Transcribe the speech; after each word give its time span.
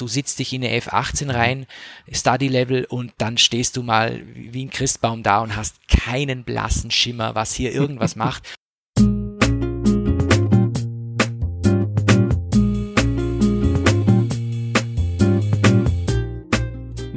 du 0.00 0.08
sitzt 0.08 0.38
dich 0.38 0.52
in 0.52 0.64
eine 0.64 0.78
F18 0.80 1.32
rein, 1.32 1.66
Study 2.10 2.48
Level, 2.48 2.84
und 2.84 3.12
dann 3.18 3.38
stehst 3.38 3.76
du 3.76 3.82
mal 3.82 4.22
wie 4.34 4.64
ein 4.64 4.70
Christbaum 4.70 5.22
da 5.22 5.40
und 5.40 5.56
hast 5.56 5.76
keinen 5.88 6.44
blassen 6.44 6.90
Schimmer, 6.90 7.34
was 7.34 7.54
hier 7.54 7.72
irgendwas 7.72 8.16
macht. 8.16 8.59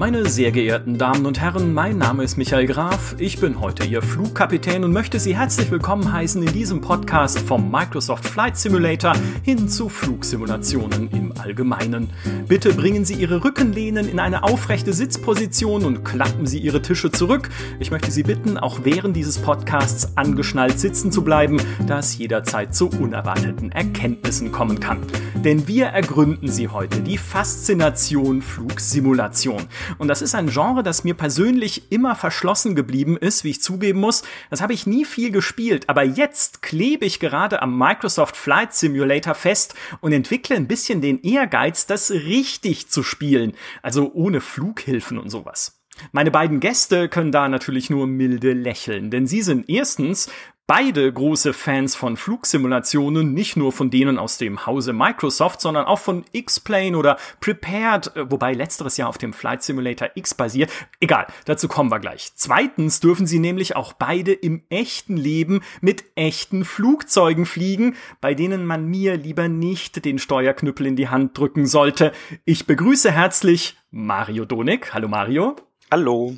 Meine 0.04 0.28
sehr 0.28 0.52
geehrten 0.52 0.98
Damen 0.98 1.26
und 1.26 1.40
Herren, 1.40 1.74
mein 1.74 1.98
Name 1.98 2.26
ist 2.26 2.36
Michael 2.36 2.66
Graf, 2.66 3.16
ich 3.20 3.40
bin 3.40 3.62
heute 3.62 3.86
Ihr 3.86 4.02
Flugkapitän 4.02 4.84
und 4.84 4.92
möchte 4.92 5.18
Sie 5.18 5.38
herzlich 5.38 5.72
willkommen 5.72 6.12
heißen 6.12 6.44
in 6.44 6.52
diesem 6.52 6.82
Podcast 6.82 7.40
vom 7.40 7.72
Microsoft 7.72 8.26
Flight 8.26 8.58
Simulator 8.58 9.14
hin 9.44 9.70
zu 9.70 9.88
Flugsimulationen 9.88 11.10
im 11.12 11.32
Allgemeinen. 11.40 12.10
Bitte 12.50 12.74
bringen 12.74 13.06
Sie 13.06 13.14
Ihre 13.14 13.46
Rückenlehnen 13.46 14.10
in 14.10 14.20
eine 14.20 14.44
aufrechte 14.44 14.92
Sitzposition 14.92 15.86
und 15.86 16.04
klappen 16.04 16.48
Sie 16.48 16.60
Ihre 16.60 16.82
Tische 16.82 17.10
zurück. 17.10 17.48
Ich 17.80 17.90
möchte 17.90 18.12
Sie 18.12 18.24
bitten, 18.24 18.58
auch 18.58 18.82
während 18.84 19.16
dieses 19.16 19.40
Podcasts 19.40 20.18
angeschnallt 20.18 20.82
sitzen 20.82 21.14
zu 21.14 21.24
bleiben, 21.24 21.62
da 21.88 22.00
es 22.00 22.18
jederzeit 22.18 22.76
zu 22.76 22.90
unerwarteten 22.90 23.72
Erkenntnissen 23.72 24.52
kommen 24.52 24.82
kann. 24.82 25.00
Denn 25.46 25.66
wir 25.68 25.86
ergründen 25.88 26.50
Sie 26.50 26.68
heute 26.68 27.00
die 27.00 27.18
Faszination 27.18 28.42
Flugsimulation. 28.42 29.64
Und 29.98 30.08
das 30.08 30.22
ist 30.22 30.36
ein 30.36 30.48
Genre, 30.48 30.84
das 30.84 31.04
mir 31.04 31.14
persönlich 31.14 31.92
immer 31.92 32.16
verschlossen 32.16 32.76
geblieben 32.76 33.18
ist, 33.18 33.44
wie 33.44 33.52
ich 33.52 33.62
zugeben 33.62 34.00
muss. 34.00 34.24
Das 34.50 34.62
habe 34.62 34.74
ich 34.74 34.88
nie 34.88 35.06
viel 35.06 35.32
gespielt, 35.32 35.90
aber 35.90 36.04
jetzt 36.04 36.62
klebe 36.62 37.06
ich 37.06 37.20
gerade 37.20 37.62
am 37.62 37.78
Microsoft 37.78 38.36
Flight 38.36 38.74
Simulator 38.74 39.36
fest 39.36 39.76
und 40.02 40.14
entwickle 40.14 40.56
ein 40.56 40.68
bisschen 40.68 41.02
den 41.02 41.22
Ehrgeiz, 41.22 41.86
das 41.86 42.12
richtig 42.12 42.90
zu 42.90 43.04
spielen. 43.04 43.54
Also 43.82 44.12
ohne 44.14 44.42
Flughilfen 44.42 45.18
und 45.18 45.30
sowas. 45.30 45.80
Meine 46.12 46.32
beiden 46.32 46.60
Gäste 46.60 47.08
können 47.08 47.32
da 47.32 47.48
natürlich 47.48 47.90
nur 47.90 48.08
milde 48.08 48.54
lächeln, 48.54 49.12
denn 49.12 49.28
sie 49.28 49.42
sind 49.42 49.70
erstens 49.70 50.30
beide 50.66 51.12
große 51.12 51.54
Fans 51.54 51.96
von 51.96 52.16
Flugsimulationen, 52.16 53.34
nicht 53.34 53.58
nur 53.58 53.74
von 53.74 53.90
denen 53.90 54.18
aus 54.18 54.38
dem 54.38 54.66
Hause 54.66 54.94
Microsoft, 54.94 55.60
sondern 55.60 55.86
auch 55.86 56.00
von 56.00 56.24
X-Plane 56.32 56.98
oder 56.98 57.18
Prepared, 57.42 58.16
äh, 58.16 58.32
wobei 58.32 58.54
letzteres 58.54 58.98
ja 58.98 59.08
auf 59.08 59.18
dem 59.18 59.34
Flight 59.34 59.62
Simulator 59.64 60.10
X 60.16 60.34
basiert. 60.34 60.72
Egal, 61.00 61.28
dazu 61.46 61.68
kommen 61.68 61.92
wir 61.92 62.00
gleich. 62.00 62.32
Zweitens 62.36 63.02
dürfen 63.02 63.28
sie 63.28 63.40
nämlich 63.40 63.76
auch 63.76 63.94
beide 63.94 64.32
im 64.32 64.64
echten 64.70 65.18
Leben 65.18 65.62
mit 65.82 66.06
echten 66.16 66.64
Flugzeugen 66.64 67.46
fliegen, 67.46 67.96
bei 68.22 68.34
denen 68.34 68.66
man 68.66 68.86
mir 68.86 69.18
lieber 69.18 69.50
nicht 69.50 70.06
den 70.06 70.18
Steuerknüppel 70.18 70.86
in 70.86 70.96
die 70.96 71.10
Hand 71.10 71.38
drücken 71.38 71.66
sollte. 71.66 72.14
Ich 72.46 72.66
begrüße 72.66 73.12
herzlich 73.12 73.76
Mario 73.92 74.46
Donik. 74.46 74.94
Hallo 74.94 75.10
Mario. 75.10 75.58
Hallo. 75.92 76.36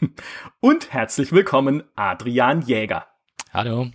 Und 0.60 0.92
herzlich 0.92 1.32
willkommen 1.32 1.82
Adrian 1.96 2.62
Jäger. 2.62 3.17
Hallo. 3.52 3.86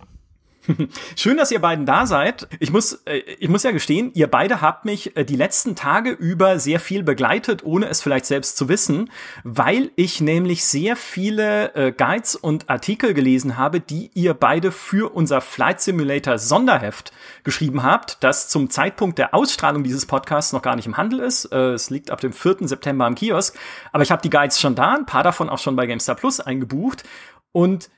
Schön, 1.16 1.36
dass 1.36 1.50
ihr 1.50 1.60
beiden 1.60 1.86
da 1.86 2.06
seid. 2.06 2.48
Ich 2.58 2.72
muss, 2.72 2.94
äh, 3.04 3.18
ich 3.38 3.48
muss 3.48 3.62
ja 3.62 3.70
gestehen, 3.70 4.10
ihr 4.14 4.28
beide 4.28 4.60
habt 4.60 4.84
mich 4.84 5.16
äh, 5.16 5.24
die 5.24 5.36
letzten 5.36 5.76
Tage 5.76 6.10
über 6.10 6.58
sehr 6.58 6.80
viel 6.80 7.02
begleitet, 7.02 7.64
ohne 7.64 7.86
es 7.86 8.00
vielleicht 8.00 8.26
selbst 8.26 8.56
zu 8.56 8.68
wissen, 8.68 9.10
weil 9.42 9.90
ich 9.96 10.20
nämlich 10.20 10.64
sehr 10.64 10.96
viele 10.96 11.74
äh, 11.74 11.92
Guides 11.92 12.34
und 12.34 12.70
Artikel 12.70 13.14
gelesen 13.14 13.56
habe, 13.56 13.80
die 13.80 14.10
ihr 14.14 14.34
beide 14.34 14.72
für 14.72 15.14
unser 15.14 15.40
Flight 15.40 15.80
Simulator 15.80 16.38
Sonderheft 16.38 17.12
geschrieben 17.42 17.82
habt, 17.82 18.22
das 18.24 18.48
zum 18.48 18.70
Zeitpunkt 18.70 19.18
der 19.18 19.34
Ausstrahlung 19.34 19.84
dieses 19.84 20.06
Podcasts 20.06 20.52
noch 20.52 20.62
gar 20.62 20.76
nicht 20.76 20.86
im 20.86 20.96
Handel 20.96 21.20
ist. 21.20 21.52
Es 21.52 21.90
liegt 21.90 22.10
ab 22.10 22.20
dem 22.20 22.32
4. 22.32 22.68
September 22.68 23.04
am 23.04 23.14
Kiosk. 23.14 23.56
Aber 23.92 24.02
ich 24.02 24.10
habe 24.10 24.22
die 24.22 24.30
Guides 24.30 24.60
schon 24.60 24.74
da, 24.74 24.94
ein 24.94 25.06
paar 25.06 25.22
davon 25.22 25.48
auch 25.48 25.58
schon 25.58 25.76
bei 25.76 25.86
GameStar 25.86 26.16
Plus 26.16 26.40
eingebucht. 26.40 27.04
Und 27.52 27.90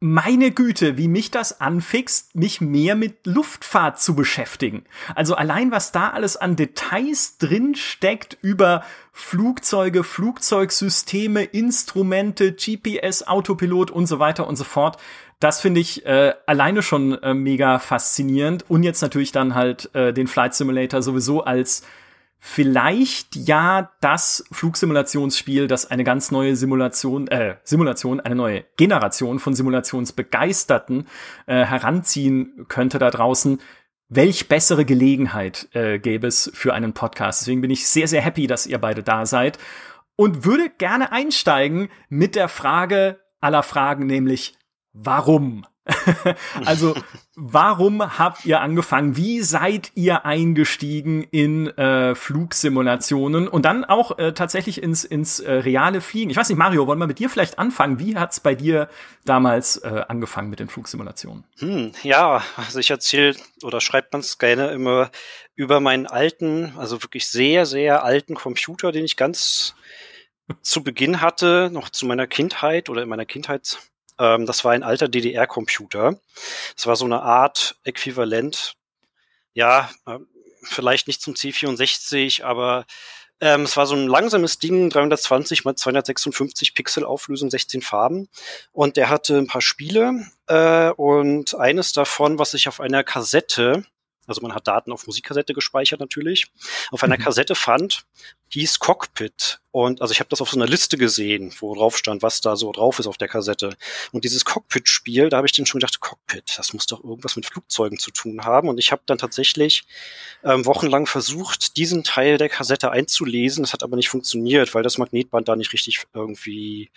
meine 0.00 0.50
Güte, 0.50 0.96
wie 0.96 1.08
mich 1.08 1.30
das 1.30 1.60
anfixt, 1.60 2.34
mich 2.34 2.62
mehr 2.62 2.96
mit 2.96 3.26
Luftfahrt 3.26 4.00
zu 4.00 4.14
beschäftigen. 4.14 4.84
Also 5.14 5.34
allein 5.34 5.70
was 5.70 5.92
da 5.92 6.08
alles 6.08 6.38
an 6.38 6.56
Details 6.56 7.36
drin 7.36 7.74
steckt 7.74 8.38
über 8.40 8.82
Flugzeuge, 9.12 10.02
Flugzeugsysteme, 10.02 11.44
Instrumente, 11.44 12.52
GPS, 12.52 13.24
Autopilot 13.24 13.90
und 13.90 14.06
so 14.06 14.18
weiter 14.18 14.46
und 14.46 14.56
so 14.56 14.64
fort. 14.64 14.96
Das 15.38 15.60
finde 15.60 15.80
ich 15.80 16.06
äh, 16.06 16.32
alleine 16.46 16.82
schon 16.82 17.22
äh, 17.22 17.34
mega 17.34 17.78
faszinierend 17.78 18.64
und 18.68 18.82
jetzt 18.82 19.02
natürlich 19.02 19.32
dann 19.32 19.54
halt 19.54 19.94
äh, 19.94 20.14
den 20.14 20.26
Flight 20.26 20.54
Simulator 20.54 21.02
sowieso 21.02 21.44
als 21.44 21.82
vielleicht 22.40 23.36
ja 23.36 23.92
das 24.00 24.44
Flugsimulationsspiel, 24.50 25.68
das 25.68 25.90
eine 25.90 26.04
ganz 26.04 26.30
neue 26.30 26.56
Simulation, 26.56 27.28
äh, 27.28 27.56
Simulation, 27.62 28.18
eine 28.18 28.34
neue 28.34 28.64
Generation 28.76 29.38
von 29.38 29.54
Simulationsbegeisterten 29.54 31.06
äh, 31.46 31.64
heranziehen 31.64 32.64
könnte 32.68 32.98
da 32.98 33.10
draußen. 33.10 33.60
Welch 34.08 34.48
bessere 34.48 34.84
Gelegenheit 34.84 35.68
äh, 35.72 35.98
gäbe 35.98 36.26
es 36.26 36.50
für 36.54 36.74
einen 36.74 36.94
Podcast? 36.94 37.42
Deswegen 37.42 37.60
bin 37.60 37.70
ich 37.70 37.86
sehr, 37.86 38.08
sehr 38.08 38.22
happy, 38.22 38.46
dass 38.46 38.66
ihr 38.66 38.78
beide 38.78 39.02
da 39.02 39.26
seid 39.26 39.58
und 40.16 40.44
würde 40.44 40.70
gerne 40.70 41.12
einsteigen 41.12 41.90
mit 42.08 42.34
der 42.34 42.48
Frage 42.48 43.20
aller 43.40 43.62
Fragen, 43.62 44.06
nämlich 44.06 44.56
warum? 44.92 45.66
also, 46.64 46.94
warum 47.34 48.18
habt 48.18 48.44
ihr 48.44 48.60
angefangen? 48.60 49.16
Wie 49.16 49.40
seid 49.40 49.92
ihr 49.94 50.24
eingestiegen 50.24 51.22
in 51.22 51.66
äh, 51.68 52.14
Flugsimulationen 52.14 53.48
und 53.48 53.64
dann 53.64 53.84
auch 53.84 54.18
äh, 54.18 54.32
tatsächlich 54.32 54.82
ins, 54.82 55.04
ins 55.04 55.40
äh, 55.40 55.52
reale 55.52 56.00
Fliegen? 56.00 56.30
Ich 56.30 56.36
weiß 56.36 56.48
nicht, 56.48 56.58
Mario, 56.58 56.86
wollen 56.86 56.98
wir 56.98 57.06
mit 57.06 57.18
dir 57.18 57.30
vielleicht 57.30 57.58
anfangen? 57.58 57.98
Wie 57.98 58.16
hat's 58.16 58.40
bei 58.40 58.54
dir 58.54 58.88
damals 59.24 59.78
äh, 59.78 60.04
angefangen 60.08 60.50
mit 60.50 60.60
den 60.60 60.68
Flugsimulationen? 60.68 61.44
Hm, 61.58 61.92
ja, 62.02 62.42
also 62.56 62.78
ich 62.78 62.90
erzähle 62.90 63.34
oder 63.62 63.80
schreibt 63.80 64.12
man 64.12 64.20
es 64.20 64.38
gerne 64.38 64.68
immer 64.68 65.10
über 65.54 65.80
meinen 65.80 66.06
alten, 66.06 66.74
also 66.76 67.02
wirklich 67.02 67.28
sehr, 67.28 67.66
sehr 67.66 68.04
alten 68.04 68.34
Computer, 68.34 68.92
den 68.92 69.04
ich 69.04 69.16
ganz 69.16 69.74
zu 70.62 70.82
Beginn 70.82 71.20
hatte, 71.20 71.70
noch 71.72 71.90
zu 71.90 72.06
meiner 72.06 72.26
Kindheit 72.26 72.88
oder 72.88 73.02
in 73.02 73.08
meiner 73.08 73.26
Kindheit 73.26 73.78
ähm, 74.20 74.46
das 74.46 74.64
war 74.64 74.72
ein 74.72 74.82
alter 74.82 75.08
DDR-Computer. 75.08 76.20
Das 76.76 76.86
war 76.86 76.94
so 76.94 77.06
eine 77.06 77.22
Art 77.22 77.76
Äquivalent, 77.84 78.76
ja, 79.54 79.90
äh, 80.06 80.18
vielleicht 80.62 81.08
nicht 81.08 81.22
zum 81.22 81.34
C64, 81.34 82.44
aber 82.44 82.84
ähm, 83.40 83.62
es 83.62 83.76
war 83.76 83.86
so 83.86 83.94
ein 83.94 84.06
langsames 84.06 84.58
Ding, 84.58 84.90
320 84.90 85.64
mal 85.64 85.74
256 85.74 86.74
Pixel 86.74 87.04
Auflösung, 87.04 87.48
16 87.50 87.80
Farben. 87.80 88.28
Und 88.72 88.96
der 88.96 89.08
hatte 89.08 89.38
ein 89.38 89.46
paar 89.46 89.62
Spiele 89.62 90.26
äh, 90.46 90.90
und 90.90 91.54
eines 91.54 91.92
davon, 91.92 92.38
was 92.38 92.52
ich 92.52 92.68
auf 92.68 92.80
einer 92.80 93.02
Kassette 93.02 93.84
also 94.26 94.42
man 94.42 94.54
hat 94.54 94.68
Daten 94.68 94.92
auf 94.92 95.06
Musikkassette 95.06 95.54
gespeichert 95.54 96.00
natürlich, 96.00 96.46
auf 96.90 97.02
einer 97.02 97.18
mhm. 97.18 97.22
Kassette 97.22 97.54
fand, 97.54 98.04
hieß 98.50 98.78
Cockpit. 98.78 99.60
Und 99.72 100.02
also 100.02 100.12
ich 100.12 100.20
habe 100.20 100.28
das 100.28 100.40
auf 100.40 100.50
so 100.50 100.56
einer 100.56 100.66
Liste 100.66 100.96
gesehen, 100.98 101.54
wo 101.60 101.74
drauf 101.74 101.96
stand, 101.96 102.22
was 102.22 102.40
da 102.40 102.56
so 102.56 102.72
drauf 102.72 102.98
ist 102.98 103.06
auf 103.06 103.16
der 103.16 103.28
Kassette. 103.28 103.76
Und 104.12 104.24
dieses 104.24 104.44
Cockpit-Spiel, 104.44 105.28
da 105.28 105.36
habe 105.38 105.46
ich 105.46 105.52
dann 105.52 105.66
schon 105.66 105.80
gedacht, 105.80 106.00
Cockpit, 106.00 106.54
das 106.56 106.72
muss 106.72 106.86
doch 106.86 107.02
irgendwas 107.02 107.36
mit 107.36 107.46
Flugzeugen 107.46 107.98
zu 107.98 108.10
tun 108.10 108.44
haben. 108.44 108.68
Und 108.68 108.78
ich 108.78 108.92
habe 108.92 109.02
dann 109.06 109.18
tatsächlich 109.18 109.84
ähm, 110.44 110.66
wochenlang 110.66 111.06
versucht, 111.06 111.76
diesen 111.76 112.04
Teil 112.04 112.38
der 112.38 112.48
Kassette 112.48 112.90
einzulesen. 112.90 113.62
Das 113.62 113.72
hat 113.72 113.82
aber 113.82 113.96
nicht 113.96 114.08
funktioniert, 114.08 114.74
weil 114.74 114.82
das 114.82 114.98
Magnetband 114.98 115.48
da 115.48 115.56
nicht 115.56 115.72
richtig 115.72 116.04
irgendwie 116.12 116.90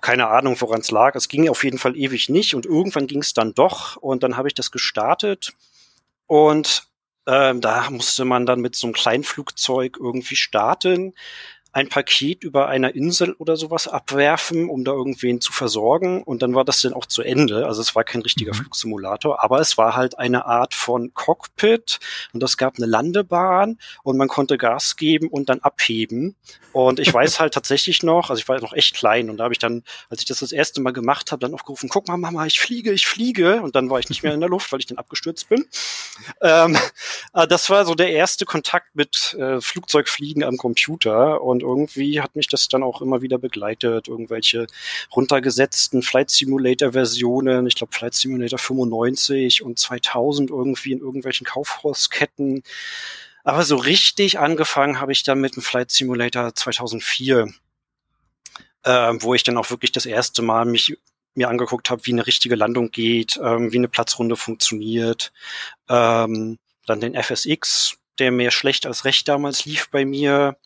keine 0.00 0.28
Ahnung, 0.28 0.60
woran 0.60 0.80
es 0.80 0.90
lag. 0.90 1.14
Es 1.14 1.28
ging 1.28 1.48
auf 1.48 1.64
jeden 1.64 1.78
Fall 1.78 1.96
ewig 1.96 2.28
nicht 2.28 2.54
und 2.54 2.66
irgendwann 2.66 3.06
ging 3.06 3.22
es 3.22 3.32
dann 3.32 3.54
doch 3.54 3.96
und 3.96 4.22
dann 4.22 4.36
habe 4.36 4.48
ich 4.48 4.54
das 4.54 4.70
gestartet 4.70 5.54
und 6.26 6.84
ähm, 7.26 7.60
da 7.60 7.88
musste 7.90 8.24
man 8.24 8.46
dann 8.46 8.60
mit 8.60 8.76
so 8.76 8.86
einem 8.86 8.94
Kleinflugzeug 8.94 9.96
irgendwie 9.98 10.36
starten 10.36 11.14
ein 11.74 11.88
Paket 11.88 12.44
über 12.44 12.68
einer 12.68 12.94
Insel 12.94 13.32
oder 13.32 13.56
sowas 13.56 13.88
abwerfen, 13.88 14.70
um 14.70 14.84
da 14.84 14.92
irgendwen 14.92 15.40
zu 15.40 15.52
versorgen. 15.52 16.22
Und 16.22 16.40
dann 16.40 16.54
war 16.54 16.64
das 16.64 16.80
dann 16.80 16.94
auch 16.94 17.06
zu 17.06 17.22
Ende. 17.22 17.66
Also 17.66 17.80
es 17.80 17.96
war 17.96 18.04
kein 18.04 18.22
richtiger 18.22 18.52
mhm. 18.52 18.58
Flugsimulator, 18.58 19.42
aber 19.42 19.58
es 19.58 19.76
war 19.76 19.96
halt 19.96 20.16
eine 20.16 20.46
Art 20.46 20.72
von 20.72 21.12
Cockpit 21.14 21.98
und 22.32 22.42
es 22.44 22.56
gab 22.56 22.76
eine 22.76 22.86
Landebahn 22.86 23.78
und 24.04 24.16
man 24.16 24.28
konnte 24.28 24.56
Gas 24.56 24.94
geben 24.94 25.28
und 25.28 25.48
dann 25.48 25.60
abheben. 25.60 26.36
Und 26.72 26.98
ich 26.98 27.12
weiß 27.12 27.38
halt 27.38 27.54
tatsächlich 27.54 28.02
noch, 28.02 28.30
also 28.30 28.40
ich 28.40 28.48
war 28.48 28.60
noch 28.60 28.72
echt 28.72 28.96
klein 28.96 29.30
und 29.30 29.36
da 29.36 29.44
habe 29.44 29.54
ich 29.54 29.60
dann, 29.60 29.82
als 30.10 30.20
ich 30.20 30.26
das 30.26 30.40
das 30.40 30.50
erste 30.52 30.80
Mal 30.80 30.92
gemacht 30.92 31.30
habe, 31.32 31.40
dann 31.40 31.54
aufgerufen, 31.54 31.88
guck 31.88 32.08
mal, 32.08 32.16
Mama, 32.16 32.46
ich 32.46 32.60
fliege, 32.60 32.92
ich 32.92 33.06
fliege. 33.06 33.62
Und 33.62 33.74
dann 33.76 33.90
war 33.90 33.98
ich 33.98 34.08
nicht 34.08 34.22
mehr 34.22 34.34
in 34.34 34.40
der 34.40 34.48
Luft, 34.48 34.72
weil 34.72 34.80
ich 34.80 34.86
dann 34.86 34.98
abgestürzt 34.98 35.48
bin. 35.48 35.66
Ähm, 36.40 36.76
äh, 37.32 37.46
das 37.46 37.70
war 37.70 37.84
so 37.84 37.94
der 37.94 38.10
erste 38.10 38.44
Kontakt 38.44 38.94
mit 38.94 39.34
äh, 39.38 39.60
Flugzeugfliegen 39.60 40.44
am 40.44 40.56
Computer 40.56 41.42
und 41.42 41.63
irgendwie 41.64 42.20
hat 42.20 42.36
mich 42.36 42.48
das 42.48 42.68
dann 42.68 42.82
auch 42.82 43.02
immer 43.02 43.22
wieder 43.22 43.38
begleitet. 43.38 44.08
Irgendwelche 44.08 44.66
runtergesetzten 45.14 46.02
Flight 46.02 46.30
Simulator 46.30 46.92
Versionen, 46.92 47.66
ich 47.66 47.74
glaube 47.74 47.92
Flight 47.92 48.14
Simulator 48.14 48.58
95 48.58 49.62
und 49.62 49.78
2000 49.78 50.50
irgendwie 50.50 50.92
in 50.92 51.00
irgendwelchen 51.00 51.46
Kaufhausketten. 51.46 52.62
Aber 53.42 53.62
so 53.62 53.76
richtig 53.76 54.38
angefangen 54.38 55.00
habe 55.00 55.12
ich 55.12 55.22
dann 55.22 55.40
mit 55.40 55.56
dem 55.56 55.62
Flight 55.62 55.90
Simulator 55.90 56.54
2004, 56.54 57.52
äh, 58.84 59.12
wo 59.18 59.34
ich 59.34 59.42
dann 59.42 59.58
auch 59.58 59.70
wirklich 59.70 59.92
das 59.92 60.06
erste 60.06 60.42
Mal 60.42 60.64
mich 60.64 60.96
mir 61.34 61.48
angeguckt 61.48 61.90
habe, 61.90 62.06
wie 62.06 62.12
eine 62.12 62.26
richtige 62.26 62.54
Landung 62.54 62.90
geht, 62.90 63.38
ähm, 63.42 63.72
wie 63.72 63.78
eine 63.78 63.88
Platzrunde 63.88 64.36
funktioniert. 64.36 65.32
Ähm, 65.88 66.58
dann 66.86 67.00
den 67.00 67.20
FSX, 67.20 67.96
der 68.18 68.30
mehr 68.30 68.50
schlecht 68.50 68.86
als 68.86 69.04
recht 69.04 69.28
damals 69.28 69.64
lief 69.64 69.90
bei 69.90 70.04
mir 70.04 70.56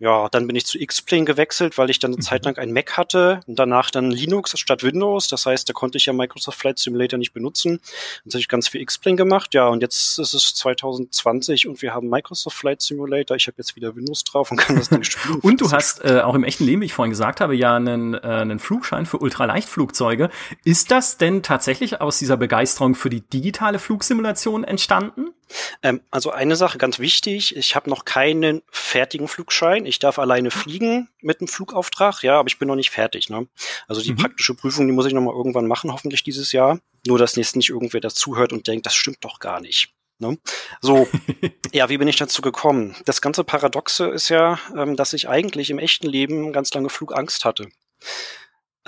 ja, 0.00 0.30
dann 0.30 0.46
bin 0.46 0.56
ich 0.56 0.64
zu 0.64 0.78
X-Plane 0.80 1.26
gewechselt, 1.26 1.76
weil 1.76 1.90
ich 1.90 1.98
dann 1.98 2.12
eine 2.12 2.16
mhm. 2.16 2.22
Zeit 2.22 2.46
lang 2.46 2.56
ein 2.56 2.72
Mac 2.72 2.96
hatte 2.96 3.40
und 3.46 3.58
danach 3.58 3.90
dann 3.90 4.10
Linux 4.10 4.58
statt 4.58 4.82
Windows. 4.82 5.28
Das 5.28 5.44
heißt, 5.44 5.68
da 5.68 5.74
konnte 5.74 5.98
ich 5.98 6.06
ja 6.06 6.14
Microsoft 6.14 6.58
Flight 6.58 6.78
Simulator 6.78 7.18
nicht 7.18 7.34
benutzen. 7.34 7.80
Jetzt 8.24 8.32
habe 8.32 8.40
ich 8.40 8.48
ganz 8.48 8.66
viel 8.66 8.80
X-Plane 8.80 9.16
gemacht. 9.16 9.52
Ja, 9.52 9.68
und 9.68 9.82
jetzt 9.82 10.18
ist 10.18 10.32
es 10.32 10.54
2020 10.54 11.68
und 11.68 11.82
wir 11.82 11.92
haben 11.92 12.08
Microsoft 12.08 12.56
Flight 12.56 12.80
Simulator. 12.80 13.36
Ich 13.36 13.46
habe 13.46 13.56
jetzt 13.58 13.76
wieder 13.76 13.94
Windows 13.94 14.24
drauf 14.24 14.50
und 14.50 14.56
kann 14.56 14.76
das 14.76 14.88
Ding 14.88 15.04
spielen. 15.04 15.38
und 15.42 15.60
du 15.60 15.70
hast 15.70 16.02
äh, 16.02 16.22
auch 16.22 16.34
im 16.34 16.44
echten 16.44 16.64
Leben, 16.64 16.80
wie 16.80 16.86
ich 16.86 16.94
vorhin 16.94 17.10
gesagt 17.10 17.42
habe, 17.42 17.54
ja 17.54 17.76
einen, 17.76 18.14
äh, 18.14 18.20
einen 18.20 18.58
Flugschein 18.58 19.04
für 19.04 19.18
Ultraleichtflugzeuge. 19.18 20.30
Ist 20.64 20.90
das 20.90 21.18
denn 21.18 21.42
tatsächlich 21.42 22.00
aus 22.00 22.18
dieser 22.18 22.38
Begeisterung 22.38 22.94
für 22.94 23.10
die 23.10 23.20
digitale 23.20 23.78
Flugsimulation 23.78 24.64
entstanden? 24.64 25.34
Ähm, 25.82 26.00
also 26.10 26.30
eine 26.30 26.56
Sache 26.56 26.78
ganz 26.78 26.98
wichtig, 26.98 27.56
ich 27.56 27.74
habe 27.76 27.90
noch 27.90 28.04
keinen 28.04 28.62
fertigen 28.70 29.28
Flugschein. 29.28 29.86
Ich 29.86 29.98
darf 29.98 30.18
alleine 30.18 30.50
fliegen 30.50 31.08
mit 31.20 31.40
einem 31.40 31.48
Flugauftrag, 31.48 32.22
ja, 32.22 32.38
aber 32.38 32.48
ich 32.48 32.58
bin 32.58 32.68
noch 32.68 32.76
nicht 32.76 32.90
fertig. 32.90 33.28
Ne? 33.30 33.46
Also 33.88 34.02
die 34.02 34.12
mhm. 34.12 34.16
praktische 34.16 34.54
Prüfung, 34.54 34.86
die 34.86 34.92
muss 34.92 35.06
ich 35.06 35.12
noch 35.12 35.22
mal 35.22 35.34
irgendwann 35.34 35.66
machen, 35.66 35.92
hoffentlich 35.92 36.22
dieses 36.22 36.52
Jahr. 36.52 36.80
Nur, 37.06 37.18
dass 37.18 37.36
jetzt 37.36 37.56
nicht 37.56 37.70
irgendwer 37.70 38.00
das 38.00 38.14
zuhört 38.14 38.52
und 38.52 38.66
denkt, 38.66 38.86
das 38.86 38.94
stimmt 38.94 39.24
doch 39.24 39.38
gar 39.38 39.60
nicht. 39.60 39.92
Ne? 40.18 40.38
So, 40.80 41.08
ja, 41.72 41.88
wie 41.88 41.98
bin 41.98 42.08
ich 42.08 42.16
dazu 42.16 42.42
gekommen? 42.42 42.94
Das 43.06 43.22
ganze 43.22 43.42
Paradoxe 43.42 44.06
ist 44.08 44.28
ja, 44.28 44.58
ähm, 44.76 44.96
dass 44.96 45.14
ich 45.14 45.28
eigentlich 45.28 45.70
im 45.70 45.78
echten 45.78 46.06
Leben 46.06 46.52
ganz 46.52 46.72
lange 46.74 46.90
Flugangst 46.90 47.44
hatte. 47.44 47.68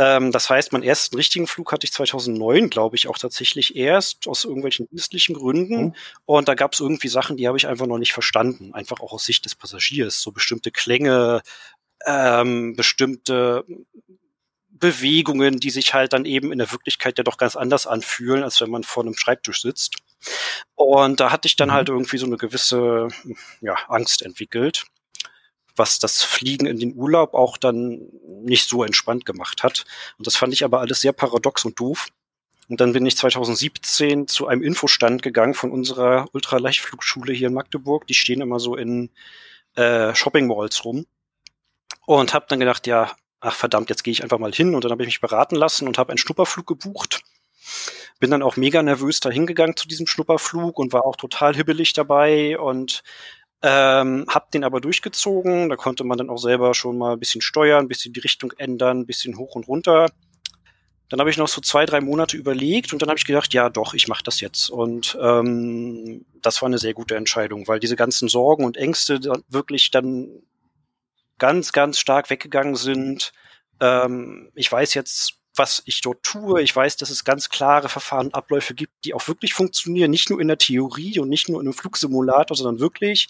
Ähm, 0.03 0.33
das 0.33 0.51
heißt, 0.51 0.73
meinen 0.73 0.83
ersten 0.83 1.15
richtigen 1.15 1.47
Flug 1.47 1.71
hatte 1.71 1.85
ich 1.85 1.93
2009, 1.93 2.71
glaube 2.71 2.97
ich, 2.97 3.07
auch 3.07 3.19
tatsächlich 3.19 3.77
erst 3.77 4.27
aus 4.27 4.45
irgendwelchen 4.45 4.89
dienstlichen 4.91 5.37
Gründen. 5.37 5.95
Oh. 6.27 6.39
Und 6.39 6.49
da 6.49 6.55
gab 6.55 6.73
es 6.73 6.81
irgendwie 6.81 7.09
Sachen, 7.09 7.37
die 7.37 7.47
habe 7.47 7.57
ich 7.57 7.69
einfach 7.69 7.87
noch 7.87 7.99
nicht 7.99 8.13
verstanden. 8.13 8.75
Einfach 8.75 9.01
auch 9.01 9.13
aus 9.13 9.25
Sicht 9.25 9.45
des 9.45 9.55
Passagiers. 9.55 10.21
So 10.21 10.33
bestimmte 10.33 10.73
Klänge, 10.73 11.43
ähm, 12.05 12.75
bestimmte 12.75 13.65
Bewegungen, 14.71 15.59
die 15.59 15.71
sich 15.71 15.95
halt 15.95 16.13
dann 16.13 16.25
eben 16.25 16.51
in 16.51 16.59
der 16.59 16.73
Wirklichkeit 16.73 17.17
ja 17.19 17.23
doch 17.23 17.37
ganz 17.37 17.55
anders 17.55 17.87
anfühlen, 17.87 18.43
als 18.43 18.61
wenn 18.61 18.71
man 18.71 18.83
vor 18.83 19.05
einem 19.05 19.15
Schreibtisch 19.15 19.63
sitzt. 19.63 19.99
Und 20.75 21.21
da 21.21 21.31
hatte 21.31 21.47
ich 21.47 21.55
dann 21.55 21.69
mhm. 21.69 21.75
halt 21.75 21.89
irgendwie 21.91 22.19
so 22.19 22.27
eine 22.27 22.39
gewisse 22.39 23.07
ja, 23.61 23.77
Angst 23.87 24.23
entwickelt 24.23 24.85
was 25.77 25.99
das 25.99 26.23
Fliegen 26.23 26.67
in 26.67 26.79
den 26.79 26.95
Urlaub 26.95 27.35
auch 27.35 27.57
dann 27.57 28.09
nicht 28.45 28.69
so 28.69 28.85
entspannt 28.85 29.25
gemacht 29.25 29.63
hat. 29.63 29.85
Und 30.19 30.27
das 30.27 30.37
fand 30.37 30.53
ich 30.53 30.65
aber 30.65 30.81
alles 30.81 31.01
sehr 31.01 31.13
paradox 31.13 31.65
und 31.65 31.79
doof. 31.79 32.09
Und 32.69 32.81
dann 32.81 32.93
bin 32.93 33.05
ich 33.07 33.17
2017 33.17 34.29
zu 34.29 34.47
einem 34.47 34.63
Infostand 34.63 35.23
gegangen 35.23 35.55
von 35.55 35.71
unserer 35.71 36.29
Ultraleichtflugschule 36.33 37.33
hier 37.33 37.49
in 37.49 37.55
Magdeburg. 37.55 38.07
Die 38.07 38.15
stehen 38.15 38.41
immer 38.41 38.61
so 38.61 38.77
in 38.77 39.11
äh, 39.75 40.15
Shopping 40.15 40.47
Malls 40.47 40.85
rum. 40.85 41.07
Und 42.07 42.35
habe 42.35 42.47
dann 42.49 42.61
gedacht, 42.61 42.87
ja, 42.87 43.15
ach 43.41 43.55
verdammt, 43.55 43.91
jetzt 43.91 44.05
gehe 44.05 44.13
ich 44.13 44.23
einfach 44.23 44.39
mal 44.39 44.53
hin. 44.53 44.75
Und 44.75 44.85
dann 44.85 44.93
habe 44.93 45.03
ich 45.03 45.09
mich 45.09 45.21
beraten 45.21 45.57
lassen 45.57 45.87
und 45.87 45.99
habe 45.99 46.11
einen 46.11 46.19
Schnupperflug 46.19 46.67
gebucht. 46.67 47.21
Bin 48.21 48.31
dann 48.31 48.43
auch 48.43 48.57
mega 48.57 48.83
nervös 48.83 49.21
da 49.21 49.31
hingegangen 49.31 49.77
zu 49.77 49.89
diesem 49.89 50.07
Schnupperflug 50.07 50.79
und 50.79 50.93
war 50.93 51.05
auch 51.05 51.17
total 51.17 51.55
hibbelig 51.55 51.93
dabei 51.93 52.59
und 52.59 53.03
ähm, 53.63 54.27
hab 54.29 54.51
den 54.51 54.65
aber 54.65 54.81
durchgezogen. 54.81 55.69
Da 55.69 55.77
konnte 55.77 56.05
man 56.05 56.19
dann 56.19 56.31
auch 56.31 56.39
selber 56.39 56.75
schon 56.75 56.99
mal 56.99 57.13
ein 57.13 57.19
bisschen 57.21 57.41
steuern, 57.41 57.85
ein 57.85 57.89
bisschen 57.89 58.13
die 58.13 58.21
Richtung 58.21 58.53
ändern, 58.59 59.01
ein 59.01 59.07
bisschen 59.07 59.39
hoch 59.39 59.55
und 59.55 59.69
runter. 59.69 60.09
Dann 61.09 61.21
habe 61.21 61.29
ich 61.29 61.37
noch 61.37 61.49
so 61.49 61.61
zwei, 61.61 61.85
drei 61.85 62.01
Monate 62.01 62.39
überlegt 62.39 62.93
und 62.93 63.03
dann 63.03 63.11
habe 63.11 63.19
ich 63.19 63.27
gedacht, 63.27 63.53
ja 63.53 63.69
doch, 63.69 63.93
ich 63.93 64.09
mache 64.09 64.25
das 64.25 64.41
jetzt. 64.41 64.71
Und 64.71 65.17
ähm, 65.21 66.25
das 66.41 66.63
war 66.63 66.69
eine 66.69 66.79
sehr 66.79 66.95
gute 66.95 67.17
Entscheidung, 67.17 67.69
weil 67.69 67.81
diese 67.81 67.97
ganzen 67.97 68.29
Sorgen 68.29 68.65
und 68.65 68.79
Ängste 68.79 69.21
wirklich 69.49 69.91
dann 69.91 70.29
ganz, 71.39 71.73
ganz 71.73 71.99
stark 71.99 72.31
weggegangen 72.31 72.77
sind. 72.77 73.33
Ähm, 73.79 74.51
ich 74.55 74.73
weiß 74.73 74.95
jetzt, 74.95 75.35
was 75.55 75.83
ich 75.87 76.01
dort 76.01 76.23
tue. 76.23 76.63
Ich 76.63 76.75
weiß, 76.75 76.97
dass 76.97 77.11
es 77.11 77.25
ganz 77.25 77.49
klare 77.49 77.89
Verfahren 77.89 78.27
und 78.29 78.35
Abläufe 78.35 78.75
gibt, 78.75 78.93
die 79.05 79.15
auch 79.15 79.29
wirklich 79.29 79.55
funktionieren, 79.55 80.11
nicht 80.11 80.31
nur 80.31 80.41
in 80.41 80.49
der 80.49 80.59
Theorie 80.59 81.19
und 81.19 81.29
nicht 81.29 81.49
nur 81.49 81.61
in 81.61 81.67
einem 81.67 81.75
Flugsimulator, 81.75 82.57
sondern 82.57 82.81
wirklich. 82.81 83.29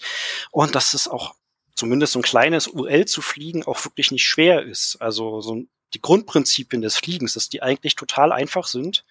Und 0.51 0.75
dass 0.75 0.93
es 0.93 1.07
auch 1.07 1.35
zumindest 1.75 2.13
so 2.13 2.19
ein 2.19 2.23
kleines 2.23 2.67
UL 2.67 3.05
zu 3.05 3.21
fliegen 3.21 3.63
auch 3.63 3.83
wirklich 3.85 4.11
nicht 4.11 4.25
schwer 4.25 4.63
ist. 4.63 4.97
Also 5.01 5.41
so 5.41 5.63
die 5.93 6.01
Grundprinzipien 6.01 6.81
des 6.81 6.97
Fliegens, 6.97 7.33
dass 7.33 7.49
die 7.49 7.61
eigentlich 7.61 7.95
total 7.95 8.31
einfach 8.31 8.67
sind. 8.67 9.03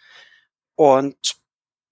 Und 0.75 1.17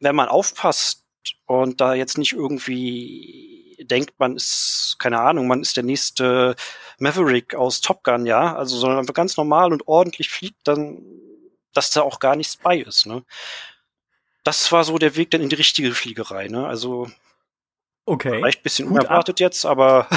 wenn 0.00 0.16
man 0.16 0.28
aufpasst 0.28 1.04
und 1.46 1.80
da 1.80 1.94
jetzt 1.94 2.18
nicht 2.18 2.32
irgendwie 2.32 3.49
denkt, 3.86 4.14
man 4.18 4.36
ist, 4.36 4.96
keine 4.98 5.20
Ahnung, 5.20 5.46
man 5.46 5.62
ist 5.62 5.76
der 5.76 5.84
nächste 5.84 6.56
Maverick 6.98 7.54
aus 7.54 7.80
Top 7.80 8.04
Gun, 8.04 8.26
ja, 8.26 8.54
also 8.54 8.76
sondern 8.76 9.00
einfach 9.00 9.14
ganz 9.14 9.36
normal 9.36 9.72
und 9.72 9.86
ordentlich 9.88 10.28
fliegt, 10.28 10.58
dann, 10.64 11.02
dass 11.72 11.90
da 11.90 12.02
auch 12.02 12.18
gar 12.18 12.36
nichts 12.36 12.56
bei 12.56 12.78
ist, 12.78 13.06
ne. 13.06 13.24
Das 14.42 14.72
war 14.72 14.84
so 14.84 14.96
der 14.96 15.16
Weg 15.16 15.30
dann 15.30 15.42
in 15.42 15.50
die 15.50 15.56
richtige 15.56 15.94
Fliegerei, 15.94 16.48
ne, 16.48 16.66
also 16.66 17.08
Okay. 18.10 18.38
Vielleicht 18.38 18.62
bisschen 18.62 18.88
Gut 18.88 18.98
unerwartet 18.98 19.36
ab. 19.36 19.40
jetzt, 19.40 19.64
aber 19.64 20.08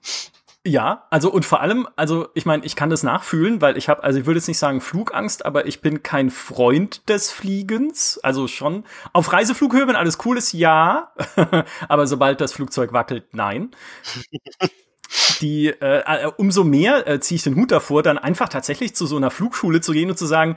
Ja, 0.66 1.06
also 1.08 1.32
und 1.32 1.46
vor 1.46 1.62
allem, 1.62 1.88
also 1.96 2.28
ich 2.34 2.44
meine, 2.44 2.66
ich 2.66 2.76
kann 2.76 2.90
das 2.90 3.02
nachfühlen, 3.02 3.62
weil 3.62 3.78
ich 3.78 3.88
habe, 3.88 4.02
also 4.04 4.18
ich 4.20 4.26
würde 4.26 4.38
jetzt 4.40 4.46
nicht 4.48 4.58
sagen 4.58 4.82
Flugangst, 4.82 5.46
aber 5.46 5.64
ich 5.66 5.80
bin 5.80 6.02
kein 6.02 6.28
Freund 6.30 7.08
des 7.08 7.30
Fliegens. 7.32 8.18
Also 8.22 8.46
schon 8.46 8.84
auf 9.14 9.32
Reiseflughöhe, 9.32 9.88
wenn 9.88 9.96
alles 9.96 10.18
cool 10.26 10.36
ist, 10.36 10.52
ja, 10.52 11.12
aber 11.88 12.06
sobald 12.06 12.42
das 12.42 12.52
Flugzeug 12.52 12.92
wackelt, 12.92 13.24
nein. 13.32 13.70
Die 15.40 15.68
äh, 15.68 16.02
äh, 16.06 16.26
umso 16.36 16.62
mehr 16.64 17.06
äh, 17.08 17.20
ziehe 17.20 17.36
ich 17.36 17.42
den 17.42 17.56
Hut 17.56 17.72
davor, 17.72 18.02
dann 18.02 18.18
einfach 18.18 18.48
tatsächlich 18.48 18.94
zu 18.94 19.06
so 19.06 19.16
einer 19.16 19.30
Flugschule 19.30 19.80
zu 19.80 19.92
gehen 19.92 20.10
und 20.10 20.16
zu 20.18 20.26
sagen, 20.26 20.56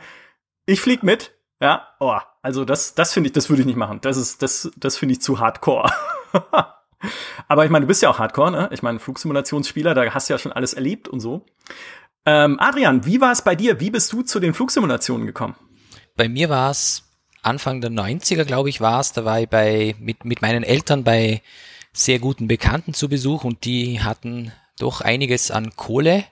ich 0.66 0.82
flieg 0.82 1.04
mit. 1.04 1.34
Ja, 1.62 1.88
oh, 2.00 2.18
also 2.42 2.66
das, 2.66 2.96
das 2.96 3.14
finde 3.14 3.30
ich, 3.30 3.34
das 3.34 3.50
würde 3.50 3.62
ich 3.62 3.68
nicht 3.68 3.78
machen. 3.78 4.00
Das 4.02 4.18
ist, 4.18 4.42
das, 4.44 4.72
das 4.78 4.98
finde 4.98 5.14
ich 5.14 5.22
zu 5.22 5.40
hardcore. 5.40 5.92
Aber 7.48 7.66
ich 7.66 7.72
meine, 7.72 7.84
du 7.84 7.88
bist 7.88 8.02
ja 8.02 8.10
auch 8.10 8.20
Hardcore, 8.20 8.52
ne? 8.52 8.70
Ich 8.72 8.84
meine, 8.84 9.00
Flugsimulationsspieler, 9.00 9.94
da 9.94 10.14
hast 10.14 10.30
du 10.30 10.34
ja 10.34 10.38
schon 10.38 10.52
alles 10.52 10.74
erlebt 10.74 11.08
und 11.08 11.20
so. 11.20 11.45
Ähm, 12.26 12.57
Adrian, 12.60 13.06
wie 13.06 13.19
war 13.19 13.31
es 13.31 13.42
bei 13.42 13.56
dir? 13.56 13.80
Wie 13.80 13.90
bist 13.90 14.12
du 14.14 14.22
zu 14.22 14.40
den 14.40 14.54
Flugsimulationen 14.54 15.28
gekommen? 15.28 15.56
Bei 16.16 16.30
mir 16.30 16.50
war 16.50 16.72
es 16.72 17.04
Anfang 17.42 17.81
der 17.81 17.92
90er, 17.92 18.45
glaube 18.45 18.69
ich, 18.69 18.80
war 18.80 19.02
es. 19.02 19.12
Da 19.12 19.26
war 19.26 19.42
ich 19.42 19.50
bei, 19.50 19.95
mit, 20.00 20.24
mit 20.24 20.42
meinen 20.42 20.64
Eltern 20.64 21.04
bei 21.04 21.42
sehr 21.92 22.19
guten 22.19 22.48
Bekannten 22.48 22.94
zu 22.94 23.10
Besuch 23.10 23.44
und 23.44 23.66
die 23.66 24.02
hatten 24.02 24.52
doch 24.80 25.02
einiges 25.02 25.52
an 25.52 25.76
Kohle 25.76 26.24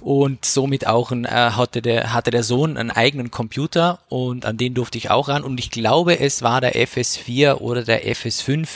und 0.00 0.44
somit 0.44 0.86
auch 0.86 1.12
ein, 1.12 1.24
äh, 1.24 1.28
hatte, 1.28 1.82
der, 1.82 2.12
hatte 2.12 2.30
der 2.30 2.42
Sohn 2.42 2.76
einen 2.76 2.90
eigenen 2.90 3.30
Computer 3.30 4.00
und 4.08 4.46
an 4.46 4.56
den 4.56 4.74
durfte 4.74 4.98
ich 4.98 5.10
auch 5.10 5.28
ran 5.28 5.44
und 5.44 5.60
ich 5.60 5.70
glaube, 5.70 6.18
es 6.18 6.42
war 6.42 6.60
der 6.60 6.74
FS4 6.74 7.56
oder 7.56 7.84
der 7.84 8.04
FS5, 8.04 8.68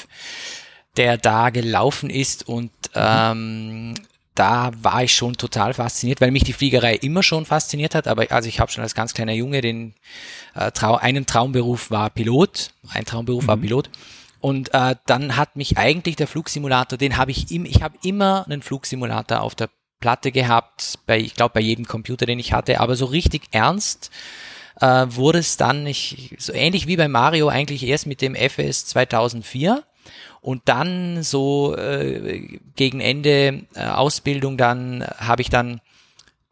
der 0.97 1.19
da 1.19 1.51
gelaufen 1.51 2.11
ist 2.11 2.49
und 2.49 2.71
ähm, 2.95 3.95
da 4.35 4.73
war 4.83 5.05
ich 5.05 5.15
schon 5.15 5.35
total 5.35 5.75
fasziniert, 5.75 6.21
weil 6.21 6.33
mich 6.33 6.43
die 6.43 6.53
Fliegerei 6.53 6.97
immer 6.97 7.23
schon 7.23 7.47
fasziniert 7.47 7.95
hat. 7.95 8.09
Aber 8.09 8.31
also 8.31 8.49
ich 8.49 8.59
habe 8.59 8.71
schon 8.71 8.83
als 8.83 8.95
ganz 8.95 9.15
kleiner 9.15 9.33
Junge 9.33 9.61
den 9.61 9.95
äh, 10.55 10.73
Trau 10.73 10.97
einen 10.97 11.25
Traumberuf 11.25 11.91
war 11.91 12.11
Pilot, 12.11 12.71
ein 12.93 13.05
Traumberuf 13.05 13.45
mhm. 13.45 13.49
war 13.49 13.57
Pilot. 13.57 13.91
Und 14.41 14.75
äh, 14.75 14.97
dann 15.07 15.37
hat 15.37 15.57
mich 15.57 15.79
eigentlich 15.79 16.17
der 16.17 16.27
Flugsimulator, 16.27 16.99
den 16.99 17.17
habe 17.17 17.31
ich 17.31 17.51
im, 17.51 17.65
ich 17.65 17.83
habe 17.83 17.97
immer 18.03 18.45
einen 18.45 18.61
Flugsimulator 18.61 19.41
auf 19.41 19.55
der 19.55 19.71
Platte 20.01 20.33
gehabt, 20.33 20.99
bei, 21.07 21.19
ich 21.19 21.35
glaube 21.35 21.55
bei 21.55 21.61
jedem 21.61 21.87
Computer, 21.87 22.27
den 22.27 22.39
ich 22.39 22.53
hatte, 22.53 22.81
aber 22.81 22.95
so 22.97 23.07
richtig 23.07 23.45
ernst 23.53 24.11
äh, 24.81 25.07
wurde 25.09 25.39
es 25.39 25.57
dann, 25.57 25.87
ich, 25.87 26.35
so 26.39 26.53
ähnlich 26.53 26.87
wie 26.87 26.97
bei 26.97 27.09
Mario 27.09 27.49
eigentlich 27.49 27.85
erst 27.85 28.07
mit 28.07 28.21
dem 28.21 28.35
FS 28.35 28.85
2004 28.87 29.83
und 30.45 30.61
dann 30.67 31.23
so 31.23 31.75
äh, 31.75 32.59
gegen 32.77 33.01
Ende 33.01 33.65
äh, 33.75 33.85
Ausbildung 33.87 34.59
dann 34.59 35.03
habe 35.17 35.41
ich 35.41 35.49
dann 35.49 35.81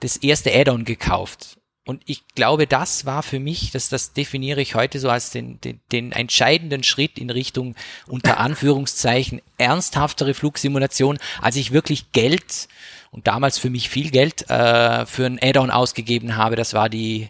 das 0.00 0.16
erste 0.16 0.50
Add-on 0.50 0.87
gekauft. 0.87 1.58
Und 1.84 2.02
ich 2.06 2.26
glaube, 2.34 2.66
das 2.66 3.04
war 3.04 3.22
für 3.22 3.38
mich, 3.38 3.70
das, 3.70 3.90
das 3.90 4.14
definiere 4.14 4.62
ich 4.62 4.76
heute 4.76 4.99
so 4.99 5.11
als 5.11 5.30
den, 5.30 5.61
den, 5.61 5.80
den 5.90 6.12
entscheidenden 6.12 6.84
Schritt 6.84 7.18
in 7.18 7.28
Richtung 7.28 7.75
unter 8.06 8.38
Anführungszeichen 8.38 9.42
ernsthaftere 9.58 10.32
Flugsimulation, 10.32 11.18
als 11.42 11.56
ich 11.56 11.72
wirklich 11.72 12.12
Geld 12.12 12.68
und 13.11 13.26
damals 13.26 13.58
für 13.58 13.68
mich 13.68 13.90
viel 13.90 14.11
Geld 14.11 14.49
äh, 14.49 15.04
für 15.04 15.26
ein 15.26 15.38
Add-on 15.42 15.70
ausgegeben 15.70 16.37
habe. 16.37 16.56
Das 16.56 16.72
war 16.72 16.88
die 16.88 17.28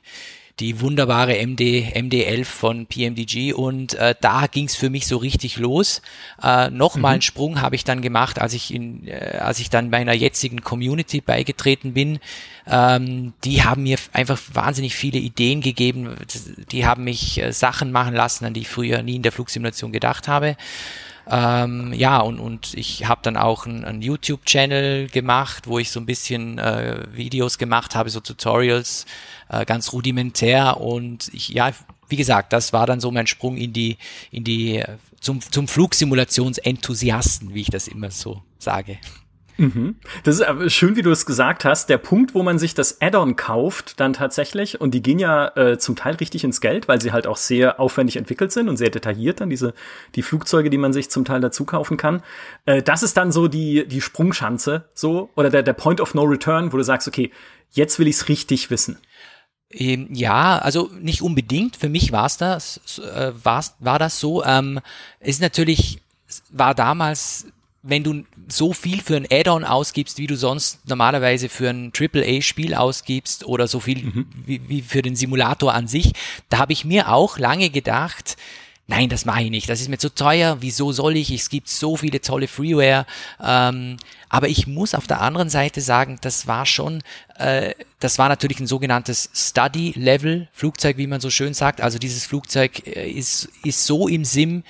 die 0.62 0.80
wunderbare 0.80 1.44
MD, 1.44 1.92
MD11 1.92 2.44
von 2.44 2.86
PMDG 2.86 3.52
und 3.52 3.94
äh, 3.94 4.14
da 4.20 4.46
ging 4.46 4.66
es 4.66 4.76
für 4.76 4.90
mich 4.90 5.08
so 5.08 5.16
richtig 5.16 5.56
los. 5.56 6.02
Äh, 6.40 6.70
Nochmal 6.70 7.10
mhm. 7.10 7.14
einen 7.14 7.22
Sprung 7.22 7.60
habe 7.60 7.74
ich 7.74 7.82
dann 7.82 8.00
gemacht, 8.00 8.40
als 8.40 8.54
ich 8.54 8.72
in, 8.72 9.08
äh, 9.08 9.38
als 9.40 9.58
ich 9.58 9.70
dann 9.70 9.90
meiner 9.90 10.12
jetzigen 10.12 10.62
Community 10.62 11.20
beigetreten 11.20 11.94
bin. 11.94 12.20
Ähm, 12.68 13.32
die 13.42 13.64
haben 13.64 13.82
mir 13.82 13.98
einfach 14.12 14.40
wahnsinnig 14.52 14.94
viele 14.94 15.18
Ideen 15.18 15.62
gegeben. 15.62 16.14
Die 16.70 16.86
haben 16.86 17.02
mich 17.02 17.42
äh, 17.42 17.52
Sachen 17.52 17.90
machen 17.90 18.14
lassen, 18.14 18.44
an 18.44 18.54
die 18.54 18.60
ich 18.60 18.68
früher 18.68 19.02
nie 19.02 19.16
in 19.16 19.22
der 19.22 19.32
Flugsimulation 19.32 19.90
gedacht 19.90 20.28
habe. 20.28 20.56
Ähm, 21.28 21.92
ja, 21.92 22.18
und, 22.20 22.38
und 22.40 22.74
ich 22.74 23.06
habe 23.06 23.20
dann 23.22 23.36
auch 23.36 23.66
einen 23.66 24.02
YouTube-Channel 24.02 25.08
gemacht, 25.08 25.66
wo 25.66 25.78
ich 25.78 25.90
so 25.90 26.00
ein 26.00 26.06
bisschen 26.06 26.58
äh, 26.58 27.04
Videos 27.12 27.58
gemacht 27.58 27.94
habe, 27.94 28.10
so 28.10 28.20
Tutorials, 28.20 29.06
äh, 29.48 29.64
ganz 29.64 29.92
rudimentär. 29.92 30.80
Und 30.80 31.30
ich, 31.32 31.48
ja, 31.48 31.70
wie 32.08 32.16
gesagt, 32.16 32.52
das 32.52 32.72
war 32.72 32.86
dann 32.86 33.00
so 33.00 33.10
mein 33.10 33.26
Sprung 33.26 33.56
in 33.56 33.72
die, 33.72 33.98
in 34.30 34.44
die, 34.44 34.82
zum, 35.20 35.40
zum 35.40 35.68
Flugsimulationsenthusiasten, 35.68 37.54
wie 37.54 37.62
ich 37.62 37.70
das 37.70 37.88
immer 37.88 38.10
so 38.10 38.42
sage. 38.58 38.98
Mhm. 39.62 39.94
Das 40.24 40.34
ist 40.34 40.42
aber 40.42 40.68
schön, 40.68 40.96
wie 40.96 41.02
du 41.02 41.12
es 41.12 41.24
gesagt 41.24 41.64
hast. 41.64 41.88
Der 41.88 41.98
Punkt, 41.98 42.34
wo 42.34 42.42
man 42.42 42.58
sich 42.58 42.74
das 42.74 43.00
Add-on 43.00 43.36
kauft, 43.36 44.00
dann 44.00 44.12
tatsächlich, 44.12 44.80
und 44.80 44.92
die 44.92 45.02
gehen 45.02 45.20
ja 45.20 45.56
äh, 45.56 45.78
zum 45.78 45.94
Teil 45.94 46.16
richtig 46.16 46.42
ins 46.42 46.60
Geld, 46.60 46.88
weil 46.88 47.00
sie 47.00 47.12
halt 47.12 47.28
auch 47.28 47.36
sehr 47.36 47.78
aufwendig 47.78 48.16
entwickelt 48.16 48.50
sind 48.50 48.68
und 48.68 48.76
sehr 48.76 48.90
detailliert 48.90 49.40
dann 49.40 49.50
diese 49.50 49.72
die 50.16 50.22
Flugzeuge, 50.22 50.68
die 50.68 50.78
man 50.78 50.92
sich 50.92 51.10
zum 51.10 51.24
Teil 51.24 51.40
dazu 51.40 51.64
kaufen 51.64 51.96
kann. 51.96 52.24
Äh, 52.66 52.82
das 52.82 53.04
ist 53.04 53.16
dann 53.16 53.30
so 53.30 53.46
die 53.46 53.86
die 53.86 54.00
Sprungschanze, 54.00 54.86
so 54.94 55.30
oder 55.36 55.48
der 55.48 55.62
der 55.62 55.74
Point 55.74 56.00
of 56.00 56.12
No 56.14 56.22
Return, 56.22 56.72
wo 56.72 56.76
du 56.76 56.82
sagst, 56.82 57.06
okay, 57.06 57.30
jetzt 57.70 58.00
will 58.00 58.08
ich's 58.08 58.28
richtig 58.28 58.68
wissen. 58.68 58.98
Ähm, 59.70 60.08
ja, 60.10 60.58
also 60.58 60.90
nicht 61.00 61.22
unbedingt. 61.22 61.76
Für 61.76 61.88
mich 61.88 62.10
war's 62.10 62.36
das, 62.36 62.98
äh, 62.98 63.30
war's, 63.44 63.76
war 63.78 64.00
das 64.00 64.18
so. 64.18 64.44
Ähm, 64.44 64.80
ist 65.20 65.40
natürlich 65.40 66.00
war 66.50 66.74
damals 66.74 67.46
wenn 67.82 68.04
du 68.04 68.24
so 68.48 68.72
viel 68.72 69.00
für 69.00 69.16
ein 69.16 69.26
Add-on 69.30 69.64
ausgibst, 69.64 70.18
wie 70.18 70.28
du 70.28 70.36
sonst 70.36 70.86
normalerweise 70.88 71.48
für 71.48 71.68
ein 71.68 71.92
AAA-Spiel 71.92 72.74
ausgibst 72.74 73.44
oder 73.44 73.66
so 73.66 73.80
viel 73.80 74.04
mhm. 74.04 74.26
wie, 74.46 74.68
wie 74.68 74.82
für 74.82 75.02
den 75.02 75.16
Simulator 75.16 75.74
an 75.74 75.88
sich, 75.88 76.12
da 76.48 76.58
habe 76.58 76.72
ich 76.72 76.84
mir 76.84 77.12
auch 77.12 77.38
lange 77.38 77.70
gedacht, 77.70 78.36
nein, 78.86 79.08
das 79.08 79.24
mache 79.24 79.42
ich 79.42 79.50
nicht, 79.50 79.68
das 79.68 79.80
ist 79.80 79.88
mir 79.88 79.98
zu 79.98 80.14
teuer, 80.14 80.58
wieso 80.60 80.92
soll 80.92 81.16
ich, 81.16 81.30
es 81.30 81.48
gibt 81.48 81.68
so 81.68 81.96
viele 81.96 82.20
tolle 82.20 82.46
Freeware, 82.46 83.06
ähm, 83.42 83.96
aber 84.28 84.48
ich 84.48 84.66
muss 84.66 84.94
auf 84.94 85.06
der 85.06 85.20
anderen 85.20 85.48
Seite 85.50 85.80
sagen, 85.80 86.18
das 86.20 86.46
war 86.46 86.66
schon, 86.66 87.02
äh, 87.38 87.74
das 88.00 88.18
war 88.18 88.28
natürlich 88.28 88.60
ein 88.60 88.66
sogenanntes 88.66 89.30
Study-Level-Flugzeug, 89.34 90.98
wie 90.98 91.06
man 91.06 91.20
so 91.20 91.30
schön 91.30 91.54
sagt, 91.54 91.80
also 91.80 91.98
dieses 91.98 92.26
Flugzeug 92.26 92.86
äh, 92.86 93.10
ist, 93.10 93.48
ist 93.64 93.86
so 93.86 94.08
im 94.08 94.24
Sim, 94.24 94.62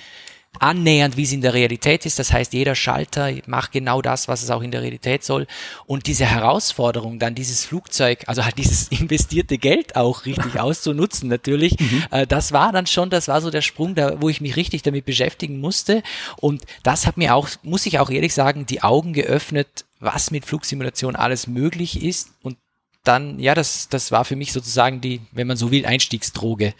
annähernd, 0.59 1.17
wie 1.17 1.23
es 1.23 1.31
in 1.31 1.41
der 1.41 1.53
Realität 1.53 2.05
ist. 2.05 2.19
Das 2.19 2.31
heißt, 2.31 2.53
jeder 2.53 2.75
Schalter 2.75 3.31
macht 3.47 3.71
genau 3.71 4.01
das, 4.01 4.27
was 4.27 4.43
es 4.43 4.49
auch 4.49 4.61
in 4.61 4.71
der 4.71 4.81
Realität 4.81 5.23
soll. 5.23 5.47
Und 5.85 6.07
diese 6.07 6.25
Herausforderung, 6.25 7.19
dann 7.19 7.35
dieses 7.35 7.65
Flugzeug, 7.65 8.23
also 8.27 8.45
halt 8.45 8.57
dieses 8.57 8.87
investierte 8.89 9.57
Geld 9.57 9.95
auch 9.95 10.25
richtig 10.25 10.59
auszunutzen, 10.59 11.29
natürlich, 11.29 11.79
mhm. 11.79 12.03
äh, 12.11 12.27
das 12.27 12.51
war 12.51 12.71
dann 12.71 12.87
schon, 12.87 13.09
das 13.09 13.27
war 13.27 13.41
so 13.41 13.49
der 13.49 13.61
Sprung, 13.61 13.95
da, 13.95 14.21
wo 14.21 14.29
ich 14.29 14.41
mich 14.41 14.55
richtig 14.55 14.83
damit 14.83 15.05
beschäftigen 15.05 15.59
musste. 15.59 16.03
Und 16.37 16.63
das 16.83 17.07
hat 17.07 17.17
mir 17.17 17.35
auch, 17.35 17.49
muss 17.63 17.85
ich 17.85 17.99
auch 17.99 18.09
ehrlich 18.09 18.33
sagen, 18.33 18.65
die 18.65 18.83
Augen 18.83 19.13
geöffnet, 19.13 19.85
was 19.99 20.31
mit 20.31 20.45
Flugsimulation 20.45 21.15
alles 21.15 21.47
möglich 21.47 22.03
ist. 22.03 22.31
Und 22.41 22.57
dann, 23.03 23.39
ja, 23.39 23.53
das, 23.53 23.89
das 23.89 24.11
war 24.11 24.25
für 24.25 24.35
mich 24.35 24.53
sozusagen 24.53 25.01
die, 25.01 25.21
wenn 25.31 25.47
man 25.47 25.57
so 25.57 25.71
will, 25.71 25.85
Einstiegsdroge. 25.85 26.73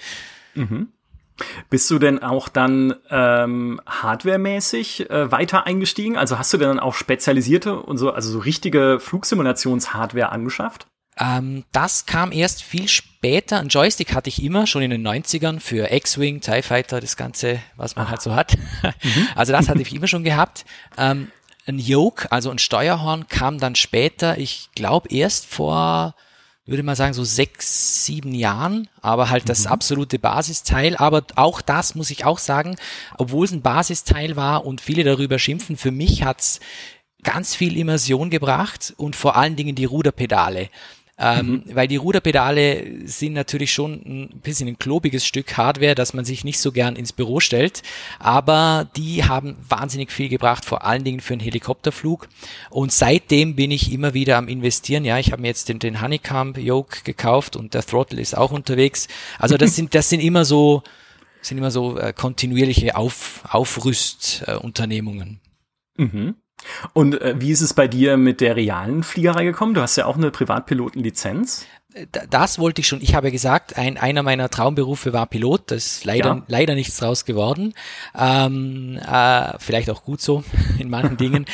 Mhm. 0.55 0.89
Bist 1.69 1.89
du 1.89 1.99
denn 1.99 2.21
auch 2.21 2.47
dann 2.47 2.95
ähm, 3.09 3.81
hardwaremäßig 3.85 5.09
äh, 5.09 5.31
weiter 5.31 5.65
eingestiegen? 5.65 6.17
Also 6.17 6.37
hast 6.37 6.53
du 6.53 6.57
denn 6.57 6.67
dann 6.67 6.79
auch 6.79 6.93
spezialisierte 6.93 7.79
und 7.79 7.97
so, 7.97 8.11
also 8.11 8.31
so 8.31 8.39
richtige 8.39 8.99
Flugsimulations-Hardware 8.99 10.29
angeschafft? 10.29 10.87
Ähm, 11.17 11.63
das 11.71 12.05
kam 12.05 12.31
erst 12.31 12.63
viel 12.63 12.87
später. 12.87 13.59
Ein 13.59 13.67
Joystick 13.67 14.13
hatte 14.13 14.29
ich 14.29 14.43
immer, 14.43 14.67
schon 14.67 14.81
in 14.81 14.89
den 14.89 15.05
90ern 15.07 15.59
für 15.59 15.91
X-Wing, 15.91 16.41
TIE 16.41 16.61
Fighter, 16.61 16.99
das 16.99 17.17
Ganze, 17.17 17.59
was 17.75 17.95
man 17.95 18.07
ah. 18.07 18.09
halt 18.11 18.21
so 18.21 18.35
hat. 18.35 18.55
Mhm. 19.03 19.27
Also 19.35 19.51
das 19.51 19.67
hatte 19.67 19.81
ich 19.81 19.93
immer 19.93 20.07
schon 20.07 20.23
gehabt. 20.23 20.65
Ähm, 20.97 21.31
ein 21.65 21.79
Yoke, 21.79 22.31
also 22.31 22.49
ein 22.49 22.57
Steuerhorn, 22.57 23.27
kam 23.27 23.59
dann 23.59 23.75
später, 23.75 24.37
ich 24.37 24.69
glaube 24.75 25.09
erst 25.09 25.45
vor 25.45 26.15
würde 26.65 26.83
mal 26.83 26.95
sagen, 26.95 27.13
so 27.13 27.23
sechs, 27.23 28.05
sieben 28.05 28.33
Jahren, 28.33 28.87
aber 29.01 29.29
halt 29.29 29.49
das 29.49 29.65
mhm. 29.65 29.71
absolute 29.71 30.19
Basisteil. 30.19 30.95
Aber 30.95 31.23
auch 31.35 31.61
das 31.61 31.95
muss 31.95 32.09
ich 32.09 32.25
auch 32.25 32.39
sagen, 32.39 32.77
obwohl 33.17 33.45
es 33.45 33.51
ein 33.51 33.61
Basisteil 33.61 34.35
war 34.35 34.65
und 34.65 34.79
viele 34.79 35.03
darüber 35.03 35.39
schimpfen, 35.39 35.75
für 35.75 35.91
mich 35.91 36.23
hat's 36.23 36.59
ganz 37.21 37.55
viel 37.55 37.77
Immersion 37.77 38.29
gebracht 38.29 38.93
und 38.97 39.15
vor 39.15 39.35
allen 39.35 39.55
Dingen 39.55 39.75
die 39.75 39.85
Ruderpedale. 39.85 40.69
Ähm, 41.19 41.63
mhm. 41.65 41.75
Weil 41.75 41.87
die 41.87 41.97
Ruderpedale 41.97 43.07
sind 43.07 43.33
natürlich 43.33 43.71
schon 43.71 43.93
ein 43.93 44.39
bisschen 44.41 44.67
ein 44.67 44.79
klobiges 44.79 45.25
Stück 45.25 45.57
Hardware, 45.57 45.93
das 45.93 46.13
man 46.15 46.25
sich 46.25 46.43
nicht 46.43 46.59
so 46.59 46.71
gern 46.71 46.95
ins 46.95 47.13
Büro 47.13 47.39
stellt. 47.39 47.83
Aber 48.17 48.89
die 48.95 49.23
haben 49.23 49.55
wahnsinnig 49.69 50.11
viel 50.11 50.27
gebracht, 50.27 50.65
vor 50.65 50.83
allen 50.83 51.03
Dingen 51.03 51.19
für 51.19 51.33
einen 51.33 51.41
Helikopterflug. 51.41 52.27
Und 52.71 52.91
seitdem 52.91 53.55
bin 53.55 53.69
ich 53.69 53.91
immer 53.91 54.15
wieder 54.15 54.37
am 54.37 54.47
Investieren. 54.47 55.05
Ja, 55.05 55.19
ich 55.19 55.31
habe 55.31 55.43
mir 55.43 55.49
jetzt 55.49 55.69
den, 55.69 55.77
den 55.77 56.01
Honeycomb 56.01 56.57
Yoke 56.57 57.03
gekauft 57.03 57.55
und 57.55 57.75
der 57.75 57.85
Throttle 57.85 58.19
ist 58.19 58.35
auch 58.35 58.51
unterwegs. 58.51 59.07
Also 59.37 59.55
das 59.55 59.75
sind, 59.75 59.93
das 59.93 60.09
sind 60.09 60.19
immer 60.19 60.45
so, 60.45 60.81
sind 61.41 61.59
immer 61.59 61.71
so 61.71 61.95
äh, 61.99 62.11
kontinuierliche 62.11 62.95
Auf, 62.95 63.43
Aufrüstunternehmungen. 63.49 65.39
Äh, 65.99 66.03
mhm. 66.03 66.35
Und 66.93 67.21
äh, 67.21 67.35
wie 67.37 67.51
ist 67.51 67.61
es 67.61 67.73
bei 67.73 67.87
dir 67.87 68.17
mit 68.17 68.41
der 68.41 68.55
realen 68.55 69.03
Fliegerei 69.03 69.45
gekommen? 69.45 69.73
Du 69.73 69.81
hast 69.81 69.95
ja 69.95 70.05
auch 70.05 70.17
eine 70.17 70.31
Privatpilotenlizenz. 70.31 71.65
Das 72.29 72.57
wollte 72.57 72.81
ich 72.81 72.87
schon. 72.87 73.01
Ich 73.01 73.13
habe 73.13 73.31
gesagt, 73.31 73.77
ein, 73.77 73.97
einer 73.97 74.23
meiner 74.23 74.49
Traumberufe 74.49 75.13
war 75.13 75.27
Pilot. 75.27 75.71
Das 75.71 75.85
ist 75.85 76.05
leider, 76.05 76.29
ja. 76.29 76.43
leider 76.47 76.75
nichts 76.75 76.97
draus 76.97 77.23
geworden. 77.23 77.73
Ähm, 78.17 78.97
äh, 78.97 79.59
vielleicht 79.59 79.89
auch 79.89 80.03
gut 80.03 80.21
so 80.21 80.43
in 80.79 80.89
manchen 80.89 81.17
Dingen. 81.17 81.45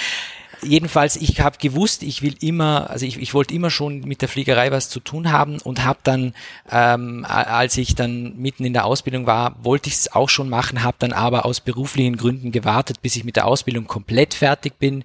Jedenfalls, 0.61 1.15
ich 1.15 1.39
habe 1.41 1.57
gewusst, 1.57 2.03
ich 2.03 2.21
will 2.21 2.35
immer, 2.41 2.89
also 2.89 3.05
ich, 3.05 3.19
ich 3.19 3.33
wollte 3.33 3.53
immer 3.53 3.69
schon 3.69 4.01
mit 4.01 4.21
der 4.21 4.29
Fliegerei 4.29 4.71
was 4.71 4.89
zu 4.89 4.99
tun 4.99 5.31
haben 5.31 5.59
und 5.61 5.83
habe 5.83 5.99
dann, 6.03 6.33
ähm, 6.69 7.25
als 7.27 7.77
ich 7.77 7.95
dann 7.95 8.37
mitten 8.37 8.65
in 8.65 8.73
der 8.73 8.85
Ausbildung 8.85 9.25
war, 9.25 9.55
wollte 9.63 9.89
ich 9.89 9.95
es 9.95 10.11
auch 10.11 10.29
schon 10.29 10.49
machen, 10.49 10.83
habe 10.83 10.97
dann 10.99 11.13
aber 11.13 11.45
aus 11.45 11.61
beruflichen 11.61 12.17
Gründen 12.17 12.51
gewartet, 12.51 13.01
bis 13.01 13.15
ich 13.15 13.23
mit 13.23 13.35
der 13.35 13.47
Ausbildung 13.47 13.87
komplett 13.87 14.33
fertig 14.33 14.79
bin. 14.79 15.03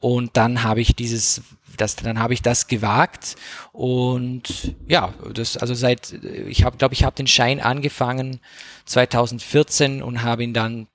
Und 0.00 0.36
dann 0.36 0.62
habe 0.62 0.80
ich 0.80 0.94
dieses 0.94 1.42
das, 1.76 1.96
dann 1.96 2.18
habe 2.18 2.32
ich 2.32 2.42
das 2.42 2.68
gewagt. 2.68 3.36
Und 3.72 4.74
ja, 4.88 5.12
das 5.34 5.56
also 5.56 5.74
seit 5.74 6.12
ich 6.48 6.64
habe 6.64 6.76
glaube 6.78 6.94
ich 6.94 7.04
habe 7.04 7.16
den 7.16 7.26
Schein 7.26 7.60
angefangen 7.60 8.40
2014 8.86 10.02
und 10.02 10.22
habe 10.22 10.44
ihn 10.44 10.54
dann 10.54 10.88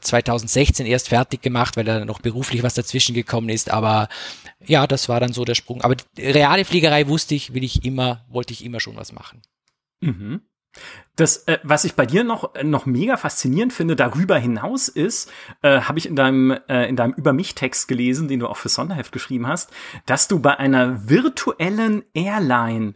2016 0.00 0.86
erst 0.86 1.08
fertig 1.08 1.42
gemacht, 1.42 1.76
weil 1.76 1.84
da 1.84 2.04
noch 2.04 2.20
beruflich 2.20 2.62
was 2.62 2.74
dazwischen 2.74 3.14
gekommen 3.14 3.48
ist. 3.48 3.70
Aber 3.70 4.08
ja, 4.64 4.86
das 4.86 5.08
war 5.08 5.20
dann 5.20 5.32
so 5.32 5.44
der 5.44 5.54
Sprung. 5.54 5.82
Aber 5.82 5.96
reale 6.18 6.64
Fliegerei 6.64 7.08
wusste 7.08 7.34
ich, 7.34 7.54
will 7.54 7.64
ich 7.64 7.84
immer, 7.84 8.24
wollte 8.28 8.52
ich 8.52 8.64
immer 8.64 8.80
schon 8.80 8.96
was 8.96 9.12
machen. 9.12 9.42
Mhm. 10.00 10.42
Das, 11.14 11.44
äh, 11.46 11.60
was 11.62 11.84
ich 11.84 11.94
bei 11.94 12.04
dir 12.04 12.24
noch, 12.24 12.52
noch 12.64 12.84
mega 12.84 13.16
faszinierend 13.16 13.72
finde, 13.72 13.94
darüber 13.94 14.36
hinaus 14.36 14.88
ist, 14.88 15.30
äh, 15.62 15.82
habe 15.82 15.98
ich 16.00 16.06
in 16.06 16.16
deinem, 16.16 16.50
äh, 16.68 16.88
in 16.88 16.96
deinem 16.96 17.14
Über 17.14 17.32
mich-Text 17.32 17.86
gelesen, 17.86 18.26
den 18.26 18.40
du 18.40 18.48
auch 18.48 18.56
für 18.56 18.68
Sonderheft 18.68 19.12
geschrieben 19.12 19.46
hast, 19.46 19.70
dass 20.06 20.26
du 20.26 20.40
bei 20.40 20.58
einer 20.58 21.08
virtuellen 21.08 22.02
Airline 22.14 22.94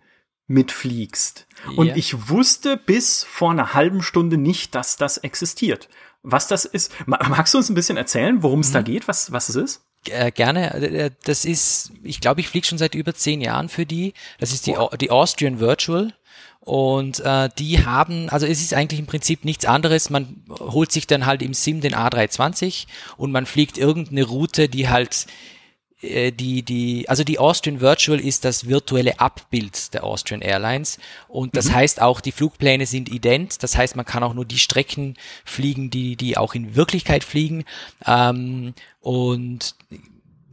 mitfliegst. 0.49 1.47
Ja. 1.67 1.77
Und 1.77 1.97
ich 1.97 2.29
wusste 2.29 2.77
bis 2.77 3.23
vor 3.23 3.53
einer 3.53 3.75
halben 3.75 4.03
Stunde 4.03 4.39
nicht, 4.39 4.75
dass 4.75 4.97
das 4.97 5.19
existiert 5.19 5.89
was 6.23 6.49
das 6.49 6.65
ist. 6.65 6.93
Magst 7.07 7.55
du 7.55 7.59
uns 7.59 7.69
ein 7.69 7.75
bisschen 7.75 7.97
erzählen, 7.97 8.43
worum 8.43 8.61
es 8.61 8.71
mhm. 8.71 8.75
da 8.75 8.83
geht, 8.83 9.09
was, 9.09 9.33
was 9.33 9.49
es 9.49 9.57
ist? 9.57 9.83
Äh, 10.09 10.31
gerne. 10.31 10.75
Äh, 10.75 11.11
das 11.25 11.45
ist, 11.45 11.93
ich 12.03 12.21
glaube, 12.21 12.41
ich 12.41 12.49
fliege 12.49 12.67
schon 12.67 12.79
seit 12.79 12.95
über 12.95 13.15
zehn 13.15 13.41
Jahren 13.41 13.69
für 13.69 13.87
die. 13.87 14.15
Das 14.39 14.53
ist 14.53 14.67
die, 14.67 14.77
die 15.01 15.11
Austrian 15.11 15.61
Virtual. 15.61 16.13
Und 16.61 17.21
äh, 17.21 17.49
die 17.59 17.87
haben, 17.87 18.29
also 18.29 18.47
es 18.47 18.61
ist 18.61 18.75
eigentlich 18.75 19.01
im 19.01 19.07
Prinzip 19.07 19.45
nichts 19.45 19.65
anderes. 19.65 20.11
Man 20.11 20.43
holt 20.51 20.93
sich 20.93 21.07
dann 21.07 21.25
halt 21.25 21.41
im 21.41 21.55
Sim 21.55 21.81
den 21.81 21.95
A320 21.95 22.87
und 23.17 23.33
man 23.33 23.47
fliegt 23.47 23.79
irgendeine 23.79 24.25
Route, 24.25 24.69
die 24.69 24.89
halt 24.89 25.27
äh, 25.27 25.58
die, 26.01 26.63
die, 26.63 27.09
also 27.09 27.25
die 27.25 27.39
Austrian 27.39 27.81
Virtual 27.81 28.21
ist 28.21 28.45
das 28.45 28.69
virtuelle 28.69 29.19
Abbild 29.19 29.95
der 29.95 30.05
Austrian 30.05 30.43
Airlines. 30.43 30.99
Und 31.27 31.57
das 31.57 31.71
mhm. 31.71 31.75
heißt 31.75 32.03
auch, 32.03 32.21
die 32.21 32.33
Flugpläne 32.33 32.87
sind 32.87 33.09
ident, 33.09 33.63
das 33.63 33.77
heißt, 33.77 33.97
man 33.97 34.05
kann 34.05 34.23
auch 34.23 34.35
nur 34.35 34.45
die 34.45 34.59
Strecken 34.59 35.17
fliegen, 35.45 35.91
die, 35.91 36.15
die 36.17 36.37
auch 36.37 36.55
in 36.55 36.77
Wirklichkeit 36.77 37.25
fliegen. 37.25 37.65
Ähm, 38.07 38.75
und 39.01 39.75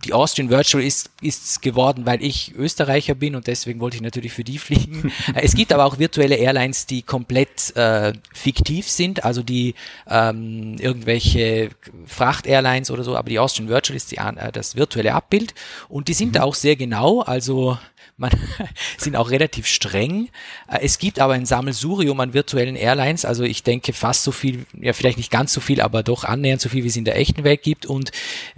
die 0.06 0.14
Austrian 0.14 0.50
Virtual 0.50 0.84
ist, 0.84 1.10
ist 1.22 1.62
geworden, 1.62 2.06
weil 2.06 2.24
ich 2.24 2.54
Österreicher 2.56 3.16
bin 3.16 3.36
und 3.36 3.48
deswegen 3.48 3.80
wollte 3.80 3.98
ich 3.98 4.02
natürlich 4.02 4.34
für 4.34 4.44
die 4.44 4.58
fliegen. 4.66 5.12
es 5.34 5.56
gibt 5.56 5.74
aber 5.74 5.86
auch 5.86 6.00
virtuelle 6.00 6.36
Airlines, 6.36 6.86
die 6.86 7.02
komplett 7.02 7.76
äh, 7.76 8.14
fiktiv 8.34 8.88
sind, 8.88 9.26
also 9.26 9.42
die 9.42 9.76
ähm, 10.08 10.78
irgendwelche 10.80 11.70
Fracht-Airlines 12.06 12.92
oder 12.92 13.04
so, 13.04 13.16
aber 13.16 13.30
die 13.30 13.40
Austrian 13.40 13.70
Virtual 13.70 13.96
ist 13.96 14.12
die, 14.12 14.18
äh, 14.18 14.52
das 14.52 14.76
virtuelle 14.76 15.14
Abbild 15.14 15.54
und 15.90 16.08
die 16.08 16.14
sind 16.14 16.30
mhm. 16.30 16.34
da 16.34 16.44
auch 16.44 16.56
sehr 16.56 16.76
genau, 16.76 17.22
also 17.22 17.78
man 18.18 18.32
sind 18.98 19.16
auch 19.16 19.30
relativ 19.30 19.68
streng. 19.68 20.30
Äh, 20.70 20.80
es 20.82 21.00
gibt 21.00 21.20
aber 21.20 21.34
ein 21.34 21.46
Sammelsurium 21.46 22.20
an 22.20 22.34
virtuellen 22.34 22.76
Airlines, 22.76 23.26
also 23.26 23.44
ich 23.44 23.64
denke 23.64 23.94
fast 23.94 24.24
so 24.24 24.32
viel, 24.32 24.66
ja 24.80 24.94
vielleicht 24.94 25.18
nicht 25.18 25.32
ganz 25.32 25.54
so 25.54 25.62
viel, 25.62 25.82
aber 25.82 26.04
doch 26.04 26.24
annähernd 26.24 26.62
so 26.62 26.70
viel, 26.70 26.84
wie 26.84 26.88
es 26.88 26.96
in 26.96 27.06
der 27.06 27.18
echten 27.18 27.44
Welt 27.44 27.64
gibt. 27.64 27.86
Und 27.86 28.12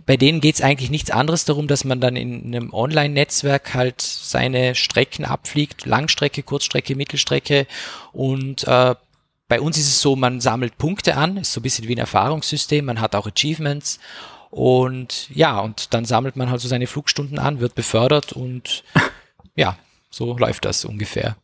bei 0.05 0.17
denen 0.17 0.41
geht 0.41 0.55
es 0.55 0.61
eigentlich 0.61 0.89
nichts 0.89 1.11
anderes 1.11 1.37
darum, 1.46 1.67
dass 1.67 1.84
man 1.84 2.00
dann 2.00 2.15
in 2.15 2.46
einem 2.48 2.74
Online-Netzwerk 2.74 3.74
halt 3.74 4.01
seine 4.01 4.75
Strecken 4.75 5.25
abfliegt, 5.25 5.86
Langstrecke, 5.86 6.44
Kurzstrecke, 6.44 6.96
Mittelstrecke 6.96 7.67
und 8.13 8.67
äh, 8.67 8.96
bei 9.50 9.62
uns 9.62 9.77
ist 9.77 9.88
es 9.88 10.01
so, 10.01 10.15
man 10.15 10.41
sammelt 10.41 10.77
Punkte 10.77 11.15
an, 11.15 11.38
ist 11.38 11.53
so 11.53 11.62
ein 11.62 11.63
bisschen 11.63 11.88
wie 11.88 11.96
ein 11.96 12.00
Erfahrungssystem, 12.00 12.84
man 12.86 13.00
hat 13.00 13.15
auch 13.15 13.27
Achievements 13.27 14.00
und 14.50 15.29
ja, 15.29 15.60
und 15.60 15.94
dann 15.94 16.06
sammelt 16.06 16.36
man 16.36 16.50
halt 16.50 16.62
so 16.62 16.67
seine 16.67 16.88
Flugstunden 16.88 17.39
an, 17.39 17.60
wird 17.60 17.75
befördert 17.75 18.34
und 18.34 18.84
ja, 19.56 19.77
so 20.10 20.38
läuft 20.38 20.65
das 20.65 20.86
ungefähr. 20.86 21.38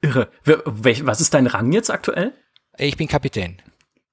Irre. 0.00 0.28
Was 0.44 1.20
ist 1.20 1.34
dein 1.34 1.46
Rang 1.46 1.72
jetzt 1.72 1.90
aktuell? 1.90 2.32
Ich 2.76 2.96
bin 2.96 3.08
Kapitän. 3.08 3.60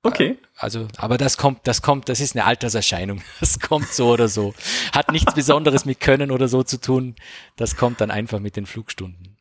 Okay. 0.05 0.37
Also, 0.57 0.87
aber 0.97 1.17
das 1.17 1.37
kommt, 1.37 1.61
das 1.63 1.81
kommt, 1.81 2.09
das 2.09 2.19
ist 2.19 2.35
eine 2.35 2.45
Alterserscheinung. 2.45 3.21
Das 3.39 3.59
kommt 3.59 3.91
so 3.91 4.09
oder 4.09 4.27
so. 4.27 4.53
Hat 4.93 5.11
nichts 5.11 5.33
Besonderes 5.33 5.85
mit 5.85 5.99
Können 5.99 6.31
oder 6.31 6.47
so 6.47 6.61
zu 6.63 6.79
tun. 6.79 7.15
Das 7.57 7.75
kommt 7.75 8.01
dann 8.01 8.11
einfach 8.11 8.39
mit 8.39 8.55
den 8.55 8.67
Flugstunden. 8.67 9.35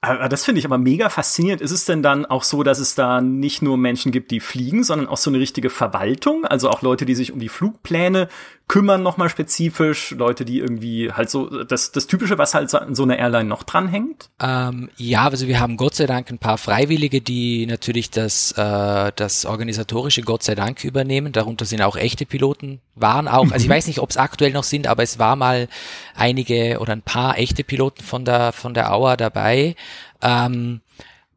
Aber 0.00 0.28
das 0.28 0.44
finde 0.44 0.58
ich 0.58 0.66
aber 0.66 0.78
mega 0.78 1.08
faszinierend. 1.08 1.62
Ist 1.62 1.70
es 1.70 1.86
denn 1.86 2.02
dann 2.02 2.26
auch 2.26 2.42
so, 2.42 2.62
dass 2.62 2.78
es 2.78 2.94
da 2.94 3.20
nicht 3.20 3.62
nur 3.62 3.76
Menschen 3.76 4.12
gibt, 4.12 4.30
die 4.30 4.40
fliegen, 4.40 4.84
sondern 4.84 5.08
auch 5.08 5.16
so 5.16 5.30
eine 5.30 5.38
richtige 5.38 5.70
Verwaltung? 5.70 6.44
Also 6.44 6.68
auch 6.68 6.82
Leute, 6.82 7.06
die 7.06 7.14
sich 7.14 7.32
um 7.32 7.40
die 7.40 7.48
Flugpläne 7.48 8.28
kümmern, 8.66 9.02
nochmal 9.02 9.28
spezifisch, 9.28 10.12
Leute, 10.12 10.44
die 10.44 10.58
irgendwie 10.58 11.12
halt 11.12 11.28
so 11.28 11.64
das, 11.64 11.92
das 11.92 12.06
Typische, 12.06 12.38
was 12.38 12.54
halt 12.54 12.74
an 12.74 12.94
so 12.94 13.02
einer 13.02 13.18
Airline 13.18 13.48
noch 13.48 13.62
dranhängt? 13.62 14.30
Ähm, 14.40 14.88
ja, 14.96 15.24
also 15.24 15.46
wir 15.46 15.60
haben 15.60 15.76
Gott 15.76 15.94
sei 15.94 16.06
Dank 16.06 16.30
ein 16.30 16.38
paar 16.38 16.56
Freiwillige, 16.56 17.20
die 17.20 17.66
natürlich 17.66 18.10
das, 18.10 18.52
äh, 18.52 19.12
das 19.14 19.44
organisatorische 19.44 20.22
Gott 20.22 20.42
sei 20.42 20.54
Dank 20.54 20.82
übernehmen. 20.82 21.32
Darunter 21.32 21.66
sind 21.66 21.82
auch 21.82 21.96
echte 21.96 22.24
Piloten, 22.24 22.80
waren 22.94 23.28
auch, 23.28 23.44
also 23.52 23.56
ich 23.56 23.68
mhm. 23.68 23.72
weiß 23.72 23.86
nicht, 23.86 23.98
ob 23.98 24.10
es 24.10 24.16
aktuell 24.16 24.52
noch 24.52 24.64
sind, 24.64 24.86
aber 24.86 25.02
es 25.02 25.18
war 25.18 25.36
mal 25.36 25.68
einige 26.14 26.78
oder 26.80 26.92
ein 26.94 27.02
paar 27.02 27.38
echte 27.38 27.64
Piloten 27.64 28.02
von 28.02 28.24
der, 28.24 28.52
von 28.52 28.72
der 28.72 28.94
Auer 28.94 29.18
dabei. 29.18 29.76
Ähm, 30.22 30.80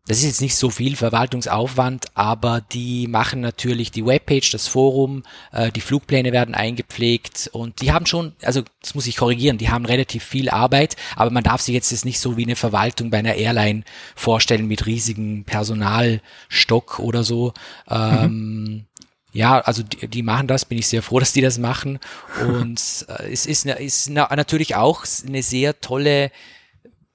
das 0.08 0.20
ist 0.20 0.26
jetzt 0.26 0.42
nicht 0.42 0.56
so 0.56 0.70
viel 0.70 0.96
Verwaltungsaufwand, 0.96 2.06
aber 2.16 2.62
die 2.62 3.08
machen 3.08 3.42
natürlich 3.42 3.92
die 3.92 4.06
Webpage, 4.06 4.52
das 4.52 4.68
Forum, 4.68 5.24
äh, 5.52 5.72
die 5.72 5.82
Flugpläne 5.82 6.32
werden 6.32 6.56
eingepflegt 6.56 7.50
und 7.52 7.82
die 7.82 7.92
haben 7.92 8.06
schon, 8.06 8.34
also 8.42 8.64
das 8.82 8.96
muss 8.96 9.08
ich 9.08 9.18
korrigieren, 9.18 9.58
die 9.58 9.70
haben 9.70 9.86
relativ 9.86 10.24
viel 10.24 10.50
Arbeit, 10.50 10.96
aber 11.16 11.30
man 11.30 11.44
darf 11.44 11.62
sich 11.62 11.74
jetzt 11.74 11.92
das 11.92 12.06
nicht 12.06 12.20
so 12.20 12.38
wie 12.38 12.46
eine 12.46 12.56
Verwaltung 12.56 13.10
bei 13.10 13.20
einer 13.20 13.36
Airline 13.36 13.84
vorstellen 14.16 14.68
mit 14.68 14.86
riesigem 14.86 15.44
Personalstock 15.44 17.00
oder 17.00 17.24
so. 17.24 17.54
Ähm, 17.90 18.64
mhm. 18.64 18.86
Ja, 19.34 19.60
also 19.60 19.84
die, 19.84 20.08
die 20.08 20.24
machen 20.24 20.48
das, 20.48 20.66
bin 20.66 20.78
ich 20.78 20.88
sehr 20.88 21.04
froh, 21.04 21.20
dass 21.20 21.34
die 21.34 21.42
das 21.42 21.60
machen. 21.60 22.00
Und 22.42 23.06
äh, 23.10 23.32
es 23.32 23.46
ist, 23.46 23.66
ist 23.66 24.10
natürlich 24.10 24.76
auch 24.76 25.06
eine 25.28 25.44
sehr 25.44 25.80
tolle 25.80 26.32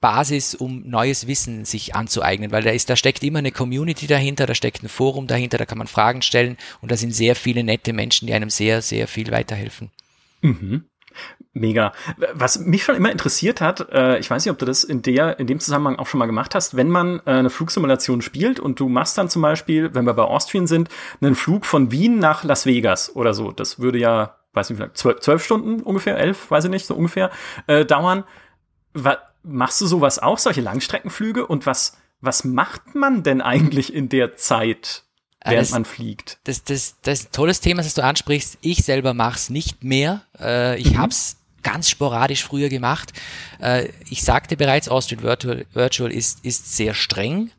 Basis, 0.03 0.53
um 0.53 0.83
neues 0.85 1.27
Wissen 1.27 1.63
sich 1.63 1.95
anzueignen, 1.95 2.51
weil 2.51 2.61
da 2.61 2.71
ist, 2.71 2.89
da 2.89 2.97
steckt 2.97 3.23
immer 3.23 3.39
eine 3.39 3.53
Community 3.53 4.05
dahinter, 4.05 4.45
da 4.45 4.53
steckt 4.53 4.83
ein 4.83 4.89
Forum 4.89 5.27
dahinter, 5.27 5.57
da 5.57 5.65
kann 5.65 5.77
man 5.77 5.87
Fragen 5.87 6.21
stellen 6.21 6.57
und 6.81 6.91
da 6.91 6.97
sind 6.97 7.15
sehr 7.15 7.37
viele 7.37 7.63
nette 7.63 7.93
Menschen, 7.93 8.27
die 8.27 8.33
einem 8.33 8.49
sehr, 8.49 8.81
sehr 8.81 9.07
viel 9.07 9.31
weiterhelfen. 9.31 9.91
Mhm. 10.41 10.83
Mega. 11.53 11.93
Was 12.33 12.59
mich 12.59 12.83
schon 12.83 12.95
immer 12.95 13.13
interessiert 13.13 13.61
hat, 13.61 13.87
äh, 13.93 14.19
ich 14.19 14.29
weiß 14.29 14.43
nicht, 14.43 14.51
ob 14.51 14.59
du 14.59 14.65
das 14.65 14.83
in 14.83 15.03
der, 15.03 15.39
in 15.39 15.47
dem 15.47 15.61
Zusammenhang 15.61 15.97
auch 15.97 16.07
schon 16.07 16.17
mal 16.17 16.25
gemacht 16.25 16.53
hast, 16.53 16.75
wenn 16.75 16.89
man 16.89 17.19
äh, 17.19 17.31
eine 17.31 17.49
Flugsimulation 17.49 18.21
spielt 18.21 18.59
und 18.59 18.81
du 18.81 18.89
machst 18.89 19.17
dann 19.17 19.29
zum 19.29 19.41
Beispiel, 19.41 19.95
wenn 19.95 20.05
wir 20.05 20.15
bei 20.15 20.23
Austrian 20.23 20.67
sind, 20.67 20.89
einen 21.21 21.35
Flug 21.35 21.65
von 21.65 21.91
Wien 21.91 22.19
nach 22.19 22.43
Las 22.43 22.65
Vegas 22.65 23.15
oder 23.15 23.33
so. 23.33 23.53
Das 23.53 23.79
würde 23.79 23.99
ja, 23.99 24.35
weiß 24.51 24.69
nicht, 24.69 24.79
vielleicht 24.79 24.97
zwölf, 24.97 25.21
zwölf 25.21 25.45
Stunden 25.45 25.81
ungefähr, 25.81 26.17
elf, 26.17 26.51
weiß 26.51 26.65
ich 26.65 26.71
nicht, 26.71 26.85
so 26.85 26.93
ungefähr, 26.93 27.31
äh, 27.67 27.85
dauern. 27.85 28.25
Was, 28.93 29.19
Machst 29.43 29.81
du 29.81 29.87
sowas 29.87 30.19
auch, 30.19 30.37
solche 30.37 30.61
Langstreckenflüge? 30.61 31.45
Und 31.45 31.65
was, 31.65 31.97
was 32.21 32.43
macht 32.43 32.95
man 32.95 33.23
denn 33.23 33.41
eigentlich 33.41 33.93
in 33.93 34.09
der 34.09 34.35
Zeit, 34.35 35.03
ah, 35.41 35.51
während 35.51 35.67
das, 35.67 35.71
man 35.71 35.85
fliegt? 35.85 36.39
Das, 36.45 36.63
das, 36.63 36.95
das 37.01 37.19
ist 37.19 37.29
ein 37.29 37.31
tolles 37.33 37.59
Thema, 37.59 37.83
das 37.83 37.93
du 37.93 38.03
ansprichst. 38.03 38.57
Ich 38.61 38.83
selber 38.83 39.13
mach's 39.13 39.49
nicht 39.49 39.83
mehr. 39.83 40.23
Äh, 40.39 40.79
ich 40.79 40.93
mhm. 40.93 40.99
hab's 40.99 41.37
ganz 41.63 41.89
sporadisch 41.89 42.43
früher 42.43 42.69
gemacht. 42.69 43.13
Äh, 43.59 43.89
ich 44.09 44.23
sagte 44.23 44.57
bereits, 44.57 44.89
Austrian 44.89 45.23
Virtual, 45.23 45.65
Virtual 45.73 46.11
ist, 46.11 46.45
ist 46.45 46.75
sehr 46.75 46.93
streng. 46.93 47.51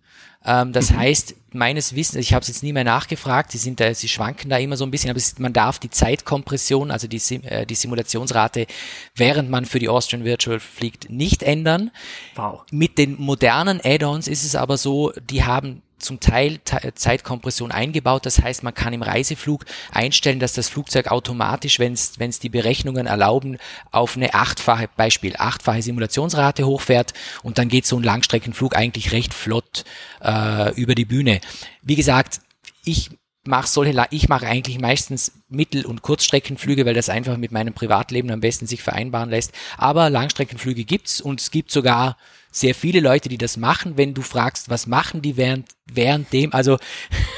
Ähm, 0.45 0.73
das 0.73 0.91
mhm. 0.91 0.99
heißt, 0.99 1.35
meines 1.53 1.95
Wissens, 1.95 2.21
ich 2.21 2.35
habe 2.35 2.43
es 2.43 2.49
jetzt 2.49 2.63
nie 2.63 2.73
mehr 2.73 2.85
nachgefragt, 2.85 3.53
sie 3.53 3.59
sind 3.59 3.81
da, 3.81 3.95
sie 3.95 4.09
schwanken 4.09 4.51
da 4.51 4.59
immer 4.59 4.77
so 4.77 4.85
ein 4.85 4.91
bisschen, 4.91 5.11
aber 5.11 5.21
man 5.39 5.53
darf 5.53 5.79
die 5.79 5.91
Zeitkompression, 5.91 6.91
also 6.91 7.07
die, 7.07 7.21
äh, 7.45 7.65
die 7.65 7.75
Simulationsrate, 7.75 8.67
während 9.15 9.51
man 9.51 9.65
für 9.65 9.79
die 9.79 9.89
Austrian 9.89 10.25
Virtual 10.25 10.61
fliegt, 10.61 11.11
nicht 11.11 11.43
ändern. 11.43 11.91
Wow. 12.35 12.63
Mit 12.71 12.99
den 12.99 13.21
modernen 13.21 13.81
Add-ons 13.83 14.29
ist 14.29 14.45
es 14.45 14.57
aber 14.57 14.77
so, 14.77 15.13
die 15.31 15.45
haben 15.45 15.83
zum 15.99 16.21
Teil 16.21 16.61
Zeitkompression 16.95 17.73
eingebaut. 17.73 18.27
Das 18.27 18.41
heißt, 18.43 18.63
man 18.63 18.75
kann 18.75 18.93
im 18.93 19.03
Reiseflug 19.03 19.65
einstellen, 19.91 20.41
dass 20.41 20.53
das 20.53 20.69
Flugzeug 20.69 21.09
automatisch, 21.09 21.79
wenn 21.79 21.93
es 21.93 22.39
die 22.39 22.49
Berechnungen 22.49 23.07
erlauben, 23.07 23.59
auf 23.91 24.17
eine 24.17 24.35
achtfache, 24.35 24.89
Beispiel, 24.97 25.35
achtfache 25.37 25.83
Simulationsrate 25.83 26.67
hochfährt 26.67 27.15
und 27.43 27.59
dann 27.59 27.69
geht 27.69 27.87
so 27.87 27.97
ein 27.97 28.03
Langstreckenflug 28.03 28.77
eigentlich 28.77 29.13
recht 29.13 29.35
flott 29.35 29.85
äh, 30.21 30.73
über 30.75 30.95
die 30.95 31.05
Bühne. 31.05 31.41
Wie 31.83 31.97
gesagt, 31.97 32.41
ich 32.85 33.11
mache 33.47 33.69
solche, 33.69 34.07
ich 34.11 34.29
mache 34.29 34.47
eigentlich 34.47 34.81
meistens 34.81 35.33
Mittel- 35.49 35.87
und 35.87 36.03
Kurzstreckenflüge, 36.03 36.87
weil 36.87 36.95
das 36.95 37.09
einfach 37.09 37.37
mit 37.37 37.53
meinem 37.53 37.75
Privatleben 37.75 38.31
am 38.31 38.41
besten 38.41 38.67
sich 38.67 38.83
vereinbaren 38.83 39.31
lässt. 39.31 39.53
Aber 39.77 40.11
Langstreckenflüge 40.11 40.85
gibt's 40.85 41.21
und 41.21 41.41
es 41.41 41.51
gibt 41.51 41.71
sogar 41.71 42.17
sehr 42.55 42.75
viele 42.75 43.01
Leute, 43.01 43.29
die 43.29 43.37
das 43.37 43.57
machen. 43.57 43.97
Wenn 43.97 44.15
du 44.15 44.23
fragst, 44.23 44.71
was 44.71 44.87
machen 44.87 45.23
die 45.23 45.37
während, 45.37 45.67
während 45.93 46.33
dem, 46.33 46.53
also 46.53 46.79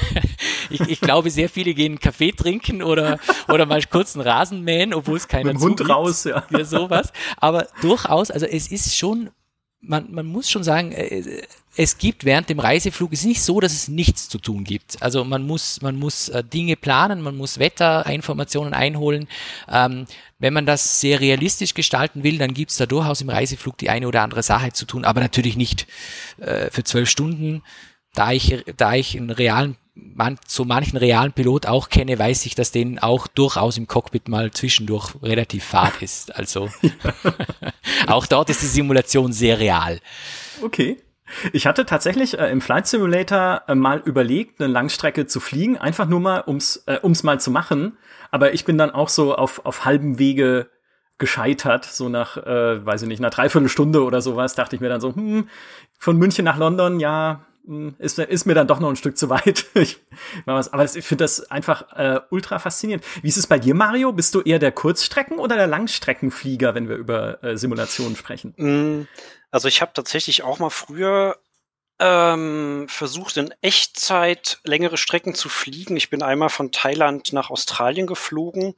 ich, 0.69 0.81
ich 0.81 1.01
glaube, 1.01 1.31
sehr 1.31 1.49
viele 1.49 1.73
gehen 1.73 1.99
Kaffee 1.99 2.31
trinken 2.31 2.83
oder, 2.83 3.19
oder 3.47 3.65
mal 3.65 3.81
kurz 3.83 4.15
einen 4.15 4.27
Rasen 4.27 4.63
mähen, 4.63 4.93
obwohl 4.93 5.17
es 5.17 5.27
keiner 5.27 5.45
Mit 5.45 5.55
dem 5.55 5.61
Hund 5.61 5.89
raus, 5.89 6.23
ja. 6.23 6.45
ja. 6.51 6.63
sowas. 6.63 7.11
Aber 7.37 7.67
durchaus, 7.81 8.29
also 8.29 8.45
es 8.45 8.71
ist 8.71 8.95
schon, 8.95 9.31
man, 9.81 10.11
man 10.11 10.27
muss 10.27 10.51
schon 10.51 10.63
sagen, 10.63 10.91
äh, 10.91 11.41
es 11.77 11.99
gibt 11.99 12.25
während 12.25 12.49
dem 12.49 12.59
Reiseflug, 12.59 13.13
es 13.13 13.19
ist 13.19 13.27
nicht 13.27 13.43
so, 13.43 13.59
dass 13.59 13.71
es 13.71 13.87
nichts 13.87 14.27
zu 14.29 14.39
tun 14.39 14.63
gibt. 14.63 15.01
Also 15.01 15.23
man 15.23 15.45
muss, 15.45 15.81
man 15.83 15.95
muss 15.95 16.27
äh, 16.29 16.43
Dinge 16.43 16.75
planen, 16.75 17.21
man 17.21 17.37
muss 17.37 17.59
Wetterinformationen 17.59 18.73
einholen. 18.73 19.27
Ähm, 19.69 20.07
wenn 20.39 20.53
man 20.53 20.65
das 20.65 20.99
sehr 20.99 21.19
realistisch 21.19 21.75
gestalten 21.75 22.23
will, 22.23 22.39
dann 22.39 22.55
gibt 22.55 22.71
es 22.71 22.77
da 22.77 22.87
durchaus 22.87 23.21
im 23.21 23.29
Reiseflug 23.29 23.77
die 23.77 23.91
eine 23.91 24.07
oder 24.07 24.23
andere 24.23 24.41
Sache 24.41 24.73
zu 24.73 24.85
tun, 24.85 25.05
aber 25.05 25.21
natürlich 25.21 25.55
nicht 25.55 25.85
äh, 26.39 26.71
für 26.71 26.83
zwölf 26.83 27.09
Stunden. 27.09 27.61
Da 28.15 28.31
ich, 28.31 28.63
da 28.75 28.95
ich 28.95 29.15
einen 29.15 29.29
realen 29.29 29.77
man, 29.93 30.37
so 30.47 30.63
manchen 30.63 30.97
realen 30.97 31.33
Pilot 31.33 31.65
auch 31.65 31.89
kenne, 31.89 32.19
weiß 32.19 32.45
ich, 32.45 32.53
dass 32.53 32.71
denen 32.71 32.99
auch 32.99 33.25
durchaus 33.25 33.77
im 33.77 33.87
Cockpit 33.87 34.27
mal 34.27 34.51
zwischendurch 34.51 35.15
relativ 35.23 35.63
fad 35.63 36.03
ist. 36.03 36.35
Also 36.35 36.69
auch 38.07 38.27
dort 38.27 38.51
ist 38.51 38.61
die 38.61 38.67
Simulation 38.67 39.33
sehr 39.33 39.59
real. 39.59 39.99
Okay. 40.61 40.97
Ich 41.53 41.67
hatte 41.67 41.85
tatsächlich 41.85 42.39
äh, 42.39 42.49
im 42.51 42.61
Flight 42.61 42.87
Simulator 42.87 43.63
äh, 43.67 43.75
mal 43.75 44.01
überlegt, 44.05 44.61
eine 44.61 44.71
Langstrecke 44.71 45.27
zu 45.27 45.39
fliegen, 45.39 45.77
einfach 45.77 46.07
nur 46.07 46.19
mal, 46.19 46.43
ums 46.47 46.83
äh, 46.87 46.99
ums 47.03 47.23
mal 47.23 47.39
zu 47.39 47.51
machen. 47.51 47.97
Aber 48.31 48.53
ich 48.53 48.65
bin 48.65 48.77
dann 48.77 48.91
auch 48.91 49.09
so 49.09 49.35
auf 49.35 49.65
auf 49.65 49.85
halbem 49.85 50.19
Wege 50.19 50.69
gescheitert, 51.17 51.85
so 51.85 52.09
nach, 52.09 52.37
äh, 52.37 52.85
weiß 52.85 53.01
ich 53.01 53.07
nicht, 53.07 53.19
einer 53.19 53.29
Dreiviertelstunde 53.29 54.03
oder 54.03 54.21
sowas, 54.21 54.55
dachte 54.55 54.75
ich 54.75 54.81
mir 54.81 54.89
dann 54.89 55.01
so, 55.01 55.15
hm, 55.15 55.49
von 55.97 56.17
München 56.17 56.45
nach 56.45 56.57
London, 56.57 56.99
ja, 56.99 57.41
hm, 57.65 57.95
ist, 57.97 58.19
ist 58.19 58.45
mir 58.45 58.53
dann 58.53 58.67
doch 58.67 58.79
noch 58.79 58.89
ein 58.89 58.95
Stück 58.95 59.17
zu 59.17 59.29
weit. 59.29 59.65
ich, 59.73 59.99
aber 60.45 60.85
ich 60.85 61.05
finde 61.05 61.23
das 61.23 61.49
einfach 61.49 61.91
äh, 61.97 62.21
ultra 62.29 62.59
faszinierend. 62.59 63.03
Wie 63.21 63.27
ist 63.27 63.37
es 63.37 63.47
bei 63.47 63.59
dir, 63.59 63.73
Mario? 63.73 64.13
Bist 64.13 64.35
du 64.35 64.41
eher 64.41 64.59
der 64.59 64.71
Kurzstrecken- 64.71 65.39
oder 65.39 65.55
der 65.55 65.67
Langstreckenflieger, 65.67 66.75
wenn 66.75 66.87
wir 66.87 66.95
über 66.95 67.43
äh, 67.43 67.57
Simulationen 67.57 68.15
sprechen? 68.15 68.53
Mm, 68.57 69.07
also 69.51 69.67
ich 69.67 69.81
habe 69.81 69.93
tatsächlich 69.93 70.43
auch 70.43 70.59
mal 70.59 70.69
früher 70.69 71.37
ähm, 71.99 72.85
versucht 72.89 73.37
in 73.37 73.53
Echtzeit 73.61 74.59
längere 74.63 74.97
Strecken 74.97 75.33
zu 75.33 75.49
fliegen. 75.49 75.97
Ich 75.97 76.09
bin 76.09 76.21
einmal 76.21 76.49
von 76.49 76.71
Thailand 76.71 77.33
nach 77.33 77.49
Australien 77.49 78.05
geflogen 78.05 78.75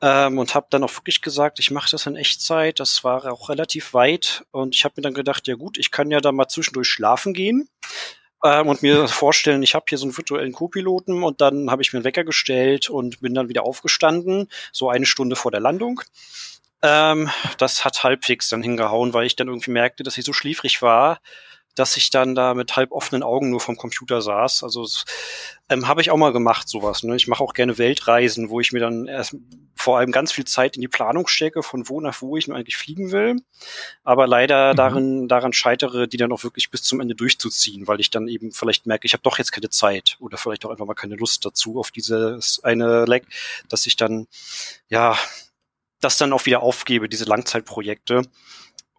ähm, 0.00 0.38
und 0.38 0.54
habe 0.54 0.66
dann 0.70 0.82
auch 0.82 0.96
wirklich 0.96 1.22
gesagt, 1.22 1.60
ich 1.60 1.70
mache 1.70 1.90
das 1.90 2.06
in 2.06 2.16
Echtzeit. 2.16 2.80
Das 2.80 3.04
war 3.04 3.30
auch 3.32 3.48
relativ 3.50 3.94
weit 3.94 4.44
und 4.50 4.74
ich 4.74 4.84
habe 4.84 4.94
mir 4.96 5.02
dann 5.02 5.14
gedacht, 5.14 5.46
ja 5.46 5.54
gut, 5.54 5.78
ich 5.78 5.90
kann 5.90 6.10
ja 6.10 6.20
da 6.20 6.32
mal 6.32 6.48
zwischendurch 6.48 6.88
schlafen 6.88 7.34
gehen 7.34 7.68
ähm, 8.44 8.68
und 8.68 8.82
mir 8.82 9.06
vorstellen, 9.06 9.62
ich 9.62 9.74
habe 9.74 9.86
hier 9.88 9.98
so 9.98 10.06
einen 10.06 10.16
virtuellen 10.16 10.52
Co-Piloten 10.52 11.22
und 11.22 11.40
dann 11.40 11.70
habe 11.70 11.82
ich 11.82 11.92
mir 11.92 11.98
einen 11.98 12.04
Wecker 12.04 12.24
gestellt 12.24 12.90
und 12.90 13.20
bin 13.20 13.34
dann 13.34 13.48
wieder 13.48 13.64
aufgestanden, 13.64 14.48
so 14.72 14.88
eine 14.88 15.06
Stunde 15.06 15.36
vor 15.36 15.52
der 15.52 15.60
Landung. 15.60 16.00
Ähm, 16.82 17.30
das 17.58 17.84
hat 17.84 18.02
halbwegs 18.04 18.48
dann 18.48 18.62
hingehauen, 18.62 19.12
weil 19.12 19.26
ich 19.26 19.36
dann 19.36 19.48
irgendwie 19.48 19.70
merkte, 19.70 20.02
dass 20.02 20.18
ich 20.18 20.24
so 20.24 20.32
schläfrig 20.32 20.82
war, 20.82 21.20
dass 21.74 21.96
ich 21.96 22.10
dann 22.10 22.34
da 22.34 22.54
mit 22.54 22.76
halb 22.76 22.90
offenen 22.90 23.22
Augen 23.22 23.50
nur 23.50 23.60
vom 23.60 23.76
Computer 23.76 24.22
saß. 24.22 24.64
Also 24.64 24.86
ähm, 25.68 25.86
habe 25.86 26.00
ich 26.00 26.10
auch 26.10 26.16
mal 26.16 26.32
gemacht, 26.32 26.68
sowas. 26.68 27.02
Ne? 27.04 27.14
Ich 27.16 27.28
mache 27.28 27.44
auch 27.44 27.54
gerne 27.54 27.78
Weltreisen, 27.78 28.50
wo 28.50 28.60
ich 28.60 28.72
mir 28.72 28.80
dann 28.80 29.06
erst 29.06 29.36
vor 29.76 29.98
allem 29.98 30.10
ganz 30.10 30.32
viel 30.32 30.44
Zeit 30.44 30.76
in 30.76 30.82
die 30.82 30.88
Planung 30.88 31.26
stecke, 31.28 31.62
von 31.62 31.88
wo 31.88 32.00
nach 32.00 32.20
wo 32.20 32.36
ich 32.36 32.48
nur 32.48 32.56
eigentlich 32.56 32.76
fliegen 32.76 33.12
will. 33.12 33.36
Aber 34.02 34.26
leider 34.26 34.72
mhm. 34.72 34.76
darin, 34.76 35.28
daran 35.28 35.52
scheitere, 35.52 36.08
die 36.08 36.16
dann 36.16 36.32
auch 36.32 36.42
wirklich 36.42 36.70
bis 36.70 36.82
zum 36.82 37.00
Ende 37.00 37.14
durchzuziehen, 37.14 37.86
weil 37.86 38.00
ich 38.00 38.10
dann 38.10 38.26
eben 38.26 38.52
vielleicht 38.52 38.86
merke, 38.86 39.06
ich 39.06 39.12
habe 39.12 39.22
doch 39.22 39.38
jetzt 39.38 39.52
keine 39.52 39.70
Zeit 39.70 40.16
oder 40.18 40.36
vielleicht 40.38 40.66
auch 40.66 40.70
einfach 40.70 40.86
mal 40.86 40.94
keine 40.94 41.14
Lust 41.14 41.44
dazu 41.44 41.78
auf 41.78 41.92
dieses 41.92 42.62
eine 42.64 43.04
Leg, 43.04 43.26
dass 43.68 43.86
ich 43.86 43.96
dann, 43.96 44.26
ja, 44.88 45.16
das 46.00 46.18
dann 46.18 46.32
auch 46.32 46.46
wieder 46.46 46.62
aufgebe, 46.62 47.08
diese 47.08 47.24
Langzeitprojekte. 47.24 48.22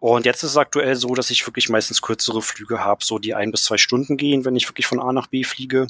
Und 0.02 0.26
jetzt 0.26 0.42
ist 0.42 0.50
es 0.50 0.56
aktuell 0.56 0.96
so, 0.96 1.14
dass 1.14 1.30
ich 1.30 1.46
wirklich 1.46 1.68
meistens 1.68 2.02
kürzere 2.02 2.42
Flüge 2.42 2.80
habe, 2.80 3.04
so 3.04 3.20
die 3.20 3.36
ein 3.36 3.52
bis 3.52 3.62
zwei 3.62 3.76
Stunden 3.76 4.16
gehen, 4.16 4.44
wenn 4.44 4.56
ich 4.56 4.68
wirklich 4.68 4.86
von 4.86 4.98
A 4.98 5.12
nach 5.12 5.28
B 5.28 5.44
fliege. 5.44 5.86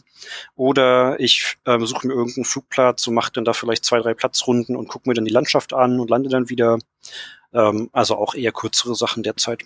Oder 0.55 1.19
ich 1.19 1.57
äh, 1.65 1.79
suche 1.81 2.07
mir 2.07 2.13
irgendeinen 2.13 2.45
Flugplatz 2.45 3.07
und 3.07 3.15
mache 3.15 3.33
dann 3.33 3.47
da 3.47 3.55
vielleicht 3.55 3.87
zwei, 3.87 4.01
drei 4.01 4.13
Platzrunden 4.13 4.77
und 4.77 4.89
gucke 4.89 5.09
mir 5.09 5.15
dann 5.15 5.25
die 5.25 5.33
Landschaft 5.33 5.73
an 5.73 5.99
und 5.99 6.11
lande 6.11 6.29
dann 6.29 6.51
wieder. 6.51 6.79
Ähm, 7.55 7.89
also 7.93 8.17
auch 8.17 8.35
eher 8.35 8.53
kürzere 8.53 8.95
Sachen 8.95 9.23
derzeit. 9.23 9.65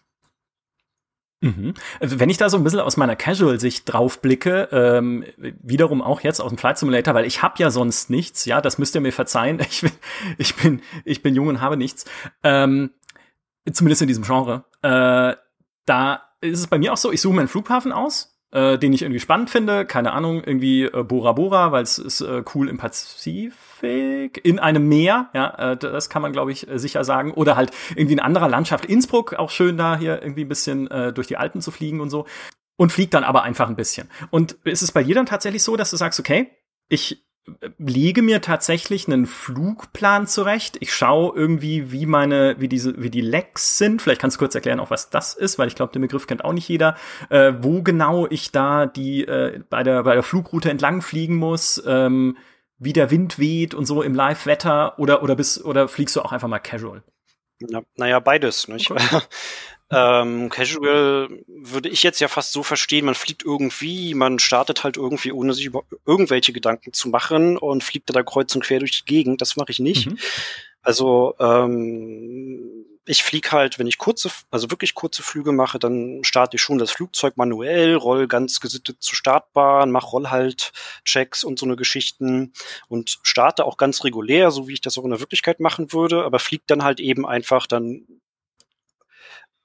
Mhm. 1.40 1.75
Also 2.01 2.18
wenn 2.18 2.31
ich 2.31 2.38
da 2.38 2.49
so 2.49 2.57
ein 2.57 2.64
bisschen 2.64 2.81
aus 2.81 2.96
meiner 2.96 3.14
Casual-Sicht 3.14 3.92
drauf 3.92 4.20
blicke, 4.20 4.68
ähm, 4.72 5.25
wiederum 5.37 6.01
auch 6.01 6.20
jetzt 6.22 6.40
aus 6.40 6.49
dem 6.49 6.59
Flight 6.59 6.79
Simulator, 6.79 7.14
weil 7.14 7.27
ich 7.27 7.42
habe 7.42 7.55
ja 7.59 7.70
sonst 7.70 8.09
nichts, 8.09 8.46
ja, 8.46 8.61
das 8.61 8.79
müsst 8.79 8.94
ihr 8.94 9.01
mir 9.01 9.12
verzeihen. 9.12 9.61
Ich 9.68 9.83
bin, 9.83 9.92
ich 10.38 10.55
bin, 10.57 10.83
ich 11.05 11.22
bin 11.22 11.35
jung 11.35 11.49
und 11.49 11.61
habe 11.61 11.77
nichts. 11.77 12.05
Ähm, 12.42 12.90
zumindest 13.70 14.03
in 14.03 14.09
diesem 14.09 14.25
Genre. 14.25 14.64
Äh, 14.83 15.37
da 15.85 16.22
ist 16.40 16.61
es 16.61 16.66
bei 16.66 16.79
mir 16.79 16.92
auch 16.92 16.96
so, 16.96 17.12
ich 17.12 17.20
suche 17.20 17.35
mir 17.35 17.40
einen 17.40 17.49
Flughafen 17.49 17.92
aus, 17.92 18.38
äh, 18.53 18.79
den 18.79 18.92
ich 18.92 19.03
irgendwie 19.03 19.20
spannend 19.20 19.51
finde. 19.51 19.85
Keine 19.85 20.12
Ahnung, 20.12 20.42
irgendwie 20.44 20.85
äh, 20.85 21.03
Bora 21.03 21.33
Bora, 21.33 21.72
weil 21.72 21.83
es 21.83 21.99
ist 21.99 22.20
äh, 22.22 22.42
cool 22.55 22.68
im 22.68 22.79
Pazifik, 23.77 24.45
in 24.45 24.59
einem 24.59 24.89
Meer, 24.89 25.31
ja, 25.35 25.73
äh, 25.73 25.77
das 25.77 26.11
kann 26.11 26.23
man, 26.23 26.33
glaube 26.33 26.53
ich, 26.53 26.69
äh, 26.69 26.79
sicher 26.79 27.05
sagen. 27.05 27.33
Oder 27.33 27.57
halt 27.57 27.71
irgendwie 27.91 28.15
in 28.15 28.21
anderer 28.21 28.49
Landschaft. 28.49 28.87
Innsbruck, 28.87 29.35
auch 29.35 29.51
schön 29.51 29.77
da 29.77 29.97
hier 29.97 30.23
irgendwie 30.23 30.45
ein 30.45 30.49
bisschen 30.49 30.91
äh, 30.91 31.12
durch 31.12 31.27
die 31.27 31.37
Alpen 31.37 31.61
zu 31.61 31.71
fliegen 31.71 32.01
und 32.01 32.11
so. 32.11 32.27
Und 32.77 32.93
fliegt 32.93 33.15
dann 33.15 33.25
aber 33.25 33.43
einfach 33.43 33.69
ein 33.69 33.77
bisschen. 33.77 34.11
Und 34.31 34.53
ist 34.65 34.83
es 34.83 34.93
bei 34.93 35.03
dir 35.03 35.15
dann 35.15 35.27
tatsächlich 35.27 35.62
so, 35.62 35.77
dass 35.77 35.91
du 35.91 35.97
sagst, 35.97 36.21
okay, 36.21 36.51
ich 36.89 37.23
lege 37.79 38.23
mir 38.23 38.41
tatsächlich 38.41 39.07
einen 39.07 39.27
Flugplan 39.27 40.27
zurecht. 40.27 40.77
Ich 40.81 40.93
schaue 40.93 41.35
irgendwie, 41.37 41.93
wie 41.93 42.05
meine, 42.05 42.57
wie 42.59 42.69
diese, 42.69 43.01
wie 43.01 43.09
die 43.09 43.21
Lecks 43.21 43.79
sind. 43.79 44.03
Vielleicht 44.03 44.21
kannst 44.21 44.37
du 44.37 44.39
kurz 44.41 44.55
erklären, 44.55 44.81
auch 44.81 44.91
was 44.91 45.11
das 45.11 45.35
ist, 45.35 45.59
weil 45.59 45.69
ich 45.69 45.77
glaube, 45.77 45.93
den 45.93 46.03
Begriff 46.03 46.27
kennt 46.27 46.45
auch 46.45 46.53
nicht 46.53 46.69
jeder. 46.69 46.97
Äh, 47.31 47.55
wo 47.61 47.83
genau 47.83 48.27
ich 48.29 48.51
da 48.51 48.87
die 48.87 49.25
äh, 49.25 49.61
bei 49.71 49.85
der 49.85 50.03
bei 50.03 50.15
der 50.15 50.25
Flugroute 50.25 50.71
entlang 50.71 51.03
fliegen 51.03 51.37
muss, 51.37 51.83
ähm, 51.87 52.37
wie 52.79 52.93
der 52.93 53.11
Wind 53.11 53.39
weht 53.39 53.75
und 53.75 53.87
so 53.87 54.03
im 54.03 54.15
Live-Wetter 54.15 54.99
oder 54.99 55.23
oder 55.23 55.37
bis 55.37 55.62
oder 55.62 55.89
fliegst 55.89 56.17
du 56.17 56.23
auch 56.23 56.33
einfach 56.33 56.49
mal 56.49 56.59
casual? 56.59 57.03
Ja, 57.59 57.83
naja, 57.97 58.21
beides. 58.21 58.69
Nicht? 58.69 58.91
Okay. 58.91 59.21
Ähm, 59.89 60.49
Casual 60.49 61.29
würde 61.47 61.89
ich 61.89 62.03
jetzt 62.03 62.21
ja 62.21 62.27
fast 62.27 62.51
so 62.51 62.65
verstehen, 62.65 63.05
man 63.05 63.15
fliegt 63.15 63.45
irgendwie, 63.45 64.15
man 64.15 64.41
startet 64.41 64.83
halt 64.83 64.97
irgendwie, 64.97 65.31
ohne 65.31 65.53
sich 65.53 65.67
über 65.67 65.85
irgendwelche 66.05 66.53
Gedanken 66.53 66.93
zu 66.93 67.09
machen 67.09 67.57
und 67.57 67.85
fliegt 67.85 68.15
da 68.15 68.23
kreuz 68.25 68.53
und 68.57 68.65
quer 68.65 68.81
durch 68.81 68.99
die 68.99 69.05
Gegend. 69.05 69.41
Das 69.41 69.55
mache 69.55 69.71
ich 69.71 69.79
nicht. 69.79 70.11
Mhm. 70.11 70.19
Also 70.83 71.35
ähm, 71.39 72.76
ich 73.07 73.23
fliege 73.23 73.53
halt, 73.53 73.79
wenn 73.79 73.87
ich 73.87 73.99
kurze, 73.99 74.31
also 74.51 74.71
wirklich 74.71 74.95
kurze 74.95 75.23
Flüge 75.23 75.53
mache, 75.53 75.79
dann 75.79 76.25
starte 76.25 76.57
ich 76.57 76.62
schon 76.62 76.79
das 76.79 76.90
Flugzeug 76.90 77.37
manuell, 77.37 77.95
roll 77.95 78.27
ganz 78.27 78.61
gesittet 78.61 78.97
zur 79.01 79.14
Startbahn, 79.14 79.92
mach 79.92 80.12
Rollhalt-Checks 80.12 81.45
und 81.45 81.59
so 81.59 81.66
eine 81.66 81.77
Geschichten 81.77 82.53
und 82.88 83.19
starte 83.23 83.64
auch 83.64 83.77
ganz 83.77 84.03
regulär, 84.03 84.51
so 84.51 84.66
wie 84.66 84.73
ich 84.73 84.81
das 84.81 84.99
auch 84.99 85.05
in 85.05 85.11
der 85.11 85.21
Wirklichkeit 85.21 85.61
machen 85.61 85.92
würde, 85.92 86.25
aber 86.25 86.40
fliege 86.40 86.64
dann 86.66 86.83
halt 86.83 86.99
eben 86.99 87.27
einfach 87.27 87.69
dann 87.69 88.07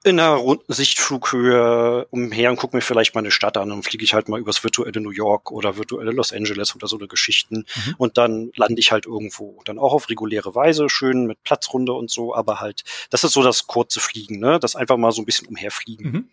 in 0.04 0.18
einer 0.18 0.34
runden 0.34 0.72
Sichtflughöhe 0.72 2.06
umher 2.10 2.50
und 2.50 2.56
gucke 2.56 2.76
mir 2.76 2.82
vielleicht 2.82 3.14
mal 3.14 3.20
eine 3.20 3.30
Stadt 3.30 3.56
an 3.56 3.70
und 3.70 3.84
fliege 3.84 4.04
ich 4.04 4.14
halt 4.14 4.28
mal 4.28 4.40
übers 4.40 4.64
virtuelle 4.64 5.00
New 5.00 5.10
York 5.10 5.52
oder 5.52 5.76
virtuelle 5.76 6.10
Los 6.10 6.32
Angeles 6.32 6.74
oder 6.74 6.88
so 6.88 6.98
eine 6.98 7.06
Geschichten 7.06 7.66
mhm. 7.86 7.94
und 7.98 8.18
dann 8.18 8.50
lande 8.56 8.80
ich 8.80 8.90
halt 8.90 9.06
irgendwo. 9.06 9.60
Dann 9.64 9.78
auch 9.78 9.92
auf 9.92 10.10
reguläre 10.10 10.54
Weise, 10.54 10.88
schön 10.88 11.26
mit 11.26 11.42
Platzrunde 11.44 11.92
und 11.92 12.10
so, 12.10 12.34
aber 12.34 12.60
halt, 12.60 12.82
das 13.10 13.22
ist 13.22 13.32
so 13.32 13.42
das 13.42 13.66
kurze 13.66 14.00
Fliegen, 14.00 14.40
ne? 14.40 14.58
Das 14.58 14.74
einfach 14.74 14.96
mal 14.96 15.12
so 15.12 15.22
ein 15.22 15.26
bisschen 15.26 15.48
umherfliegen. 15.48 16.10
Mhm. 16.10 16.28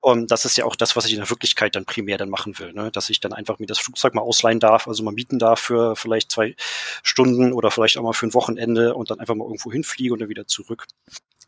Und 0.00 0.30
das 0.30 0.46
ist 0.46 0.56
ja 0.56 0.64
auch 0.64 0.76
das, 0.76 0.96
was 0.96 1.04
ich 1.04 1.12
in 1.12 1.18
der 1.18 1.28
Wirklichkeit 1.28 1.76
dann 1.76 1.84
primär 1.84 2.16
dann 2.16 2.30
machen 2.30 2.58
will, 2.58 2.72
ne? 2.72 2.90
dass 2.90 3.10
ich 3.10 3.20
dann 3.20 3.34
einfach 3.34 3.58
mir 3.58 3.66
das 3.66 3.78
Flugzeug 3.78 4.14
mal 4.14 4.22
ausleihen 4.22 4.58
darf, 4.58 4.88
also 4.88 5.02
mal 5.02 5.12
mieten 5.12 5.38
darf 5.38 5.60
für 5.60 5.94
vielleicht 5.94 6.32
zwei 6.32 6.56
Stunden 7.02 7.52
oder 7.52 7.70
vielleicht 7.70 7.98
auch 7.98 8.02
mal 8.02 8.14
für 8.14 8.26
ein 8.26 8.34
Wochenende 8.34 8.94
und 8.94 9.10
dann 9.10 9.20
einfach 9.20 9.34
mal 9.34 9.44
irgendwo 9.44 9.70
hinfliege 9.70 10.14
und 10.14 10.20
dann 10.20 10.30
wieder 10.30 10.46
zurück. 10.46 10.86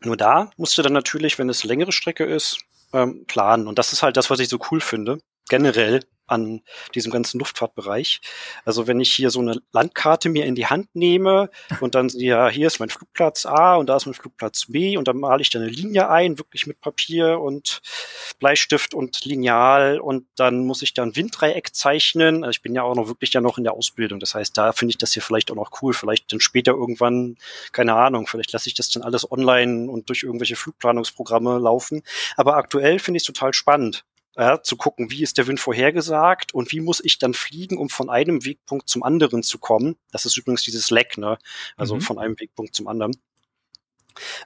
Nur 0.03 0.17
da 0.17 0.51
musst 0.57 0.77
du 0.77 0.81
dann 0.81 0.93
natürlich, 0.93 1.39
wenn 1.39 1.49
es 1.49 1.63
längere 1.63 1.91
Strecke 1.91 2.25
ist, 2.25 2.59
ähm, 2.93 3.25
planen. 3.25 3.67
Und 3.67 3.79
das 3.79 3.93
ist 3.93 4.03
halt 4.03 4.17
das, 4.17 4.29
was 4.29 4.39
ich 4.39 4.49
so 4.49 4.59
cool 4.71 4.81
finde. 4.81 5.19
Generell 5.49 6.01
an 6.27 6.61
diesem 6.95 7.11
ganzen 7.11 7.39
Luftfahrtbereich. 7.39 8.21
Also 8.65 8.87
wenn 8.87 8.99
ich 8.99 9.13
hier 9.13 9.29
so 9.29 9.39
eine 9.39 9.61
Landkarte 9.71 10.29
mir 10.29 10.45
in 10.45 10.55
die 10.55 10.67
Hand 10.67 10.95
nehme 10.95 11.49
und 11.81 11.95
dann 11.95 12.09
ja, 12.09 12.49
hier 12.49 12.67
ist 12.67 12.79
mein 12.79 12.89
Flugplatz 12.89 13.45
A 13.45 13.75
und 13.75 13.87
da 13.87 13.97
ist 13.97 14.05
mein 14.05 14.13
Flugplatz 14.13 14.65
B 14.67 14.97
und 14.97 15.07
dann 15.07 15.17
male 15.17 15.41
ich 15.41 15.49
da 15.49 15.59
eine 15.59 15.69
Linie 15.69 16.09
ein, 16.09 16.37
wirklich 16.37 16.67
mit 16.67 16.81
Papier 16.81 17.39
und 17.39 17.81
Bleistift 18.39 18.93
und 18.93 19.25
Lineal 19.25 19.99
und 19.99 20.25
dann 20.35 20.65
muss 20.65 20.81
ich 20.81 20.93
da 20.93 21.03
ein 21.03 21.15
Winddreieck 21.15 21.75
zeichnen. 21.75 22.43
Also 22.43 22.51
ich 22.51 22.61
bin 22.61 22.75
ja 22.75 22.83
auch 22.83 22.95
noch 22.95 23.07
wirklich 23.07 23.33
ja 23.33 23.41
noch 23.41 23.57
in 23.57 23.63
der 23.63 23.73
Ausbildung. 23.73 24.19
Das 24.19 24.35
heißt, 24.35 24.57
da 24.57 24.71
finde 24.71 24.91
ich 24.91 24.97
das 24.97 25.13
hier 25.13 25.21
vielleicht 25.21 25.51
auch 25.51 25.55
noch 25.55 25.81
cool. 25.81 25.93
Vielleicht 25.93 26.31
dann 26.31 26.39
später 26.39 26.71
irgendwann, 26.71 27.37
keine 27.71 27.95
Ahnung, 27.95 28.27
vielleicht 28.27 28.51
lasse 28.51 28.69
ich 28.69 28.75
das 28.75 28.89
dann 28.89 29.03
alles 29.03 29.29
online 29.29 29.89
und 29.89 30.09
durch 30.09 30.23
irgendwelche 30.23 30.55
Flugplanungsprogramme 30.55 31.59
laufen. 31.59 32.03
Aber 32.37 32.55
aktuell 32.57 32.99
finde 32.99 33.17
ich 33.17 33.23
es 33.23 33.27
total 33.27 33.53
spannend 33.53 34.03
ja, 34.35 34.61
zu 34.61 34.77
gucken, 34.77 35.11
wie 35.11 35.21
ist 35.21 35.37
der 35.37 35.47
Wind 35.47 35.59
vorhergesagt 35.59 36.53
und 36.53 36.71
wie 36.71 36.79
muss 36.79 37.03
ich 37.03 37.19
dann 37.19 37.33
fliegen, 37.33 37.77
um 37.77 37.89
von 37.89 38.09
einem 38.09 38.45
Wegpunkt 38.45 38.89
zum 38.89 39.03
anderen 39.03 39.43
zu 39.43 39.59
kommen. 39.59 39.95
Das 40.11 40.25
ist 40.25 40.37
übrigens 40.37 40.63
dieses 40.63 40.89
Leck, 40.89 41.17
ne? 41.17 41.37
Also 41.77 41.95
mhm. 41.95 42.01
von 42.01 42.19
einem 42.19 42.39
Wegpunkt 42.39 42.75
zum 42.75 42.87
anderen. 42.87 43.15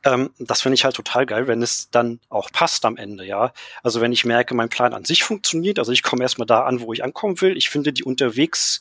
Ähm, 0.04 0.32
das 0.40 0.62
finde 0.62 0.76
ich 0.76 0.84
halt 0.84 0.96
total 0.96 1.26
geil, 1.26 1.48
wenn 1.48 1.62
es 1.62 1.90
dann 1.90 2.20
auch 2.30 2.52
passt 2.52 2.86
am 2.86 2.98
Ende, 2.98 3.26
ja. 3.26 3.54
Also 3.84 4.02
wenn 4.02 4.12
ich 4.12 4.26
merke, 4.26 4.56
mein 4.56 4.70
Plan 4.70 4.94
an 4.94 5.06
sich 5.06 5.24
funktioniert, 5.24 5.80
also 5.80 5.92
ich 5.92 6.04
komme 6.04 6.24
erstmal 6.24 6.46
da 6.46 6.64
an, 6.64 6.82
wo 6.82 6.94
ich 6.94 7.04
ankommen 7.04 7.40
will. 7.42 7.58
Ich 7.58 7.70
finde 7.70 7.94
die 7.94 8.04
unterwegs 8.04 8.80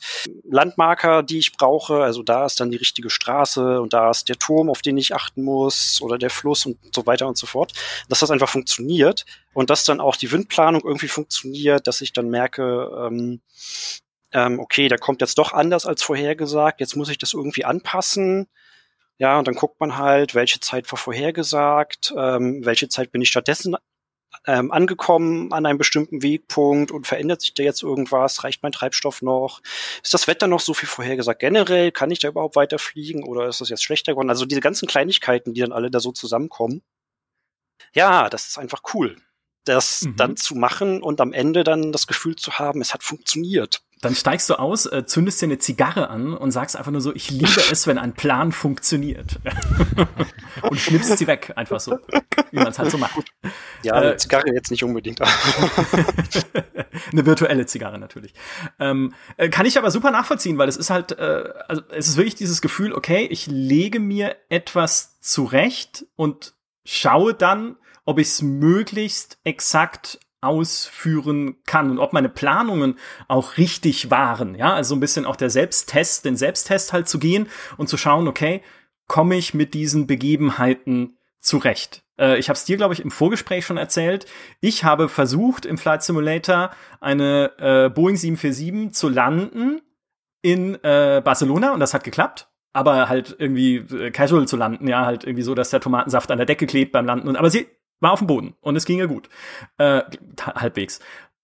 Landmarker, 0.49 1.23
die 1.23 1.39
ich 1.39 1.53
brauche, 1.53 2.03
also 2.03 2.23
da 2.23 2.45
ist 2.45 2.59
dann 2.59 2.71
die 2.71 2.77
richtige 2.77 3.09
Straße 3.09 3.81
und 3.81 3.93
da 3.93 4.09
ist 4.09 4.29
der 4.29 4.37
Turm, 4.37 4.69
auf 4.69 4.81
den 4.81 4.97
ich 4.97 5.15
achten 5.15 5.43
muss 5.43 6.01
oder 6.01 6.17
der 6.17 6.29
Fluss 6.29 6.65
und 6.65 6.77
so 6.93 7.05
weiter 7.05 7.27
und 7.27 7.37
so 7.37 7.47
fort. 7.47 7.73
Dass 8.09 8.19
das 8.19 8.31
einfach 8.31 8.49
funktioniert 8.49 9.25
und 9.53 9.69
dass 9.69 9.85
dann 9.85 9.99
auch 9.99 10.15
die 10.15 10.31
Windplanung 10.31 10.81
irgendwie 10.83 11.07
funktioniert, 11.07 11.87
dass 11.87 12.01
ich 12.01 12.13
dann 12.13 12.29
merke, 12.29 12.91
ähm, 13.07 13.41
ähm, 14.33 14.59
okay, 14.59 14.87
der 14.87 14.97
kommt 14.97 15.21
jetzt 15.21 15.37
doch 15.37 15.53
anders 15.53 15.85
als 15.85 16.03
vorhergesagt, 16.03 16.79
jetzt 16.79 16.95
muss 16.95 17.09
ich 17.09 17.17
das 17.17 17.33
irgendwie 17.33 17.65
anpassen 17.65 18.47
ja, 19.19 19.39
und 19.39 19.47
dann 19.47 19.55
guckt 19.55 19.79
man 19.79 19.97
halt, 19.97 20.35
welche 20.35 20.59
Zeit 20.59 20.91
war 20.91 20.97
vorhergesagt, 20.97 22.13
ähm, 22.15 22.65
welche 22.65 22.87
Zeit 22.89 23.11
bin 23.11 23.21
ich 23.21 23.29
stattdessen 23.29 23.75
ähm, 24.45 24.71
angekommen 24.71 25.51
an 25.53 25.65
einem 25.65 25.77
bestimmten 25.77 26.21
Wegpunkt 26.21 26.91
und 26.91 27.07
verändert 27.07 27.41
sich 27.41 27.53
da 27.53 27.63
jetzt 27.63 27.81
irgendwas? 27.83 28.43
Reicht 28.43 28.63
mein 28.63 28.71
Treibstoff 28.71 29.21
noch? 29.21 29.61
Ist 30.03 30.13
das 30.13 30.27
Wetter 30.27 30.47
noch 30.47 30.59
so 30.59 30.73
viel 30.73 30.87
vorhergesagt? 30.87 31.39
Generell 31.39 31.91
kann 31.91 32.11
ich 32.11 32.19
da 32.19 32.27
überhaupt 32.27 32.55
weiterfliegen 32.55 33.23
oder 33.23 33.47
ist 33.47 33.61
das 33.61 33.69
jetzt 33.69 33.83
schlechter 33.83 34.13
geworden? 34.13 34.29
Also 34.29 34.45
diese 34.45 34.61
ganzen 34.61 34.87
Kleinigkeiten, 34.87 35.53
die 35.53 35.61
dann 35.61 35.71
alle 35.71 35.89
da 35.89 35.99
so 35.99 36.11
zusammenkommen. 36.11 36.83
Ja, 37.93 38.29
das 38.29 38.47
ist 38.47 38.57
einfach 38.57 38.81
cool, 38.93 39.17
das 39.65 40.03
mhm. 40.03 40.15
dann 40.17 40.37
zu 40.37 40.55
machen 40.55 41.01
und 41.01 41.21
am 41.21 41.33
Ende 41.33 41.63
dann 41.63 41.91
das 41.91 42.07
Gefühl 42.07 42.35
zu 42.35 42.59
haben, 42.59 42.81
es 42.81 42.93
hat 42.93 43.03
funktioniert. 43.03 43.81
Dann 44.01 44.15
steigst 44.15 44.49
du 44.49 44.55
aus, 44.55 44.85
äh, 44.85 45.05
zündest 45.05 45.41
dir 45.41 45.47
eine 45.47 45.57
Zigarre 45.57 46.09
an 46.09 46.33
und 46.33 46.51
sagst 46.51 46.75
einfach 46.75 46.91
nur 46.91 47.01
so, 47.01 47.13
ich 47.15 47.31
liebe 47.31 47.61
es, 47.71 47.87
wenn 47.87 47.97
ein 47.97 48.13
Plan 48.13 48.51
funktioniert. 48.51 49.39
und 50.61 50.79
schnippst 50.79 51.17
sie 51.17 51.27
weg, 51.27 51.53
einfach 51.55 51.79
so, 51.79 51.97
wie 52.51 52.57
man 52.57 52.67
es 52.67 52.79
halt 52.79 52.91
so 52.91 52.97
macht. 52.97 53.25
Ja, 53.83 53.93
eine 53.93 54.13
äh, 54.13 54.17
Zigarre 54.17 54.53
jetzt 54.53 54.69
nicht 54.69 54.83
unbedingt. 54.83 55.19
eine 57.11 57.25
virtuelle 57.25 57.65
Zigarre 57.65 57.97
natürlich. 57.97 58.33
Ähm, 58.79 59.13
äh, 59.37 59.49
kann 59.49 59.65
ich 59.65 59.77
aber 59.77 59.89
super 59.89 60.11
nachvollziehen, 60.11 60.57
weil 60.57 60.69
es 60.69 60.77
ist 60.77 60.89
halt, 60.89 61.13
äh, 61.13 61.43
also 61.67 61.81
es 61.89 62.07
ist 62.07 62.17
wirklich 62.17 62.35
dieses 62.35 62.61
Gefühl, 62.61 62.93
okay, 62.93 63.27
ich 63.31 63.47
lege 63.47 63.99
mir 63.99 64.35
etwas 64.49 65.19
zurecht 65.21 66.05
und 66.15 66.53
schaue 66.85 67.33
dann, 67.33 67.77
ob 68.05 68.19
ich 68.19 68.27
es 68.27 68.41
möglichst 68.41 69.39
exakt 69.43 70.19
ausführen 70.47 71.57
kann 71.65 71.91
und 71.91 71.99
ob 71.99 72.13
meine 72.13 72.29
Planungen 72.29 72.97
auch 73.27 73.57
richtig 73.57 74.09
waren. 74.09 74.55
Ja, 74.55 74.73
also 74.73 74.95
ein 74.95 74.99
bisschen 74.99 75.25
auch 75.25 75.35
der 75.35 75.49
Selbsttest, 75.49 76.25
den 76.25 76.37
Selbsttest 76.37 76.93
halt 76.93 77.07
zu 77.07 77.19
gehen 77.19 77.47
und 77.77 77.89
zu 77.89 77.97
schauen, 77.97 78.27
okay, 78.27 78.61
komme 79.07 79.35
ich 79.35 79.53
mit 79.53 79.73
diesen 79.73 80.07
Begebenheiten 80.07 81.17
zurecht? 81.39 82.03
Äh, 82.19 82.39
ich 82.39 82.49
habe 82.49 82.57
es 82.57 82.65
dir, 82.65 82.77
glaube 82.77 82.93
ich, 82.93 83.01
im 83.01 83.11
Vorgespräch 83.11 83.65
schon 83.65 83.77
erzählt. 83.77 84.25
Ich 84.59 84.83
habe 84.83 85.09
versucht, 85.09 85.65
im 85.65 85.77
Flight 85.77 86.03
Simulator 86.03 86.71
eine 86.99 87.51
äh, 87.57 87.89
Boeing 87.89 88.15
747 88.15 88.93
zu 88.93 89.09
landen 89.09 89.81
in 90.41 90.75
äh, 90.83 91.21
Barcelona 91.23 91.73
und 91.73 91.79
das 91.79 91.93
hat 91.93 92.03
geklappt 92.03 92.47
aber 92.77 93.09
halt 93.09 93.35
irgendwie 93.39 93.77
äh, 93.77 94.11
casual 94.11 94.47
zu 94.47 94.55
landen, 94.55 94.87
ja, 94.87 95.03
halt 95.03 95.23
irgendwie 95.23 95.41
so, 95.41 95.55
dass 95.55 95.71
der 95.71 95.79
Tomatensaft 95.79 96.29
an 96.29 96.37
der 96.37 96.45
Decke 96.45 96.67
klebt 96.67 96.91
beim 96.91 97.07
Landen. 97.07 97.27
Und, 97.27 97.35
aber 97.35 97.49
sie 97.49 97.65
war 97.99 98.11
auf 98.11 98.19
dem 98.19 98.27
Boden 98.27 98.55
und 98.61 98.75
es 98.75 98.85
ging 98.85 98.99
ja 98.99 99.05
gut. 99.05 99.29
Äh, 99.77 100.01
halbwegs. 100.39 100.99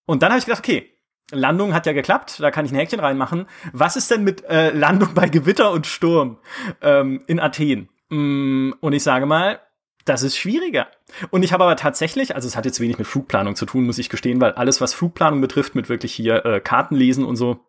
Und 0.06 0.22
dann 0.22 0.32
habe 0.32 0.40
ich 0.40 0.46
gedacht, 0.46 0.64
okay, 0.64 0.94
Landung 1.32 1.74
hat 1.74 1.86
ja 1.86 1.94
geklappt, 1.94 2.40
da 2.40 2.52
kann 2.52 2.66
ich 2.66 2.72
ein 2.72 2.78
Häkchen 2.78 3.00
reinmachen. 3.00 3.48
Was 3.72 3.96
ist 3.96 4.12
denn 4.12 4.24
mit 4.24 4.44
äh, 4.46 4.72
Landung 4.72 5.14
bei 5.14 5.30
Gewitter 5.30 5.72
und 5.72 5.88
Sturm 5.88 6.38
ähm, 6.82 7.24
in 7.28 7.40
Athen? 7.40 7.90
Mm, 8.10 8.74
und 8.80 8.94
ich 8.94 9.04
sage 9.04 9.26
mal, 9.26 9.60
das 10.06 10.24
ist 10.24 10.38
schwieriger. 10.38 10.88
Und 11.30 11.44
ich 11.44 11.54
habe 11.54 11.64
aber 11.64 11.76
tatsächlich, 11.76 12.36
also 12.36 12.48
es 12.48 12.56
hat 12.58 12.66
jetzt 12.66 12.80
wenig 12.80 12.98
mit 12.98 13.08
Flugplanung 13.08 13.56
zu 13.56 13.66
tun, 13.66 13.86
muss 13.86 13.98
ich 13.98 14.10
gestehen, 14.10 14.42
weil 14.42 14.52
alles, 14.54 14.82
was 14.82 14.94
Flugplanung 14.94 15.42
betrifft, 15.42 15.76
mit 15.76 15.90
wirklich 15.90 16.14
hier 16.14 16.46
äh, 16.46 16.60
Karten 16.60 16.96
lesen 16.96 17.24
und 17.24 17.38
so, 17.38 17.60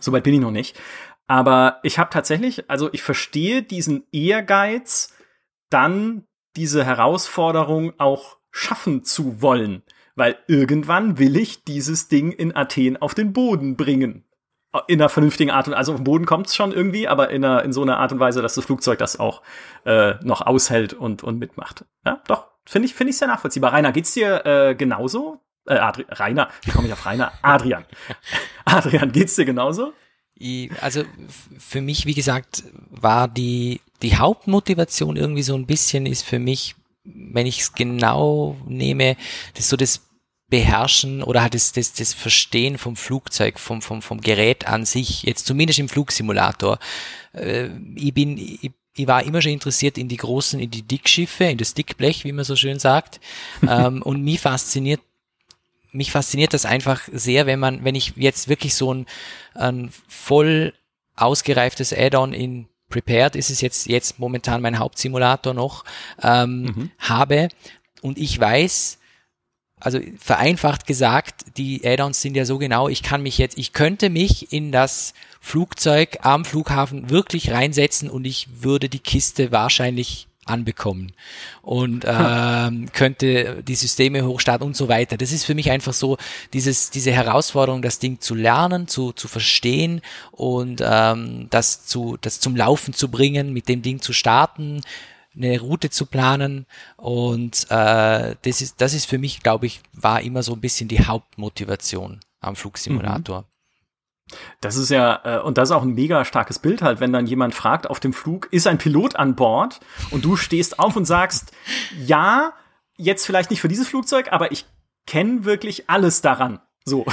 soweit 0.00 0.24
bin 0.24 0.34
ich 0.34 0.40
noch 0.40 0.50
nicht. 0.50 0.80
Aber 1.26 1.80
ich 1.82 1.98
habe 1.98 2.10
tatsächlich, 2.10 2.70
also 2.70 2.88
ich 2.92 3.02
verstehe 3.02 3.62
diesen 3.62 4.04
Ehrgeiz, 4.12 5.12
dann 5.70 6.24
diese 6.56 6.84
Herausforderung 6.84 7.92
auch 7.98 8.38
schaffen 8.50 9.04
zu 9.04 9.42
wollen. 9.42 9.82
Weil 10.14 10.36
irgendwann 10.46 11.18
will 11.18 11.36
ich 11.36 11.64
dieses 11.64 12.08
Ding 12.08 12.32
in 12.32 12.56
Athen 12.56 12.96
auf 12.96 13.14
den 13.14 13.32
Boden 13.32 13.76
bringen. 13.76 14.24
In 14.88 15.00
einer 15.00 15.08
vernünftigen 15.08 15.50
Art 15.50 15.68
und 15.68 15.72
Weise. 15.72 15.78
Also 15.78 15.92
auf 15.92 15.98
den 15.98 16.04
Boden 16.04 16.26
kommt 16.26 16.48
es 16.48 16.56
schon 16.56 16.72
irgendwie, 16.72 17.06
aber 17.06 17.30
in, 17.30 17.44
einer, 17.44 17.62
in 17.64 17.72
so 17.72 17.82
einer 17.82 17.98
Art 17.98 18.12
und 18.12 18.20
Weise, 18.20 18.42
dass 18.42 18.54
das 18.54 18.64
Flugzeug 18.64 18.98
das 18.98 19.20
auch 19.20 19.42
äh, 19.84 20.14
noch 20.22 20.40
aushält 20.42 20.92
und, 20.94 21.22
und 21.22 21.38
mitmacht. 21.38 21.84
Ja, 22.04 22.22
doch, 22.26 22.48
finde 22.64 22.86
ich, 22.86 22.94
finde 22.94 23.10
ich 23.10 23.18
sehr 23.18 23.28
nachvollziehbar. 23.28 23.72
Rainer, 23.72 23.92
geht's 23.92 24.12
dir 24.12 24.44
äh, 24.44 24.74
genauso? 24.74 25.40
Äh, 25.66 25.78
Adri 25.78 26.06
Rainer, 26.08 26.48
wie 26.64 26.70
komme 26.70 26.86
ich 26.86 26.92
auf 26.92 27.04
Rainer? 27.06 27.32
Adrian. 27.42 27.84
Adrian, 28.64 29.12
geht's 29.12 29.34
dir 29.34 29.44
genauso? 29.44 29.92
Also 30.80 31.02
für 31.58 31.80
mich, 31.80 32.06
wie 32.06 32.14
gesagt, 32.14 32.64
war 32.90 33.28
die, 33.28 33.80
die 34.02 34.16
Hauptmotivation 34.16 35.16
irgendwie 35.16 35.42
so 35.42 35.54
ein 35.54 35.66
bisschen 35.66 36.06
ist 36.06 36.22
für 36.22 36.38
mich, 36.38 36.74
wenn 37.04 37.46
ich 37.46 37.60
es 37.60 37.72
genau 37.72 38.56
nehme, 38.66 39.16
das 39.54 39.68
so 39.68 39.76
das 39.76 40.02
Beherrschen 40.48 41.22
oder 41.22 41.42
halt 41.42 41.54
das, 41.54 41.72
das, 41.72 41.92
das 41.92 42.14
Verstehen 42.14 42.78
vom 42.78 42.96
Flugzeug, 42.96 43.58
vom, 43.58 43.82
vom, 43.82 44.00
vom 44.00 44.20
Gerät 44.20 44.66
an 44.68 44.84
sich, 44.84 45.24
jetzt 45.24 45.46
zumindest 45.46 45.78
im 45.80 45.88
Flugsimulator. 45.88 46.78
Äh, 47.32 47.70
ich 47.96 48.14
bin, 48.14 48.38
ich, 48.38 48.70
ich 48.94 49.06
war 49.06 49.24
immer 49.24 49.42
schon 49.42 49.52
interessiert 49.52 49.98
in 49.98 50.08
die 50.08 50.16
großen, 50.16 50.60
in 50.60 50.70
die 50.70 50.82
Dickschiffe, 50.82 51.44
in 51.44 51.58
das 51.58 51.74
Dickblech, 51.74 52.24
wie 52.24 52.32
man 52.32 52.44
so 52.44 52.54
schön 52.54 52.78
sagt. 52.78 53.20
ähm, 53.68 54.02
und 54.02 54.22
mich 54.22 54.40
fasziniert 54.40 55.00
mich 55.96 56.10
fasziniert 56.10 56.54
das 56.54 56.66
einfach 56.66 57.02
sehr, 57.12 57.46
wenn 57.46 57.58
man, 57.58 57.84
wenn 57.84 57.94
ich 57.94 58.14
jetzt 58.16 58.48
wirklich 58.48 58.74
so 58.74 58.92
ein, 58.92 59.06
ein 59.54 59.90
voll 60.08 60.74
ausgereiftes 61.16 61.92
Add-on 61.92 62.32
in 62.32 62.68
Prepared 62.88 63.34
ist 63.34 63.50
es 63.50 63.60
jetzt, 63.60 63.88
jetzt 63.88 64.18
momentan 64.18 64.62
mein 64.62 64.78
Hauptsimulator 64.78 65.54
noch, 65.54 65.84
ähm, 66.22 66.62
mhm. 66.62 66.90
habe 66.98 67.48
und 68.00 68.16
ich 68.16 68.38
weiß, 68.38 68.98
also 69.80 69.98
vereinfacht 70.18 70.86
gesagt, 70.86 71.56
die 71.56 71.84
Add-ons 71.84 72.20
sind 72.20 72.36
ja 72.36 72.44
so 72.44 72.58
genau, 72.58 72.88
ich 72.88 73.02
kann 73.02 73.22
mich 73.22 73.38
jetzt, 73.38 73.58
ich 73.58 73.72
könnte 73.72 74.08
mich 74.08 74.52
in 74.52 74.70
das 74.70 75.14
Flugzeug 75.40 76.18
am 76.22 76.44
Flughafen 76.44 77.10
wirklich 77.10 77.50
reinsetzen 77.50 78.08
und 78.08 78.24
ich 78.24 78.62
würde 78.62 78.88
die 78.88 79.00
Kiste 79.00 79.52
wahrscheinlich 79.52 80.28
anbekommen 80.46 81.12
und 81.62 82.04
ähm, 82.08 82.88
könnte 82.92 83.62
die 83.62 83.74
Systeme 83.74 84.26
hochstarten 84.26 84.66
und 84.66 84.76
so 84.76 84.88
weiter. 84.88 85.16
Das 85.16 85.32
ist 85.32 85.44
für 85.44 85.54
mich 85.54 85.70
einfach 85.70 85.92
so 85.92 86.16
dieses 86.52 86.90
diese 86.90 87.12
Herausforderung, 87.12 87.82
das 87.82 87.98
Ding 87.98 88.20
zu 88.20 88.34
lernen, 88.34 88.88
zu 88.88 89.12
zu 89.12 89.28
verstehen 89.28 90.00
und 90.32 90.82
ähm, 90.84 91.48
das 91.50 91.86
zu 91.86 92.16
das 92.20 92.40
zum 92.40 92.56
Laufen 92.56 92.94
zu 92.94 93.10
bringen, 93.10 93.52
mit 93.52 93.68
dem 93.68 93.82
Ding 93.82 94.00
zu 94.00 94.12
starten, 94.12 94.80
eine 95.34 95.60
Route 95.60 95.90
zu 95.90 96.06
planen 96.06 96.66
und 96.96 97.66
äh, 97.70 98.34
das 98.42 98.60
ist 98.60 98.80
das 98.80 98.94
ist 98.94 99.06
für 99.06 99.18
mich, 99.18 99.42
glaube 99.42 99.66
ich, 99.66 99.80
war 99.92 100.22
immer 100.22 100.42
so 100.42 100.52
ein 100.52 100.60
bisschen 100.60 100.88
die 100.88 101.04
Hauptmotivation 101.04 102.20
am 102.40 102.56
Flugsimulator. 102.56 103.42
Mhm. 103.42 103.55
Das 104.60 104.76
ist 104.76 104.90
ja, 104.90 105.20
äh, 105.24 105.40
und 105.40 105.56
das 105.58 105.70
ist 105.70 105.76
auch 105.76 105.82
ein 105.82 105.94
mega 105.94 106.24
starkes 106.24 106.58
Bild 106.58 106.82
halt, 106.82 107.00
wenn 107.00 107.12
dann 107.12 107.26
jemand 107.26 107.54
fragt 107.54 107.88
auf 107.88 108.00
dem 108.00 108.12
Flug, 108.12 108.48
ist 108.50 108.66
ein 108.66 108.78
Pilot 108.78 109.16
an 109.16 109.36
Bord? 109.36 109.80
Und 110.10 110.24
du 110.24 110.36
stehst 110.36 110.78
auf 110.78 110.96
und 110.96 111.04
sagst, 111.04 111.52
ja, 111.96 112.52
jetzt 112.96 113.24
vielleicht 113.24 113.50
nicht 113.50 113.60
für 113.60 113.68
dieses 113.68 113.88
Flugzeug, 113.88 114.32
aber 114.32 114.50
ich 114.52 114.66
kenne 115.06 115.44
wirklich 115.44 115.88
alles 115.88 116.20
daran. 116.22 116.60
So. 116.84 117.04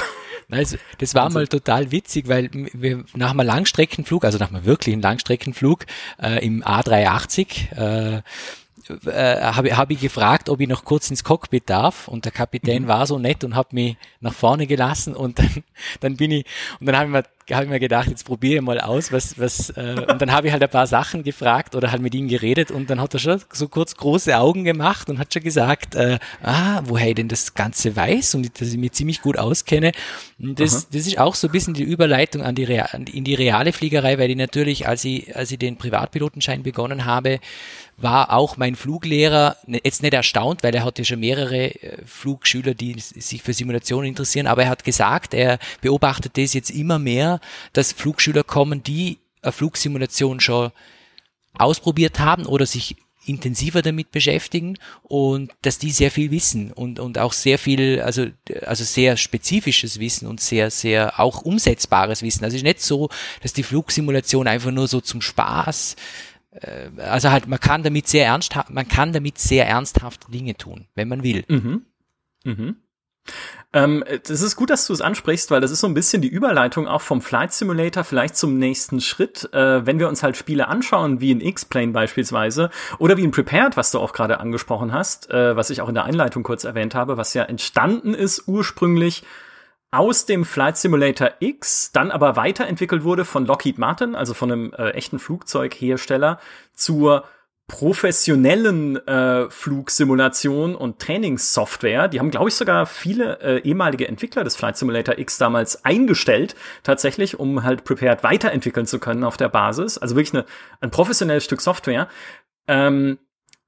Also, 0.50 0.76
das 0.98 1.14
war 1.14 1.30
mal 1.30 1.48
total 1.48 1.90
witzig, 1.90 2.28
weil 2.28 2.50
wir 2.52 3.04
nach 3.14 3.30
einem 3.30 3.46
Langstreckenflug, 3.46 4.24
also 4.24 4.38
nach 4.38 4.50
einem 4.50 4.64
wirklichen 4.64 5.00
Langstreckenflug 5.00 5.86
äh, 6.22 6.44
im 6.44 6.62
A380, 6.62 7.72
äh, 8.18 8.22
äh, 9.06 9.40
habe 9.40 9.76
hab 9.76 9.90
ich 9.90 10.00
gefragt, 10.00 10.48
ob 10.48 10.60
ich 10.60 10.68
noch 10.68 10.84
kurz 10.84 11.10
ins 11.10 11.24
Cockpit 11.24 11.68
darf 11.70 12.08
und 12.08 12.24
der 12.24 12.32
Kapitän 12.32 12.84
mhm. 12.84 12.88
war 12.88 13.06
so 13.06 13.18
nett 13.18 13.44
und 13.44 13.54
hat 13.54 13.72
mich 13.72 13.96
nach 14.20 14.34
vorne 14.34 14.66
gelassen 14.66 15.14
und 15.14 15.38
dann, 15.38 15.64
dann 16.00 16.16
bin 16.16 16.30
ich 16.30 16.46
und 16.80 16.86
dann 16.86 16.96
habe 16.96 17.06
ich 17.06 17.12
mir 17.12 17.24
habe 17.52 17.64
ich 17.64 17.70
mir 17.70 17.80
gedacht, 17.80 18.08
jetzt 18.08 18.24
probiere 18.24 18.56
ich 18.56 18.62
mal 18.62 18.80
aus, 18.80 19.12
was, 19.12 19.38
was, 19.38 19.68
äh, 19.70 19.96
und 20.08 20.22
dann 20.22 20.32
habe 20.32 20.46
ich 20.46 20.52
halt 20.52 20.62
ein 20.62 20.70
paar 20.70 20.86
Sachen 20.86 21.22
gefragt 21.22 21.74
oder 21.74 21.90
halt 21.90 22.00
mit 22.00 22.14
ihm 22.14 22.28
geredet 22.28 22.70
und 22.70 22.88
dann 22.88 23.00
hat 23.00 23.12
er 23.12 23.20
schon 23.20 23.42
so 23.52 23.68
kurz 23.68 23.96
große 23.96 24.38
Augen 24.38 24.64
gemacht 24.64 25.10
und 25.10 25.18
hat 25.18 25.34
schon 25.34 25.42
gesagt, 25.42 25.94
äh, 25.94 26.18
ah, 26.42 26.80
woher 26.84 27.08
ich 27.08 27.16
denn 27.16 27.28
das 27.28 27.54
Ganze 27.54 27.96
weiß 27.96 28.36
und 28.36 28.60
dass 28.60 28.68
ich 28.68 28.78
mich 28.78 28.92
ziemlich 28.92 29.20
gut 29.20 29.38
auskenne. 29.38 29.92
Und 30.38 30.58
das, 30.58 30.88
das 30.88 31.06
ist 31.06 31.18
auch 31.18 31.34
so 31.34 31.48
ein 31.48 31.52
bisschen 31.52 31.74
die 31.74 31.82
Überleitung 31.82 32.42
an 32.42 32.54
die, 32.54 32.64
in 33.12 33.24
die 33.24 33.34
reale 33.34 33.72
Fliegerei, 33.72 34.18
weil 34.18 34.30
ich 34.30 34.36
natürlich, 34.36 34.88
als 34.88 35.04
ich, 35.04 35.36
als 35.36 35.50
ich 35.50 35.58
den 35.58 35.76
Privatpilotenschein 35.76 36.62
begonnen 36.62 37.04
habe, 37.04 37.40
war 37.96 38.32
auch 38.32 38.56
mein 38.56 38.76
Fluglehrer 38.76 39.56
ne, 39.66 39.80
jetzt 39.84 40.02
nicht 40.02 40.14
erstaunt, 40.14 40.62
weil 40.62 40.74
er 40.74 40.84
hat 40.84 40.98
ja 40.98 41.04
schon 41.04 41.20
mehrere 41.20 41.74
äh, 41.74 42.04
Flugschüler, 42.04 42.74
die 42.74 42.98
sich 42.98 43.42
für 43.42 43.52
Simulationen 43.52 44.08
interessieren, 44.08 44.46
aber 44.46 44.64
er 44.64 44.70
hat 44.70 44.84
gesagt, 44.84 45.34
er 45.34 45.58
beobachtet 45.80 46.36
das 46.36 46.54
jetzt 46.54 46.70
immer 46.70 46.98
mehr 46.98 47.40
dass 47.72 47.92
Flugschüler 47.92 48.44
kommen, 48.44 48.82
die 48.82 49.18
eine 49.42 49.52
Flugsimulation 49.52 50.40
schon 50.40 50.70
ausprobiert 51.56 52.18
haben 52.18 52.46
oder 52.46 52.66
sich 52.66 52.96
intensiver 53.26 53.80
damit 53.80 54.10
beschäftigen 54.10 54.78
und 55.02 55.50
dass 55.62 55.78
die 55.78 55.90
sehr 55.90 56.10
viel 56.10 56.30
wissen 56.30 56.72
und, 56.72 56.98
und 56.98 57.18
auch 57.18 57.32
sehr 57.32 57.58
viel, 57.58 58.02
also, 58.02 58.26
also 58.66 58.84
sehr 58.84 59.16
spezifisches 59.16 59.98
Wissen 59.98 60.28
und 60.28 60.40
sehr, 60.40 60.70
sehr 60.70 61.18
auch 61.18 61.42
umsetzbares 61.42 62.22
Wissen. 62.22 62.44
Also 62.44 62.56
es 62.56 62.62
ist 62.62 62.66
nicht 62.66 62.82
so, 62.82 63.08
dass 63.42 63.54
die 63.54 63.62
Flugsimulation 63.62 64.46
einfach 64.46 64.70
nur 64.70 64.88
so 64.88 65.00
zum 65.00 65.22
Spaß, 65.22 65.96
also 66.98 67.30
halt, 67.30 67.46
man 67.48 67.60
kann 67.60 67.82
damit 67.82 68.08
sehr 68.08 68.26
ernsthaft, 68.26 68.70
man 68.70 68.88
kann 68.88 69.12
damit 69.12 69.38
sehr 69.38 69.66
ernsthafte 69.66 70.30
Dinge 70.30 70.54
tun, 70.54 70.86
wenn 70.94 71.08
man 71.08 71.22
will. 71.22 71.44
Mhm. 71.48 71.86
Mhm. 72.44 72.76
Ähm, 73.72 74.04
das 74.28 74.42
ist 74.42 74.54
gut, 74.54 74.70
dass 74.70 74.86
du 74.86 74.92
es 74.92 75.00
ansprichst, 75.00 75.50
weil 75.50 75.60
das 75.60 75.70
ist 75.70 75.80
so 75.80 75.86
ein 75.86 75.94
bisschen 75.94 76.22
die 76.22 76.28
Überleitung 76.28 76.86
auch 76.86 77.00
vom 77.00 77.20
Flight 77.20 77.52
Simulator 77.52 78.04
vielleicht 78.04 78.36
zum 78.36 78.58
nächsten 78.58 79.00
Schritt. 79.00 79.52
Äh, 79.52 79.84
wenn 79.84 79.98
wir 79.98 80.08
uns 80.08 80.22
halt 80.22 80.36
Spiele 80.36 80.68
anschauen, 80.68 81.20
wie 81.20 81.32
in 81.32 81.40
X-Plane 81.40 81.92
beispielsweise 81.92 82.70
oder 82.98 83.16
wie 83.16 83.24
in 83.24 83.30
Prepared, 83.30 83.76
was 83.76 83.90
du 83.90 83.98
auch 83.98 84.12
gerade 84.12 84.38
angesprochen 84.38 84.92
hast, 84.92 85.30
äh, 85.30 85.56
was 85.56 85.70
ich 85.70 85.80
auch 85.80 85.88
in 85.88 85.94
der 85.94 86.04
Einleitung 86.04 86.42
kurz 86.42 86.64
erwähnt 86.64 86.94
habe, 86.94 87.16
was 87.16 87.34
ja 87.34 87.44
entstanden 87.44 88.14
ist 88.14 88.46
ursprünglich 88.46 89.24
aus 89.94 90.26
dem 90.26 90.44
Flight 90.44 90.76
Simulator 90.76 91.30
X, 91.38 91.92
dann 91.92 92.10
aber 92.10 92.36
weiterentwickelt 92.36 93.04
wurde 93.04 93.24
von 93.24 93.46
Lockheed 93.46 93.78
Martin, 93.78 94.14
also 94.14 94.34
von 94.34 94.50
einem 94.50 94.72
äh, 94.74 94.90
echten 94.90 95.18
Flugzeughersteller, 95.18 96.40
zur 96.74 97.24
professionellen 97.66 98.96
äh, 99.08 99.48
Flugsimulation 99.48 100.74
und 100.74 100.98
Trainingssoftware. 100.98 102.08
Die 102.08 102.18
haben, 102.18 102.30
glaube 102.30 102.50
ich, 102.50 102.54
sogar 102.54 102.84
viele 102.84 103.40
äh, 103.40 103.58
ehemalige 103.60 104.06
Entwickler 104.06 104.44
des 104.44 104.54
Flight 104.54 104.76
Simulator 104.76 105.16
X 105.16 105.38
damals 105.38 105.84
eingestellt, 105.84 106.56
tatsächlich, 106.82 107.38
um 107.38 107.62
halt 107.62 107.84
Prepared 107.84 108.22
weiterentwickeln 108.22 108.86
zu 108.86 108.98
können 108.98 109.24
auf 109.24 109.38
der 109.38 109.48
Basis. 109.48 109.96
Also 109.96 110.14
wirklich 110.14 110.34
eine, 110.34 110.44
ein 110.80 110.90
professionelles 110.90 111.44
Stück 111.44 111.62
Software. 111.62 112.08
Ähm, 112.68 113.18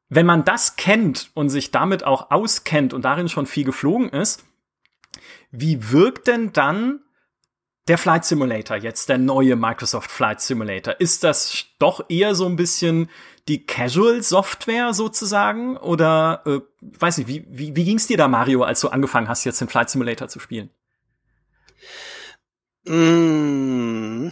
wenn 0.09 0.27
man 0.27 0.45
das 0.45 0.77
kennt 0.77 1.31
und 1.35 1.49
sich 1.49 1.71
damit 1.71 2.05
auch 2.05 2.31
auskennt 2.31 2.93
und 2.93 3.05
darin 3.05 3.29
schon 3.29 3.47
viel 3.47 3.65
geflogen 3.65 4.11
ist, 4.11 4.45
wie 5.61 5.91
wirkt 5.91 6.27
denn 6.27 6.53
dann 6.53 7.01
der 7.89 7.99
Flight 7.99 8.25
Simulator, 8.25 8.77
jetzt 8.77 9.09
der 9.09 9.19
neue 9.19 9.55
Microsoft 9.55 10.11
Flight 10.11 10.41
Simulator, 10.41 11.01
ist 11.01 11.23
das 11.23 11.67
doch 11.79 12.05
eher 12.09 12.35
so 12.35 12.47
ein 12.47 12.57
bisschen 12.57 13.09
die 13.49 13.65
Casual 13.65 14.23
Software 14.23 14.93
sozusagen? 14.93 15.77
Oder 15.77 16.43
äh, 16.47 16.61
weiß 16.81 17.19
nicht, 17.19 17.29
wie, 17.29 17.45
wie, 17.49 17.77
wie 17.77 17.85
ging 17.85 17.97
es 17.97 18.09
dir 18.09 18.17
da, 18.17 18.29
Mario, 18.29 18.63
als 18.63 18.81
du 18.81 18.89
angefangen 18.89 19.29
hast, 19.29 19.45
jetzt 19.45 19.61
den 19.61 19.69
Flight 19.69 19.91
Simulator 19.91 20.29
zu 20.29 20.41
spielen? 20.41 20.71
Mm, 22.85 24.31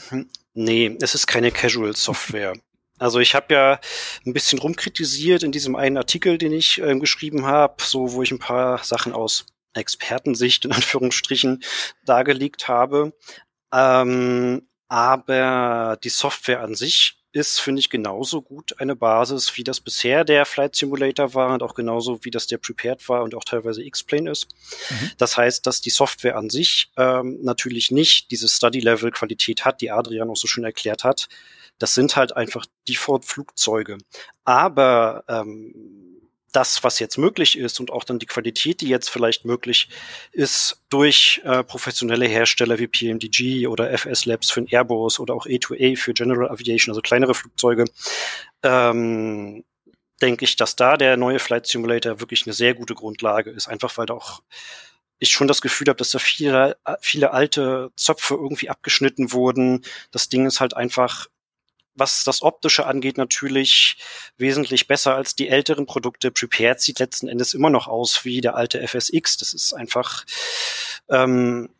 nee, 0.54 0.96
es 1.00 1.14
ist 1.14 1.26
keine 1.26 1.50
Casual 1.50 1.94
Software. 1.94 2.54
Also 2.96 3.18
ich 3.18 3.34
habe 3.34 3.52
ja 3.52 3.80
ein 4.24 4.32
bisschen 4.32 4.60
rumkritisiert 4.60 5.42
in 5.42 5.50
diesem 5.50 5.74
einen 5.74 5.96
Artikel, 5.96 6.38
den 6.38 6.52
ich 6.52 6.80
äh, 6.80 6.96
geschrieben 6.96 7.44
habe, 7.44 7.82
so 7.82 8.12
wo 8.12 8.22
ich 8.22 8.30
ein 8.30 8.38
paar 8.38 8.84
Sachen 8.84 9.12
aus 9.12 9.46
Expertensicht 9.74 10.64
in 10.64 10.72
Anführungsstrichen 10.72 11.62
dargelegt 12.04 12.68
habe. 12.68 13.12
Ähm, 13.72 14.68
aber 14.88 15.98
die 16.02 16.08
Software 16.08 16.60
an 16.60 16.74
sich 16.74 17.18
ist, 17.34 17.58
finde 17.58 17.80
ich, 17.80 17.90
genauso 17.90 18.42
gut 18.42 18.80
eine 18.80 18.94
Basis, 18.94 19.56
wie 19.56 19.64
das 19.64 19.80
bisher 19.80 20.24
der 20.24 20.46
Flight 20.46 20.76
Simulator 20.76 21.34
war 21.34 21.52
und 21.52 21.64
auch 21.64 21.74
genauso, 21.74 22.24
wie 22.24 22.30
das 22.30 22.46
der 22.46 22.58
Prepared 22.58 23.08
war 23.08 23.24
und 23.24 23.34
auch 23.34 23.42
teilweise 23.42 23.82
X-Plane 23.82 24.30
ist. 24.30 24.46
Mhm. 24.88 25.10
Das 25.18 25.36
heißt, 25.36 25.66
dass 25.66 25.80
die 25.80 25.90
Software 25.90 26.36
an 26.36 26.48
sich 26.48 26.92
ähm, 26.96 27.40
natürlich 27.42 27.90
nicht 27.90 28.30
diese 28.30 28.48
Study-Level-Qualität 28.48 29.64
hat, 29.64 29.80
die 29.80 29.90
Adrian 29.90 30.30
auch 30.30 30.36
so 30.36 30.46
schön 30.46 30.62
erklärt 30.62 31.02
hat. 31.02 31.28
Das 31.78 31.94
sind 31.94 32.14
halt 32.14 32.36
einfach 32.36 32.66
Default-Flugzeuge. 32.88 33.98
Aber 34.44 35.24
ähm, 35.28 36.13
das, 36.54 36.84
was 36.84 36.98
jetzt 36.98 37.18
möglich 37.18 37.58
ist 37.58 37.80
und 37.80 37.90
auch 37.90 38.04
dann 38.04 38.18
die 38.18 38.26
Qualität, 38.26 38.80
die 38.80 38.88
jetzt 38.88 39.10
vielleicht 39.10 39.44
möglich 39.44 39.88
ist 40.32 40.82
durch 40.88 41.40
äh, 41.44 41.64
professionelle 41.64 42.26
Hersteller 42.26 42.78
wie 42.78 42.86
PMDG 42.86 43.66
oder 43.66 43.90
FS 43.92 44.24
Labs 44.24 44.50
für 44.50 44.62
den 44.62 44.72
Airbus 44.72 45.18
oder 45.18 45.34
auch 45.34 45.46
A2A 45.46 45.96
für 45.96 46.14
General 46.14 46.50
Aviation, 46.50 46.92
also 46.92 47.02
kleinere 47.02 47.34
Flugzeuge, 47.34 47.86
ähm, 48.62 49.64
denke 50.22 50.44
ich, 50.44 50.56
dass 50.56 50.76
da 50.76 50.96
der 50.96 51.16
neue 51.16 51.40
Flight 51.40 51.66
Simulator 51.66 52.20
wirklich 52.20 52.46
eine 52.46 52.52
sehr 52.52 52.74
gute 52.74 52.94
Grundlage 52.94 53.50
ist, 53.50 53.68
einfach 53.68 53.96
weil 53.98 54.06
da 54.06 54.14
auch 54.14 54.42
ich 55.18 55.30
schon 55.30 55.48
das 55.48 55.60
Gefühl 55.60 55.88
habe, 55.88 55.96
dass 55.96 56.10
da 56.10 56.18
viele, 56.18 56.76
viele 57.00 57.32
alte 57.32 57.90
Zöpfe 57.96 58.34
irgendwie 58.34 58.70
abgeschnitten 58.70 59.32
wurden. 59.32 59.84
Das 60.10 60.28
Ding 60.28 60.46
ist 60.46 60.60
halt 60.60 60.76
einfach 60.76 61.28
was 61.94 62.24
das 62.24 62.42
Optische 62.42 62.86
angeht, 62.86 63.18
natürlich 63.18 63.96
wesentlich 64.36 64.86
besser 64.86 65.14
als 65.14 65.34
die 65.34 65.48
älteren 65.48 65.86
Produkte. 65.86 66.30
Prepared 66.30 66.80
sieht 66.80 66.98
letzten 66.98 67.28
Endes 67.28 67.54
immer 67.54 67.70
noch 67.70 67.86
aus 67.86 68.24
wie 68.24 68.40
der 68.40 68.56
alte 68.56 68.86
FSX. 68.86 69.36
Das 69.36 69.54
ist 69.54 69.72
einfach, 69.72 70.24
ähm, 71.08 71.70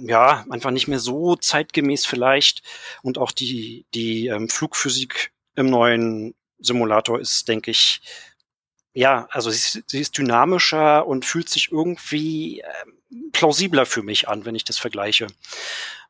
ja, 0.00 0.44
einfach 0.50 0.70
nicht 0.70 0.88
mehr 0.88 1.00
so 1.00 1.36
zeitgemäß 1.36 2.06
vielleicht. 2.06 2.62
Und 3.02 3.18
auch 3.18 3.32
die, 3.32 3.86
die 3.94 4.28
ähm, 4.28 4.48
Flugphysik 4.48 5.32
im 5.56 5.66
neuen 5.66 6.34
Simulator 6.58 7.20
ist, 7.20 7.48
denke 7.48 7.70
ich, 7.70 8.00
ja, 8.94 9.26
also 9.30 9.50
sie 9.50 9.78
ist, 9.78 9.90
sie 9.90 10.00
ist 10.00 10.18
dynamischer 10.18 11.06
und 11.06 11.24
fühlt 11.24 11.48
sich 11.48 11.72
irgendwie 11.72 12.60
äh, 12.60 12.66
plausibler 13.32 13.86
für 13.86 14.02
mich 14.02 14.28
an, 14.28 14.44
wenn 14.44 14.54
ich 14.54 14.64
das 14.64 14.78
vergleiche. 14.78 15.26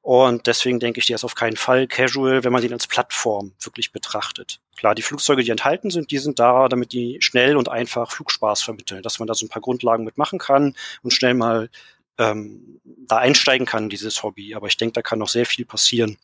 Und 0.02 0.48
deswegen 0.48 0.80
denke 0.80 0.98
ich, 0.98 1.06
der 1.06 1.14
ist 1.14 1.24
auf 1.24 1.36
keinen 1.36 1.56
Fall 1.56 1.86
casual, 1.86 2.42
wenn 2.42 2.52
man 2.52 2.60
den 2.60 2.72
als 2.72 2.88
Plattform 2.88 3.52
wirklich 3.60 3.92
betrachtet. 3.92 4.60
Klar, 4.76 4.96
die 4.96 5.02
Flugzeuge, 5.02 5.44
die 5.44 5.50
enthalten 5.50 5.90
sind, 5.90 6.10
die 6.10 6.18
sind 6.18 6.40
da, 6.40 6.68
damit 6.68 6.92
die 6.92 7.18
schnell 7.20 7.56
und 7.56 7.68
einfach 7.68 8.10
Flugspaß 8.10 8.62
vermitteln, 8.62 9.02
dass 9.02 9.20
man 9.20 9.28
da 9.28 9.34
so 9.34 9.46
ein 9.46 9.48
paar 9.48 9.62
Grundlagen 9.62 10.02
mitmachen 10.02 10.40
kann 10.40 10.74
und 11.02 11.12
schnell 11.12 11.34
mal 11.34 11.70
ähm, 12.18 12.80
da 12.84 13.18
einsteigen 13.18 13.64
kann 13.64 13.84
in 13.84 13.90
dieses 13.90 14.24
Hobby. 14.24 14.56
Aber 14.56 14.66
ich 14.66 14.76
denke, 14.76 14.94
da 14.94 15.02
kann 15.02 15.20
noch 15.20 15.28
sehr 15.28 15.46
viel 15.46 15.64
passieren. 15.64 16.18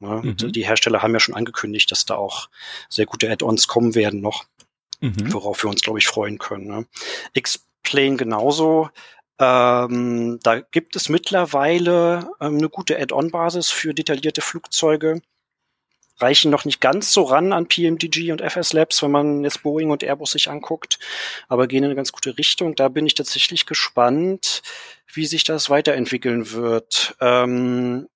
Ja, 0.00 0.20
mhm. 0.20 0.36
Die 0.36 0.66
Hersteller 0.66 1.00
haben 1.02 1.14
ja 1.14 1.20
schon 1.20 1.34
angekündigt, 1.34 1.90
dass 1.90 2.04
da 2.04 2.16
auch 2.16 2.50
sehr 2.90 3.06
gute 3.06 3.30
Add-ons 3.30 3.66
kommen 3.66 3.94
werden 3.94 4.20
noch, 4.20 4.44
mhm. 5.00 5.32
worauf 5.32 5.62
wir 5.62 5.70
uns, 5.70 5.80
glaube 5.80 6.00
ich, 6.00 6.06
freuen 6.06 6.38
können. 6.38 6.66
Ne? 6.66 6.86
X-Plane 7.32 8.16
genauso. 8.16 8.90
Ähm, 9.42 10.38
da 10.44 10.60
gibt 10.60 10.94
es 10.94 11.08
mittlerweile 11.08 12.30
ähm, 12.40 12.58
eine 12.58 12.68
gute 12.68 12.96
Add-on-Basis 12.96 13.70
für 13.70 13.92
detaillierte 13.92 14.40
Flugzeuge. 14.40 15.20
Reichen 16.18 16.52
noch 16.52 16.64
nicht 16.64 16.80
ganz 16.80 17.12
so 17.12 17.24
ran 17.24 17.52
an 17.52 17.66
PMDG 17.66 18.30
und 18.30 18.40
FS 18.40 18.72
Labs, 18.72 19.02
wenn 19.02 19.10
man 19.10 19.42
jetzt 19.42 19.64
Boeing 19.64 19.90
und 19.90 20.04
Airbus 20.04 20.30
sich 20.32 20.48
anguckt, 20.48 21.00
aber 21.48 21.66
gehen 21.66 21.78
in 21.78 21.86
eine 21.86 21.96
ganz 21.96 22.12
gute 22.12 22.38
Richtung. 22.38 22.76
Da 22.76 22.88
bin 22.88 23.04
ich 23.04 23.14
tatsächlich 23.14 23.66
gespannt, 23.66 24.62
wie 25.12 25.26
sich 25.26 25.42
das 25.42 25.68
weiterentwickeln 25.70 26.52
wird. 26.52 27.16
Ähm, 27.20 28.08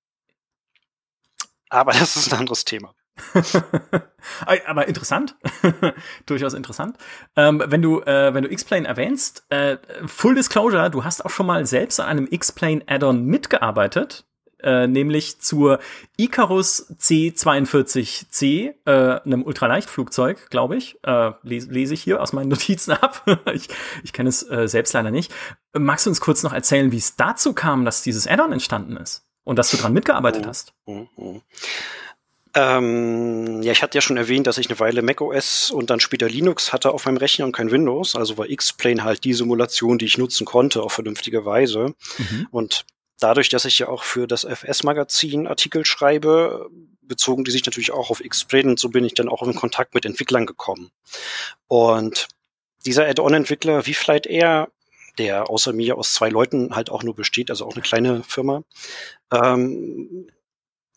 aber 1.67 1.91
das 1.99 2.15
ist 2.15 2.31
ein 2.31 2.39
anderes 2.39 2.63
Thema. 2.63 2.95
Aber 4.45 4.87
interessant, 4.87 5.35
durchaus 6.25 6.53
interessant. 6.53 6.97
Ähm, 7.35 7.63
wenn 7.65 7.81
du 7.81 8.01
äh, 8.01 8.33
wenn 8.33 8.43
du 8.43 8.51
X-Plane 8.51 8.87
erwähnst, 8.87 9.45
äh, 9.49 9.77
Full 10.05 10.35
Disclosure, 10.35 10.89
du 10.89 11.03
hast 11.03 11.25
auch 11.25 11.29
schon 11.29 11.45
mal 11.45 11.65
selbst 11.65 11.99
an 11.99 12.07
einem 12.07 12.27
X-Plane 12.29 12.83
Add-on 12.87 13.25
mitgearbeitet, 13.25 14.25
äh, 14.59 14.87
nämlich 14.87 15.39
zur 15.39 15.79
Icarus 16.17 16.91
C42C, 16.97 18.73
äh, 18.85 19.21
einem 19.21 19.43
Ultraleichtflugzeug, 19.43 20.49
glaube 20.49 20.77
ich. 20.77 20.97
Äh, 21.03 21.31
lese, 21.43 21.71
lese 21.71 21.93
ich 21.93 22.01
hier 22.01 22.21
aus 22.21 22.33
meinen 22.33 22.49
Notizen 22.49 22.91
ab. 22.91 23.23
ich 23.53 23.69
ich 24.03 24.13
kenne 24.13 24.29
es 24.29 24.49
äh, 24.49 24.67
selbst 24.67 24.93
leider 24.93 25.11
nicht. 25.11 25.31
Magst 25.73 26.05
du 26.05 26.09
uns 26.09 26.21
kurz 26.21 26.43
noch 26.43 26.53
erzählen, 26.53 26.91
wie 26.91 26.97
es 26.97 27.15
dazu 27.15 27.53
kam, 27.53 27.85
dass 27.85 28.01
dieses 28.01 28.27
Add-on 28.27 28.51
entstanden 28.51 28.97
ist 28.97 29.27
und 29.43 29.57
dass 29.57 29.71
du 29.71 29.77
dran 29.77 29.93
mitgearbeitet 29.93 30.43
mhm. 30.43 30.47
hast? 30.47 30.73
Mhm. 30.85 31.07
mhm. 31.15 31.41
Ähm, 32.57 33.61
ja, 33.61 33.71
ich 33.71 33.83
hatte 33.83 33.99
ja 33.99 34.01
schon 34.01 34.17
erwähnt, 34.17 34.47
dass 34.47 34.57
ich 34.57 34.67
eine 34.67 34.79
Weile 34.79 35.03
macOS 35.03 35.69
und 35.69 35.91
dann 35.91 35.99
später 35.99 36.27
Linux 36.27 36.73
hatte 36.73 36.91
auf 36.91 37.05
meinem 37.05 37.17
Rechner 37.17 37.45
und 37.45 37.51
kein 37.51 37.69
Windows. 37.69 38.15
Also 38.15 38.39
war 38.39 38.49
X-Plane 38.49 39.03
halt 39.03 39.23
die 39.25 39.33
Simulation, 39.33 39.99
die 39.99 40.05
ich 40.05 40.17
nutzen 40.17 40.45
konnte, 40.45 40.81
auf 40.81 40.93
vernünftige 40.93 41.45
Weise. 41.45 41.93
Mhm. 42.17 42.47
Und 42.49 42.85
dadurch, 43.19 43.49
dass 43.49 43.65
ich 43.65 43.77
ja 43.77 43.89
auch 43.89 44.03
für 44.03 44.25
das 44.25 44.43
FS-Magazin 44.43 45.45
Artikel 45.45 45.85
schreibe, 45.85 46.67
bezogen 47.01 47.43
die 47.43 47.51
sich 47.51 47.63
natürlich 47.63 47.91
auch 47.91 48.09
auf 48.09 48.25
X-Plane 48.25 48.71
und 48.71 48.79
so 48.79 48.89
bin 48.89 49.05
ich 49.05 49.13
dann 49.13 49.29
auch 49.29 49.43
in 49.43 49.53
Kontakt 49.53 49.93
mit 49.93 50.05
Entwicklern 50.05 50.47
gekommen. 50.47 50.89
Und 51.67 52.27
dieser 52.87 53.07
Add-on-Entwickler 53.07 53.85
wie 53.85 53.93
Flight 53.93 54.25
Air, 54.25 54.69
der 55.19 55.47
außer 55.47 55.73
mir 55.73 55.95
aus 55.95 56.15
zwei 56.15 56.29
Leuten 56.29 56.75
halt 56.75 56.89
auch 56.89 57.03
nur 57.03 57.13
besteht, 57.13 57.51
also 57.51 57.67
auch 57.67 57.73
eine 57.73 57.83
kleine 57.83 58.23
Firma, 58.23 58.63
ähm, 59.31 60.27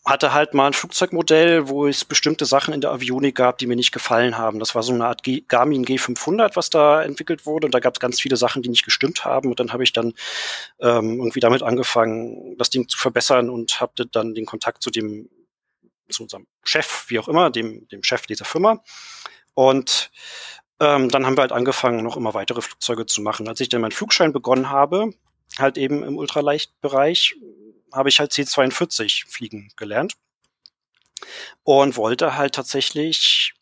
hatte 0.03 0.33
halt 0.33 0.55
mal 0.55 0.67
ein 0.67 0.73
Flugzeugmodell, 0.73 1.69
wo 1.69 1.85
es 1.85 2.05
bestimmte 2.05 2.45
Sachen 2.45 2.73
in 2.73 2.81
der 2.81 2.91
Avionik 2.91 3.35
gab, 3.35 3.59
die 3.59 3.67
mir 3.67 3.75
nicht 3.75 3.91
gefallen 3.91 4.35
haben. 4.37 4.59
Das 4.59 4.73
war 4.73 4.81
so 4.81 4.93
eine 4.93 5.05
Art 5.05 5.21
G 5.21 5.43
Garmin 5.47 5.85
G500, 5.85 6.55
was 6.55 6.71
da 6.71 7.03
entwickelt 7.03 7.45
wurde. 7.45 7.67
Und 7.67 7.75
da 7.75 7.79
gab 7.79 7.93
es 7.93 7.99
ganz 7.99 8.19
viele 8.19 8.35
Sachen, 8.35 8.63
die 8.63 8.69
nicht 8.69 8.83
gestimmt 8.83 9.25
haben. 9.25 9.49
Und 9.49 9.59
dann 9.59 9.73
habe 9.73 9.83
ich 9.83 9.93
dann 9.93 10.13
ähm, 10.79 11.19
irgendwie 11.19 11.39
damit 11.39 11.61
angefangen, 11.61 12.57
das 12.57 12.71
Ding 12.71 12.87
zu 12.87 12.97
verbessern 12.97 13.51
und 13.51 13.79
hatte 13.79 14.07
dann 14.07 14.33
den 14.33 14.47
Kontakt 14.47 14.81
zu 14.81 14.89
dem, 14.89 15.29
zu 16.09 16.23
unserem 16.23 16.47
Chef, 16.63 17.05
wie 17.09 17.19
auch 17.19 17.27
immer, 17.27 17.51
dem, 17.51 17.87
dem 17.89 18.03
Chef 18.03 18.25
dieser 18.25 18.45
Firma. 18.45 18.81
Und 19.53 20.09
ähm, 20.79 21.09
dann 21.09 21.27
haben 21.27 21.37
wir 21.37 21.41
halt 21.41 21.51
angefangen, 21.51 22.03
noch 22.03 22.17
immer 22.17 22.33
weitere 22.33 22.61
Flugzeuge 22.61 23.05
zu 23.05 23.21
machen. 23.21 23.47
Als 23.47 23.59
ich 23.59 23.69
dann 23.69 23.81
meinen 23.81 23.91
Flugschein 23.91 24.33
begonnen 24.33 24.71
habe, 24.71 25.11
halt 25.59 25.77
eben 25.77 26.03
im 26.03 26.17
Ultraleichtbereich, 26.17 27.35
habe 27.91 28.09
ich 28.09 28.19
halt 28.19 28.31
C42 28.31 29.27
fliegen 29.27 29.71
gelernt 29.75 30.15
und 31.63 31.97
wollte 31.97 32.35
halt 32.35 32.55
tatsächlich 32.55 33.53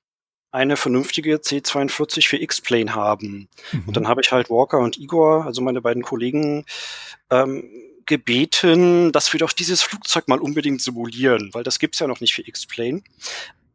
eine 0.51 0.77
vernünftige 0.77 1.35
C42 1.35 2.27
für 2.27 2.37
X-Plane 2.37 2.95
haben. 2.95 3.49
Mhm. 3.71 3.83
Und 3.85 3.97
dann 3.97 4.07
habe 4.07 4.21
ich 4.21 4.31
halt 4.31 4.49
Walker 4.49 4.79
und 4.79 4.97
Igor, 4.97 5.45
also 5.45 5.61
meine 5.61 5.81
beiden 5.81 6.01
Kollegen, 6.01 6.65
ähm, 7.29 7.69
gebeten, 8.05 9.11
dass 9.11 9.31
wir 9.31 9.39
doch 9.39 9.51
dieses 9.51 9.83
Flugzeug 9.83 10.27
mal 10.27 10.39
unbedingt 10.39 10.81
simulieren, 10.81 11.51
weil 11.53 11.63
das 11.63 11.77
gibt's 11.77 11.99
ja 11.99 12.07
noch 12.07 12.21
nicht 12.21 12.33
für 12.33 12.47
X-Plane. 12.47 13.03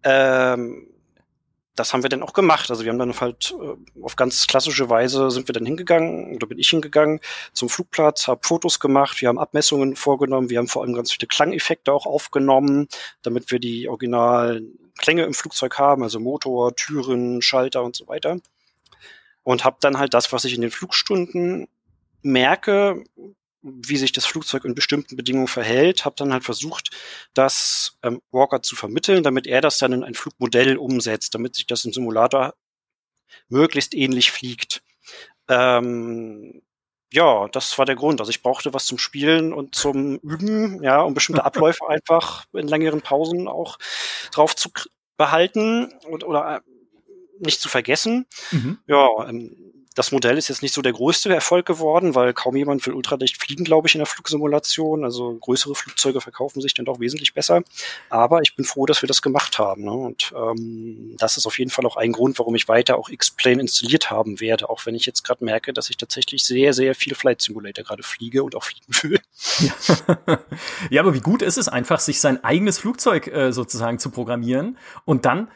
Ähm, 0.02 0.88
das 1.74 1.92
haben 1.92 2.02
wir 2.02 2.08
dann 2.08 2.22
auch 2.22 2.32
gemacht. 2.32 2.70
Also 2.70 2.84
wir 2.84 2.90
haben 2.90 2.98
dann 2.98 3.18
halt 3.20 3.54
äh, 3.60 4.02
auf 4.02 4.16
ganz 4.16 4.46
klassische 4.46 4.88
Weise 4.90 5.30
sind 5.30 5.48
wir 5.48 5.52
dann 5.52 5.66
hingegangen 5.66 6.34
oder 6.34 6.46
bin 6.46 6.58
ich 6.58 6.70
hingegangen 6.70 7.20
zum 7.52 7.68
Flugplatz, 7.68 8.28
habe 8.28 8.40
Fotos 8.44 8.80
gemacht, 8.80 9.20
wir 9.20 9.28
haben 9.28 9.38
Abmessungen 9.38 9.96
vorgenommen, 9.96 10.50
wir 10.50 10.58
haben 10.58 10.68
vor 10.68 10.82
allem 10.82 10.94
ganz 10.94 11.12
viele 11.12 11.28
Klangeffekte 11.28 11.92
auch 11.92 12.06
aufgenommen, 12.06 12.88
damit 13.22 13.50
wir 13.50 13.58
die 13.58 13.88
originalen 13.88 14.78
Klänge 14.98 15.24
im 15.24 15.34
Flugzeug 15.34 15.78
haben, 15.78 16.02
also 16.02 16.20
Motor, 16.20 16.76
Türen, 16.76 17.42
Schalter 17.42 17.82
und 17.82 17.96
so 17.96 18.06
weiter. 18.06 18.38
Und 19.42 19.64
habe 19.64 19.76
dann 19.80 19.98
halt 19.98 20.14
das, 20.14 20.32
was 20.32 20.44
ich 20.44 20.54
in 20.54 20.62
den 20.62 20.70
Flugstunden 20.70 21.68
merke, 22.22 23.04
wie 23.64 23.96
sich 23.96 24.12
das 24.12 24.26
Flugzeug 24.26 24.64
in 24.64 24.74
bestimmten 24.74 25.16
Bedingungen 25.16 25.48
verhält, 25.48 26.04
habe 26.04 26.16
dann 26.16 26.32
halt 26.32 26.44
versucht, 26.44 26.90
das 27.32 27.98
ähm, 28.02 28.20
Walker 28.30 28.62
zu 28.62 28.76
vermitteln, 28.76 29.22
damit 29.22 29.46
er 29.46 29.60
das 29.60 29.78
dann 29.78 29.92
in 29.92 30.04
ein 30.04 30.14
Flugmodell 30.14 30.76
umsetzt, 30.76 31.34
damit 31.34 31.56
sich 31.56 31.66
das 31.66 31.84
im 31.84 31.92
Simulator 31.92 32.54
möglichst 33.48 33.94
ähnlich 33.94 34.30
fliegt. 34.30 34.82
Ähm, 35.48 36.62
ja, 37.12 37.48
das 37.48 37.78
war 37.78 37.86
der 37.86 37.96
Grund. 37.96 38.20
Also 38.20 38.30
ich 38.30 38.42
brauchte 38.42 38.74
was 38.74 38.86
zum 38.86 38.98
Spielen 38.98 39.52
und 39.52 39.74
zum 39.74 40.18
Üben, 40.18 40.82
ja, 40.82 41.00
um 41.02 41.14
bestimmte 41.14 41.44
Abläufe 41.44 41.88
einfach 41.88 42.44
in 42.52 42.68
längeren 42.68 43.00
Pausen 43.02 43.48
auch 43.48 43.78
drauf 44.32 44.56
zu 44.56 44.70
behalten 45.16 45.92
und, 46.08 46.24
oder 46.24 46.56
äh, 46.56 46.60
nicht 47.38 47.60
zu 47.60 47.68
vergessen. 47.68 48.26
Mhm. 48.50 48.78
Ja, 48.86 49.28
ähm, 49.28 49.83
das 49.94 50.10
Modell 50.10 50.36
ist 50.36 50.48
jetzt 50.48 50.62
nicht 50.62 50.74
so 50.74 50.82
der 50.82 50.92
größte 50.92 51.32
Erfolg 51.32 51.66
geworden, 51.66 52.16
weil 52.16 52.32
kaum 52.32 52.56
jemand 52.56 52.84
will 52.84 52.94
ultradicht 52.94 53.40
fliegen, 53.40 53.64
glaube 53.64 53.86
ich, 53.86 53.94
in 53.94 54.00
der 54.00 54.06
Flugsimulation. 54.06 55.04
Also 55.04 55.34
größere 55.34 55.76
Flugzeuge 55.76 56.20
verkaufen 56.20 56.60
sich 56.60 56.74
dann 56.74 56.84
doch 56.84 56.98
wesentlich 56.98 57.32
besser. 57.32 57.62
Aber 58.10 58.42
ich 58.42 58.56
bin 58.56 58.64
froh, 58.64 58.86
dass 58.86 59.02
wir 59.02 59.06
das 59.06 59.22
gemacht 59.22 59.58
haben. 59.58 59.84
Ne? 59.84 59.92
Und 59.92 60.34
ähm, 60.36 61.14
das 61.18 61.36
ist 61.36 61.46
auf 61.46 61.58
jeden 61.60 61.70
Fall 61.70 61.86
auch 61.86 61.96
ein 61.96 62.10
Grund, 62.10 62.38
warum 62.40 62.56
ich 62.56 62.66
weiter 62.66 62.98
auch 62.98 63.08
X-Plane 63.08 63.60
installiert 63.60 64.10
haben 64.10 64.40
werde, 64.40 64.68
auch 64.68 64.84
wenn 64.84 64.96
ich 64.96 65.06
jetzt 65.06 65.22
gerade 65.22 65.44
merke, 65.44 65.72
dass 65.72 65.90
ich 65.90 65.96
tatsächlich 65.96 66.44
sehr, 66.44 66.72
sehr 66.72 66.96
viel 66.96 67.14
Flight 67.14 67.40
Simulator 67.40 67.84
gerade 67.84 68.02
fliege 68.02 68.42
und 68.42 68.56
auch 68.56 68.64
fliegen 68.64 68.92
will. 69.02 69.20
Ja. 69.60 70.38
ja, 70.90 71.02
aber 71.02 71.14
wie 71.14 71.20
gut 71.20 71.40
ist 71.40 71.56
es 71.56 71.68
einfach, 71.68 72.00
sich 72.00 72.20
sein 72.20 72.42
eigenes 72.42 72.78
Flugzeug 72.78 73.28
äh, 73.28 73.52
sozusagen 73.52 74.00
zu 74.00 74.10
programmieren 74.10 74.76
und 75.04 75.24
dann 75.24 75.48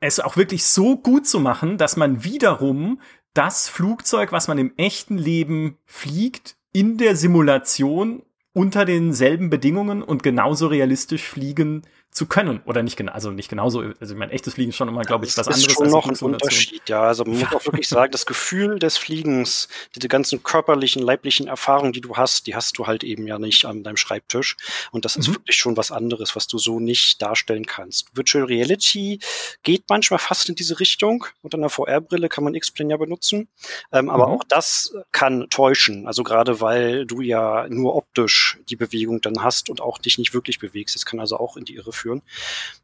es 0.00 0.18
auch 0.18 0.36
wirklich 0.36 0.64
so 0.64 0.96
gut 0.96 1.26
zu 1.26 1.40
machen, 1.40 1.76
dass 1.76 1.96
man 1.96 2.24
wiederum 2.24 3.00
das 3.34 3.68
Flugzeug, 3.68 4.32
was 4.32 4.48
man 4.48 4.58
im 4.58 4.72
echten 4.76 5.18
Leben 5.18 5.76
fliegt, 5.84 6.56
in 6.72 6.98
der 6.98 7.16
Simulation 7.16 8.22
unter 8.52 8.84
denselben 8.84 9.50
Bedingungen 9.50 10.02
und 10.02 10.22
genauso 10.22 10.66
realistisch 10.66 11.28
fliegen 11.28 11.82
zu 12.12 12.26
können 12.26 12.60
oder 12.64 12.82
nicht 12.82 12.96
genau, 12.96 13.12
also 13.12 13.30
nicht 13.30 13.48
genauso, 13.48 13.84
also 14.00 14.16
mein 14.16 14.30
echtes 14.30 14.54
Fliegen 14.54 14.70
ist 14.70 14.76
schon 14.76 14.88
immer, 14.88 15.02
glaube 15.02 15.26
ich, 15.26 15.36
was 15.36 15.46
anderes. 15.46 15.62
Das 15.62 15.70
ist 15.72 15.76
schon 15.76 15.90
noch 15.90 16.08
ein 16.08 16.16
Unterschied, 16.16 16.88
ja. 16.88 17.02
Also 17.02 17.24
man 17.24 17.38
ja. 17.38 17.46
muss 17.46 17.54
auch 17.54 17.66
wirklich 17.66 17.88
sagen, 17.88 18.10
das 18.10 18.26
Gefühl 18.26 18.80
des 18.80 18.98
Fliegens, 18.98 19.68
diese 19.94 20.08
ganzen 20.08 20.42
körperlichen, 20.42 21.02
leiblichen 21.02 21.46
Erfahrungen, 21.46 21.92
die 21.92 22.00
du 22.00 22.16
hast, 22.16 22.48
die 22.48 22.56
hast 22.56 22.78
du 22.78 22.88
halt 22.88 23.04
eben 23.04 23.28
ja 23.28 23.38
nicht 23.38 23.64
an 23.64 23.84
deinem 23.84 23.96
Schreibtisch. 23.96 24.56
Und 24.90 25.04
das 25.04 25.16
mhm. 25.16 25.20
ist 25.20 25.34
wirklich 25.34 25.56
schon 25.56 25.76
was 25.76 25.92
anderes, 25.92 26.34
was 26.34 26.48
du 26.48 26.58
so 26.58 26.80
nicht 26.80 27.22
darstellen 27.22 27.64
kannst. 27.64 28.16
Virtual 28.16 28.44
Reality 28.44 29.20
geht 29.62 29.84
manchmal 29.88 30.18
fast 30.18 30.48
in 30.48 30.56
diese 30.56 30.80
Richtung. 30.80 31.26
Unter 31.42 31.58
einer 31.58 31.70
VR-Brille 31.70 32.28
kann 32.28 32.42
man 32.42 32.54
X-Plane 32.54 32.90
ja 32.90 32.96
benutzen. 32.96 33.48
Ähm, 33.92 34.10
aber 34.10 34.26
mhm. 34.26 34.34
auch 34.34 34.44
das 34.44 34.92
kann 35.12 35.46
täuschen. 35.48 36.08
Also 36.08 36.24
gerade 36.24 36.60
weil 36.60 37.06
du 37.06 37.20
ja 37.20 37.68
nur 37.68 37.94
optisch 37.94 38.58
die 38.68 38.76
Bewegung 38.76 39.20
dann 39.20 39.44
hast 39.44 39.70
und 39.70 39.80
auch 39.80 39.98
dich 39.98 40.18
nicht 40.18 40.34
wirklich 40.34 40.58
bewegst. 40.58 40.96
Das 40.96 41.06
kann 41.06 41.20
also 41.20 41.36
auch 41.36 41.56
in 41.56 41.64
die 41.64 41.76
Irre 41.76 41.92
führen. 42.00 42.22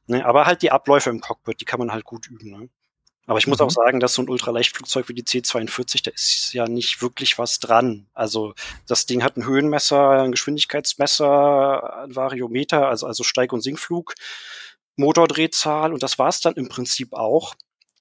Ne, 0.06 0.24
aber 0.24 0.46
halt 0.46 0.62
die 0.62 0.70
Abläufe 0.70 1.10
im 1.10 1.20
Cockpit, 1.20 1.60
die 1.60 1.64
kann 1.64 1.78
man 1.78 1.92
halt 1.92 2.04
gut 2.04 2.28
üben. 2.28 2.50
Ne? 2.50 2.68
Aber 3.26 3.38
ich 3.38 3.46
muss 3.46 3.58
mhm. 3.58 3.66
auch 3.66 3.70
sagen, 3.70 4.00
dass 4.00 4.14
so 4.14 4.22
ein 4.22 4.28
Ultraleichtflugzeug 4.28 5.08
wie 5.08 5.14
die 5.14 5.24
C-42, 5.24 6.04
da 6.04 6.10
ist 6.12 6.52
ja 6.52 6.66
nicht 6.66 7.02
wirklich 7.02 7.38
was 7.38 7.58
dran. 7.58 8.06
Also 8.14 8.54
das 8.86 9.06
Ding 9.06 9.22
hat 9.24 9.36
ein 9.36 9.46
Höhenmesser, 9.46 10.10
ein 10.22 10.30
Geschwindigkeitsmesser, 10.30 12.04
ein 12.04 12.14
Variometer, 12.14 12.88
also, 12.88 13.06
also 13.06 13.24
Steig- 13.24 13.52
und 13.52 13.62
Sinkflug, 13.62 14.14
Motordrehzahl 14.94 15.92
und 15.92 16.02
das 16.02 16.18
war's 16.18 16.40
dann 16.40 16.54
im 16.54 16.68
Prinzip 16.68 17.12
auch. 17.12 17.54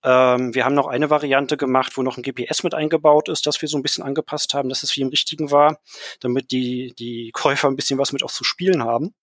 Ähm, 0.03 0.53
wir 0.53 0.63
haben 0.63 0.75
noch 0.75 0.87
eine 0.87 1.09
Variante 1.09 1.57
gemacht, 1.57 1.97
wo 1.97 2.03
noch 2.03 2.17
ein 2.17 2.23
GPS 2.23 2.61
mit 2.61 2.75
eingebaut 2.75 3.27
ist, 3.27 3.47
das 3.47 3.59
wir 3.61 3.67
so 3.67 3.77
ein 3.77 3.81
bisschen 3.83 4.03
angepasst 4.03 4.53
haben, 4.53 4.69
dass 4.69 4.83
es 4.83 4.95
wie 4.95 5.01
im 5.01 5.09
richtigen 5.09 5.49
war, 5.49 5.79
damit 6.19 6.51
die, 6.51 6.93
die 6.99 7.31
Käufer 7.33 7.67
ein 7.67 7.75
bisschen 7.75 7.97
was 7.97 8.13
mit 8.13 8.21
auch 8.21 8.31
zu 8.31 8.43
spielen 8.43 8.83
haben. 8.83 9.15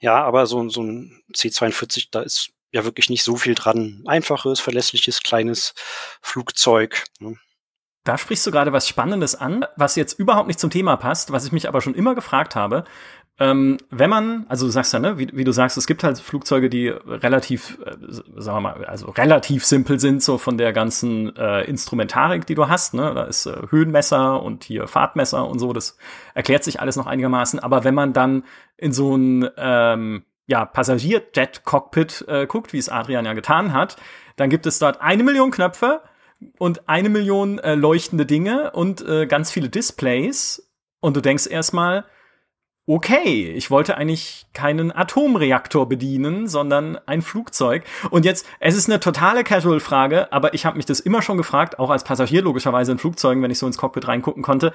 Ja, 0.00 0.24
aber 0.24 0.46
so, 0.46 0.68
so 0.68 0.82
ein 0.82 1.22
C42, 1.34 2.08
da 2.10 2.20
ist 2.20 2.50
ja 2.70 2.84
wirklich 2.84 3.10
nicht 3.10 3.24
so 3.24 3.36
viel 3.36 3.54
dran. 3.54 4.02
Einfaches, 4.06 4.60
verlässliches, 4.60 5.22
kleines 5.22 5.74
Flugzeug. 6.22 7.04
Ne? 7.18 7.36
Da 8.04 8.16
sprichst 8.16 8.46
du 8.46 8.50
gerade 8.50 8.72
was 8.72 8.88
Spannendes 8.88 9.34
an, 9.34 9.66
was 9.76 9.96
jetzt 9.96 10.18
überhaupt 10.18 10.48
nicht 10.48 10.60
zum 10.60 10.70
Thema 10.70 10.96
passt, 10.96 11.32
was 11.32 11.44
ich 11.44 11.52
mich 11.52 11.68
aber 11.68 11.80
schon 11.80 11.94
immer 11.94 12.14
gefragt 12.14 12.56
habe. 12.56 12.84
Ähm, 13.40 13.78
wenn 13.90 14.10
man, 14.10 14.46
also 14.48 14.66
du 14.66 14.72
sagst 14.72 14.92
ja, 14.92 14.98
ne, 14.98 15.16
wie, 15.16 15.28
wie, 15.32 15.44
du 15.44 15.52
sagst, 15.52 15.78
es 15.78 15.86
gibt 15.86 16.02
halt 16.02 16.18
Flugzeuge, 16.18 16.68
die 16.68 16.88
relativ, 16.88 17.78
äh, 17.84 17.94
sagen 18.08 18.56
wir 18.56 18.60
mal, 18.60 18.84
also 18.84 19.10
relativ 19.10 19.64
simpel 19.64 20.00
sind, 20.00 20.24
so 20.24 20.38
von 20.38 20.58
der 20.58 20.72
ganzen 20.72 21.36
äh, 21.36 21.62
Instrumentarik, 21.62 22.46
die 22.46 22.56
du 22.56 22.68
hast. 22.68 22.94
Ne? 22.94 23.12
Da 23.14 23.24
ist 23.24 23.46
äh, 23.46 23.56
Höhenmesser 23.70 24.42
und 24.42 24.64
hier 24.64 24.88
Fahrtmesser 24.88 25.46
und 25.46 25.60
so, 25.60 25.72
das 25.72 25.96
erklärt 26.34 26.64
sich 26.64 26.80
alles 26.80 26.96
noch 26.96 27.06
einigermaßen. 27.06 27.60
Aber 27.60 27.84
wenn 27.84 27.94
man 27.94 28.12
dann 28.12 28.42
in 28.78 28.92
so 28.92 29.16
ein 29.16 29.48
ähm, 29.56 30.24
ja, 30.46 30.64
Passagierjet-Cockpit 30.64 32.24
äh, 32.26 32.46
guckt, 32.46 32.72
wie 32.72 32.78
es 32.78 32.88
Adrian 32.88 33.26
ja 33.26 33.34
getan 33.34 33.72
hat, 33.74 33.96
dann 34.36 34.48
gibt 34.48 34.66
es 34.66 34.78
dort 34.78 35.00
eine 35.02 35.22
Million 35.22 35.50
Knöpfe 35.50 36.00
und 36.58 36.88
eine 36.88 37.10
Million 37.10 37.58
äh, 37.58 37.74
leuchtende 37.74 38.24
Dinge 38.24 38.70
und 38.70 39.06
äh, 39.06 39.26
ganz 39.26 39.50
viele 39.50 39.68
Displays. 39.68 40.70
Und 41.00 41.16
du 41.16 41.20
denkst 41.20 41.46
erstmal, 41.46 42.06
okay, 42.86 43.52
ich 43.52 43.70
wollte 43.70 43.98
eigentlich 43.98 44.46
keinen 44.54 44.90
Atomreaktor 44.90 45.88
bedienen, 45.88 46.48
sondern 46.48 46.98
ein 47.06 47.20
Flugzeug. 47.20 47.84
Und 48.10 48.24
jetzt, 48.24 48.46
es 48.60 48.74
ist 48.74 48.88
eine 48.88 49.00
totale 49.00 49.44
Casual-Frage, 49.44 50.32
aber 50.32 50.54
ich 50.54 50.64
habe 50.64 50.78
mich 50.78 50.86
das 50.86 51.00
immer 51.00 51.20
schon 51.20 51.36
gefragt, 51.36 51.78
auch 51.78 51.90
als 51.90 52.04
Passagier 52.04 52.42
logischerweise 52.42 52.92
in 52.92 52.98
Flugzeugen, 52.98 53.42
wenn 53.42 53.50
ich 53.50 53.58
so 53.58 53.66
ins 53.66 53.76
Cockpit 53.76 54.08
reingucken 54.08 54.42
konnte. 54.42 54.72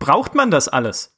Braucht 0.00 0.34
man 0.34 0.50
das 0.50 0.68
alles? 0.68 1.15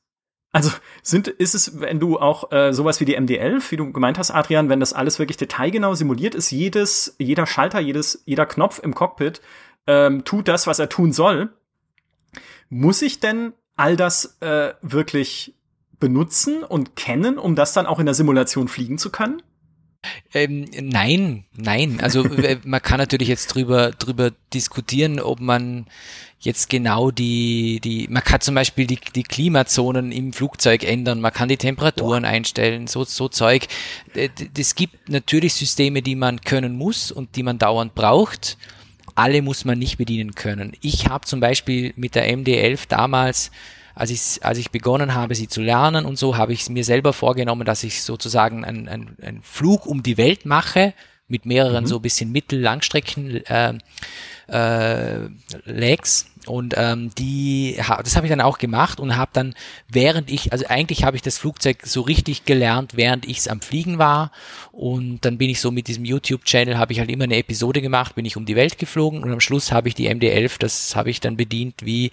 Also 0.58 0.76
sind, 1.02 1.28
ist 1.28 1.54
es, 1.54 1.80
wenn 1.80 2.00
du 2.00 2.18
auch 2.18 2.52
äh, 2.52 2.72
sowas 2.72 3.00
wie 3.00 3.04
die 3.04 3.18
MD11, 3.18 3.70
wie 3.70 3.76
du 3.76 3.92
gemeint 3.92 4.18
hast, 4.18 4.30
Adrian, 4.30 4.68
wenn 4.68 4.80
das 4.80 4.92
alles 4.92 5.18
wirklich 5.18 5.36
detailgenau 5.36 5.94
simuliert 5.94 6.34
ist, 6.34 6.50
jedes, 6.50 7.14
jeder 7.18 7.46
Schalter, 7.46 7.80
jedes, 7.80 8.22
jeder 8.24 8.46
Knopf 8.46 8.80
im 8.82 8.94
Cockpit 8.94 9.40
ähm, 9.86 10.24
tut 10.24 10.48
das, 10.48 10.66
was 10.66 10.78
er 10.78 10.88
tun 10.88 11.12
soll, 11.12 11.50
muss 12.68 13.02
ich 13.02 13.20
denn 13.20 13.52
all 13.76 13.96
das 13.96 14.36
äh, 14.40 14.74
wirklich 14.82 15.54
benutzen 16.00 16.62
und 16.62 16.96
kennen, 16.96 17.38
um 17.38 17.54
das 17.54 17.72
dann 17.72 17.86
auch 17.86 17.98
in 17.98 18.06
der 18.06 18.14
Simulation 18.14 18.68
fliegen 18.68 18.98
zu 18.98 19.10
können? 19.10 19.42
Ähm, 20.34 20.66
nein, 20.78 21.44
nein. 21.56 22.00
Also 22.02 22.24
man 22.64 22.82
kann 22.82 22.98
natürlich 22.98 23.28
jetzt 23.28 23.48
drüber 23.48 23.92
drüber 23.92 24.32
diskutieren, 24.52 25.20
ob 25.20 25.40
man 25.40 25.86
jetzt 26.40 26.68
genau 26.70 27.10
die 27.10 27.80
die 27.82 28.06
man 28.08 28.22
kann 28.22 28.40
zum 28.40 28.54
Beispiel 28.54 28.86
die 28.86 29.00
die 29.14 29.22
Klimazonen 29.22 30.12
im 30.12 30.32
Flugzeug 30.32 30.84
ändern, 30.84 31.20
man 31.20 31.32
kann 31.32 31.48
die 31.48 31.56
Temperaturen 31.56 32.22
Boah. 32.22 32.28
einstellen, 32.28 32.86
so 32.86 33.04
so 33.04 33.28
Zeug. 33.28 33.66
Es 34.56 34.74
gibt 34.74 35.08
natürlich 35.08 35.54
Systeme, 35.54 36.02
die 36.02 36.14
man 36.14 36.40
können 36.42 36.76
muss 36.76 37.10
und 37.10 37.34
die 37.36 37.42
man 37.42 37.58
dauernd 37.58 37.94
braucht. 37.94 38.58
Alle 39.14 39.42
muss 39.42 39.64
man 39.64 39.78
nicht 39.78 39.98
bedienen 39.98 40.34
können. 40.34 40.74
Ich 40.80 41.08
habe 41.08 41.26
zum 41.26 41.40
Beispiel 41.40 41.92
mit 41.96 42.14
der 42.14 42.30
MD11 42.30 42.86
damals 42.88 43.50
als 43.98 44.10
ich, 44.10 44.44
als 44.44 44.58
ich 44.58 44.70
begonnen 44.70 45.14
habe, 45.14 45.34
sie 45.34 45.48
zu 45.48 45.60
lernen 45.60 46.06
und 46.06 46.16
so, 46.16 46.36
habe 46.36 46.52
ich 46.52 46.68
mir 46.70 46.84
selber 46.84 47.12
vorgenommen, 47.12 47.64
dass 47.64 47.82
ich 47.82 48.02
sozusagen 48.02 48.64
einen, 48.64 48.88
einen 48.88 49.42
Flug 49.42 49.86
um 49.86 50.04
die 50.04 50.16
Welt 50.16 50.46
mache 50.46 50.94
mit 51.26 51.46
mehreren 51.46 51.82
mhm. 51.82 51.88
so 51.88 51.98
bisschen 51.98 52.30
Mittel-Langstrecken 52.30 53.44
äh, 53.46 53.74
äh, 54.46 55.28
Legs 55.64 56.26
und 56.48 56.74
ähm, 56.76 57.10
die, 57.16 57.76
das 57.76 58.16
habe 58.16 58.26
ich 58.26 58.30
dann 58.30 58.40
auch 58.40 58.58
gemacht 58.58 59.00
und 59.00 59.16
habe 59.16 59.30
dann, 59.34 59.54
während 59.88 60.30
ich, 60.30 60.52
also 60.52 60.66
eigentlich 60.66 61.04
habe 61.04 61.16
ich 61.16 61.22
das 61.22 61.38
Flugzeug 61.38 61.78
so 61.84 62.00
richtig 62.00 62.44
gelernt, 62.44 62.92
während 62.96 63.26
ich 63.28 63.38
es 63.38 63.48
am 63.48 63.60
Fliegen 63.60 63.98
war. 63.98 64.32
Und 64.72 65.24
dann 65.24 65.38
bin 65.38 65.50
ich 65.50 65.60
so 65.60 65.70
mit 65.70 65.88
diesem 65.88 66.04
YouTube-Channel, 66.04 66.78
habe 66.78 66.92
ich 66.92 67.00
halt 67.00 67.10
immer 67.10 67.24
eine 67.24 67.36
Episode 67.36 67.82
gemacht, 67.82 68.14
bin 68.14 68.24
ich 68.24 68.36
um 68.36 68.46
die 68.46 68.56
Welt 68.56 68.78
geflogen 68.78 69.22
und 69.22 69.32
am 69.32 69.40
Schluss 69.40 69.72
habe 69.72 69.88
ich 69.88 69.94
die 69.94 70.08
MD-11, 70.08 70.58
das 70.58 70.96
habe 70.96 71.10
ich 71.10 71.20
dann 71.20 71.36
bedient 71.36 71.84
wie, 71.84 72.10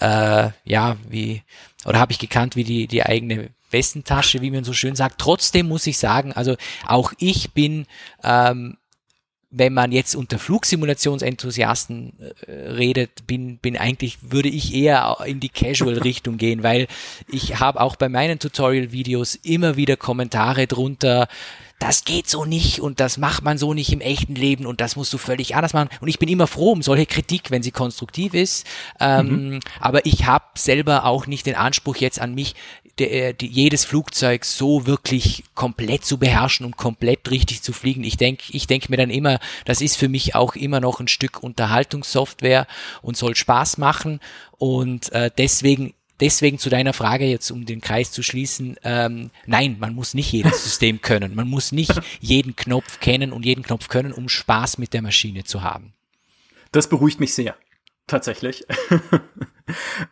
äh, 0.00 0.50
ja, 0.64 0.96
wie, 1.08 1.42
oder 1.84 1.98
habe 1.98 2.12
ich 2.12 2.18
gekannt 2.18 2.56
wie 2.56 2.64
die, 2.64 2.86
die 2.86 3.04
eigene 3.04 3.50
Westentasche, 3.70 4.40
wie 4.40 4.50
man 4.50 4.64
so 4.64 4.72
schön 4.72 4.94
sagt. 4.94 5.20
Trotzdem 5.20 5.68
muss 5.68 5.86
ich 5.86 5.98
sagen, 5.98 6.32
also 6.32 6.56
auch 6.86 7.12
ich 7.18 7.52
bin 7.52 7.86
ähm, 8.22 8.78
wenn 9.56 9.72
man 9.72 9.92
jetzt 9.92 10.16
unter 10.16 10.38
Flugsimulationsenthusiasten 10.38 12.12
äh, 12.46 12.52
redet, 12.52 13.26
bin, 13.26 13.58
bin 13.58 13.76
eigentlich, 13.76 14.18
würde 14.22 14.48
ich 14.48 14.74
eher 14.74 15.16
in 15.24 15.38
die 15.38 15.48
Casual-Richtung 15.48 16.36
gehen, 16.36 16.62
weil 16.62 16.88
ich 17.28 17.60
habe 17.60 17.80
auch 17.80 17.96
bei 17.96 18.08
meinen 18.08 18.40
Tutorial-Videos 18.40 19.36
immer 19.36 19.76
wieder 19.76 19.96
Kommentare 19.96 20.66
drunter, 20.66 21.28
das 21.78 22.04
geht 22.04 22.28
so 22.28 22.44
nicht 22.44 22.80
und 22.80 22.98
das 22.98 23.18
macht 23.18 23.44
man 23.44 23.58
so 23.58 23.74
nicht 23.74 23.92
im 23.92 24.00
echten 24.00 24.34
Leben 24.34 24.64
und 24.64 24.80
das 24.80 24.96
musst 24.96 25.12
du 25.12 25.18
völlig 25.18 25.54
anders 25.54 25.74
machen. 25.74 25.88
Und 26.00 26.08
ich 26.08 26.18
bin 26.18 26.28
immer 26.28 26.46
froh 26.46 26.72
um 26.72 26.82
solche 26.82 27.06
Kritik, 27.06 27.50
wenn 27.50 27.62
sie 27.62 27.72
konstruktiv 27.72 28.32
ist. 28.32 28.66
Ähm, 29.00 29.26
mhm. 29.26 29.60
Aber 29.80 30.06
ich 30.06 30.24
habe 30.24 30.44
selber 30.56 31.04
auch 31.04 31.26
nicht 31.26 31.46
den 31.46 31.56
Anspruch 31.56 31.96
jetzt 31.96 32.20
an 32.20 32.34
mich, 32.34 32.54
der, 32.98 33.32
die, 33.32 33.46
jedes 33.46 33.84
Flugzeug 33.84 34.44
so 34.44 34.86
wirklich 34.86 35.44
komplett 35.54 36.04
zu 36.04 36.18
beherrschen 36.18 36.66
und 36.66 36.76
komplett 36.76 37.30
richtig 37.30 37.62
zu 37.62 37.72
fliegen. 37.72 38.04
Ich 38.04 38.16
denke, 38.16 38.44
ich 38.50 38.66
denke 38.66 38.90
mir 38.90 38.96
dann 38.96 39.10
immer, 39.10 39.40
das 39.64 39.80
ist 39.80 39.96
für 39.96 40.08
mich 40.08 40.34
auch 40.34 40.54
immer 40.54 40.80
noch 40.80 41.00
ein 41.00 41.08
Stück 41.08 41.42
Unterhaltungssoftware 41.42 42.66
und 43.02 43.16
soll 43.16 43.34
Spaß 43.34 43.78
machen. 43.78 44.20
Und 44.58 45.12
äh, 45.12 45.30
deswegen 45.36 45.94
deswegen 46.20 46.58
zu 46.58 46.70
deiner 46.70 46.92
Frage 46.92 47.26
jetzt, 47.26 47.50
um 47.50 47.66
den 47.66 47.80
Kreis 47.80 48.12
zu 48.12 48.22
schließen, 48.22 48.76
ähm, 48.84 49.30
nein, 49.46 49.76
man 49.78 49.94
muss 49.94 50.14
nicht 50.14 50.32
jedes 50.32 50.64
System 50.64 51.00
können. 51.00 51.34
Man 51.34 51.48
muss 51.48 51.72
nicht 51.72 52.00
jeden 52.20 52.56
Knopf 52.56 53.00
kennen 53.00 53.32
und 53.32 53.44
jeden 53.44 53.62
Knopf 53.62 53.88
können, 53.88 54.12
um 54.12 54.28
Spaß 54.28 54.78
mit 54.78 54.92
der 54.92 55.02
Maschine 55.02 55.44
zu 55.44 55.62
haben. 55.62 55.92
Das 56.72 56.88
beruhigt 56.88 57.20
mich 57.20 57.34
sehr. 57.34 57.56
Tatsächlich. 58.06 58.64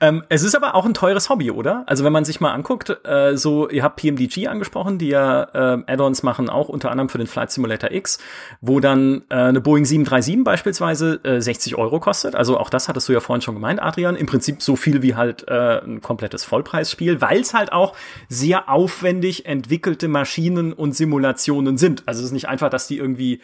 ähm, 0.00 0.22
es 0.28 0.42
ist 0.42 0.54
aber 0.54 0.74
auch 0.74 0.86
ein 0.86 0.94
teures 0.94 1.28
Hobby, 1.28 1.50
oder? 1.50 1.84
Also 1.86 2.04
wenn 2.04 2.12
man 2.12 2.24
sich 2.24 2.40
mal 2.40 2.52
anguckt, 2.52 2.96
äh, 3.04 3.36
so, 3.36 3.68
ihr 3.68 3.82
habt 3.82 3.96
PMDG 3.96 4.48
angesprochen, 4.48 4.98
die 4.98 5.08
ja 5.08 5.42
äh, 5.42 5.82
Add-ons 5.86 6.22
machen, 6.22 6.48
auch 6.48 6.68
unter 6.68 6.90
anderem 6.90 7.08
für 7.08 7.18
den 7.18 7.26
Flight 7.26 7.50
Simulator 7.50 7.90
X, 7.90 8.18
wo 8.60 8.80
dann 8.80 9.22
äh, 9.28 9.34
eine 9.34 9.60
Boeing 9.60 9.84
737 9.84 10.44
beispielsweise 10.44 11.20
äh, 11.24 11.40
60 11.40 11.76
Euro 11.76 12.00
kostet. 12.00 12.34
Also 12.34 12.58
auch 12.58 12.70
das 12.70 12.88
hattest 12.88 13.08
du 13.08 13.12
ja 13.12 13.20
vorhin 13.20 13.42
schon 13.42 13.54
gemeint, 13.54 13.82
Adrian. 13.82 14.16
Im 14.16 14.26
Prinzip 14.26 14.62
so 14.62 14.76
viel 14.76 15.02
wie 15.02 15.14
halt 15.14 15.46
äh, 15.48 15.82
ein 15.82 16.00
komplettes 16.00 16.44
Vollpreisspiel, 16.44 17.20
weil 17.20 17.40
es 17.40 17.52
halt 17.52 17.72
auch 17.72 17.94
sehr 18.28 18.70
aufwendig 18.70 19.46
entwickelte 19.46 20.08
Maschinen 20.08 20.72
und 20.72 20.96
Simulationen 20.96 21.76
sind. 21.76 22.04
Also 22.06 22.20
es 22.20 22.26
ist 22.26 22.32
nicht 22.32 22.48
einfach, 22.48 22.70
dass 22.70 22.86
die 22.86 22.96
irgendwie 22.96 23.40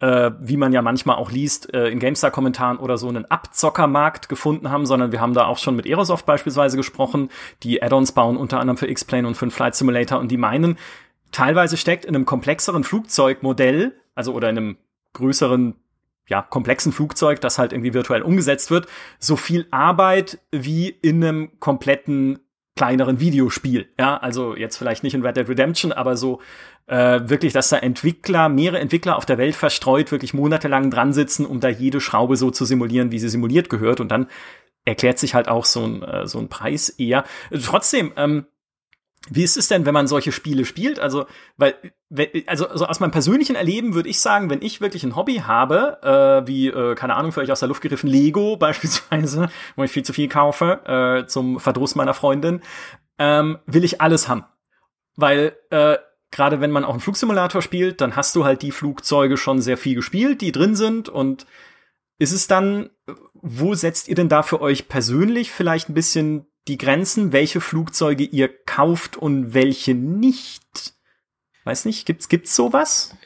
äh, 0.00 0.30
wie 0.40 0.56
man 0.56 0.72
ja 0.72 0.82
manchmal 0.82 1.16
auch 1.16 1.30
liest, 1.30 1.72
äh, 1.72 1.88
in 1.88 1.98
GameStar-Kommentaren 1.98 2.78
oder 2.78 2.98
so 2.98 3.08
einen 3.08 3.24
Abzockermarkt 3.30 4.28
gefunden 4.28 4.70
haben, 4.70 4.86
sondern 4.86 5.12
wir 5.12 5.20
haben 5.20 5.34
da 5.34 5.46
auch 5.46 5.58
schon 5.58 5.76
mit 5.76 5.86
Aerosoft 5.86 6.26
beispielsweise 6.26 6.76
gesprochen, 6.76 7.30
die 7.62 7.82
Add-ons 7.82 8.12
bauen 8.12 8.36
unter 8.36 8.60
anderem 8.60 8.76
für 8.76 8.88
X-Plane 8.88 9.26
und 9.26 9.36
für 9.36 9.46
den 9.46 9.50
Flight 9.50 9.74
Simulator 9.74 10.18
und 10.18 10.30
die 10.30 10.36
meinen, 10.36 10.78
teilweise 11.32 11.76
steckt 11.76 12.04
in 12.04 12.14
einem 12.14 12.26
komplexeren 12.26 12.84
Flugzeugmodell, 12.84 13.94
also 14.14 14.32
oder 14.34 14.50
in 14.50 14.58
einem 14.58 14.76
größeren 15.14 15.74
ja, 16.26 16.42
komplexen 16.42 16.92
Flugzeug, 16.92 17.40
das 17.40 17.58
halt 17.58 17.72
irgendwie 17.72 17.94
virtuell 17.94 18.22
umgesetzt 18.22 18.70
wird, 18.70 18.86
so 19.18 19.36
viel 19.36 19.66
Arbeit 19.70 20.38
wie 20.50 20.88
in 20.88 21.22
einem 21.22 21.60
kompletten 21.60 22.40
kleineren 22.76 23.20
Videospiel. 23.20 23.88
Ja, 23.98 24.16
also 24.16 24.56
jetzt 24.56 24.76
vielleicht 24.76 25.04
nicht 25.04 25.14
in 25.14 25.24
Red 25.24 25.36
Dead 25.36 25.48
Redemption, 25.48 25.92
aber 25.92 26.16
so 26.16 26.40
äh, 26.86 27.20
wirklich, 27.24 27.52
dass 27.52 27.68
da 27.68 27.78
Entwickler, 27.78 28.48
mehrere 28.48 28.80
Entwickler 28.80 29.16
auf 29.16 29.26
der 29.26 29.38
Welt 29.38 29.54
verstreut, 29.54 30.10
wirklich 30.10 30.34
monatelang 30.34 30.90
dran 30.90 31.12
sitzen, 31.12 31.46
um 31.46 31.60
da 31.60 31.68
jede 31.68 32.00
Schraube 32.00 32.36
so 32.36 32.50
zu 32.50 32.64
simulieren, 32.64 33.10
wie 33.12 33.18
sie 33.18 33.28
simuliert 33.28 33.70
gehört. 33.70 34.00
Und 34.00 34.08
dann 34.08 34.26
erklärt 34.84 35.18
sich 35.18 35.34
halt 35.34 35.48
auch 35.48 35.64
so 35.64 35.84
ein, 35.84 36.02
äh, 36.02 36.26
so 36.26 36.38
ein 36.38 36.48
Preis 36.48 36.88
eher. 36.88 37.24
Trotzdem, 37.64 38.12
ähm, 38.16 38.46
wie 39.30 39.42
ist 39.42 39.56
es 39.56 39.68
denn, 39.68 39.86
wenn 39.86 39.94
man 39.94 40.06
solche 40.06 40.32
Spiele 40.32 40.64
spielt? 40.64 41.00
Also, 41.00 41.26
weil, 41.56 41.74
also, 42.46 42.68
also 42.68 42.86
aus 42.86 43.00
meinem 43.00 43.10
persönlichen 43.10 43.56
Erleben 43.56 43.94
würde 43.94 44.08
ich 44.08 44.20
sagen, 44.20 44.50
wenn 44.50 44.60
ich 44.60 44.80
wirklich 44.80 45.02
ein 45.02 45.16
Hobby 45.16 45.36
habe, 45.36 45.98
äh, 46.02 46.46
wie, 46.46 46.68
äh, 46.68 46.94
keine 46.94 47.14
Ahnung, 47.16 47.32
für 47.32 47.40
euch 47.40 47.50
aus 47.50 47.60
der 47.60 47.68
Luft 47.68 47.80
gegriffen, 47.80 48.08
Lego 48.08 48.56
beispielsweise, 48.58 49.48
wo 49.76 49.84
ich 49.84 49.90
viel 49.90 50.04
zu 50.04 50.12
viel 50.12 50.28
kaufe, 50.28 51.24
äh, 51.24 51.26
zum 51.26 51.58
Verdruss 51.58 51.94
meiner 51.94 52.14
Freundin, 52.14 52.60
ähm, 53.18 53.58
will 53.66 53.84
ich 53.84 54.00
alles 54.00 54.28
haben. 54.28 54.44
Weil 55.16 55.56
äh, 55.70 55.96
gerade 56.30 56.60
wenn 56.60 56.72
man 56.72 56.84
auch 56.84 56.90
einen 56.90 57.00
Flugsimulator 57.00 57.62
spielt, 57.62 58.00
dann 58.00 58.16
hast 58.16 58.36
du 58.36 58.44
halt 58.44 58.62
die 58.62 58.72
Flugzeuge 58.72 59.36
schon 59.36 59.60
sehr 59.60 59.76
viel 59.76 59.94
gespielt, 59.94 60.40
die 60.40 60.52
drin 60.52 60.74
sind 60.74 61.08
und 61.08 61.46
ist 62.18 62.32
es 62.32 62.46
dann, 62.46 62.90
wo 63.34 63.74
setzt 63.74 64.08
ihr 64.08 64.14
denn 64.14 64.28
da 64.28 64.42
für 64.42 64.60
euch 64.60 64.88
persönlich 64.88 65.50
vielleicht 65.50 65.88
ein 65.88 65.94
bisschen 65.94 66.46
die 66.68 66.78
Grenzen, 66.78 67.32
welche 67.32 67.60
Flugzeuge 67.60 68.24
ihr 68.24 68.48
kauft 68.64 69.16
und 69.16 69.54
welche 69.54 69.94
nicht? 69.94 70.94
Weiß 71.64 71.84
nicht, 71.84 72.06
gibt's, 72.06 72.28
gibt's 72.28 72.54
sowas? 72.54 73.16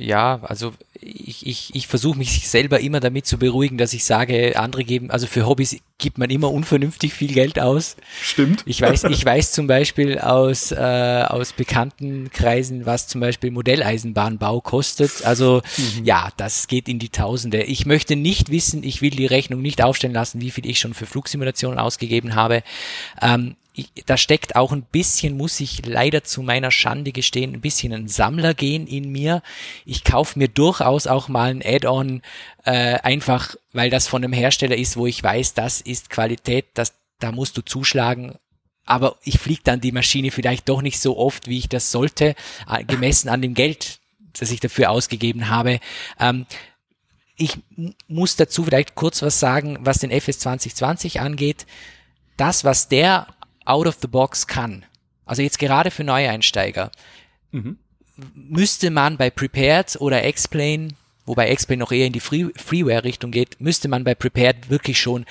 Ja, 0.00 0.40
also 0.42 0.72
ich, 1.00 1.46
ich, 1.46 1.74
ich 1.74 1.86
versuche 1.86 2.18
mich 2.18 2.48
selber 2.48 2.80
immer 2.80 3.00
damit 3.00 3.26
zu 3.26 3.38
beruhigen, 3.38 3.78
dass 3.78 3.92
ich 3.92 4.04
sage, 4.04 4.58
andere 4.58 4.84
geben, 4.84 5.10
also 5.10 5.26
für 5.26 5.46
Hobbys 5.46 5.76
gibt 5.98 6.18
man 6.18 6.30
immer 6.30 6.50
unvernünftig 6.50 7.12
viel 7.12 7.32
Geld 7.32 7.58
aus. 7.58 7.96
Stimmt. 8.22 8.62
Ich 8.66 8.80
weiß, 8.80 9.04
ich 9.10 9.24
weiß 9.24 9.52
zum 9.52 9.66
Beispiel 9.66 10.18
aus, 10.18 10.72
äh, 10.72 11.24
aus 11.28 11.52
bekannten 11.52 12.30
Kreisen, 12.30 12.86
was 12.86 13.06
zum 13.06 13.20
Beispiel 13.20 13.50
Modelleisenbahnbau 13.50 14.60
kostet. 14.60 15.24
Also 15.24 15.62
mhm. 15.76 16.04
ja, 16.04 16.30
das 16.36 16.66
geht 16.68 16.88
in 16.88 16.98
die 16.98 17.10
Tausende. 17.10 17.62
Ich 17.62 17.86
möchte 17.86 18.16
nicht 18.16 18.50
wissen, 18.50 18.82
ich 18.82 19.02
will 19.02 19.10
die 19.10 19.26
Rechnung 19.26 19.60
nicht 19.60 19.82
aufstellen 19.82 20.14
lassen, 20.14 20.40
wie 20.40 20.50
viel 20.50 20.66
ich 20.66 20.78
schon 20.78 20.94
für 20.94 21.06
Flugsimulationen 21.06 21.78
ausgegeben 21.78 22.34
habe. 22.34 22.62
Ähm, 23.20 23.56
ich, 23.80 24.04
da 24.06 24.16
steckt 24.16 24.56
auch 24.56 24.72
ein 24.72 24.82
bisschen, 24.82 25.36
muss 25.36 25.60
ich 25.60 25.84
leider 25.86 26.24
zu 26.24 26.42
meiner 26.42 26.70
Schande 26.70 27.12
gestehen, 27.12 27.54
ein 27.54 27.60
bisschen 27.60 27.92
ein 27.92 28.08
Sammlergehen 28.08 28.86
in 28.86 29.10
mir. 29.10 29.42
Ich 29.84 30.04
kaufe 30.04 30.38
mir 30.38 30.48
durchaus 30.48 31.06
auch 31.06 31.28
mal 31.28 31.50
ein 31.50 31.62
Add-on, 31.64 32.22
äh, 32.64 32.98
einfach 33.00 33.56
weil 33.72 33.90
das 33.90 34.08
von 34.08 34.24
einem 34.24 34.32
Hersteller 34.32 34.76
ist, 34.76 34.96
wo 34.96 35.06
ich 35.06 35.22
weiß, 35.22 35.54
das 35.54 35.80
ist 35.80 36.10
Qualität, 36.10 36.66
das, 36.74 36.94
da 37.18 37.32
musst 37.32 37.56
du 37.56 37.62
zuschlagen. 37.62 38.34
Aber 38.84 39.16
ich 39.22 39.38
fliege 39.38 39.62
dann 39.64 39.80
die 39.80 39.92
Maschine 39.92 40.30
vielleicht 40.30 40.68
doch 40.68 40.82
nicht 40.82 41.00
so 41.00 41.16
oft, 41.16 41.48
wie 41.48 41.58
ich 41.58 41.68
das 41.68 41.90
sollte, 41.90 42.34
äh, 42.68 42.84
gemessen 42.84 43.28
an 43.28 43.42
dem 43.42 43.54
Geld, 43.54 44.00
das 44.38 44.50
ich 44.50 44.60
dafür 44.60 44.90
ausgegeben 44.90 45.48
habe. 45.48 45.80
Ähm, 46.18 46.46
ich 47.36 47.58
muss 48.08 48.36
dazu 48.36 48.64
vielleicht 48.64 48.94
kurz 48.94 49.22
was 49.22 49.40
sagen, 49.40 49.78
was 49.80 49.98
den 49.98 50.10
FS 50.10 50.40
2020 50.40 51.20
angeht. 51.20 51.66
Das, 52.36 52.64
was 52.64 52.88
der 52.88 53.28
out 53.64 53.86
of 53.86 53.98
the 54.00 54.08
box 54.08 54.46
kann, 54.46 54.84
also 55.24 55.42
jetzt 55.42 55.58
gerade 55.58 55.90
für 55.90 56.04
Neueinsteiger, 56.04 56.90
mhm. 57.52 57.78
müsste 58.34 58.90
man 58.90 59.16
bei 59.16 59.30
Prepared 59.30 60.00
oder 60.00 60.24
Explain, 60.24 60.94
wobei 61.26 61.48
Explain 61.48 61.78
noch 61.78 61.92
eher 61.92 62.06
in 62.06 62.12
die 62.12 62.20
Free 62.20 62.46
Freeware-Richtung 62.56 63.30
geht, 63.30 63.60
müsste 63.60 63.88
man 63.88 64.04
bei 64.04 64.14
Prepared 64.14 64.70
wirklich 64.70 65.00
schon 65.00 65.26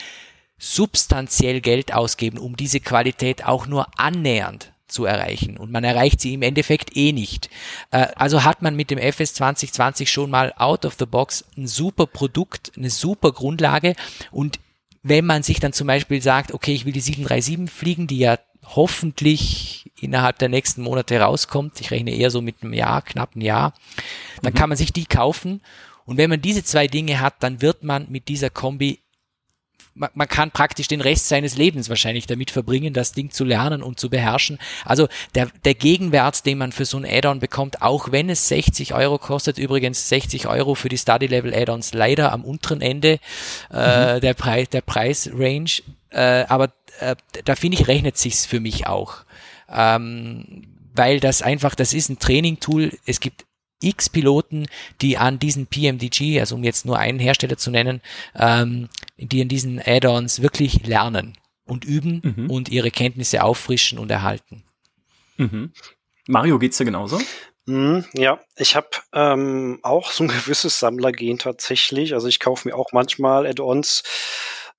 substanziell 0.57 1.61
Geld 1.61 1.93
ausgeben, 1.93 2.37
um 2.37 2.57
diese 2.57 2.79
Qualität 2.79 3.45
auch 3.45 3.65
nur 3.65 3.87
annähernd 3.97 4.73
zu 4.89 5.05
erreichen. 5.05 5.57
Und 5.57 5.71
man 5.71 5.83
erreicht 5.83 6.19
sie 6.19 6.33
im 6.33 6.41
Endeffekt 6.41 6.95
eh 6.97 7.13
nicht. 7.13 7.49
Äh, 7.91 8.07
also 8.15 8.43
hat 8.43 8.61
man 8.61 8.75
mit 8.75 8.91
dem 8.91 8.97
FS 8.97 9.35
2020 9.35 10.11
schon 10.11 10.29
mal 10.29 10.53
out 10.57 10.85
of 10.85 10.95
the 10.99 11.05
box 11.05 11.45
ein 11.57 11.67
super 11.67 12.07
Produkt, 12.07 12.73
eine 12.75 12.89
super 12.89 13.31
Grundlage 13.31 13.95
und 14.31 14.59
wenn 15.03 15.25
man 15.25 15.43
sich 15.43 15.59
dann 15.59 15.73
zum 15.73 15.87
Beispiel 15.87 16.21
sagt, 16.21 16.53
okay, 16.53 16.73
ich 16.73 16.85
will 16.85 16.93
die 16.93 16.99
737 16.99 17.73
fliegen, 17.73 18.07
die 18.07 18.19
ja 18.19 18.37
hoffentlich 18.65 19.91
innerhalb 19.99 20.37
der 20.39 20.49
nächsten 20.49 20.81
Monate 20.81 21.19
rauskommt, 21.19 21.79
ich 21.81 21.91
rechne 21.91 22.11
eher 22.11 22.29
so 22.29 22.41
mit 22.41 22.61
einem 22.61 22.73
Jahr, 22.73 23.01
knapp 23.01 23.35
ein 23.35 23.41
Jahr, 23.41 23.73
dann 24.41 24.53
mhm. 24.53 24.57
kann 24.57 24.69
man 24.69 24.77
sich 24.77 24.93
die 24.93 25.05
kaufen. 25.05 25.61
Und 26.05 26.17
wenn 26.17 26.29
man 26.29 26.41
diese 26.41 26.63
zwei 26.63 26.87
Dinge 26.87 27.19
hat, 27.19 27.35
dann 27.43 27.61
wird 27.61 27.83
man 27.83 28.07
mit 28.09 28.27
dieser 28.27 28.49
Kombi 28.49 28.99
man, 29.95 30.09
man 30.13 30.27
kann 30.27 30.51
praktisch 30.51 30.87
den 30.87 31.01
Rest 31.01 31.27
seines 31.27 31.57
Lebens 31.57 31.89
wahrscheinlich 31.89 32.27
damit 32.27 32.51
verbringen, 32.51 32.93
das 32.93 33.11
Ding 33.11 33.31
zu 33.31 33.43
lernen 33.43 33.83
und 33.83 33.99
zu 33.99 34.09
beherrschen. 34.09 34.57
Also 34.85 35.07
der, 35.35 35.49
der 35.65 35.73
Gegenwert, 35.73 36.45
den 36.45 36.57
man 36.57 36.71
für 36.71 36.85
so 36.85 36.97
ein 36.97 37.05
Add-on 37.05 37.39
bekommt, 37.39 37.81
auch 37.81 38.11
wenn 38.11 38.29
es 38.29 38.47
60 38.47 38.93
Euro 38.93 39.17
kostet, 39.17 39.57
übrigens 39.57 40.09
60 40.09 40.47
Euro 40.47 40.75
für 40.75 40.89
die 40.89 40.97
Study-Level-Add-ons 40.97 41.93
leider 41.93 42.31
am 42.31 42.43
unteren 42.43 42.81
Ende 42.81 43.19
äh, 43.71 44.15
mhm. 44.15 44.21
der, 44.21 44.33
Preis, 44.33 44.69
der 44.69 44.81
Preisrange, 44.81 45.81
äh, 46.11 46.45
aber 46.47 46.69
äh, 46.99 47.15
da 47.45 47.55
finde 47.55 47.77
ich, 47.77 47.87
rechnet 47.87 48.17
sich's 48.17 48.45
für 48.45 48.59
mich 48.59 48.87
auch. 48.87 49.17
Ähm, 49.71 50.67
weil 50.93 51.19
das 51.19 51.41
einfach, 51.41 51.75
das 51.75 51.93
ist 51.93 52.09
ein 52.09 52.19
Training-Tool. 52.19 52.91
Es 53.05 53.19
gibt 53.19 53.45
x 53.81 54.09
Piloten, 54.09 54.67
die 55.01 55.17
an 55.17 55.39
diesen 55.39 55.67
PMDG, 55.67 56.39
also 56.39 56.55
um 56.55 56.63
jetzt 56.63 56.85
nur 56.85 56.97
einen 56.97 57.19
Hersteller 57.19 57.57
zu 57.57 57.71
nennen, 57.71 58.01
ähm, 58.35 58.89
die 59.17 59.41
in 59.41 59.47
diesen 59.47 59.81
Add-ons 59.83 60.41
wirklich 60.41 60.85
lernen 60.85 61.37
und 61.65 61.85
üben 61.85 62.21
mhm. 62.23 62.49
und 62.49 62.69
ihre 62.69 62.91
Kenntnisse 62.91 63.43
auffrischen 63.43 63.99
und 63.99 64.11
erhalten. 64.11 64.63
Mhm. 65.37 65.71
Mario, 66.27 66.59
geht's 66.59 66.77
dir 66.77 66.85
genauso? 66.85 67.19
Mhm, 67.65 68.05
ja, 68.13 68.39
ich 68.57 68.75
habe 68.75 68.89
ähm, 69.13 69.79
auch 69.83 70.11
so 70.11 70.23
ein 70.23 70.27
gewisses 70.27 70.79
Sammlergehen 70.79 71.37
tatsächlich. 71.37 72.13
Also 72.13 72.27
ich 72.27 72.39
kaufe 72.39 72.67
mir 72.67 72.75
auch 72.75 72.91
manchmal 72.91 73.45
Add-ons. 73.45 74.03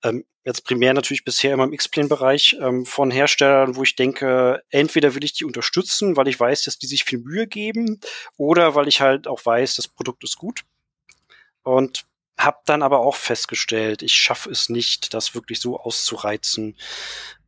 Ähm, 0.03 0.25
jetzt 0.43 0.65
primär 0.65 0.93
natürlich 0.93 1.23
bisher 1.23 1.53
immer 1.53 1.65
im 1.65 1.73
X-Plane-Bereich 1.73 2.57
ähm, 2.59 2.85
von 2.85 3.11
Herstellern, 3.11 3.75
wo 3.75 3.83
ich 3.83 3.95
denke, 3.95 4.63
entweder 4.69 5.15
will 5.15 5.23
ich 5.23 5.33
die 5.33 5.45
unterstützen, 5.45 6.17
weil 6.17 6.27
ich 6.27 6.39
weiß, 6.39 6.63
dass 6.63 6.77
die 6.77 6.87
sich 6.87 7.03
viel 7.03 7.19
Mühe 7.19 7.47
geben, 7.47 7.99
oder 8.37 8.75
weil 8.75 8.87
ich 8.87 9.01
halt 9.01 9.27
auch 9.27 9.45
weiß, 9.45 9.75
das 9.75 9.87
Produkt 9.87 10.23
ist 10.23 10.37
gut. 10.37 10.61
Und 11.63 12.05
habe 12.39 12.57
dann 12.65 12.81
aber 12.81 12.99
auch 12.99 13.15
festgestellt, 13.15 14.01
ich 14.01 14.15
schaffe 14.15 14.49
es 14.49 14.69
nicht, 14.69 15.13
das 15.13 15.35
wirklich 15.35 15.59
so 15.59 15.79
auszureizen, 15.79 16.75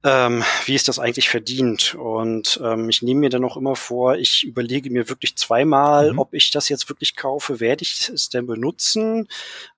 ähm, 0.03 0.43
wie 0.65 0.75
es 0.75 0.83
das 0.83 0.99
eigentlich 0.99 1.29
verdient. 1.29 1.95
Und 1.95 2.59
ähm, 2.63 2.89
ich 2.89 3.01
nehme 3.01 3.21
mir 3.21 3.29
dann 3.29 3.45
auch 3.45 3.57
immer 3.57 3.75
vor, 3.75 4.17
ich 4.17 4.43
überlege 4.43 4.91
mir 4.91 5.09
wirklich 5.09 5.35
zweimal, 5.35 6.13
mhm. 6.13 6.19
ob 6.19 6.33
ich 6.33 6.51
das 6.51 6.69
jetzt 6.69 6.89
wirklich 6.89 7.15
kaufe, 7.15 7.59
werde 7.59 7.83
ich 7.83 8.09
es 8.09 8.29
denn 8.29 8.45
benutzen 8.45 9.27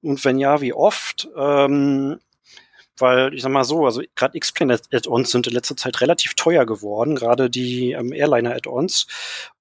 und 0.02 0.26
wenn 0.26 0.38
ja, 0.38 0.62
wie 0.62 0.74
oft. 0.74 1.30
Ähm, 1.38 2.20
weil 2.98 3.34
ich 3.34 3.42
sag 3.42 3.52
mal 3.52 3.64
so, 3.64 3.86
also 3.86 4.02
gerade 4.16 4.38
X-Plane 4.38 4.80
Add-ons 4.92 5.32
sind 5.32 5.48
in 5.48 5.54
letzter 5.54 5.76
Zeit 5.76 6.02
relativ 6.02 6.34
teuer 6.36 6.66
geworden, 6.66 7.16
gerade 7.16 7.50
die 7.50 7.92
ähm, 7.92 8.14
Airliner 8.14 8.56
Add-ons. 8.56 9.08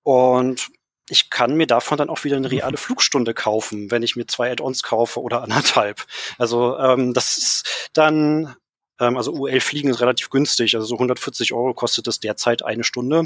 Und 0.03 0.71
ich 1.09 1.31
kann 1.31 1.57
mir 1.57 1.67
davon 1.67 1.99
dann 1.99 2.09
auch 2.09 2.25
wieder 2.25 2.37
eine 2.37 2.51
reale 2.51 2.77
Flugstunde 2.77 3.35
kaufen, 3.35 3.91
wenn 3.91 4.03
ich 4.03 4.17
mir 4.17 4.27
zwei 4.27 4.53
Add-ons 4.53 4.83
kaufe 4.83 5.21
oder 5.21 5.43
anderthalb. 5.43 6.05
Also 6.39 6.79
ähm, 6.79 7.13
das 7.13 7.37
ist 7.37 7.91
dann, 7.93 8.57
ähm, 9.01 9.17
also 9.17 9.33
UL 9.33 9.61
Fliegen 9.61 9.91
ist 9.91 10.01
relativ 10.01 10.31
günstig, 10.31 10.75
also 10.75 10.87
so 10.87 10.95
140 10.95 11.53
Euro 11.53 11.75
kostet 11.75 12.07
es 12.07 12.21
derzeit 12.21 12.65
eine 12.65 12.85
Stunde. 12.85 13.25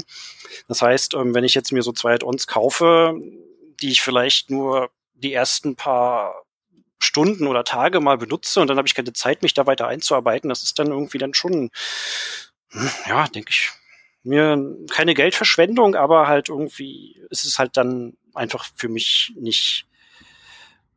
Das 0.67 0.81
heißt, 0.81 1.13
ähm, 1.13 1.33
wenn 1.33 1.43
ich 1.43 1.55
jetzt 1.55 1.71
mir 1.71 1.83
so 1.83 1.93
zwei 1.93 2.15
Add-ons 2.15 2.47
kaufe, 2.47 3.13
die 3.81 3.89
ich 3.89 4.01
vielleicht 4.01 4.49
nur 4.49 4.89
die 5.13 5.33
ersten 5.33 5.75
paar 5.75 6.43
Stunden 6.99 7.47
oder 7.47 7.63
Tage 7.63 7.99
mal 7.99 8.17
benutze 8.17 8.59
und 8.59 8.67
dann 8.67 8.77
habe 8.77 8.87
ich 8.87 8.95
keine 8.95 9.13
Zeit, 9.13 9.41
mich 9.41 9.53
da 9.53 9.65
weiter 9.65 9.87
einzuarbeiten, 9.87 10.49
das 10.49 10.63
ist 10.63 10.77
dann 10.79 10.87
irgendwie 10.87 11.17
dann 11.17 11.33
schon, 11.33 11.71
hm, 12.69 12.89
ja, 13.07 13.27
denke 13.27 13.51
ich, 13.51 13.71
mir 14.23 14.75
keine 14.91 15.13
Geldverschwendung, 15.13 15.95
aber 15.95 16.27
halt 16.27 16.49
irgendwie 16.49 17.21
ist 17.29 17.45
es 17.45 17.57
halt 17.57 17.77
dann 17.77 18.17
einfach 18.33 18.65
für 18.75 18.89
mich 18.89 19.33
nicht 19.35 19.85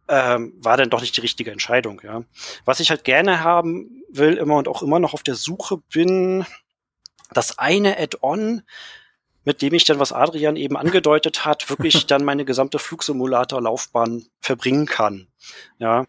ähm, 0.08 0.52
war 0.58 0.76
dann 0.76 0.90
doch 0.90 1.00
nicht 1.00 1.16
die 1.16 1.20
richtige 1.22 1.52
Entscheidung, 1.52 2.02
ja. 2.04 2.24
Was 2.64 2.80
ich 2.80 2.90
halt 2.90 3.04
gerne 3.04 3.44
haben 3.44 4.02
will 4.10 4.34
immer 4.34 4.56
und 4.56 4.68
auch 4.68 4.82
immer 4.82 4.98
noch 4.98 5.14
auf 5.14 5.22
der 5.22 5.36
Suche 5.36 5.78
bin, 5.92 6.44
das 7.30 7.58
eine 7.58 7.98
Add-on, 7.98 8.62
mit 9.44 9.62
dem 9.62 9.74
ich 9.74 9.84
dann, 9.84 9.98
was 9.98 10.12
Adrian 10.12 10.56
eben 10.56 10.76
angedeutet 10.76 11.44
hat, 11.44 11.68
wirklich 11.70 12.06
dann 12.06 12.24
meine 12.24 12.44
gesamte 12.44 12.78
Flugsimulator-Laufbahn 12.78 14.26
verbringen 14.40 14.86
kann. 14.86 15.28
Ja. 15.78 16.06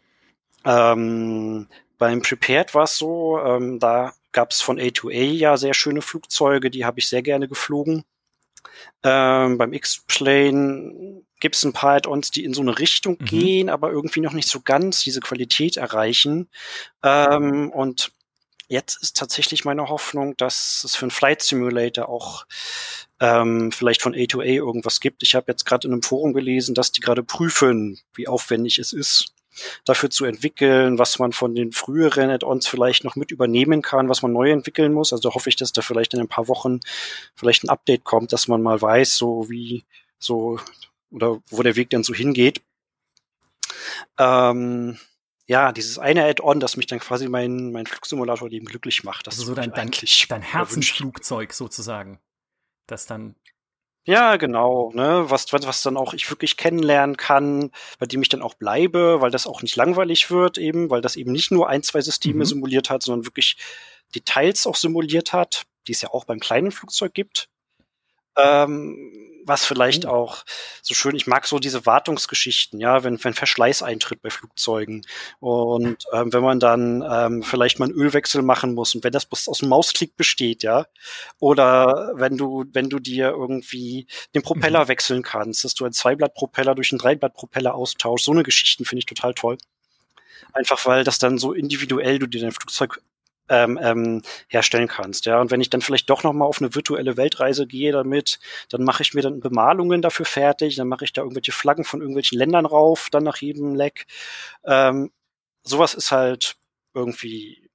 Ähm, 0.65 1.67
beim 1.97 2.21
Prepared 2.21 2.73
war 2.73 2.83
es 2.83 2.97
so, 2.97 3.39
ähm, 3.39 3.79
da 3.79 4.13
gab 4.31 4.51
es 4.51 4.61
von 4.61 4.79
A2A 4.79 5.31
ja 5.31 5.57
sehr 5.57 5.73
schöne 5.73 6.01
Flugzeuge, 6.01 6.69
die 6.69 6.85
habe 6.85 6.99
ich 6.99 7.07
sehr 7.07 7.21
gerne 7.21 7.47
geflogen. 7.47 8.03
Ähm, 9.03 9.57
beim 9.57 9.73
X-Plane 9.73 11.23
gibt 11.39 11.55
es 11.55 11.63
ein 11.63 11.73
paar 11.73 11.95
Add-ons, 11.95 12.31
die 12.31 12.43
in 12.43 12.53
so 12.53 12.61
eine 12.61 12.79
Richtung 12.79 13.17
mhm. 13.19 13.25
gehen, 13.25 13.69
aber 13.69 13.91
irgendwie 13.91 14.21
noch 14.21 14.33
nicht 14.33 14.47
so 14.47 14.61
ganz 14.61 15.03
diese 15.03 15.19
Qualität 15.19 15.77
erreichen. 15.77 16.49
Ähm, 17.03 17.69
und 17.69 18.13
jetzt 18.67 19.01
ist 19.01 19.17
tatsächlich 19.17 19.65
meine 19.65 19.89
Hoffnung, 19.89 20.35
dass 20.37 20.83
es 20.83 20.95
für 20.95 21.03
einen 21.03 21.11
Flight 21.11 21.41
Simulator 21.41 22.09
auch 22.09 22.45
ähm, 23.19 23.71
vielleicht 23.71 24.01
von 24.01 24.15
A2A 24.15 24.45
irgendwas 24.45 24.99
gibt. 24.99 25.23
Ich 25.23 25.35
habe 25.35 25.51
jetzt 25.51 25.65
gerade 25.65 25.87
in 25.87 25.93
einem 25.93 26.01
Forum 26.01 26.33
gelesen, 26.33 26.75
dass 26.75 26.91
die 26.91 27.01
gerade 27.01 27.23
prüfen, 27.23 27.99
wie 28.13 28.27
aufwendig 28.27 28.79
es 28.79 28.93
ist, 28.93 29.33
dafür 29.85 30.09
zu 30.09 30.25
entwickeln, 30.25 30.97
was 30.97 31.19
man 31.19 31.31
von 31.31 31.55
den 31.55 31.71
früheren 31.71 32.29
Add-ons 32.29 32.67
vielleicht 32.67 33.03
noch 33.03 33.15
mit 33.15 33.31
übernehmen 33.31 33.81
kann, 33.81 34.09
was 34.09 34.21
man 34.21 34.33
neu 34.33 34.51
entwickeln 34.51 34.93
muss. 34.93 35.13
Also 35.13 35.33
hoffe 35.33 35.49
ich, 35.49 35.55
dass 35.55 35.73
da 35.73 35.81
vielleicht 35.81 36.13
in 36.13 36.19
ein 36.19 36.27
paar 36.27 36.47
Wochen 36.47 36.79
vielleicht 37.35 37.63
ein 37.63 37.69
Update 37.69 38.03
kommt, 38.03 38.33
dass 38.33 38.47
man 38.47 38.61
mal 38.61 38.81
weiß, 38.81 39.15
so 39.15 39.49
wie 39.49 39.85
so 40.17 40.59
oder 41.11 41.41
wo 41.49 41.61
der 41.63 41.75
Weg 41.75 41.91
denn 41.91 42.03
so 42.03 42.13
hingeht. 42.13 42.61
Ähm, 44.17 44.97
ja, 45.53 45.71
dieses 45.71 45.99
eine 45.99 46.25
Add-on, 46.25 46.59
das 46.59 46.77
mich 46.77 46.87
dann 46.87 46.97
quasi 46.97 47.29
mein, 47.29 47.71
mein 47.71 47.85
Flugsimulator 47.85 48.51
eben 48.51 48.65
glücklich 48.65 49.03
macht. 49.03 49.27
Das 49.27 49.35
also 49.35 49.45
so 49.45 49.53
dein, 49.53 49.71
dein, 49.71 49.91
dein 50.27 50.41
Herzensflugzeug 50.41 51.53
sozusagen. 51.53 52.19
Das 52.87 53.05
dann 53.05 53.35
ja, 54.05 54.35
genau, 54.37 54.91
ne, 54.95 55.25
was, 55.29 55.53
was, 55.53 55.67
was 55.67 55.83
dann 55.83 55.95
auch 55.95 56.15
ich 56.15 56.27
wirklich 56.29 56.57
kennenlernen 56.57 57.17
kann, 57.17 57.69
bei 57.99 58.07
dem 58.07 58.21
ich 58.23 58.29
dann 58.29 58.41
auch 58.41 58.55
bleibe, 58.55 59.21
weil 59.21 59.29
das 59.29 59.45
auch 59.45 59.61
nicht 59.61 59.75
langweilig 59.75 60.31
wird 60.31 60.57
eben, 60.57 60.89
weil 60.89 61.01
das 61.01 61.15
eben 61.17 61.31
nicht 61.31 61.51
nur 61.51 61.69
ein, 61.69 61.83
zwei 61.83 62.01
Systeme 62.01 62.39
mhm. 62.39 62.45
simuliert 62.45 62.89
hat, 62.89 63.03
sondern 63.03 63.27
wirklich 63.27 63.55
Details 64.15 64.65
auch 64.65 64.75
simuliert 64.75 65.33
hat, 65.33 65.63
die 65.87 65.91
es 65.91 66.01
ja 66.01 66.09
auch 66.09 66.25
beim 66.25 66.39
kleinen 66.39 66.71
Flugzeug 66.71 67.13
gibt. 67.13 67.47
Ähm, 68.37 69.11
was 69.45 69.65
vielleicht 69.65 70.03
mhm. 70.03 70.09
auch 70.09 70.43
so 70.81 70.93
schön, 70.93 71.15
ich 71.15 71.27
mag 71.27 71.47
so 71.47 71.59
diese 71.59 71.85
Wartungsgeschichten, 71.85 72.79
ja, 72.79 73.03
wenn, 73.03 73.23
wenn 73.23 73.33
Verschleiß 73.33 73.83
eintritt 73.83 74.21
bei 74.21 74.29
Flugzeugen 74.29 75.05
und 75.39 76.05
ähm, 76.13 76.33
wenn 76.33 76.43
man 76.43 76.59
dann 76.59 77.03
ähm, 77.09 77.43
vielleicht 77.43 77.79
mal 77.79 77.85
einen 77.85 77.93
Ölwechsel 77.93 78.41
machen 78.41 78.73
muss 78.73 78.95
und 78.95 79.03
wenn 79.03 79.11
das 79.11 79.27
aus 79.47 79.59
dem 79.59 79.69
Mausklick 79.69 80.15
besteht, 80.15 80.63
ja, 80.63 80.85
oder 81.39 82.11
wenn 82.15 82.37
du, 82.37 82.65
wenn 82.71 82.89
du 82.89 82.99
dir 82.99 83.29
irgendwie 83.29 84.07
den 84.35 84.41
Propeller 84.41 84.85
mhm. 84.85 84.87
wechseln 84.87 85.23
kannst, 85.23 85.63
dass 85.63 85.75
du 85.75 85.85
einen 85.85 85.93
Zweiblattpropeller 85.93 86.75
durch 86.75 86.91
einen 86.91 86.99
Dreiblattpropeller 86.99 87.73
austauschst, 87.75 88.25
so 88.25 88.31
eine 88.31 88.43
Geschichten 88.43 88.85
finde 88.85 88.99
ich 88.99 89.05
total 89.05 89.33
toll. 89.33 89.57
Einfach 90.53 90.85
weil 90.85 91.03
das 91.03 91.17
dann 91.17 91.37
so 91.37 91.53
individuell 91.53 92.19
du 92.19 92.27
dir 92.27 92.41
dein 92.41 92.51
Flugzeug 92.51 93.01
ähm, 93.53 93.79
ähm, 93.81 94.21
herstellen 94.47 94.87
kannst. 94.87 95.25
Ja, 95.25 95.39
und 95.39 95.51
wenn 95.51 95.61
ich 95.61 95.69
dann 95.69 95.81
vielleicht 95.81 96.09
doch 96.09 96.23
noch 96.23 96.33
mal 96.33 96.45
auf 96.45 96.59
eine 96.61 96.73
virtuelle 96.73 97.17
Weltreise 97.17 97.67
gehe 97.67 97.91
damit, 97.91 98.39
dann 98.69 98.83
mache 98.83 99.03
ich 99.03 99.13
mir 99.13 99.21
dann 99.21 99.39
Bemalungen 99.39 100.01
dafür 100.01 100.25
fertig, 100.25 100.75
dann 100.75 100.87
mache 100.87 101.05
ich 101.05 101.13
da 101.13 101.21
irgendwelche 101.21 101.51
Flaggen 101.51 101.83
von 101.83 102.01
irgendwelchen 102.01 102.37
Ländern 102.37 102.65
rauf, 102.65 103.09
dann 103.11 103.23
nach 103.23 103.37
jedem 103.37 103.75
Leck. 103.75 104.07
Ähm, 104.65 105.11
sowas 105.63 105.93
ist 105.93 106.11
halt 106.11 106.55
irgendwie 106.95 107.69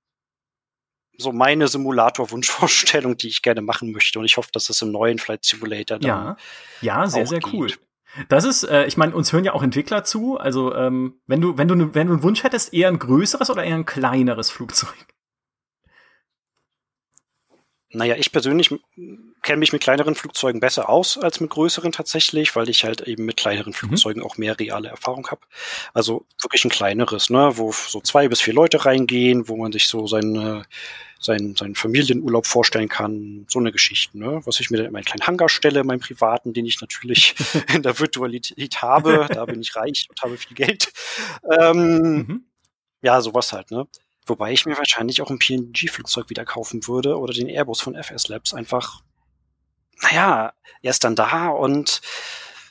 so 1.16 1.32
meine 1.32 1.66
Simulator-Wunschvorstellung, 1.68 3.16
die 3.16 3.28
ich 3.28 3.42
gerne 3.42 3.60
machen 3.60 3.92
möchte. 3.92 4.18
Und 4.18 4.24
ich 4.24 4.36
hoffe, 4.36 4.50
dass 4.52 4.66
das 4.66 4.82
im 4.82 4.92
neuen 4.92 5.18
Flight 5.18 5.44
Simulator 5.44 5.98
dann 5.98 6.08
ja, 6.08 6.36
ja, 6.80 7.06
sehr, 7.08 7.26
sehr 7.26 7.40
geht. 7.40 7.52
cool. 7.52 7.72
Das 8.28 8.44
ist, 8.44 8.64
äh, 8.64 8.86
ich 8.86 8.96
meine, 8.96 9.14
uns 9.14 9.32
hören 9.32 9.44
ja 9.44 9.52
auch 9.52 9.62
Entwickler 9.62 10.04
zu. 10.04 10.38
Also 10.38 10.74
ähm, 10.74 11.20
wenn 11.26 11.40
du, 11.40 11.58
wenn 11.58 11.68
du, 11.68 11.94
wenn 11.94 12.06
du 12.06 12.14
einen 12.14 12.22
Wunsch 12.22 12.42
hättest, 12.42 12.72
eher 12.72 12.88
ein 12.88 12.98
größeres 12.98 13.50
oder 13.50 13.64
eher 13.64 13.74
ein 13.74 13.86
kleineres 13.86 14.50
Flugzeug? 14.50 14.94
Naja, 17.90 18.16
ich 18.16 18.32
persönlich 18.32 18.68
kenne 19.42 19.58
mich 19.58 19.72
mit 19.72 19.82
kleineren 19.82 20.14
Flugzeugen 20.14 20.60
besser 20.60 20.90
aus 20.90 21.16
als 21.16 21.40
mit 21.40 21.48
größeren 21.48 21.90
tatsächlich, 21.90 22.54
weil 22.54 22.68
ich 22.68 22.84
halt 22.84 23.00
eben 23.02 23.24
mit 23.24 23.38
kleineren 23.38 23.70
mhm. 23.70 23.74
Flugzeugen 23.74 24.20
mhm. 24.20 24.26
auch 24.26 24.36
mehr 24.36 24.58
reale 24.58 24.88
Erfahrung 24.88 25.26
habe. 25.28 25.40
Also 25.94 26.26
wirklich 26.42 26.64
ein 26.66 26.70
kleineres, 26.70 27.30
ne, 27.30 27.52
wo 27.54 27.72
so 27.72 28.00
zwei 28.02 28.28
bis 28.28 28.42
vier 28.42 28.52
Leute 28.52 28.84
reingehen, 28.84 29.48
wo 29.48 29.56
man 29.56 29.72
sich 29.72 29.88
so 29.88 30.06
seine, 30.06 30.64
seinen, 31.18 31.56
seinen 31.56 31.74
Familienurlaub 31.74 32.46
vorstellen 32.46 32.90
kann, 32.90 33.46
so 33.48 33.58
eine 33.58 33.72
Geschichte, 33.72 34.18
ne? 34.18 34.42
Was 34.44 34.60
ich 34.60 34.70
mir 34.70 34.76
dann 34.76 34.86
in 34.86 34.92
meinen 34.92 35.04
kleinen 35.04 35.26
Hangar 35.26 35.48
stelle, 35.48 35.82
meinen 35.82 36.00
privaten, 36.00 36.52
den 36.52 36.66
ich 36.66 36.80
natürlich 36.82 37.34
in 37.74 37.82
der 37.82 37.98
Virtualität 37.98 38.82
habe. 38.82 39.28
Da 39.32 39.46
bin 39.46 39.62
ich 39.62 39.74
reich 39.76 40.06
und 40.10 40.20
habe 40.20 40.36
viel 40.36 40.56
Geld. 40.56 40.92
Ähm, 41.58 42.12
mhm. 42.12 42.44
Ja, 43.00 43.20
sowas 43.22 43.52
halt, 43.52 43.70
ne? 43.70 43.86
Wobei 44.28 44.52
ich 44.52 44.66
mir 44.66 44.76
wahrscheinlich 44.76 45.22
auch 45.22 45.30
ein 45.30 45.38
PNG-Flugzeug 45.38 46.30
wieder 46.30 46.44
kaufen 46.44 46.86
würde 46.86 47.18
oder 47.18 47.32
den 47.32 47.48
Airbus 47.48 47.80
von 47.80 47.94
FS 47.94 48.28
Labs. 48.28 48.54
Einfach, 48.54 49.02
naja, 50.02 50.52
er 50.82 50.90
ist 50.90 51.04
dann 51.04 51.16
da 51.16 51.48
und 51.48 52.00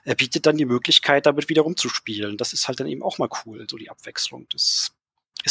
er 0.04 0.16
bietet 0.16 0.46
dann 0.46 0.58
die 0.58 0.66
Möglichkeit, 0.66 1.26
damit 1.26 1.50
wieder 1.50 1.64
rumzuspielen. 1.64 2.38
Das 2.38 2.54
ist 2.54 2.68
halt 2.68 2.80
dann 2.80 2.88
eben 2.88 3.04
auch 3.04 3.18
mal 3.18 3.30
cool, 3.46 3.68
so 3.70 3.78
die 3.78 3.90
Abwechslung. 3.90 4.48
Das 4.52 4.94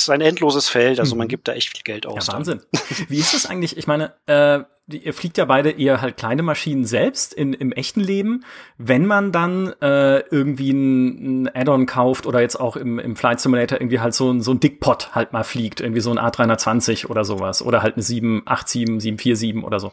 ist 0.03 0.11
ein 0.11 0.21
endloses 0.21 0.69
Feld, 0.69 1.01
also 1.01 1.17
man 1.17 1.27
mhm. 1.27 1.31
gibt 1.31 1.49
da 1.49 1.53
echt 1.53 1.71
viel 1.71 1.83
Geld 1.83 2.07
aus. 2.07 2.27
Ja, 2.27 2.35
Wahnsinn. 2.35 2.61
Wie 3.09 3.19
ist 3.19 3.35
das 3.35 3.47
eigentlich? 3.47 3.77
Ich 3.77 3.87
meine, 3.87 4.13
äh, 4.27 4.61
ihr 4.89 5.15
fliegt 5.15 5.39
ja 5.39 5.45
beide 5.45 5.71
eher 5.71 6.01
halt 6.01 6.17
kleine 6.17 6.43
Maschinen 6.43 6.85
selbst 6.85 7.35
in, 7.35 7.53
im 7.53 7.73
echten 7.73 8.01
Leben. 8.01 8.45
Wenn 8.79 9.07
man 9.07 9.33
dann 9.33 9.73
äh, 9.81 10.21
irgendwie 10.31 10.71
ein, 10.71 11.43
ein 11.43 11.55
Add-on 11.55 11.87
kauft 11.87 12.27
oder 12.27 12.41
jetzt 12.41 12.57
auch 12.57 12.77
im, 12.77 12.99
im 12.99 13.17
Flight 13.17 13.41
Simulator 13.41 13.81
irgendwie 13.81 14.01
halt 14.01 14.15
so 14.15 14.31
ein, 14.31 14.43
so 14.43 14.53
ein 14.53 14.61
Dickpot 14.61 15.15
halt 15.15 15.33
mal 15.33 15.45
fliegt, 15.45 15.81
irgendwie 15.81 16.01
so 16.01 16.11
ein 16.11 16.19
A320 16.19 17.07
oder 17.07 17.25
sowas 17.25 17.63
oder 17.63 17.83
halt 17.83 17.95
eine 17.95 18.03
787, 18.03 19.03
747 19.03 19.65
oder 19.65 19.81
so. 19.81 19.93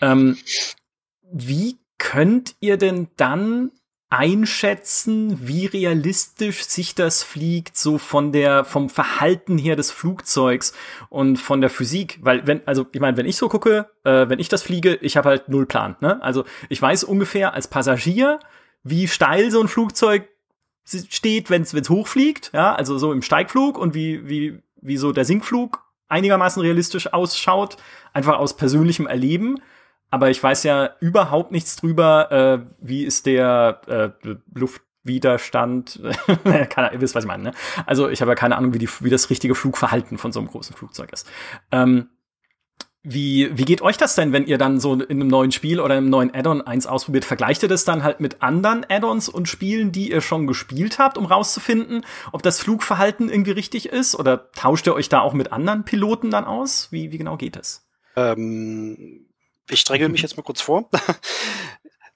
Ähm, 0.00 0.36
wie 1.32 1.78
könnt 1.98 2.54
ihr 2.60 2.76
denn 2.76 3.08
dann 3.16 3.72
einschätzen, 4.10 5.46
wie 5.46 5.66
realistisch 5.66 6.64
sich 6.64 6.94
das 6.94 7.22
fliegt, 7.22 7.76
so 7.76 7.98
von 7.98 8.32
der, 8.32 8.64
vom 8.64 8.88
Verhalten 8.88 9.58
her 9.58 9.76
des 9.76 9.90
Flugzeugs 9.90 10.72
und 11.10 11.36
von 11.36 11.60
der 11.60 11.68
Physik, 11.68 12.18
weil 12.22 12.46
wenn, 12.46 12.66
also 12.66 12.86
ich 12.92 13.00
meine, 13.00 13.18
wenn 13.18 13.26
ich 13.26 13.36
so 13.36 13.48
gucke, 13.48 13.90
äh, 14.04 14.28
wenn 14.28 14.38
ich 14.38 14.48
das 14.48 14.62
fliege, 14.62 14.94
ich 15.02 15.18
habe 15.18 15.28
halt 15.28 15.50
null 15.50 15.66
Plan, 15.66 15.96
ne? 16.00 16.22
Also 16.22 16.44
ich 16.70 16.80
weiß 16.80 17.04
ungefähr 17.04 17.52
als 17.52 17.68
Passagier, 17.68 18.40
wie 18.82 19.08
steil 19.08 19.50
so 19.50 19.60
ein 19.60 19.68
Flugzeug 19.68 20.28
steht, 20.86 21.50
wenn 21.50 21.62
es 21.62 21.74
hochfliegt, 21.90 22.50
ja, 22.54 22.74
also 22.74 22.96
so 22.96 23.12
im 23.12 23.20
Steigflug 23.20 23.76
und 23.76 23.92
wie, 23.92 24.26
wie, 24.26 24.62
wie 24.80 24.96
so 24.96 25.12
der 25.12 25.26
Sinkflug 25.26 25.84
einigermaßen 26.08 26.62
realistisch 26.62 27.12
ausschaut, 27.12 27.76
einfach 28.14 28.38
aus 28.38 28.56
persönlichem 28.56 29.06
Erleben 29.06 29.60
aber 30.10 30.30
ich 30.30 30.42
weiß 30.42 30.62
ja 30.64 30.90
überhaupt 31.00 31.52
nichts 31.52 31.76
drüber, 31.76 32.30
äh, 32.32 32.70
wie 32.80 33.04
ist 33.04 33.26
der 33.26 33.80
äh, 33.86 34.28
Luft, 34.54 34.82
Flugwiderstand. 35.08 36.00
keine, 36.70 36.92
ihr 36.92 37.00
wisst, 37.00 37.14
was 37.14 37.24
ich 37.24 37.28
meine. 37.28 37.42
Ne? 37.44 37.52
Also 37.86 38.08
ich 38.08 38.20
habe 38.20 38.30
ja 38.30 38.34
keine 38.34 38.56
Ahnung, 38.56 38.74
wie, 38.74 38.78
die, 38.78 38.88
wie 39.00 39.10
das 39.10 39.30
richtige 39.30 39.54
Flugverhalten 39.54 40.18
von 40.18 40.32
so 40.32 40.40
einem 40.40 40.48
großen 40.48 40.76
Flugzeug 40.76 41.12
ist. 41.12 41.26
Ähm, 41.72 42.10
wie, 43.02 43.56
wie 43.56 43.64
geht 43.64 43.80
euch 43.80 43.96
das 43.96 44.16
denn, 44.16 44.32
wenn 44.32 44.46
ihr 44.46 44.58
dann 44.58 44.80
so 44.80 44.92
in 44.94 45.02
einem 45.02 45.28
neuen 45.28 45.52
Spiel 45.52 45.80
oder 45.80 45.94
einem 45.94 46.10
neuen 46.10 46.34
Add-on 46.34 46.62
eins 46.62 46.86
ausprobiert? 46.86 47.24
Vergleicht 47.24 47.62
ihr 47.62 47.68
das 47.68 47.84
dann 47.84 48.02
halt 48.02 48.20
mit 48.20 48.42
anderen 48.42 48.84
Add-ons 48.88 49.28
und 49.28 49.48
Spielen, 49.48 49.92
die 49.92 50.10
ihr 50.10 50.20
schon 50.20 50.46
gespielt 50.46 50.98
habt, 50.98 51.16
um 51.16 51.24
rauszufinden, 51.24 52.04
ob 52.32 52.42
das 52.42 52.60
Flugverhalten 52.60 53.30
irgendwie 53.30 53.52
richtig 53.52 53.88
ist? 53.88 54.14
Oder 54.14 54.50
tauscht 54.52 54.86
ihr 54.86 54.94
euch 54.94 55.08
da 55.08 55.20
auch 55.20 55.32
mit 55.32 55.52
anderen 55.52 55.84
Piloten 55.84 56.30
dann 56.30 56.44
aus? 56.44 56.88
Wie, 56.90 57.12
wie 57.12 57.18
genau 57.18 57.36
geht 57.36 57.56
das? 57.56 57.88
Ähm, 58.16 59.27
ich 59.70 59.84
dränge 59.84 60.08
mich 60.08 60.22
jetzt 60.22 60.36
mal 60.36 60.42
kurz 60.42 60.60
vor. 60.60 60.88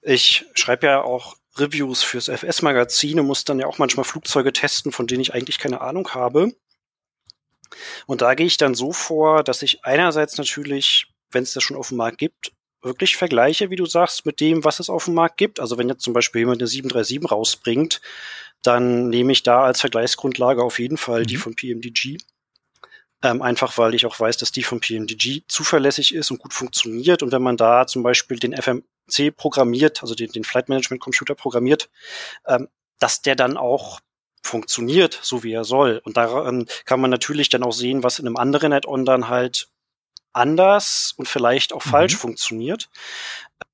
Ich 0.05 0.45
schreibe 0.53 0.87
ja 0.87 1.01
auch 1.01 1.37
Reviews 1.55 2.03
fürs 2.03 2.27
FS-Magazin 2.27 3.21
und 3.21 3.25
muss 3.25 3.45
dann 3.45 3.59
ja 3.59 3.67
auch 3.67 3.77
manchmal 3.77 4.03
Flugzeuge 4.03 4.51
testen, 4.51 4.91
von 4.91 5.07
denen 5.07 5.21
ich 5.21 5.33
eigentlich 5.33 5.59
keine 5.59 5.79
Ahnung 5.79 6.09
habe. 6.13 6.51
Und 8.05 8.21
da 8.21 8.33
gehe 8.35 8.45
ich 8.45 8.57
dann 8.57 8.75
so 8.75 8.91
vor, 8.91 9.43
dass 9.43 9.61
ich 9.61 9.85
einerseits 9.85 10.37
natürlich, 10.37 11.07
wenn 11.31 11.43
es 11.43 11.53
das 11.53 11.63
schon 11.63 11.77
auf 11.77 11.87
dem 11.87 11.97
Markt 11.97 12.17
gibt, 12.17 12.51
wirklich 12.81 13.15
vergleiche, 13.15 13.69
wie 13.69 13.77
du 13.77 13.85
sagst, 13.85 14.25
mit 14.25 14.39
dem, 14.39 14.65
was 14.65 14.79
es 14.79 14.89
auf 14.89 15.05
dem 15.05 15.13
Markt 15.13 15.37
gibt. 15.37 15.59
Also 15.59 15.77
wenn 15.77 15.87
jetzt 15.87 16.03
zum 16.03 16.13
Beispiel 16.13 16.41
jemand 16.41 16.61
eine 16.61 16.67
737 16.67 17.31
rausbringt, 17.31 18.01
dann 18.61 19.09
nehme 19.09 19.31
ich 19.31 19.43
da 19.43 19.63
als 19.63 19.79
Vergleichsgrundlage 19.79 20.61
auf 20.61 20.79
jeden 20.79 20.97
Fall 20.97 21.21
mhm. 21.21 21.27
die 21.27 21.37
von 21.37 21.55
PMDG. 21.55 22.17
Ähm, 23.23 23.41
einfach 23.41 23.77
weil 23.77 23.95
ich 23.95 24.05
auch 24.05 24.19
weiß, 24.19 24.37
dass 24.37 24.51
die 24.51 24.63
von 24.63 24.79
PMDG 24.79 25.43
zuverlässig 25.47 26.13
ist 26.13 26.29
und 26.29 26.39
gut 26.39 26.53
funktioniert. 26.53 27.23
Und 27.23 27.31
wenn 27.31 27.41
man 27.41 27.57
da 27.57 27.87
zum 27.87 28.03
Beispiel 28.03 28.37
den 28.37 28.53
FMC 28.53 29.35
programmiert, 29.35 30.01
also 30.01 30.13
den, 30.13 30.31
den 30.31 30.43
Flight 30.43 30.69
Management 30.69 31.01
Computer 31.01 31.33
programmiert, 31.33 31.89
ähm, 32.45 32.67
dass 32.99 33.21
der 33.21 33.35
dann 33.35 33.57
auch 33.57 34.01
funktioniert, 34.43 35.17
so 35.21 35.43
wie 35.43 35.53
er 35.53 35.63
soll. 35.63 36.01
Und 36.03 36.17
daran 36.17 36.65
kann 36.85 36.99
man 36.99 37.09
natürlich 37.09 37.49
dann 37.49 37.63
auch 37.63 37.71
sehen, 37.71 38.03
was 38.03 38.19
in 38.19 38.27
einem 38.27 38.37
anderen 38.37 38.73
Add-on 38.73 39.05
dann 39.05 39.29
halt 39.29 39.69
anders 40.33 41.13
und 41.15 41.27
vielleicht 41.27 41.73
auch 41.73 41.85
mhm. 41.85 41.89
falsch 41.89 42.17
funktioniert. 42.17 42.89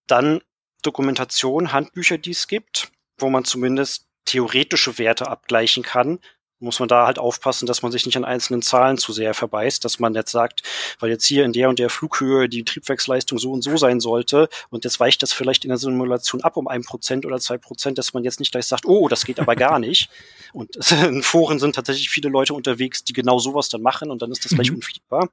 Dann 0.08 0.41
Dokumentation, 0.82 1.74
Handbücher, 1.74 2.18
die 2.18 2.32
es 2.32 2.47
gibt, 2.47 2.91
wo 3.18 3.30
man 3.30 3.45
zumindest 3.45 4.06
theoretische 4.26 4.97
Werte 4.97 5.28
abgleichen 5.28 5.84
kann, 5.84 6.20
muss 6.60 6.80
man 6.80 6.89
da 6.89 7.05
halt 7.05 7.20
aufpassen, 7.20 7.66
dass 7.66 7.82
man 7.82 7.91
sich 7.91 8.05
nicht 8.05 8.18
an 8.18 8.26
einzelnen 8.26 8.62
Zahlen 8.62 8.97
zu 8.97 9.14
sehr 9.14 9.34
verbeißt, 9.34 9.84
dass 9.86 9.99
man 9.99 10.14
jetzt 10.14 10.32
sagt, 10.32 10.64
weil 10.99 11.10
jetzt 11.10 11.26
hier 11.26 11.45
in 11.45 11.53
der 11.53 11.70
und 11.70 11.80
der 11.80 11.89
Flughöhe 11.89 12.49
die 12.49 12.64
Triebwerksleistung 12.64 13.39
so 13.39 13.51
und 13.51 13.64
so 13.64 13.78
sein 13.78 13.99
sollte 13.99 14.49
und 14.70 14.84
jetzt 14.84 14.99
weicht 14.99 15.24
das 15.24 15.34
vielleicht 15.34 15.64
in 15.64 15.70
der 15.70 15.78
Simulation 15.78 16.41
ab 16.41 16.57
um 16.57 16.68
ein 16.68 16.84
Prozent 16.84 17.26
oder 17.26 17.39
zwei 17.39 17.57
Prozent, 17.57 17.97
dass 17.97 18.14
man 18.14 18.24
jetzt 18.24 18.39
nicht 18.39 18.51
gleich 18.51 18.66
sagt, 18.66 18.86
oh, 18.86 19.07
das 19.07 19.26
geht 19.26 19.39
aber 19.39 19.55
gar 19.55 19.80
nicht. 19.80 20.10
Und 20.53 20.76
in 20.91 21.24
Foren 21.24 21.60
sind 21.60 21.76
tatsächlich 21.76 22.10
viele 22.10 22.30
Leute 22.30 22.53
unterwegs, 22.53 23.03
die 23.03 23.14
genau 23.14 23.39
sowas 23.39 23.70
dann 23.70 23.82
machen 23.82 24.12
und 24.12 24.22
dann 24.22 24.32
ist 24.32 24.45
das 24.45 24.53
gleich 24.53 24.72
mhm. 24.72 24.78
unfeedbar. 24.78 25.30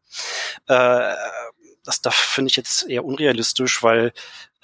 Äh, 0.69 1.15
das, 1.85 2.03
das 2.03 2.15
finde 2.15 2.51
ich 2.51 2.57
jetzt 2.57 2.89
eher 2.89 3.05
unrealistisch, 3.05 3.83
weil 3.83 4.13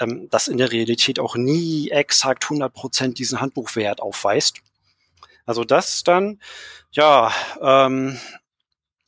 ähm, 0.00 0.28
das 0.30 0.48
in 0.48 0.58
der 0.58 0.72
Realität 0.72 1.20
auch 1.20 1.36
nie 1.36 1.90
exakt 1.90 2.44
100 2.44 2.72
Prozent 2.72 3.18
diesen 3.18 3.40
Handbuchwert 3.40 4.00
aufweist. 4.00 4.58
Also 5.46 5.64
das 5.64 6.04
dann, 6.04 6.40
ja, 6.92 7.32
ähm, 7.60 8.18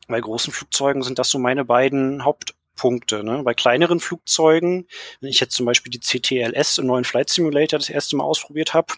bei 0.09 0.20
großen 0.20 0.53
Flugzeugen 0.53 1.03
sind 1.03 1.18
das 1.18 1.30
so 1.30 1.39
meine 1.39 1.64
beiden 1.64 2.24
Hauptpunkte. 2.24 3.24
Ne? 3.24 3.43
Bei 3.43 3.55
kleineren 3.55 4.01
Flugzeugen, 4.01 4.87
wenn 5.20 5.30
ich 5.30 5.41
jetzt 5.41 5.55
zum 5.55 5.66
Beispiel 5.66 5.91
die 5.91 6.01
CTLS 6.01 6.78
im 6.78 6.87
neuen 6.87 7.05
Flight 7.05 7.30
Simulator 7.30 7.78
das 7.78 7.89
erste 7.89 8.16
Mal 8.16 8.24
ausprobiert 8.24 8.74
habe, 8.74 8.95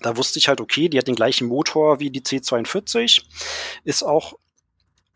da 0.00 0.16
wusste 0.16 0.38
ich 0.38 0.48
halt, 0.48 0.60
okay, 0.60 0.88
die 0.88 0.98
hat 0.98 1.08
den 1.08 1.16
gleichen 1.16 1.48
Motor 1.48 2.00
wie 2.00 2.10
die 2.10 2.20
C42, 2.20 3.22
ist 3.84 4.02
auch 4.04 4.34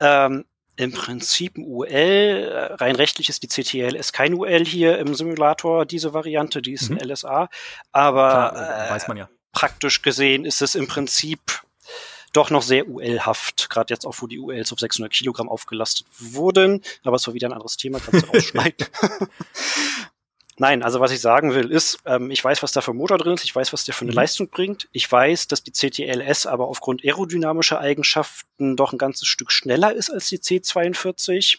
ähm, 0.01 0.45
im 0.77 0.93
Prinzip 0.93 1.57
ein 1.57 1.65
UL. 1.65 2.77
Rein 2.81 2.97
rechtlich 2.97 3.29
ist 3.29 3.43
die 3.43 3.49
CTLS 3.49 4.13
kein 4.13 4.35
UL 4.35 4.65
hier 4.65 4.99
im 4.99 5.15
Simulator, 5.15 5.87
diese 5.87 6.15
Variante, 6.15 6.63
die 6.63 6.73
ist 6.73 6.91
mhm. 6.91 6.99
ein 6.99 7.09
LSA. 7.09 7.49
Aber 7.93 8.51
Klar, 8.53 8.91
weiß 8.91 9.09
man 9.09 9.17
ja 9.19 9.29
praktisch 9.53 10.03
gesehen 10.03 10.45
ist 10.45 10.63
es 10.63 10.75
im 10.75 10.87
Prinzip 10.87 11.63
doch 12.33 12.51
noch 12.51 12.63
sehr 12.63 12.89
UL-haft, 12.89 13.69
gerade 13.69 13.93
jetzt 13.93 14.07
auch, 14.07 14.17
wo 14.21 14.27
die 14.27 14.39
ULs 14.39 14.73
auf 14.73 14.79
600 14.79 15.13
Kilogramm 15.13 15.49
aufgelastet 15.49 16.07
wurden. 16.19 16.83
Aber 17.05 17.17
es 17.17 17.27
war 17.27 17.35
wieder 17.35 17.49
ein 17.49 17.53
anderes 17.53 17.77
Thema, 17.77 18.01
kannst 18.01 18.27
du 18.27 18.31
rausschneiden. 18.31 18.87
Nein, 20.57 20.83
also 20.83 21.01
was 21.01 21.13
ich 21.13 21.21
sagen 21.21 21.55
will, 21.55 21.71
ist, 21.71 21.99
ähm, 22.07 22.31
ich 22.31 22.43
weiß, 22.43 22.63
was 22.63 22.73
da 22.73 22.81
für 22.81 22.93
ein 22.93 22.97
Motor 22.97 23.19
drin 23.19 23.35
ist, 23.35 23.45
ich 23.45 23.55
weiß, 23.55 23.73
was 23.73 23.85
der 23.85 23.95
für 23.95 24.03
eine 24.03 24.13
mhm. 24.13 24.17
Leistung 24.17 24.49
bringt. 24.49 24.89
Ich 24.93 25.11
weiß, 25.11 25.49
dass 25.49 25.63
die 25.63 25.73
CTLS 25.73 26.47
aber 26.47 26.69
aufgrund 26.69 27.05
aerodynamischer 27.05 27.81
Eigenschaften 27.81 28.77
doch 28.77 28.93
ein 28.93 28.99
ganzes 28.99 29.29
Stück 29.29 29.51
schneller 29.51 29.93
ist 29.93 30.11
als 30.11 30.29
die 30.29 30.39
C42 30.39 31.59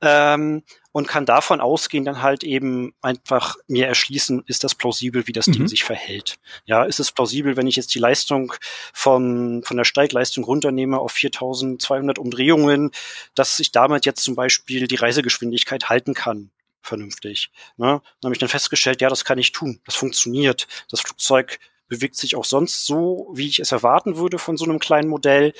ähm, 0.00 0.62
und 0.92 1.06
kann 1.06 1.26
davon 1.26 1.60
ausgehen, 1.60 2.04
dann 2.04 2.22
halt 2.22 2.44
eben 2.44 2.94
einfach 3.02 3.56
mir 3.66 3.86
erschließen, 3.86 4.42
ist 4.46 4.64
das 4.64 4.74
plausibel, 4.74 5.26
wie 5.26 5.32
das 5.32 5.46
mhm. 5.46 5.52
Ding 5.52 5.68
sich 5.68 5.84
verhält. 5.84 6.38
Ja, 6.64 6.84
ist 6.84 7.00
es 7.00 7.12
plausibel, 7.12 7.56
wenn 7.56 7.66
ich 7.66 7.76
jetzt 7.76 7.94
die 7.94 7.98
Leistung 7.98 8.54
von, 8.92 9.62
von 9.64 9.76
der 9.76 9.84
Steigleistung 9.84 10.44
runternehme 10.44 10.98
auf 10.98 11.12
4200 11.12 12.18
Umdrehungen, 12.18 12.90
dass 13.34 13.60
ich 13.60 13.72
damit 13.72 14.06
jetzt 14.06 14.22
zum 14.22 14.34
Beispiel 14.34 14.86
die 14.88 14.96
Reisegeschwindigkeit 14.96 15.88
halten 15.88 16.14
kann 16.14 16.50
vernünftig. 16.80 17.50
Ne? 17.76 18.00
Dann 18.20 18.28
habe 18.28 18.34
ich 18.34 18.38
dann 18.38 18.48
festgestellt, 18.48 19.00
ja, 19.00 19.08
das 19.08 19.24
kann 19.24 19.38
ich 19.38 19.52
tun. 19.52 19.80
Das 19.84 19.94
funktioniert. 19.94 20.66
Das 20.90 21.00
Flugzeug 21.00 21.58
bewegt 21.88 22.16
sich 22.16 22.36
auch 22.36 22.44
sonst 22.44 22.86
so, 22.86 23.30
wie 23.34 23.46
ich 23.46 23.60
es 23.60 23.72
erwarten 23.72 24.16
würde 24.16 24.38
von 24.38 24.56
so 24.56 24.64
einem 24.64 24.78
kleinen 24.78 25.08
Modell. 25.08 25.52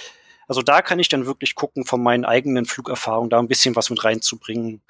Also 0.47 0.63
da 0.63 0.83
kann 0.83 0.99
ich 0.99 1.09
dann 1.09 1.27
wirklich 1.27 1.55
gucken, 1.55 1.85
von 1.85 2.03
meinen 2.03 2.25
eigenen 2.25 2.65
Flugerfahrungen 2.65 3.31
da 3.31 3.39
ein 3.39 3.49
bisschen 3.49 3.77
was 3.77 3.91
mit 3.91 4.03
reinzubringen. 4.03 4.81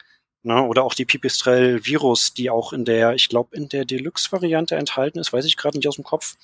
Ne? 0.42 0.62
Oder 0.62 0.84
auch 0.84 0.94
die 0.94 1.04
Pipistrel 1.04 1.84
Virus, 1.84 2.34
die 2.34 2.50
auch 2.50 2.72
in 2.72 2.84
der, 2.84 3.14
ich 3.14 3.28
glaube, 3.28 3.56
in 3.56 3.68
der 3.68 3.84
Deluxe-Variante 3.84 4.76
enthalten 4.76 5.18
ist, 5.18 5.32
weiß 5.32 5.44
ich 5.44 5.56
gerade 5.56 5.76
nicht 5.76 5.88
aus 5.88 5.96
dem 5.96 6.04
Kopf. 6.04 6.36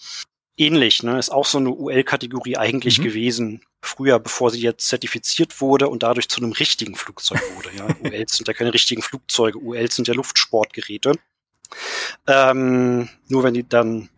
Ähnlich, 0.57 1.03
ne? 1.03 1.19
Ist 1.19 1.31
auch 1.31 1.47
so 1.47 1.59
eine 1.59 1.71
UL-Kategorie 1.71 2.57
eigentlich 2.57 3.01
mhm. 3.01 3.05
gewesen. 3.05 3.61
Früher, 3.83 4.21
bevor 4.21 4.51
sie 4.51 4.61
jetzt 4.61 4.87
zertifiziert 4.87 5.61
wurde 5.61 5.89
und 5.89 6.05
dadurch 6.05 6.29
zu 6.29 6.41
einem 6.41 6.53
richtigen 6.53 6.95
Flugzeug 6.95 7.41
wurde. 7.57 7.71
Ja? 7.77 7.89
ULs 8.05 8.37
sind 8.37 8.47
ja 8.47 8.55
keine 8.55 8.73
richtigen 8.73 9.03
Flugzeuge, 9.03 9.59
ULs 9.59 9.97
sind 9.97 10.07
ja 10.07 10.15
Luftsportgeräte. 10.15 11.13
Ähm, 12.29 13.09
nur 13.29 13.43
wenn 13.43 13.55
die 13.55 13.69
dann 13.69 14.11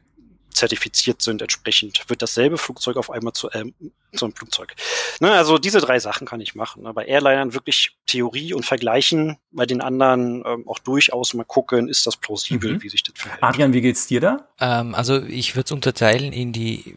zertifiziert 0.57 1.23
sind 1.23 1.43
entsprechend, 1.43 2.03
wird 2.09 2.23
dasselbe 2.23 2.59
Flugzeug 2.59 2.97
auf 2.97 3.11
einmal 3.11 3.33
zu, 3.33 3.49
ähm, 3.53 3.75
zu 4.15 4.25
einem 4.25 4.35
Flugzeug. 4.35 4.75
Ne, 5.21 5.33
also 5.33 5.59
diese 5.59 5.81
drei 5.81 5.99
Sachen 5.99 6.27
kann 6.27 6.41
ich 6.41 6.55
machen. 6.55 6.83
Ne? 6.83 6.93
Bei 6.93 7.05
Airlinern 7.05 7.55
wirklich 7.55 7.97
Theorie 8.07 8.55
und 8.55 8.65
vergleichen, 8.65 9.37
bei 9.53 9.67
den 9.67 9.81
anderen 9.81 10.43
ähm, 10.47 10.67
auch 10.67 10.79
durchaus 10.79 11.35
mal 11.35 11.45
gucken, 11.45 11.89
ist 11.89 12.07
das 12.07 12.17
plausibel, 12.17 12.75
mhm. 12.75 12.83
wie 12.83 12.89
sich 12.89 13.03
das 13.03 13.15
verhält. 13.17 13.43
Adrian, 13.43 13.73
wie 13.73 13.83
geht's 13.83 14.07
dir 14.07 14.21
da? 14.21 14.49
Ähm, 14.59 14.95
also 14.95 15.23
ich 15.23 15.55
würde 15.55 15.67
es 15.67 15.73
unterteilen 15.73 16.33
in 16.33 16.53
die 16.53 16.95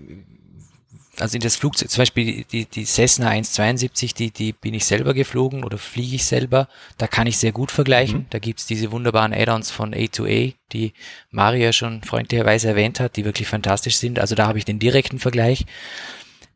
also 1.22 1.36
in 1.36 1.42
das 1.42 1.56
Flugzeug, 1.56 1.90
zum 1.90 2.02
Beispiel 2.02 2.46
die, 2.52 2.66
die 2.66 2.86
Cessna 2.86 3.28
172, 3.28 4.14
die, 4.14 4.32
die 4.32 4.54
bin 4.54 4.74
ich 4.74 4.86
selber 4.86 5.14
geflogen 5.14 5.64
oder 5.64 5.78
fliege 5.78 6.16
ich 6.16 6.26
selber. 6.26 6.68
Da 6.98 7.08
kann 7.08 7.28
ich 7.28 7.38
sehr 7.38 7.52
gut 7.52 7.72
vergleichen. 7.72 8.20
Mhm. 8.20 8.26
Da 8.30 8.40
gibt's 8.40 8.66
diese 8.66 8.92
wunderbaren 8.92 9.34
Add-ons 9.34 9.72
von 9.72 9.94
A2A, 9.94 10.54
die 10.72 10.94
Maria 11.32 11.74
schon 11.74 12.04
freundlicherweise 12.04 12.70
erwähnt 12.70 13.00
hat, 13.00 13.16
die 13.18 13.26
wirklich 13.26 13.48
fantastisch 13.48 13.96
sind. 13.96 14.20
Also 14.20 14.36
da 14.36 14.48
habe 14.48 14.58
ich 14.58 14.66
den 14.66 14.80
direkten 14.80 15.20
Vergleich. 15.20 15.66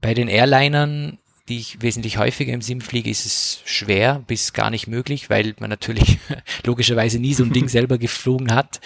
Bei 0.02 0.14
den 0.14 0.28
Airlinern 0.28 1.18
die 1.50 1.60
ich 1.60 1.82
wesentlich 1.82 2.18
häufiger 2.18 2.54
im 2.54 2.62
Sim 2.62 2.80
fliege, 2.80 3.10
ist 3.10 3.26
es 3.26 3.62
schwer 3.66 4.24
bis 4.28 4.54
gar 4.54 4.70
nicht 4.70 4.88
möglich, 4.88 5.30
weil 5.30 5.54
man 5.60 5.70
natürlich 5.70 6.20
logischerweise 6.66 7.20
nie 7.20 7.34
so 7.34 7.44
ein 7.44 7.52
Ding 7.52 7.68
selber 7.70 7.98
geflogen 7.98 8.56
hat. 8.56 8.80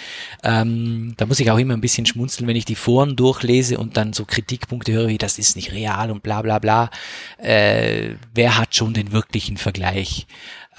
Ähm, 0.44 1.14
da 1.18 1.28
muss 1.28 1.40
ich 1.40 1.52
auch 1.52 1.60
immer 1.60 1.76
ein 1.76 1.82
bisschen 1.82 2.08
schmunzeln, 2.08 2.48
wenn 2.48 2.56
ich 2.56 2.66
die 2.66 2.76
Foren 2.76 3.16
durchlese 3.16 3.78
und 3.78 3.96
dann 3.96 4.14
so 4.14 4.26
Kritikpunkte 4.26 4.92
höre, 4.92 5.10
wie 5.10 5.20
das 5.20 5.38
ist 5.38 5.56
nicht 5.56 5.72
real 5.72 6.10
und 6.10 6.24
bla 6.24 6.42
bla 6.42 6.58
bla. 6.58 6.90
Äh, 7.38 8.16
wer 8.34 8.58
hat 8.58 8.74
schon 8.74 8.96
den 8.96 9.12
wirklichen 9.12 9.58
Vergleich? 9.58 10.26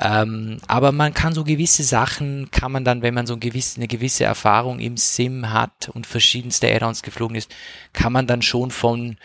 Ähm, 0.01 0.59
aber 0.67 0.91
man 0.91 1.15
kann 1.15 1.33
so 1.33 1.45
gewisse 1.45 1.83
Sachen, 1.85 2.51
kann 2.51 2.73
man 2.73 2.85
dann, 2.85 3.03
wenn 3.03 3.15
man 3.15 3.27
so 3.27 3.35
ein 3.35 3.41
gewiss, 3.41 3.77
eine 3.77 3.89
gewisse 3.89 4.25
Erfahrung 4.25 4.81
im 4.81 4.97
Sim 4.97 5.53
hat 5.53 5.91
und 5.93 6.07
verschiedenste 6.07 6.73
Add-ons 6.73 7.03
geflogen 7.03 7.37
ist, 7.37 7.55
kann 7.93 8.13
man 8.13 8.27
dann 8.27 8.43
schon 8.43 8.71
von 8.71 9.17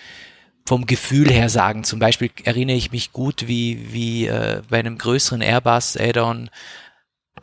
vom 0.66 0.86
Gefühl 0.86 1.30
her 1.30 1.50
sagen. 1.50 1.84
Zum 1.84 2.00
Beispiel 2.00 2.32
erinnere 2.44 2.78
ich 2.78 2.92
mich 2.92 3.12
gut, 3.12 3.48
wie, 3.48 3.92
wie 3.92 4.28
äh, 4.28 4.62
bei 4.70 4.80
einem 4.80 4.98
größeren 4.98 5.42
Airbus 5.42 5.98
Add-on, 5.98 6.50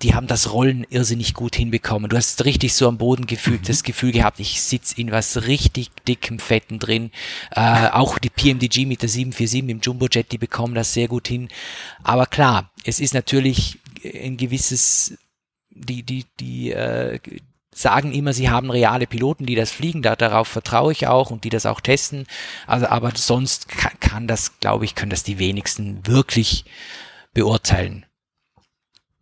die 0.03 0.14
haben 0.14 0.27
das 0.27 0.53
Rollen 0.53 0.87
irrsinnig 0.89 1.35
gut 1.35 1.57
hinbekommen. 1.57 2.09
Du 2.09 2.16
hast 2.16 2.45
richtig 2.45 2.73
so 2.73 2.89
am 2.89 2.97
Boden 2.97 3.27
gefühlt, 3.27 3.62
mhm. 3.62 3.66
das 3.66 3.83
Gefühl 3.83 4.12
gehabt, 4.12 4.41
ich 4.41 4.62
sitz 4.62 4.93
in 4.93 5.11
was 5.11 5.47
richtig 5.47 5.91
dickem 6.09 6.39
Fetten 6.39 6.79
drin. 6.79 7.11
Äh, 7.51 7.89
auch 7.89 8.18
die 8.18 8.31
PMDG 8.31 8.87
mit 8.87 9.03
der 9.03 9.09
747 9.09 9.68
im 9.68 9.81
Jumbojet, 9.81 10.33
die 10.33 10.39
bekommen 10.39 10.75
das 10.75 10.95
sehr 10.95 11.09
gut 11.09 11.29
hin. 11.29 11.49
Aber 12.03 12.27
klar, 12.27 12.71
es 12.85 13.01
ist 13.01 13.12
natürlich 13.12 13.79
ein 14.03 14.39
gewisses, 14.39 15.18
die, 15.68 16.03
die, 16.03 16.25
die, 16.39 16.73
äh, 16.73 17.18
sagen 17.73 18.12
immer, 18.12 18.33
sie 18.33 18.51
haben 18.51 18.71
reale 18.71 19.07
Piloten, 19.07 19.47
die 19.47 19.55
das 19.55 19.71
fliegen, 19.71 20.03
da, 20.03 20.16
darauf 20.16 20.49
vertraue 20.49 20.93
ich 20.93 21.07
auch 21.07 21.31
und 21.31 21.45
die 21.45 21.51
das 21.51 21.66
auch 21.66 21.81
testen. 21.81 22.27
Also, 22.66 22.87
aber 22.87 23.12
sonst 23.14 23.68
kann, 23.68 23.99
kann 24.01 24.27
das, 24.27 24.59
glaube 24.61 24.85
ich, 24.85 24.95
können 24.95 25.11
das 25.11 25.23
die 25.23 25.39
wenigsten 25.39 26.07
wirklich 26.07 26.64
beurteilen. 27.33 28.07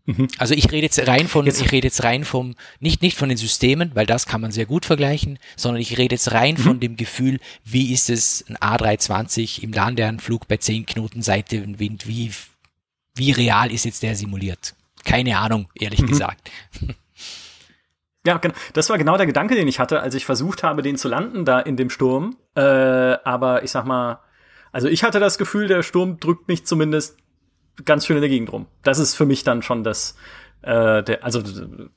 Mhm. 0.08 0.28
Also 0.38 0.54
ich 0.54 0.72
rede 0.72 0.86
jetzt 0.86 1.06
rein 1.06 1.28
von, 1.28 1.44
jetzt. 1.44 1.60
ich 1.60 1.70
rede 1.70 1.86
jetzt 1.86 2.02
rein 2.02 2.24
vom, 2.24 2.54
nicht, 2.80 3.02
nicht 3.02 3.18
von 3.18 3.28
den 3.28 3.36
Systemen, 3.36 3.90
weil 3.94 4.06
das 4.06 4.24
kann 4.24 4.40
man 4.40 4.50
sehr 4.50 4.64
gut 4.64 4.86
vergleichen, 4.86 5.38
sondern 5.54 5.82
ich 5.82 5.98
rede 5.98 6.14
jetzt 6.14 6.32
rein 6.32 6.54
mhm. 6.54 6.62
von 6.62 6.80
dem 6.80 6.96
Gefühl, 6.96 7.40
wie 7.64 7.92
ist 7.92 8.08
es 8.08 8.42
ein 8.48 8.56
A320 8.56 9.62
im 9.62 9.72
Landeanflug 9.72 10.48
bei 10.48 10.56
10 10.56 10.86
Knoten 10.86 11.20
Seitenwind, 11.20 12.08
wie, 12.08 12.32
wie 13.14 13.32
real 13.32 13.70
ist 13.70 13.84
jetzt 13.84 14.02
der 14.02 14.16
simuliert? 14.16 14.74
Keine 15.04 15.38
Ahnung, 15.38 15.68
ehrlich 15.74 16.00
mhm. 16.00 16.06
gesagt. 16.06 16.50
Ja, 18.28 18.36
genau. 18.36 18.54
Das 18.74 18.90
war 18.90 18.98
genau 18.98 19.16
der 19.16 19.24
Gedanke, 19.24 19.54
den 19.54 19.66
ich 19.68 19.80
hatte, 19.80 20.02
als 20.02 20.14
ich 20.14 20.26
versucht 20.26 20.62
habe, 20.62 20.82
den 20.82 20.96
zu 20.96 21.08
landen 21.08 21.46
da 21.46 21.60
in 21.60 21.78
dem 21.78 21.88
Sturm. 21.88 22.36
Äh, 22.54 22.60
aber 22.60 23.62
ich 23.62 23.70
sag 23.70 23.86
mal, 23.86 24.20
also 24.70 24.86
ich 24.86 25.02
hatte 25.02 25.18
das 25.18 25.38
Gefühl, 25.38 25.66
der 25.66 25.82
Sturm 25.82 26.20
drückt 26.20 26.46
mich 26.46 26.66
zumindest 26.66 27.16
ganz 27.86 28.04
schön 28.04 28.18
in 28.18 28.20
der 28.20 28.28
Gegend 28.28 28.52
rum. 28.52 28.66
Das 28.82 28.98
ist 28.98 29.14
für 29.14 29.24
mich 29.24 29.44
dann 29.44 29.62
schon 29.62 29.82
das, 29.82 30.14
äh, 30.62 31.02
der, 31.04 31.24
also 31.24 31.42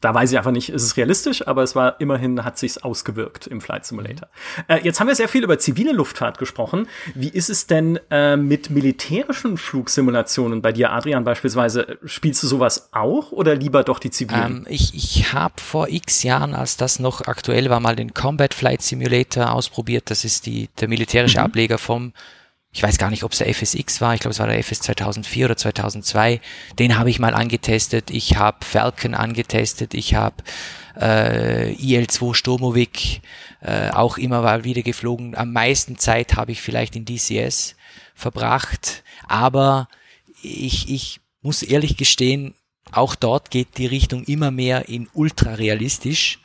da 0.02 0.14
weiß 0.14 0.32
ich 0.32 0.38
einfach 0.38 0.52
nicht, 0.52 0.70
ist 0.70 0.84
es 0.84 0.96
realistisch, 0.96 1.48
aber 1.48 1.64
es 1.64 1.76
war 1.76 2.00
immerhin, 2.00 2.44
hat 2.46 2.58
sich's 2.58 2.78
ausgewirkt 2.78 3.48
im 3.48 3.60
Flight 3.60 3.86
Simulator. 3.86 4.30
Äh, 4.68 4.82
jetzt 4.84 5.00
haben 5.00 5.08
wir 5.08 5.16
sehr 5.16 5.28
viel 5.28 5.44
über 5.44 5.58
zivile 5.58 5.92
Luftfahrt 5.92 6.38
gesprochen. 6.38 6.88
Wie 7.16 7.30
ist 7.30 7.50
es 7.50 7.68
denn 7.68 8.00
äh, 8.12 8.38
mit 8.38 8.70
militärischen 8.70 9.58
Flugsimulationen 9.58 10.62
bei 10.62 10.72
dir, 10.72 10.92
Adrian 10.92 11.24
beispielsweise? 11.24 11.98
Spielst 12.06 12.44
du 12.44 12.48
sowas 12.48 12.90
auch 12.92 13.32
oder 13.32 13.56
lieber 13.56 13.84
doch 13.84 14.00
die 14.00 14.12
zivilen? 14.12 14.66
Ähm, 14.66 14.66
ich 14.70 14.94
ich 14.94 15.34
habe 15.34 15.56
vor 15.58 15.88
x 15.90 16.24
Jahren, 16.24 16.54
als 16.54 16.78
das 16.78 17.00
noch 17.00 17.22
aktuell 17.22 17.70
war, 17.70 17.80
mal 17.80 17.96
den 17.96 18.14
Combat 18.14 18.54
Flight 18.54 18.82
Simulator 18.82 19.52
ausprobiert. 19.52 20.10
Das 20.12 20.24
ist 20.24 20.46
die, 20.46 20.70
der 20.80 20.88
militärische 20.88 21.40
mhm. 21.40 21.46
Ableger 21.46 21.78
vom 21.78 22.14
ich 22.74 22.82
weiß 22.82 22.98
gar 22.98 23.10
nicht, 23.10 23.24
ob 23.24 23.34
es 23.34 23.40
der 23.40 23.54
FSX 23.54 24.00
war, 24.00 24.14
ich 24.14 24.22
glaube 24.22 24.32
es 24.32 24.40
war 24.40 24.48
der 24.48 24.58
FS 24.60 24.80
2004 24.80 25.46
oder 25.46 25.58
2002, 25.58 26.40
den 26.80 26.98
habe 26.98 27.10
ich 27.10 27.20
mal 27.20 27.34
angetestet, 27.34 28.10
ich 28.12 28.38
habe 28.38 28.66
Falcon 28.66 29.14
angetestet, 29.14 29.94
ich 29.94 30.16
habe 30.16 30.36
äh, 31.00 31.74
IL-2 31.74 32.34
Sturmovik 32.34 33.22
äh, 33.62 33.90
auch 33.90 34.18
immer 34.18 34.42
mal 34.42 34.64
wieder 34.64 34.82
geflogen. 34.82 35.36
Am 35.36 35.52
meisten 35.52 35.98
Zeit 35.98 36.36
habe 36.36 36.54
ich 36.54 36.62
vielleicht 36.62 36.96
in 36.96 37.06
DCS 37.06 37.76
verbracht, 38.16 39.04
aber 39.28 39.88
ich, 40.42 40.90
ich 40.90 41.20
muss 41.42 41.64
ehrlich 41.64 41.98
gestehen, 41.98 42.56
auch 42.92 43.16
dort 43.16 43.52
geht 43.52 43.78
die 43.78 43.86
Richtung 43.86 44.24
immer 44.24 44.52
mehr 44.52 44.90
in 44.90 45.10
ultra 45.14 45.56
realistisch 45.56 46.40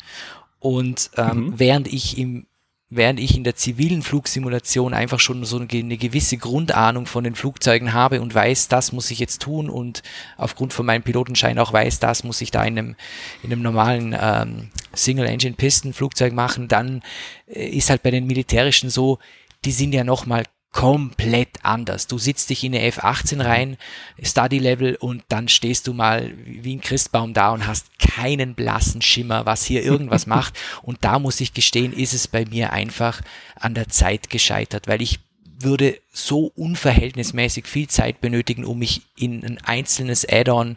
und 0.59 1.11
ähm, 1.17 1.39
mhm. 1.39 1.59
während 1.59 1.93
ich 1.93 2.19
im 2.19 2.47
während 2.89 3.19
ich 3.19 3.37
in 3.37 3.43
der 3.43 3.57
zivilen 3.57 4.03
Flugsimulation 4.03 4.95
einfach 4.95 5.19
schon 5.19 5.45
so 5.45 5.59
eine, 5.59 5.97
gewisse 5.97 6.37
Grundahnung 6.37 7.07
von 7.07 7.25
den 7.25 7.35
Flugzeugen 7.35 7.93
habe 7.93 8.21
und 8.21 8.35
weiß, 8.35 8.69
das 8.69 8.93
muss 8.93 9.11
ich 9.11 9.19
jetzt 9.19 9.43
tun 9.43 9.69
und 9.69 10.03
aufgrund 10.37 10.73
von 10.73 10.87
meinem 10.87 11.03
Pilotenschein 11.03 11.59
auch 11.59 11.73
weiß, 11.73 11.99
das 11.99 12.23
muss 12.23 12.41
ich 12.41 12.53
da 12.53 12.65
in 12.65 12.79
einem, 12.79 12.97
in 13.43 13.53
einem 13.53 13.63
normalen 13.63 14.17
ähm, 14.19 14.71
Single-Engine-Pisten-Flugzeug 14.95 16.33
machen, 16.33 16.69
dann 16.69 17.03
äh, 17.49 17.69
ist 17.69 17.91
halt 17.91 18.03
bei 18.03 18.13
den 18.13 18.27
militärischen 18.27 18.89
so, 18.89 19.19
die 19.65 19.73
sind 19.73 19.93
ja 19.93 20.05
nochmal 20.05 20.45
komplett 20.77 21.49
anders. 21.63 22.07
Du 22.07 22.19
sitzt 22.19 22.51
dich 22.51 22.63
in 22.63 22.75
eine 22.75 22.87
F18 22.91 23.43
rein, 23.43 23.79
Study 24.23 24.59
Level 24.59 24.95
und 24.97 25.25
dann 25.29 25.49
stehst 25.49 25.87
du 25.87 25.95
mal 25.95 26.35
wie 26.45 26.77
ein 26.77 26.83
Christbaum 26.83 27.33
da 27.33 27.53
und 27.53 27.67
hast 27.67 27.99
keinen 27.99 28.55
blassen 28.55 29.01
Schimmer, 29.01 29.47
was 29.47 29.65
hier 29.65 29.83
irgendwas 29.83 30.27
macht. 30.27 30.53
Und 30.83 30.99
da 31.01 31.19
muss 31.19 31.41
ich 31.41 31.55
gestehen, 31.55 31.95
ist 31.95 32.13
es 32.13 32.29
bei 32.29 32.45
mir 32.45 32.75
einfach 32.75 33.23
an 33.59 33.73
der 33.73 33.89
Zeit 33.89 34.29
gescheitert, 34.29 34.87
weil 34.87 35.01
ich 35.01 35.21
würde 35.59 35.99
so 36.13 36.53
unverhältnismäßig 36.55 37.67
viel 37.67 37.89
Zeit 37.89 38.21
benötigen, 38.21 38.67
um 38.67 38.79
mich 38.79 39.01
in 39.17 39.47
ein 39.47 39.57
einzelnes 39.65 40.29
Add-on 40.29 40.77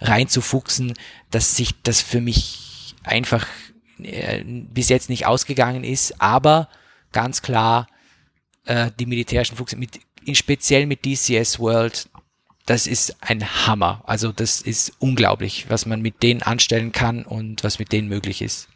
reinzufuchsen, 0.00 0.94
dass 1.32 1.56
sich 1.56 1.72
das 1.82 2.00
für 2.00 2.20
mich 2.20 2.94
einfach 3.02 3.48
äh, 4.00 4.44
bis 4.44 4.90
jetzt 4.90 5.10
nicht 5.10 5.26
ausgegangen 5.26 5.82
ist. 5.82 6.22
Aber 6.22 6.68
ganz 7.10 7.42
klar, 7.42 7.88
äh, 8.64 8.90
die 8.98 9.06
militärischen 9.06 9.56
Flugzeuge, 9.56 9.80
mit, 9.80 10.00
in 10.24 10.34
speziell 10.34 10.86
mit 10.86 11.04
DCS 11.04 11.58
World, 11.58 12.08
das 12.66 12.86
ist 12.86 13.16
ein 13.20 13.66
Hammer. 13.66 14.02
Also 14.06 14.32
das 14.32 14.60
ist 14.60 14.92
unglaublich, 14.98 15.66
was 15.68 15.86
man 15.86 16.02
mit 16.02 16.22
denen 16.22 16.42
anstellen 16.42 16.92
kann 16.92 17.24
und 17.24 17.64
was 17.64 17.78
mit 17.78 17.92
denen 17.92 18.08
möglich 18.08 18.42
ist. 18.42 18.68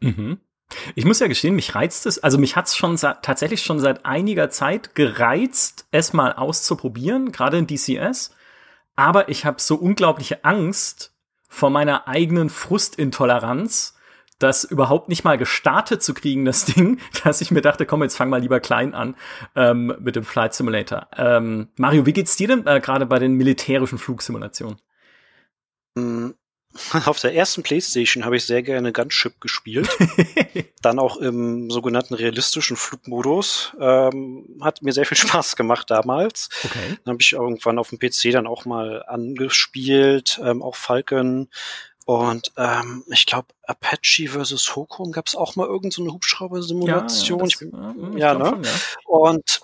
Mhm. 0.00 0.40
Ich 0.94 1.04
muss 1.04 1.18
ja 1.18 1.26
gestehen, 1.26 1.56
mich 1.56 1.74
reizt 1.74 2.06
es, 2.06 2.18
also 2.20 2.38
mich 2.38 2.56
hat 2.56 2.66
es 2.66 2.76
schon 2.76 2.96
tatsächlich 2.96 3.62
schon 3.62 3.80
seit 3.80 4.04
einiger 4.04 4.50
Zeit 4.50 4.94
gereizt, 4.94 5.86
es 5.90 6.12
mal 6.12 6.32
auszuprobieren, 6.32 7.32
gerade 7.32 7.58
in 7.58 7.66
DCS. 7.66 8.34
Aber 8.94 9.28
ich 9.28 9.44
habe 9.44 9.60
so 9.60 9.76
unglaubliche 9.76 10.44
Angst 10.44 11.12
vor 11.48 11.70
meiner 11.70 12.06
eigenen 12.06 12.50
Frustintoleranz, 12.50 13.94
das 14.40 14.64
überhaupt 14.64 15.08
nicht 15.08 15.22
mal 15.22 15.38
gestartet 15.38 16.02
zu 16.02 16.14
kriegen, 16.14 16.44
das 16.44 16.64
Ding, 16.64 16.98
dass 17.24 17.40
ich 17.40 17.52
mir 17.52 17.60
dachte, 17.60 17.86
komm, 17.86 18.02
jetzt 18.02 18.16
fang 18.16 18.30
mal 18.30 18.40
lieber 18.40 18.58
klein 18.58 18.94
an 18.94 19.14
ähm, 19.54 19.94
mit 20.00 20.16
dem 20.16 20.24
Flight 20.24 20.54
Simulator. 20.54 21.06
Ähm, 21.16 21.68
Mario, 21.76 22.06
wie 22.06 22.12
geht's 22.12 22.36
dir 22.36 22.48
denn 22.48 22.66
äh, 22.66 22.80
gerade 22.80 23.06
bei 23.06 23.18
den 23.18 23.34
militärischen 23.34 23.98
Flugsimulationen? 23.98 24.78
Mm, 25.94 26.30
auf 27.04 27.20
der 27.20 27.34
ersten 27.34 27.62
Playstation 27.62 28.24
habe 28.24 28.36
ich 28.36 28.44
sehr 28.44 28.62
gerne 28.62 28.92
Gunship 28.92 29.40
gespielt. 29.40 29.88
dann 30.82 30.98
auch 30.98 31.16
im 31.18 31.70
sogenannten 31.70 32.14
realistischen 32.14 32.76
Flugmodus. 32.76 33.76
Ähm, 33.80 34.58
hat 34.60 34.82
mir 34.82 34.92
sehr 34.92 35.04
viel 35.06 35.18
Spaß 35.18 35.56
gemacht 35.56 35.90
damals. 35.90 36.48
Okay. 36.64 36.98
Dann 37.04 37.14
habe 37.14 37.22
ich 37.22 37.32
irgendwann 37.32 37.78
auf 37.78 37.90
dem 37.90 37.98
PC 37.98 38.32
dann 38.32 38.46
auch 38.46 38.64
mal 38.64 39.02
angespielt, 39.06 40.40
ähm, 40.42 40.62
auch 40.62 40.76
Falcon 40.76 41.48
und 42.10 42.50
ähm, 42.56 43.04
ich 43.06 43.24
glaube, 43.24 43.54
Apache 43.62 44.26
versus 44.26 44.74
Hokum 44.74 45.12
gab 45.12 45.28
es 45.28 45.36
auch 45.36 45.54
mal 45.54 45.68
irgendeine 45.68 46.08
so 46.08 46.14
Hubschrauber-Simulation. 46.14 47.38
Ja, 47.38 47.54
ja, 47.54 47.94
das, 47.94 48.18
ja, 48.18 48.34
ne? 48.34 48.46
Schon, 48.46 48.64
ja. 48.64 48.70
Und 49.04 49.60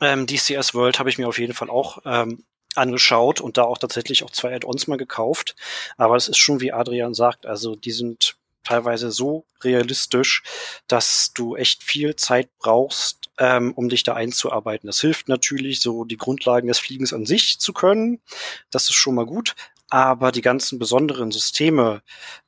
ähm, 0.00 0.26
DCS 0.26 0.72
World 0.72 0.98
habe 0.98 1.10
ich 1.10 1.18
mir 1.18 1.28
auf 1.28 1.38
jeden 1.38 1.52
Fall 1.52 1.68
auch 1.68 1.98
ähm, 2.06 2.46
angeschaut 2.76 3.42
und 3.42 3.58
da 3.58 3.64
auch 3.64 3.76
tatsächlich 3.76 4.24
auch 4.24 4.30
zwei 4.30 4.54
Add-ons 4.54 4.86
mal 4.86 4.96
gekauft. 4.96 5.54
Aber 5.98 6.16
es 6.16 6.28
ist 6.28 6.38
schon, 6.38 6.62
wie 6.62 6.72
Adrian 6.72 7.12
sagt, 7.12 7.44
also 7.44 7.76
die 7.76 7.92
sind 7.92 8.38
teilweise 8.64 9.10
so 9.10 9.44
realistisch, 9.62 10.44
dass 10.88 11.34
du 11.34 11.56
echt 11.56 11.82
viel 11.82 12.16
Zeit 12.16 12.48
brauchst, 12.58 13.28
ähm, 13.36 13.74
um 13.74 13.90
dich 13.90 14.02
da 14.02 14.14
einzuarbeiten. 14.14 14.86
Das 14.86 15.02
hilft 15.02 15.28
natürlich, 15.28 15.80
so 15.80 16.06
die 16.06 16.16
Grundlagen 16.16 16.68
des 16.68 16.78
Fliegens 16.78 17.12
an 17.12 17.26
sich 17.26 17.58
zu 17.58 17.74
können. 17.74 18.22
Das 18.70 18.84
ist 18.84 18.94
schon 18.94 19.14
mal 19.14 19.26
gut 19.26 19.54
aber 19.88 20.32
die 20.32 20.42
ganzen 20.42 20.78
besonderen 20.78 21.30
Systeme, 21.30 22.02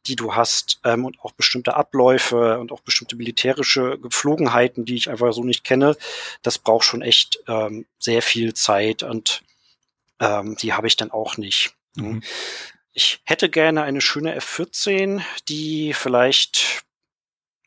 die 0.07 0.17
du 0.17 0.35
hast 0.35 0.81
ähm, 0.85 1.05
und 1.05 1.21
auch 1.21 1.33
bestimmte 1.33 1.75
Abläufe 1.75 2.59
und 2.59 2.73
auch 2.73 2.81
bestimmte 2.81 3.17
militärische 3.17 3.99
Gepflogenheiten, 3.99 4.85
die 4.85 4.97
ich 4.97 5.09
einfach 5.09 5.33
so 5.33 5.45
nicht 5.45 5.65
kenne, 5.65 5.97
das 6.43 6.59
braucht 6.59 6.85
schon 6.85 7.03
echt 7.03 7.39
ähm, 7.47 7.87
sehr 7.99 8.23
viel 8.23 8.55
Zeit 8.55 9.03
und 9.03 9.43
ähm, 10.21 10.57
die 10.57 10.73
habe 10.73 10.89
ich 10.89 10.97
dann 10.97 11.11
auch 11.11 11.37
nicht. 11.37 11.75
Mhm. 11.95 12.23
Ich 12.93 13.21
hätte 13.25 13.49
gerne 13.49 13.83
eine 13.83 14.01
schöne 14.01 14.37
F14, 14.37 15.23
die 15.49 15.95
vielleicht 15.95 16.83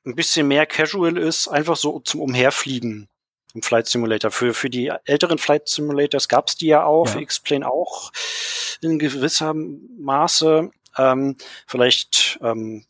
ein 0.06 0.16
bisschen 0.16 0.48
mehr 0.48 0.66
casual 0.66 1.18
ist, 1.18 1.48
einfach 1.48 1.78
so 1.78 2.00
zum 2.00 2.20
Umherfliegen 2.20 3.08
im 3.54 3.62
Flight 3.62 3.88
Simulator. 3.88 4.32
Für, 4.32 4.54
für 4.54 4.70
die 4.70 4.92
älteren 5.06 5.38
Flight 5.38 5.68
Simulators 5.68 6.28
gab 6.28 6.48
es 6.48 6.58
die 6.58 6.68
ja 6.68 6.84
auch, 6.84 7.08
ja. 7.08 7.14
für 7.14 7.22
X-Plane 7.22 7.70
auch 7.70 8.12
in 8.82 9.00
gewisser 9.00 9.54
Maße. 9.54 10.72
Ähm, 10.98 11.38
vielleicht 11.68 12.40
ähm, 12.42 12.86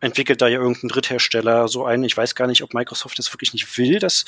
entwickelt 0.00 0.42
da 0.42 0.48
ja 0.48 0.58
irgendein 0.58 0.88
Dritthersteller 0.88 1.68
so 1.68 1.84
einen. 1.84 2.04
Ich 2.04 2.16
weiß 2.16 2.34
gar 2.34 2.46
nicht, 2.46 2.62
ob 2.62 2.74
Microsoft 2.74 3.18
das 3.18 3.32
wirklich 3.32 3.52
nicht 3.52 3.78
will, 3.78 3.98
dass 3.98 4.24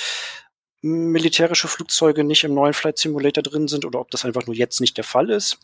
militärische 0.81 1.69
Flugzeuge 1.69 2.25
nicht 2.25 2.45
im 2.45 2.55
neuen 2.55 2.75
Flight 2.75 2.99
Simulator 2.99 3.43
drin 3.43 3.69
sind 3.69 3.85
oder 3.85 4.01
ob 4.01 4.11
das 4.11 4.25
einfach 4.25 4.47
nur 4.47 4.55
jetzt 4.55 4.81
nicht 4.81 4.97
der 4.97 5.05
Fall 5.05 5.31
ist. 5.31 5.59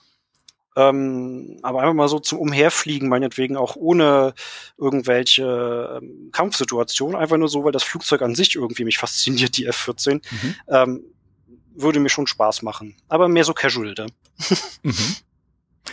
Ähm, 0.76 1.58
aber 1.62 1.80
einfach 1.80 1.94
mal 1.94 2.08
so 2.08 2.18
zum 2.18 2.38
Umherfliegen, 2.40 3.08
meinetwegen 3.08 3.56
auch 3.56 3.76
ohne 3.76 4.34
irgendwelche 4.76 6.00
ähm, 6.00 6.30
Kampfsituationen, 6.32 7.16
einfach 7.16 7.36
nur 7.36 7.48
so, 7.48 7.64
weil 7.64 7.72
das 7.72 7.84
Flugzeug 7.84 8.22
an 8.22 8.34
sich 8.34 8.56
irgendwie 8.56 8.84
mich 8.84 8.98
fasziniert, 8.98 9.56
die 9.56 9.66
F-14, 9.66 10.14
mhm. 10.14 10.54
ähm, 10.68 11.04
würde 11.76 12.00
mir 12.00 12.08
schon 12.08 12.26
Spaß 12.26 12.62
machen. 12.62 12.96
Aber 13.08 13.28
mehr 13.28 13.44
so 13.44 13.54
casual, 13.54 13.94
da. 13.94 14.06
mhm. 14.82 15.16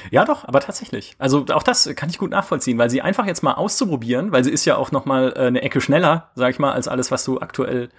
Ja, 0.09 0.25
doch, 0.25 0.47
aber 0.47 0.61
tatsächlich. 0.61 1.15
Also 1.19 1.45
auch 1.49 1.63
das 1.63 1.89
kann 1.95 2.09
ich 2.09 2.17
gut 2.17 2.31
nachvollziehen, 2.31 2.77
weil 2.77 2.89
sie 2.89 3.01
einfach 3.01 3.25
jetzt 3.25 3.43
mal 3.43 3.53
auszuprobieren, 3.53 4.31
weil 4.31 4.43
sie 4.43 4.51
ist 4.51 4.65
ja 4.65 4.77
auch 4.77 4.91
noch 4.91 5.05
mal 5.05 5.33
äh, 5.35 5.41
eine 5.41 5.61
Ecke 5.61 5.81
schneller, 5.81 6.31
sag 6.35 6.51
ich 6.51 6.59
mal, 6.59 6.71
als 6.71 6.87
alles, 6.87 7.11
was 7.11 7.23
du 7.25 7.39
aktuell 7.39 7.89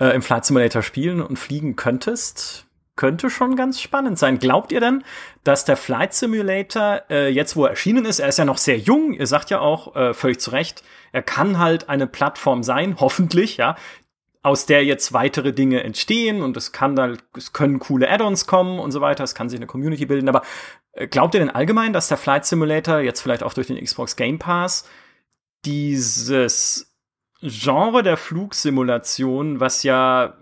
äh, 0.00 0.14
im 0.14 0.22
Flight 0.22 0.46
Simulator 0.46 0.82
spielen 0.82 1.20
und 1.22 1.38
fliegen 1.38 1.76
könntest. 1.76 2.66
Könnte 2.96 3.30
schon 3.30 3.56
ganz 3.56 3.80
spannend 3.80 4.18
sein. 4.18 4.38
Glaubt 4.38 4.72
ihr 4.72 4.80
denn, 4.80 5.04
dass 5.44 5.64
der 5.64 5.76
Flight 5.76 6.12
Simulator, 6.12 7.02
äh, 7.08 7.28
jetzt 7.28 7.56
wo 7.56 7.64
er 7.64 7.70
erschienen 7.70 8.04
ist, 8.04 8.18
er 8.18 8.28
ist 8.28 8.38
ja 8.38 8.44
noch 8.44 8.58
sehr 8.58 8.78
jung, 8.78 9.12
ihr 9.12 9.26
sagt 9.26 9.50
ja 9.50 9.60
auch 9.60 9.96
äh, 9.96 10.14
völlig 10.14 10.40
zu 10.40 10.50
Recht, 10.50 10.82
er 11.12 11.22
kann 11.22 11.58
halt 11.58 11.88
eine 11.88 12.06
Plattform 12.06 12.62
sein, 12.62 12.96
hoffentlich, 13.00 13.56
ja, 13.56 13.76
aus 14.42 14.64
der 14.66 14.84
jetzt 14.84 15.12
weitere 15.12 15.52
Dinge 15.52 15.82
entstehen 15.82 16.42
und 16.42 16.56
es 16.56 16.72
kann 16.72 16.96
da, 16.96 17.14
es 17.36 17.52
können 17.52 17.78
coole 17.78 18.08
Add-ons 18.10 18.46
kommen 18.46 18.78
und 18.78 18.90
so 18.90 19.00
weiter, 19.00 19.22
es 19.22 19.34
kann 19.34 19.50
sich 19.50 19.58
eine 19.58 19.66
Community 19.66 20.06
bilden, 20.06 20.28
aber 20.28 20.42
äh, 20.92 21.06
glaubt 21.06 21.34
ihr 21.34 21.40
denn 21.40 21.50
allgemein, 21.50 21.92
dass 21.92 22.08
der 22.08 22.16
Flight 22.16 22.46
Simulator 22.46 23.00
jetzt 23.00 23.20
vielleicht 23.20 23.42
auch 23.42 23.52
durch 23.52 23.66
den 23.66 23.82
Xbox 23.82 24.16
Game 24.16 24.38
Pass 24.38 24.88
dieses 25.64 26.94
Genre 27.42 28.02
der 28.02 28.16
Flugsimulation, 28.16 29.60
was 29.60 29.82
ja 29.82 30.39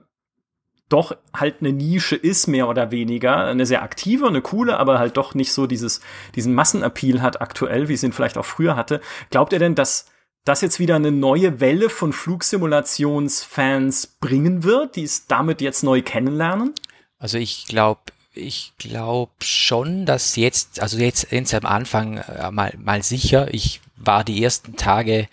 doch 0.89 1.17
halt 1.35 1.57
eine 1.61 1.73
Nische 1.73 2.17
ist, 2.17 2.47
mehr 2.47 2.69
oder 2.69 2.91
weniger. 2.91 3.45
Eine 3.45 3.67
sehr 3.67 3.83
aktive, 3.83 4.27
eine 4.27 4.41
coole, 4.41 4.79
aber 4.79 4.99
halt 4.99 5.17
doch 5.17 5.35
nicht 5.35 5.53
so 5.53 5.67
dieses, 5.67 6.01
diesen 6.35 6.55
Massenappeal 6.55 7.21
hat 7.21 7.41
aktuell, 7.41 7.89
wie 7.89 7.95
es 7.95 8.03
ihn 8.03 8.13
vielleicht 8.13 8.39
auch 8.39 8.45
früher 8.45 8.77
hatte. 8.77 9.01
Glaubt 9.31 9.53
ihr 9.53 9.59
denn, 9.59 9.75
dass 9.75 10.07
das 10.45 10.63
jetzt 10.63 10.79
wieder 10.79 10.97
eine 10.97 11.13
neue 11.13 11.61
Welle 11.61 11.91
von 11.91 12.13
Flugsimulationsfans 12.13 14.07
bringen 14.21 14.65
wird, 14.65 14.97
die 14.97 15.05
es 15.05 15.27
damit 15.27 15.61
jetzt 15.61 15.83
neu 15.83 16.01
kennenlernen? 16.01 16.73
Also 17.19 17.37
ich 17.37 17.67
glaube, 17.67 18.01
ich 18.33 18.73
glaube 18.79 19.33
schon, 19.43 20.07
dass 20.07 20.37
jetzt, 20.37 20.81
also 20.81 20.99
jetzt, 20.99 21.33
jetzt 21.33 21.53
am 21.53 21.67
Anfang 21.67 22.19
äh, 22.19 22.51
mal, 22.51 22.73
mal 22.79 23.03
sicher, 23.03 23.53
ich 23.53 23.81
war 23.97 24.25
die 24.25 24.43
ersten 24.43 24.77
Tage 24.77 25.29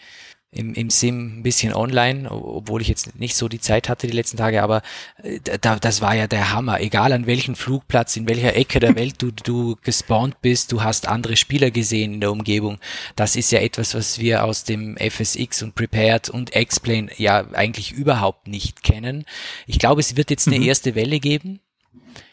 im, 0.56 0.74
im 0.74 0.90
Sim 0.90 1.40
ein 1.40 1.44
bisschen 1.44 1.74
online, 1.74 2.32
obwohl 2.32 2.82
ich 2.82 2.88
jetzt 2.88 3.20
nicht 3.20 3.36
so 3.36 3.48
die 3.48 3.60
Zeit 3.60 3.90
hatte 3.90 4.08
die 4.08 4.16
letzten 4.16 4.38
Tage, 4.38 4.64
aber 4.64 4.82
äh, 5.22 5.40
da, 5.62 5.78
das 5.78 6.02
war 6.02 6.16
ja 6.16 6.28
der 6.28 6.54
Hammer. 6.54 6.80
Egal 6.80 7.12
an 7.12 7.28
welchem 7.28 7.56
Flugplatz, 7.56 8.16
in 8.16 8.28
welcher 8.28 8.56
Ecke 8.56 8.80
der 8.80 8.96
Welt 8.96 9.16
du, 9.22 9.32
du 9.32 9.76
gespawnt 9.84 10.42
bist, 10.42 10.72
du 10.72 10.82
hast 10.82 11.08
andere 11.08 11.36
Spieler 11.36 11.72
gesehen 11.72 12.16
in 12.16 12.22
der 12.22 12.32
Umgebung. 12.32 12.80
Das 13.16 13.36
ist 13.36 13.52
ja 13.52 13.60
etwas, 13.60 13.94
was 13.94 14.20
wir 14.20 14.44
aus 14.44 14.64
dem 14.64 14.98
FSX 14.98 15.64
und 15.64 15.76
Prepared 15.76 16.30
und 16.30 16.56
Explain 16.56 17.12
ja 17.18 17.46
eigentlich 17.54 17.92
überhaupt 17.92 18.48
nicht 18.48 18.84
kennen. 18.84 19.26
Ich 19.68 19.80
glaube, 19.80 20.02
es 20.02 20.16
wird 20.16 20.30
jetzt 20.30 20.48
eine 20.48 20.60
mhm. 20.60 20.66
erste 20.66 20.96
Welle 20.96 21.20
geben. 21.20 21.60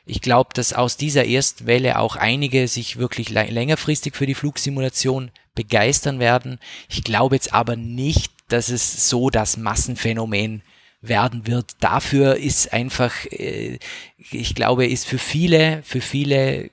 Ich 0.04 0.20
glaube, 0.20 0.50
dass 0.54 0.72
aus 0.72 0.96
dieser 0.96 1.26
ersten 1.26 1.66
Welle 1.66 1.98
auch 1.98 2.16
einige 2.16 2.66
sich 2.66 2.98
wirklich 2.98 3.30
längerfristig 3.30 4.16
für 4.16 4.26
die 4.26 4.34
Flugsimulation 4.34 5.30
begeistern 5.54 6.18
werden. 6.18 6.58
Ich 6.88 7.04
glaube 7.04 7.36
jetzt 7.36 7.52
aber 7.52 7.76
nicht, 7.76 8.32
dass 8.48 8.68
es 8.68 9.08
so 9.08 9.30
das 9.30 9.56
Massenphänomen 9.56 10.62
werden 11.00 11.46
wird. 11.46 11.72
Dafür 11.80 12.36
ist 12.36 12.72
einfach, 12.72 13.26
äh, 13.26 13.78
ich 14.30 14.54
glaube, 14.54 14.86
ist 14.86 15.06
für 15.06 15.18
viele, 15.18 15.82
für 15.82 16.00
viele 16.00 16.70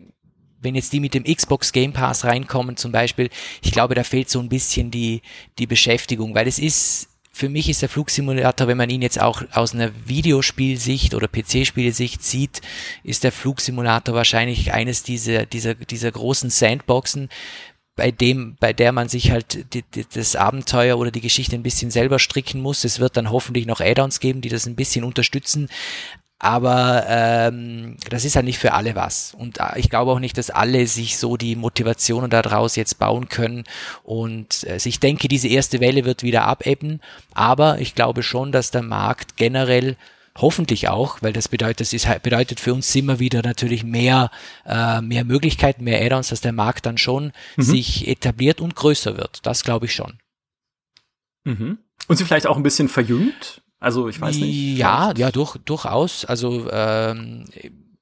wenn 0.61 0.75
jetzt 0.75 0.93
die 0.93 0.99
mit 0.99 1.13
dem 1.13 1.23
Xbox 1.23 1.71
Game 1.71 1.93
Pass 1.93 2.25
reinkommen 2.25 2.77
zum 2.77 2.91
Beispiel, 2.91 3.29
ich 3.61 3.71
glaube, 3.71 3.95
da 3.95 4.03
fehlt 4.03 4.29
so 4.29 4.39
ein 4.39 4.49
bisschen 4.49 4.91
die, 4.91 5.21
die 5.57 5.67
Beschäftigung, 5.67 6.35
weil 6.35 6.47
es 6.47 6.59
ist, 6.59 7.07
für 7.31 7.47
mich 7.47 7.69
ist 7.69 7.81
der 7.81 7.89
Flugsimulator, 7.89 8.67
wenn 8.67 8.77
man 8.77 8.89
ihn 8.89 9.01
jetzt 9.01 9.21
auch 9.21 9.43
aus 9.53 9.73
einer 9.73 9.91
Videospielsicht 10.05 11.13
oder 11.13 11.27
PC-Spielesicht 11.27 12.23
sieht, 12.23 12.61
ist 13.03 13.23
der 13.23 13.31
Flugsimulator 13.31 14.15
wahrscheinlich 14.15 14.73
eines 14.73 15.03
dieser, 15.03 15.45
dieser, 15.45 15.75
dieser 15.75 16.11
großen 16.11 16.49
Sandboxen, 16.49 17.29
bei 17.99 18.11
dem, 18.11 18.55
bei 18.61 18.71
der 18.71 18.93
man 18.93 19.09
sich 19.09 19.29
halt 19.29 19.73
die, 19.73 19.81
die, 19.81 20.05
das 20.13 20.37
Abenteuer 20.37 20.97
oder 20.97 21.11
die 21.11 21.19
Geschichte 21.19 21.57
ein 21.57 21.63
bisschen 21.63 21.91
selber 21.91 22.17
stricken 22.17 22.61
muss. 22.61 22.85
Es 22.85 23.01
wird 23.01 23.17
dann 23.17 23.29
hoffentlich 23.29 23.65
noch 23.65 23.81
Add-ons 23.81 24.21
geben, 24.21 24.39
die 24.39 24.47
das 24.47 24.65
ein 24.67 24.77
bisschen 24.77 25.03
unterstützen. 25.03 25.67
Aber 26.41 27.03
ähm, 27.09 27.97
das 28.09 28.23
ist 28.23 28.37
halt 28.37 28.45
nicht 28.45 28.57
für 28.57 28.71
alle 28.71 28.95
was. 28.95 29.33
Und 29.37 29.59
äh, 29.59 29.77
ich 29.77 29.89
glaube 29.89 30.13
auch 30.13 30.21
nicht, 30.21 30.37
dass 30.37 30.49
alle 30.49 30.87
sich 30.87 31.17
so 31.17 31.35
die 31.35 31.57
Motivationen 31.57 32.29
daraus 32.29 32.77
jetzt 32.77 32.99
bauen 32.99 33.27
können. 33.27 33.65
Und 34.03 34.63
äh, 34.63 34.77
ich 34.81 35.01
denke, 35.01 35.27
diese 35.27 35.49
erste 35.49 35.81
Welle 35.81 36.05
wird 36.05 36.23
wieder 36.23 36.45
abebben. 36.45 37.01
Aber 37.33 37.81
ich 37.81 37.95
glaube 37.95 38.23
schon, 38.23 38.53
dass 38.53 38.71
der 38.71 38.83
Markt 38.83 39.35
generell 39.35 39.97
hoffentlich 40.37 40.87
auch, 40.87 41.21
weil 41.21 41.33
das 41.33 41.47
bedeutet, 41.47 41.81
das 41.81 41.93
ist, 41.93 42.07
bedeutet 42.23 42.59
für 42.59 42.73
uns 42.73 42.93
immer 42.95 43.19
wieder 43.19 43.41
natürlich 43.41 43.83
mehr, 43.83 44.31
äh, 44.65 45.01
mehr 45.01 45.25
Möglichkeiten, 45.25 45.83
mehr 45.83 46.01
Add-ons, 46.03 46.29
dass 46.29 46.41
der 46.41 46.53
Markt 46.53 46.85
dann 46.85 46.97
schon 46.97 47.31
mhm. 47.57 47.61
sich 47.61 48.07
etabliert 48.07 48.61
und 48.61 48.75
größer 48.75 49.17
wird. 49.17 49.45
Das 49.45 49.63
glaube 49.63 49.85
ich 49.85 49.93
schon. 49.93 50.19
Mhm. 51.43 51.79
Und 52.07 52.17
sie 52.17 52.25
vielleicht 52.25 52.47
auch 52.47 52.57
ein 52.57 52.63
bisschen 52.63 52.89
verjüngt? 52.89 53.61
Also 53.79 54.09
ich 54.09 54.19
weiß 54.19 54.35
nicht. 54.37 54.77
Ja, 54.77 55.13
ja, 55.15 55.31
durch, 55.31 55.57
durchaus. 55.63 56.25
Also 56.25 56.69
ähm, 56.71 57.45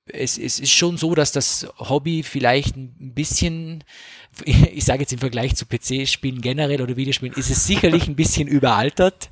es, 0.06 0.38
es 0.38 0.60
ist 0.60 0.72
schon 0.72 0.98
so, 0.98 1.14
dass 1.16 1.32
das 1.32 1.68
Hobby 1.78 2.24
vielleicht 2.24 2.76
ein 2.76 3.14
bisschen 3.14 3.84
ich 4.46 4.86
sage 4.86 5.02
jetzt 5.02 5.14
im 5.14 5.20
Vergleich 5.20 5.56
zu 5.56 5.66
PC-Spielen 5.66 6.42
generell 6.42 6.82
oder 6.82 6.96
Videospielen, 6.96 7.36
ist 7.36 7.50
es 7.50 7.66
sicherlich 7.66 8.08
ein 8.08 8.16
bisschen 8.16 8.48
überaltert. 8.48 9.30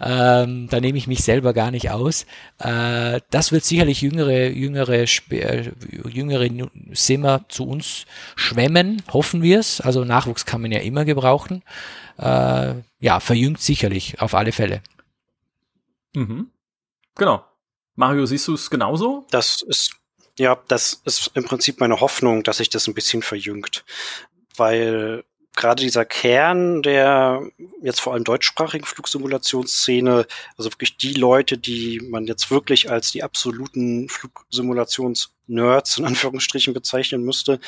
Ähm, 0.00 0.68
da 0.70 0.80
nehme 0.80 0.98
ich 0.98 1.06
mich 1.06 1.22
selber 1.22 1.52
gar 1.52 1.70
nicht 1.70 1.90
aus. 1.90 2.26
Äh, 2.58 3.20
das 3.30 3.52
wird 3.52 3.64
sicherlich 3.64 4.00
jüngere, 4.00 4.48
jüngere, 4.48 5.04
äh, 5.30 5.70
jüngere 6.08 6.48
Simmer 6.92 7.44
zu 7.48 7.66
uns 7.66 8.06
schwemmen, 8.36 9.02
hoffen 9.12 9.42
wir 9.42 9.60
es. 9.60 9.80
Also 9.80 10.04
Nachwuchs 10.04 10.46
kann 10.46 10.62
man 10.62 10.72
ja 10.72 10.80
immer 10.80 11.04
gebrauchen. 11.04 11.62
Äh, 12.18 12.74
ja, 13.00 13.20
verjüngt 13.20 13.60
sicherlich, 13.60 14.20
auf 14.20 14.34
alle 14.34 14.52
Fälle. 14.52 14.82
Mhm. 16.14 16.50
Genau. 17.16 17.44
Mario, 17.94 18.26
siehst 18.26 18.48
du 18.48 18.54
es 18.54 18.70
genauso? 18.70 19.26
Das 19.30 19.62
ist 19.62 20.00
ja, 20.38 20.58
das 20.68 21.02
ist 21.04 21.32
im 21.34 21.44
Prinzip 21.44 21.80
meine 21.80 22.00
Hoffnung, 22.00 22.42
dass 22.42 22.56
sich 22.58 22.70
das 22.70 22.86
ein 22.86 22.94
bisschen 22.94 23.20
verjüngt 23.20 23.84
weil 24.60 25.24
gerade 25.56 25.82
dieser 25.82 26.04
Kern 26.04 26.82
der 26.82 27.42
jetzt 27.82 28.00
vor 28.00 28.14
allem 28.14 28.24
deutschsprachigen 28.24 28.84
Flugsimulationsszene, 28.84 30.26
also 30.56 30.70
wirklich 30.70 30.96
die 30.96 31.14
Leute, 31.14 31.58
die 31.58 32.00
man 32.08 32.26
jetzt 32.26 32.50
wirklich 32.50 32.90
als 32.90 33.10
die 33.10 33.22
absoluten 33.22 34.08
Flugsimulations-Nerds 34.08 35.98
in 35.98 36.04
Anführungsstrichen 36.04 36.72
bezeichnen 36.72 37.24
müsste, 37.24 37.60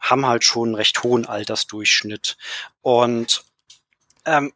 haben 0.00 0.26
halt 0.26 0.44
schon 0.44 0.70
einen 0.70 0.74
recht 0.74 1.02
hohen 1.02 1.26
Altersdurchschnitt. 1.26 2.36
Und 2.82 3.44
ähm, 4.26 4.52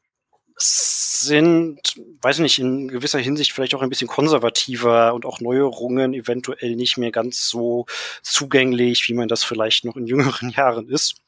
sind, 0.59 1.80
weiß 2.20 2.38
nicht, 2.40 2.59
in 2.59 2.88
gewisser 2.88 3.18
Hinsicht 3.18 3.53
vielleicht 3.53 3.74
auch 3.74 3.82
ein 3.82 3.88
bisschen 3.88 4.09
konservativer 4.09 5.14
und 5.14 5.24
auch 5.24 5.40
Neuerungen 5.40 6.14
eventuell 6.14 6.76
nicht 6.76 6.99
mehr 6.99 7.11
ganz 7.11 7.49
so 7.49 7.86
zugänglich, 8.22 9.09
wie 9.09 9.14
man 9.14 9.28
das 9.28 9.45
vielleicht 9.45 9.84
noch 9.84 9.97
in 9.97 10.07
jüngeren 10.07 10.51
Jahren 10.57 10.88
ist. 10.88 11.21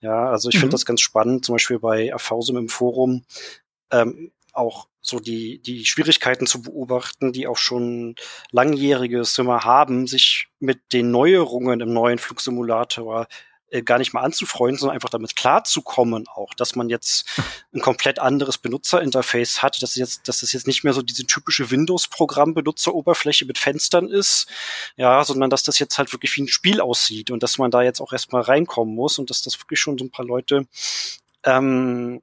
Ja, 0.00 0.30
also 0.30 0.48
ich 0.48 0.56
mhm. 0.56 0.60
finde 0.60 0.74
das 0.74 0.86
ganz 0.86 1.00
spannend, 1.00 1.44
zum 1.44 1.54
Beispiel 1.54 1.78
bei 1.78 2.08
Erfausum 2.08 2.56
im 2.56 2.68
Forum 2.68 3.24
ähm, 3.90 4.32
auch 4.52 4.88
so 5.00 5.20
die, 5.20 5.60
die 5.60 5.84
Schwierigkeiten 5.84 6.46
zu 6.46 6.62
beobachten, 6.62 7.32
die 7.32 7.46
auch 7.46 7.58
schon 7.58 8.14
langjährige 8.50 9.24
Simmer 9.24 9.64
haben, 9.64 10.06
sich 10.06 10.48
mit 10.60 10.80
den 10.92 11.10
Neuerungen 11.10 11.80
im 11.80 11.92
neuen 11.92 12.18
Flugsimulator 12.18 13.26
äh, 13.70 13.82
gar 13.82 13.98
nicht 13.98 14.12
mal 14.12 14.22
anzufreunden, 14.22 14.78
sondern 14.78 14.94
einfach 14.94 15.10
damit 15.10 15.36
klarzukommen 15.36 16.26
auch, 16.28 16.54
dass 16.54 16.76
man 16.76 16.88
jetzt 16.88 17.26
ein 17.74 17.80
komplett 17.80 18.18
anderes 18.18 18.58
Benutzerinterface 18.58 19.62
hat, 19.62 19.82
dass 19.82 19.94
jetzt, 19.94 20.28
dass 20.28 20.42
es 20.42 20.52
jetzt 20.52 20.66
nicht 20.66 20.84
mehr 20.84 20.92
so 20.92 21.02
diese 21.02 21.26
typische 21.26 21.70
Windows-Programm-Benutzeroberfläche 21.70 23.46
mit 23.46 23.58
Fenstern 23.58 24.08
ist, 24.08 24.46
ja, 24.96 25.24
sondern 25.24 25.50
dass 25.50 25.62
das 25.62 25.78
jetzt 25.78 25.98
halt 25.98 26.12
wirklich 26.12 26.36
wie 26.36 26.42
ein 26.42 26.48
Spiel 26.48 26.80
aussieht 26.80 27.30
und 27.30 27.42
dass 27.42 27.58
man 27.58 27.70
da 27.70 27.82
jetzt 27.82 28.00
auch 28.00 28.12
erstmal 28.12 28.42
reinkommen 28.42 28.94
muss 28.94 29.18
und 29.18 29.30
dass 29.30 29.42
das 29.42 29.60
wirklich 29.60 29.80
schon 29.80 29.98
so 29.98 30.04
ein 30.04 30.10
paar 30.10 30.26
Leute 30.26 30.66
ähm, 31.44 32.22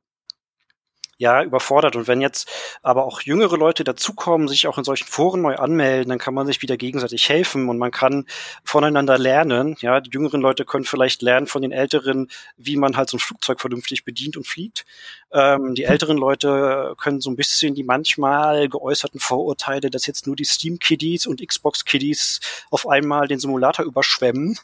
ja, 1.22 1.44
überfordert. 1.44 1.96
Und 1.96 2.08
wenn 2.08 2.20
jetzt 2.20 2.50
aber 2.82 3.06
auch 3.06 3.22
jüngere 3.22 3.56
Leute 3.56 3.84
dazukommen, 3.84 4.48
sich 4.48 4.66
auch 4.66 4.80
in 4.80 4.84
solchen 4.84 5.06
Foren 5.06 5.44
neu 5.44 5.56
anmelden, 5.56 6.10
dann 6.10 6.18
kann 6.18 6.34
man 6.34 6.48
sich 6.48 6.64
wieder 6.64 6.78
gegenseitig 6.78 7.30
helfen 7.30 7.70
und 7.70 7.78
man 7.78 7.92
kann 7.92 8.26
voneinander 8.64 9.20
lernen. 9.20 9.76
Ja, 9.82 10.02
die 10.02 10.10
jüngeren 10.12 10.42
Leute 10.42 10.66
können 10.66 10.84
vielleicht 10.84 11.22
lernen 11.22 11.46
von 11.46 11.62
den 11.62 11.72
Älteren, 11.72 12.28
wie 12.58 12.76
man 12.76 12.98
halt 12.98 13.12
so 13.12 13.18
ein 13.18 13.20
Flugzeug 13.20 13.62
vernünftig 13.62 14.04
bedient 14.04 14.36
und 14.36 14.48
fliegt. 14.48 14.84
Ähm, 15.32 15.76
die 15.76 15.84
älteren 15.84 16.18
Leute 16.18 16.96
können 16.98 17.22
so 17.22 17.30
ein 17.30 17.36
bisschen 17.36 17.76
die 17.76 17.84
manchmal 17.84 18.68
geäußerten 18.68 19.20
Vorurteile, 19.20 19.92
dass 19.92 20.08
jetzt 20.08 20.26
nur 20.26 20.36
die 20.36 20.46
Steam-Kiddies 20.46 21.28
und 21.28 21.48
Xbox-Kiddies 21.48 22.40
auf 22.72 22.90
einmal 22.90 23.28
den 23.28 23.38
Simulator 23.38 23.86
überschwemmen 23.86 24.58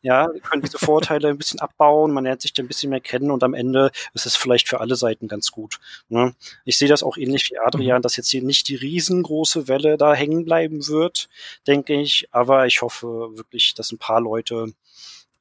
ja, 0.00 0.28
können 0.42 0.62
diese 0.62 0.78
Vorteile 0.78 1.28
ein 1.28 1.38
bisschen 1.38 1.60
abbauen, 1.60 2.12
man 2.12 2.24
lernt 2.24 2.42
sich 2.42 2.52
da 2.52 2.62
ein 2.62 2.68
bisschen 2.68 2.90
mehr 2.90 3.00
kennen 3.00 3.30
und 3.30 3.42
am 3.42 3.54
Ende 3.54 3.90
ist 4.14 4.26
es 4.26 4.36
vielleicht 4.36 4.68
für 4.68 4.80
alle 4.80 4.96
Seiten 4.96 5.26
ganz 5.26 5.50
gut. 5.50 5.80
Ne? 6.08 6.34
Ich 6.64 6.78
sehe 6.78 6.88
das 6.88 7.02
auch 7.02 7.16
ähnlich 7.16 7.50
wie 7.50 7.58
Adrian, 7.58 7.98
mhm. 7.98 8.02
dass 8.02 8.16
jetzt 8.16 8.30
hier 8.30 8.42
nicht 8.42 8.68
die 8.68 8.76
riesengroße 8.76 9.66
Welle 9.66 9.96
da 9.96 10.14
hängen 10.14 10.44
bleiben 10.44 10.86
wird, 10.86 11.28
denke 11.66 12.00
ich, 12.00 12.28
aber 12.30 12.66
ich 12.66 12.82
hoffe 12.82 13.06
wirklich, 13.36 13.74
dass 13.74 13.90
ein 13.90 13.98
paar 13.98 14.20
Leute 14.20 14.72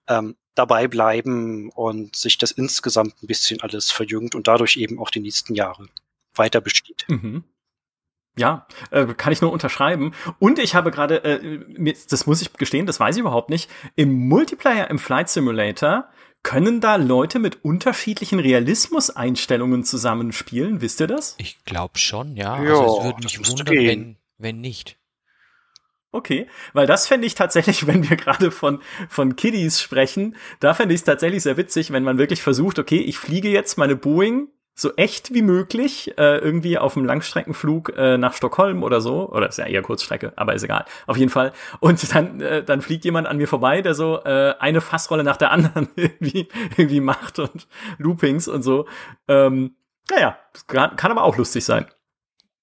ähm, 0.07 0.35
dabei 0.55 0.87
bleiben 0.87 1.69
und 1.69 2.15
sich 2.15 2.37
das 2.37 2.51
insgesamt 2.51 3.21
ein 3.21 3.27
bisschen 3.27 3.61
alles 3.61 3.91
verjüngt 3.91 4.33
und 4.33 4.47
dadurch 4.47 4.77
eben 4.77 4.99
auch 4.99 5.11
die 5.11 5.19
nächsten 5.19 5.53
Jahre 5.53 5.87
weiter 6.33 6.61
besteht. 6.61 7.05
Mhm. 7.07 7.43
Ja, 8.37 8.67
äh, 8.91 9.05
kann 9.05 9.33
ich 9.33 9.41
nur 9.41 9.51
unterschreiben. 9.51 10.13
Und 10.39 10.59
ich 10.59 10.75
habe 10.75 10.91
gerade, 10.91 11.23
äh, 11.23 11.93
das 12.09 12.27
muss 12.27 12.41
ich 12.41 12.53
gestehen, 12.53 12.85
das 12.85 12.99
weiß 12.99 13.15
ich 13.15 13.21
überhaupt 13.21 13.49
nicht, 13.49 13.69
im 13.95 14.13
Multiplayer 14.27 14.89
im 14.89 14.99
Flight 14.99 15.29
Simulator 15.29 16.07
können 16.43 16.79
da 16.79 16.95
Leute 16.95 17.39
mit 17.39 17.65
unterschiedlichen 17.65 18.39
Realismus-Einstellungen 18.39 19.83
zusammenspielen? 19.83 20.81
Wisst 20.81 21.01
ihr 21.01 21.07
das? 21.07 21.35
Ich 21.39 21.65
glaube 21.65 21.97
schon, 21.97 22.37
ja. 22.37 22.63
Ja, 22.63 22.69
also 22.71 22.99
es 22.99 23.05
würde 23.05 23.23
mich 23.23 23.49
wundern, 23.49 23.67
wenn, 23.67 24.17
wenn 24.37 24.61
nicht. 24.61 24.97
Okay, 26.13 26.47
weil 26.73 26.87
das 26.87 27.05
fände 27.05 27.27
ich 27.27 27.35
tatsächlich, 27.35 27.85
wenn 27.87 28.09
wir 28.09 28.15
gerade 28.15 28.51
von, 28.51 28.81
von 29.09 29.35
Kiddies 29.35 29.81
sprechen, 29.81 30.35
da 30.59 30.73
fände 30.73 30.95
ich 30.95 31.01
es 31.01 31.05
tatsächlich 31.05 31.43
sehr 31.43 31.57
witzig, 31.57 31.91
wenn 31.91 32.03
man 32.03 32.17
wirklich 32.17 32.41
versucht, 32.41 32.79
okay, 32.79 32.99
ich 32.99 33.17
fliege 33.17 33.49
jetzt 33.49 33.77
meine 33.77 33.95
Boeing 33.95 34.47
so 34.79 34.93
echt 34.95 35.33
wie 35.33 35.41
möglich 35.41 36.13
äh, 36.19 36.37
irgendwie 36.37 36.77
auf 36.77 36.95
einem 36.95 37.07
Langstreckenflug 37.07 37.93
äh, 37.97 38.17
nach 38.19 38.33
Stockholm 38.33 38.83
oder 38.83 39.01
so, 39.01 39.27
oder 39.29 39.49
ist 39.49 39.57
ja 39.57 39.65
eher 39.65 39.81
Kurzstrecke, 39.81 40.33
aber 40.35 40.53
ist 40.53 40.61
egal, 40.61 40.85
auf 41.07 41.17
jeden 41.17 41.31
Fall. 41.31 41.51
Und 41.79 42.13
dann, 42.13 42.39
äh, 42.41 42.63
dann 42.63 42.81
fliegt 42.81 43.03
jemand 43.03 43.27
an 43.27 43.37
mir 43.37 43.47
vorbei, 43.47 43.81
der 43.81 43.95
so 43.95 44.23
äh, 44.23 44.53
eine 44.59 44.79
Fassrolle 44.79 45.23
nach 45.23 45.37
der 45.37 45.51
anderen 45.51 45.89
irgendwie, 45.95 46.47
irgendwie 46.77 47.01
macht 47.01 47.39
und 47.39 47.67
Loopings 47.97 48.47
und 48.47 48.61
so. 48.61 48.87
Ähm, 49.27 49.75
naja, 50.11 50.37
kann, 50.67 50.95
kann 50.95 51.11
aber 51.11 51.23
auch 51.23 51.37
lustig 51.37 51.65
sein. 51.65 51.87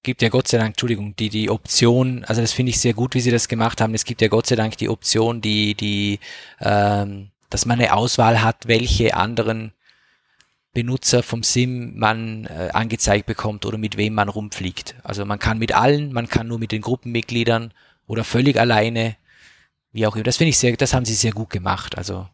gibt 0.04 0.22
ja 0.22 0.28
Gott 0.28 0.46
sei 0.46 0.58
Dank, 0.58 0.70
Entschuldigung, 0.70 1.16
die, 1.16 1.30
die 1.30 1.50
Option, 1.50 2.24
also 2.26 2.40
das 2.40 2.52
finde 2.52 2.70
ich 2.70 2.80
sehr 2.80 2.94
gut, 2.94 3.14
wie 3.14 3.20
sie 3.20 3.32
das 3.32 3.48
gemacht 3.48 3.80
haben. 3.80 3.92
Es 3.92 4.04
gibt 4.04 4.22
ja 4.22 4.28
Gott 4.28 4.46
sei 4.46 4.54
Dank 4.54 4.76
die 4.78 4.88
Option, 4.88 5.40
die, 5.40 5.74
die, 5.74 6.20
ähm, 6.60 7.32
dass 7.50 7.66
man 7.66 7.80
eine 7.80 7.92
Auswahl 7.92 8.40
hat, 8.40 8.68
welche 8.68 9.14
anderen 9.16 9.73
Benutzer 10.74 11.22
vom 11.22 11.42
Sim 11.42 11.98
man 11.98 12.44
äh, 12.46 12.70
angezeigt 12.72 13.26
bekommt 13.26 13.64
oder 13.64 13.78
mit 13.78 13.96
wem 13.96 14.14
man 14.14 14.28
rumfliegt. 14.28 14.96
Also 15.02 15.24
man 15.24 15.38
kann 15.38 15.58
mit 15.58 15.74
allen, 15.74 16.12
man 16.12 16.28
kann 16.28 16.48
nur 16.48 16.58
mit 16.58 16.72
den 16.72 16.82
Gruppenmitgliedern 16.82 17.72
oder 18.06 18.24
völlig 18.24 18.58
alleine, 18.58 19.16
wie 19.92 20.06
auch 20.06 20.16
immer. 20.16 20.24
Das 20.24 20.36
finde 20.36 20.50
ich 20.50 20.58
sehr, 20.58 20.76
das 20.76 20.92
haben 20.92 21.04
sie 21.04 21.14
sehr 21.14 21.32
gut 21.32 21.50
gemacht. 21.50 21.96
Also 21.96 22.28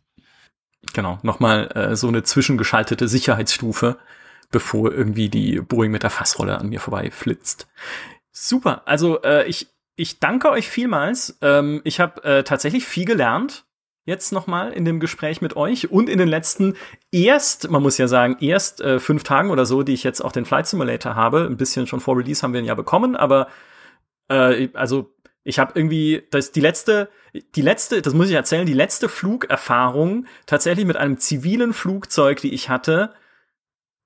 Genau, 0.95 1.19
nochmal 1.23 1.71
äh, 1.75 1.95
so 1.95 2.09
eine 2.09 2.23
zwischengeschaltete 2.23 3.07
Sicherheitsstufe, 3.07 3.99
bevor 4.51 4.93
irgendwie 4.93 5.29
die 5.29 5.61
Boeing 5.61 5.91
mit 5.91 6.03
der 6.03 6.11
Fassrolle 6.11 6.59
an 6.59 6.71
mir 6.71 6.81
vorbei 6.81 7.11
flitzt. 7.11 7.69
Super, 8.33 8.83
also 8.87 9.23
äh, 9.23 9.47
ich, 9.47 9.69
ich 9.97 10.19
danke 10.19 10.51
euch 10.51 10.69
vielmals. 10.69 11.37
Ähm, 11.43 11.83
ich 11.85 12.01
habe 12.01 12.25
äh, 12.25 12.43
tatsächlich 12.45 12.87
viel 12.87 13.05
gelernt 13.05 13.65
jetzt 14.05 14.33
nochmal 14.33 14.73
in 14.73 14.85
dem 14.85 15.01
Gespräch 15.01 15.41
mit 15.41 15.57
euch 15.57 15.91
und 15.91 16.09
in 16.09 16.19
den 16.19 16.29
letzten 16.29 16.75
erst, 17.13 17.71
man 17.71 17.83
muss 17.83 17.99
ja 17.99 18.09
sagen, 18.09 18.37
erst 18.41 18.81
äh, 18.81 18.99
fünf 18.99 19.23
Tagen 19.23 19.51
oder 19.51 19.67
so, 19.67 19.83
die 19.83 19.93
ich 19.93 20.05
jetzt 20.05 20.21
auch 20.21 20.33
den 20.33 20.45
Flight 20.45 20.67
Simulator 20.67 21.15
habe. 21.15 21.47
Ein 21.47 21.57
bisschen 21.57 21.87
schon 21.87 22.01
vor 22.01 22.17
Release 22.17 22.43
haben 22.43 22.53
wir 22.53 22.61
ihn 22.61 22.67
ja 22.67 22.75
bekommen, 22.75 23.15
aber 23.17 23.49
äh, 24.29 24.69
also 24.75 25.15
ich 25.45 25.59
habe 25.59 25.73
irgendwie 25.75 26.23
das 26.31 26.53
die 26.53 26.61
letzte 26.61 27.09
die 27.55 27.63
letzte 27.63 28.03
das 28.03 28.15
muss 28.15 28.29
ich 28.29 28.35
erzählen 28.35 28.67
die 28.67 28.75
letzte 28.75 29.09
Flugerfahrung 29.09 30.27
tatsächlich 30.47 30.87
mit 30.87 30.97
einem 30.97 31.19
zivilen 31.19 31.73
Flugzeug 31.73 32.41
die 32.41 32.53
ich 32.53 32.69
hatte 32.69 33.15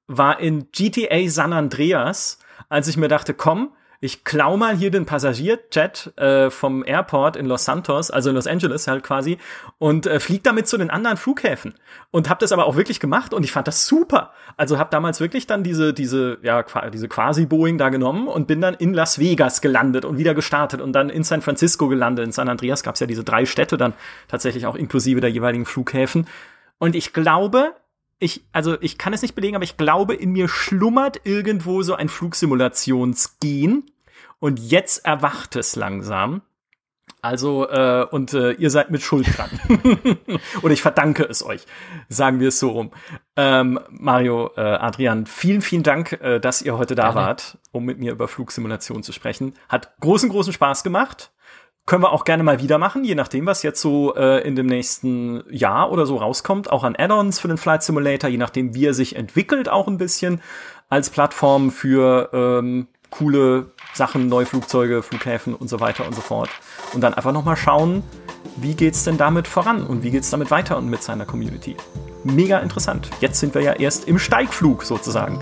war 0.07 0.39
in 0.39 0.71
GTA 0.71 1.29
San 1.29 1.53
Andreas 1.53 2.39
als 2.69 2.87
ich 2.87 2.97
mir 2.97 3.09
dachte 3.09 3.35
komm 3.35 3.75
ich 4.05 4.23
klau 4.23 4.59
mal 4.59 4.77
hier 4.77 4.91
den 4.91 5.07
Passagierjet 5.07 6.13
äh, 6.19 6.51
vom 6.51 6.85
Airport 6.85 7.37
in 7.37 7.47
Los 7.47 7.65
Santos, 7.65 8.11
also 8.11 8.29
in 8.29 8.37
Los 8.37 8.47
Angeles 8.47 8.87
halt 8.87 9.03
quasi, 9.03 9.39
und 9.79 10.05
äh, 10.07 10.21
flieg 10.21 10.45
damit 10.45 10.69
zu 10.69 10.77
den 10.77 10.91
anderen 10.91 11.17
Flughäfen. 11.17 11.73
Und 12.11 12.29
habe 12.29 12.39
das 12.41 12.53
aber 12.53 12.67
auch 12.67 12.77
wirklich 12.77 13.01
gemacht 13.01 13.33
und 13.33 13.45
ich 13.45 13.53
fand 13.53 13.67
das 13.67 13.87
super. 13.87 14.35
Also 14.59 14.79
habe 14.79 14.91
damals 14.91 15.21
wirklich 15.21 15.47
dann 15.47 15.63
diese, 15.63 15.95
diese, 15.95 16.37
ja, 16.43 16.63
diese 16.93 17.09
quasi 17.09 17.47
Boeing 17.47 17.79
da 17.79 17.89
genommen 17.89 18.29
und 18.29 18.47
bin 18.47 18.61
dann 18.61 18.75
in 18.75 18.93
Las 18.93 19.19
Vegas 19.19 19.63
gelandet 19.63 20.05
und 20.05 20.19
wieder 20.19 20.35
gestartet 20.35 20.83
und 20.83 20.93
dann 20.93 21.09
in 21.09 21.25
San 21.25 21.41
Francisco 21.41 21.89
gelandet. 21.89 22.27
In 22.27 22.33
San 22.33 22.51
Andreas 22.51 22.83
gab 22.83 22.97
es 22.97 23.01
ja 23.01 23.07
diese 23.07 23.25
drei 23.25 23.47
Städte 23.47 23.79
dann 23.79 23.95
tatsächlich 24.29 24.67
auch 24.67 24.75
inklusive 24.75 25.23
der 25.23 25.31
jeweiligen 25.31 25.65
Flughäfen. 25.65 26.27
Und 26.79 26.95
ich 26.95 27.15
glaube, 27.15 27.73
ich, 28.19 28.45
also 28.53 28.77
ich 28.83 28.99
kann 28.99 29.15
es 29.15 29.23
nicht 29.23 29.35
belegen, 29.35 29.57
aber 29.57 29.65
ich 29.65 29.79
glaube, 29.79 30.15
in 30.15 30.33
mir 30.33 30.49
schlummert 30.49 31.23
irgendwo 31.25 31.81
so 31.81 31.95
ein 31.95 32.11
Flugsimulationsgen. 32.11 33.85
Und 34.45 34.59
jetzt 34.59 35.07
erwacht 35.07 35.57
es 35.57 35.75
langsam. 35.75 36.43
Also, 37.23 37.67
äh, 37.67 38.05
und 38.11 38.35
äh, 38.35 38.53
ihr 38.53 38.69
seid 38.69 38.91
mit 38.91 39.01
Schuld 39.01 39.27
dran. 39.39 39.49
Oder 40.63 40.75
ich 40.75 40.83
verdanke 40.83 41.23
es 41.25 41.43
euch. 41.43 41.65
Sagen 42.11 42.41
wir 42.41 42.49
es 42.49 42.59
so 42.59 42.69
rum. 42.69 42.91
Ähm, 43.37 43.81
Mario, 43.89 44.51
äh, 44.59 44.61
Adrian, 44.61 45.25
vielen, 45.25 45.63
vielen 45.63 45.83
Dank, 45.83 46.21
äh, 46.21 46.41
dass 46.41 46.61
ihr 46.61 46.77
heute 46.77 46.95
da 46.95 47.05
Gerne. 47.05 47.17
wart, 47.17 47.59
um 47.73 47.87
mit 47.87 47.99
mir 47.99 48.13
über 48.13 48.29
Flugsimulation 48.29 49.03
zu 49.03 49.13
sprechen. 49.13 49.55
Hat 49.71 49.99
großen, 50.01 50.29
großen 50.29 50.53
Spaß 50.53 50.85
gemacht. 50.85 51.33
Können 51.87 52.03
wir 52.03 52.13
auch 52.13 52.27
gerne 52.27 52.43
mal 52.43 52.61
wieder 52.61 52.77
machen, 52.77 53.03
je 53.03 53.15
nachdem, 53.15 53.47
was 53.47 53.63
jetzt 53.63 53.81
so 53.81 54.15
äh, 54.15 54.47
in 54.47 54.57
dem 54.57 54.67
nächsten 54.67 55.43
Jahr 55.49 55.91
oder 55.91 56.05
so 56.05 56.17
rauskommt. 56.17 56.71
Auch 56.71 56.85
an 56.85 56.97
Add-ons 56.97 57.41
für 57.41 57.49
den 57.49 57.57
Flight 57.57 57.83
Simulator, 57.83 58.29
je 58.29 58.37
nachdem, 58.37 58.75
wie 58.75 58.85
er 58.85 58.95
sich 58.95 59.17
entwickelt, 59.17 59.71
auch 59.71 59.89
ein 59.89 59.97
bisschen 59.97 60.43
als 60.91 61.09
Plattform 61.09 61.71
für 61.71 62.29
ähm, 62.35 62.89
coole 63.15 63.71
Sachen, 63.95 64.29
neue 64.29 64.47
Flugzeuge, 64.47 65.03
Flughäfen 65.03 65.55
und 65.55 65.69
so 65.69 65.81
weiter 65.81 66.07
und 66.07 66.15
so 66.15 66.21
fort. 66.21 66.51
Und 66.93 67.01
dann 67.01 67.15
einfach 67.15 67.33
noch 67.33 67.45
mal 67.45 67.57
schauen, 67.57 68.03
wie 68.57 68.75
geht's 68.75 69.05
denn 69.05 69.17
damit 69.17 69.49
voran 69.49 69.87
und 69.87 70.03
wie 70.03 70.11
geht's 70.11 70.31
damit 70.31 70.51
weiter 70.51 70.77
und 70.77 70.89
mit 70.89 71.03
seiner 71.03 71.25
Community. 71.25 71.77
Mega 72.25 72.59
interessant. 72.59 73.11
Jetzt 73.21 73.41
sind 73.41 73.55
wir 73.55 73.63
ja 73.63 73.73
erst 73.73 74.09
im 74.09 74.19
Steigflug 74.19 74.85
sozusagen, 74.85 75.41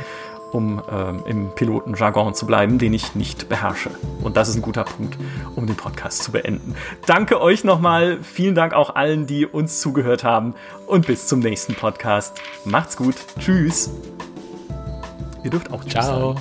um 0.53 0.83
ähm, 0.91 1.23
im 1.27 1.55
Pilotenjargon 1.55 2.35
zu 2.35 2.47
bleiben, 2.47 2.79
den 2.79 2.93
ich 2.93 3.15
nicht 3.15 3.49
beherrsche. 3.49 3.91
Und 4.23 4.37
das 4.37 4.49
ist 4.49 4.57
ein 4.57 4.63
guter 4.63 4.85
Punkt, 4.85 5.17
um 5.57 5.67
den 5.67 5.77
Podcast 5.77 6.23
zu 6.23 6.33
beenden. 6.33 6.75
Danke 7.07 7.41
euch 7.41 7.65
nochmal. 7.65 8.19
Vielen 8.23 8.55
Dank 8.55 8.75
auch 8.75 8.95
allen, 8.95 9.27
die 9.27 9.47
uns 9.47 9.81
zugehört 9.81 10.25
haben. 10.25 10.55
Und 10.87 11.07
bis 11.07 11.27
zum 11.27 11.41
nächsten 11.41 11.75
Podcast. 11.75 12.41
Macht's 12.65 12.97
gut. 12.97 13.15
Tschüss. 13.39 13.91
Ihr 15.43 15.51
dürft 15.51 15.73
auch 15.73 15.85
Tschüss 15.85 16.07
sagen. 16.07 16.41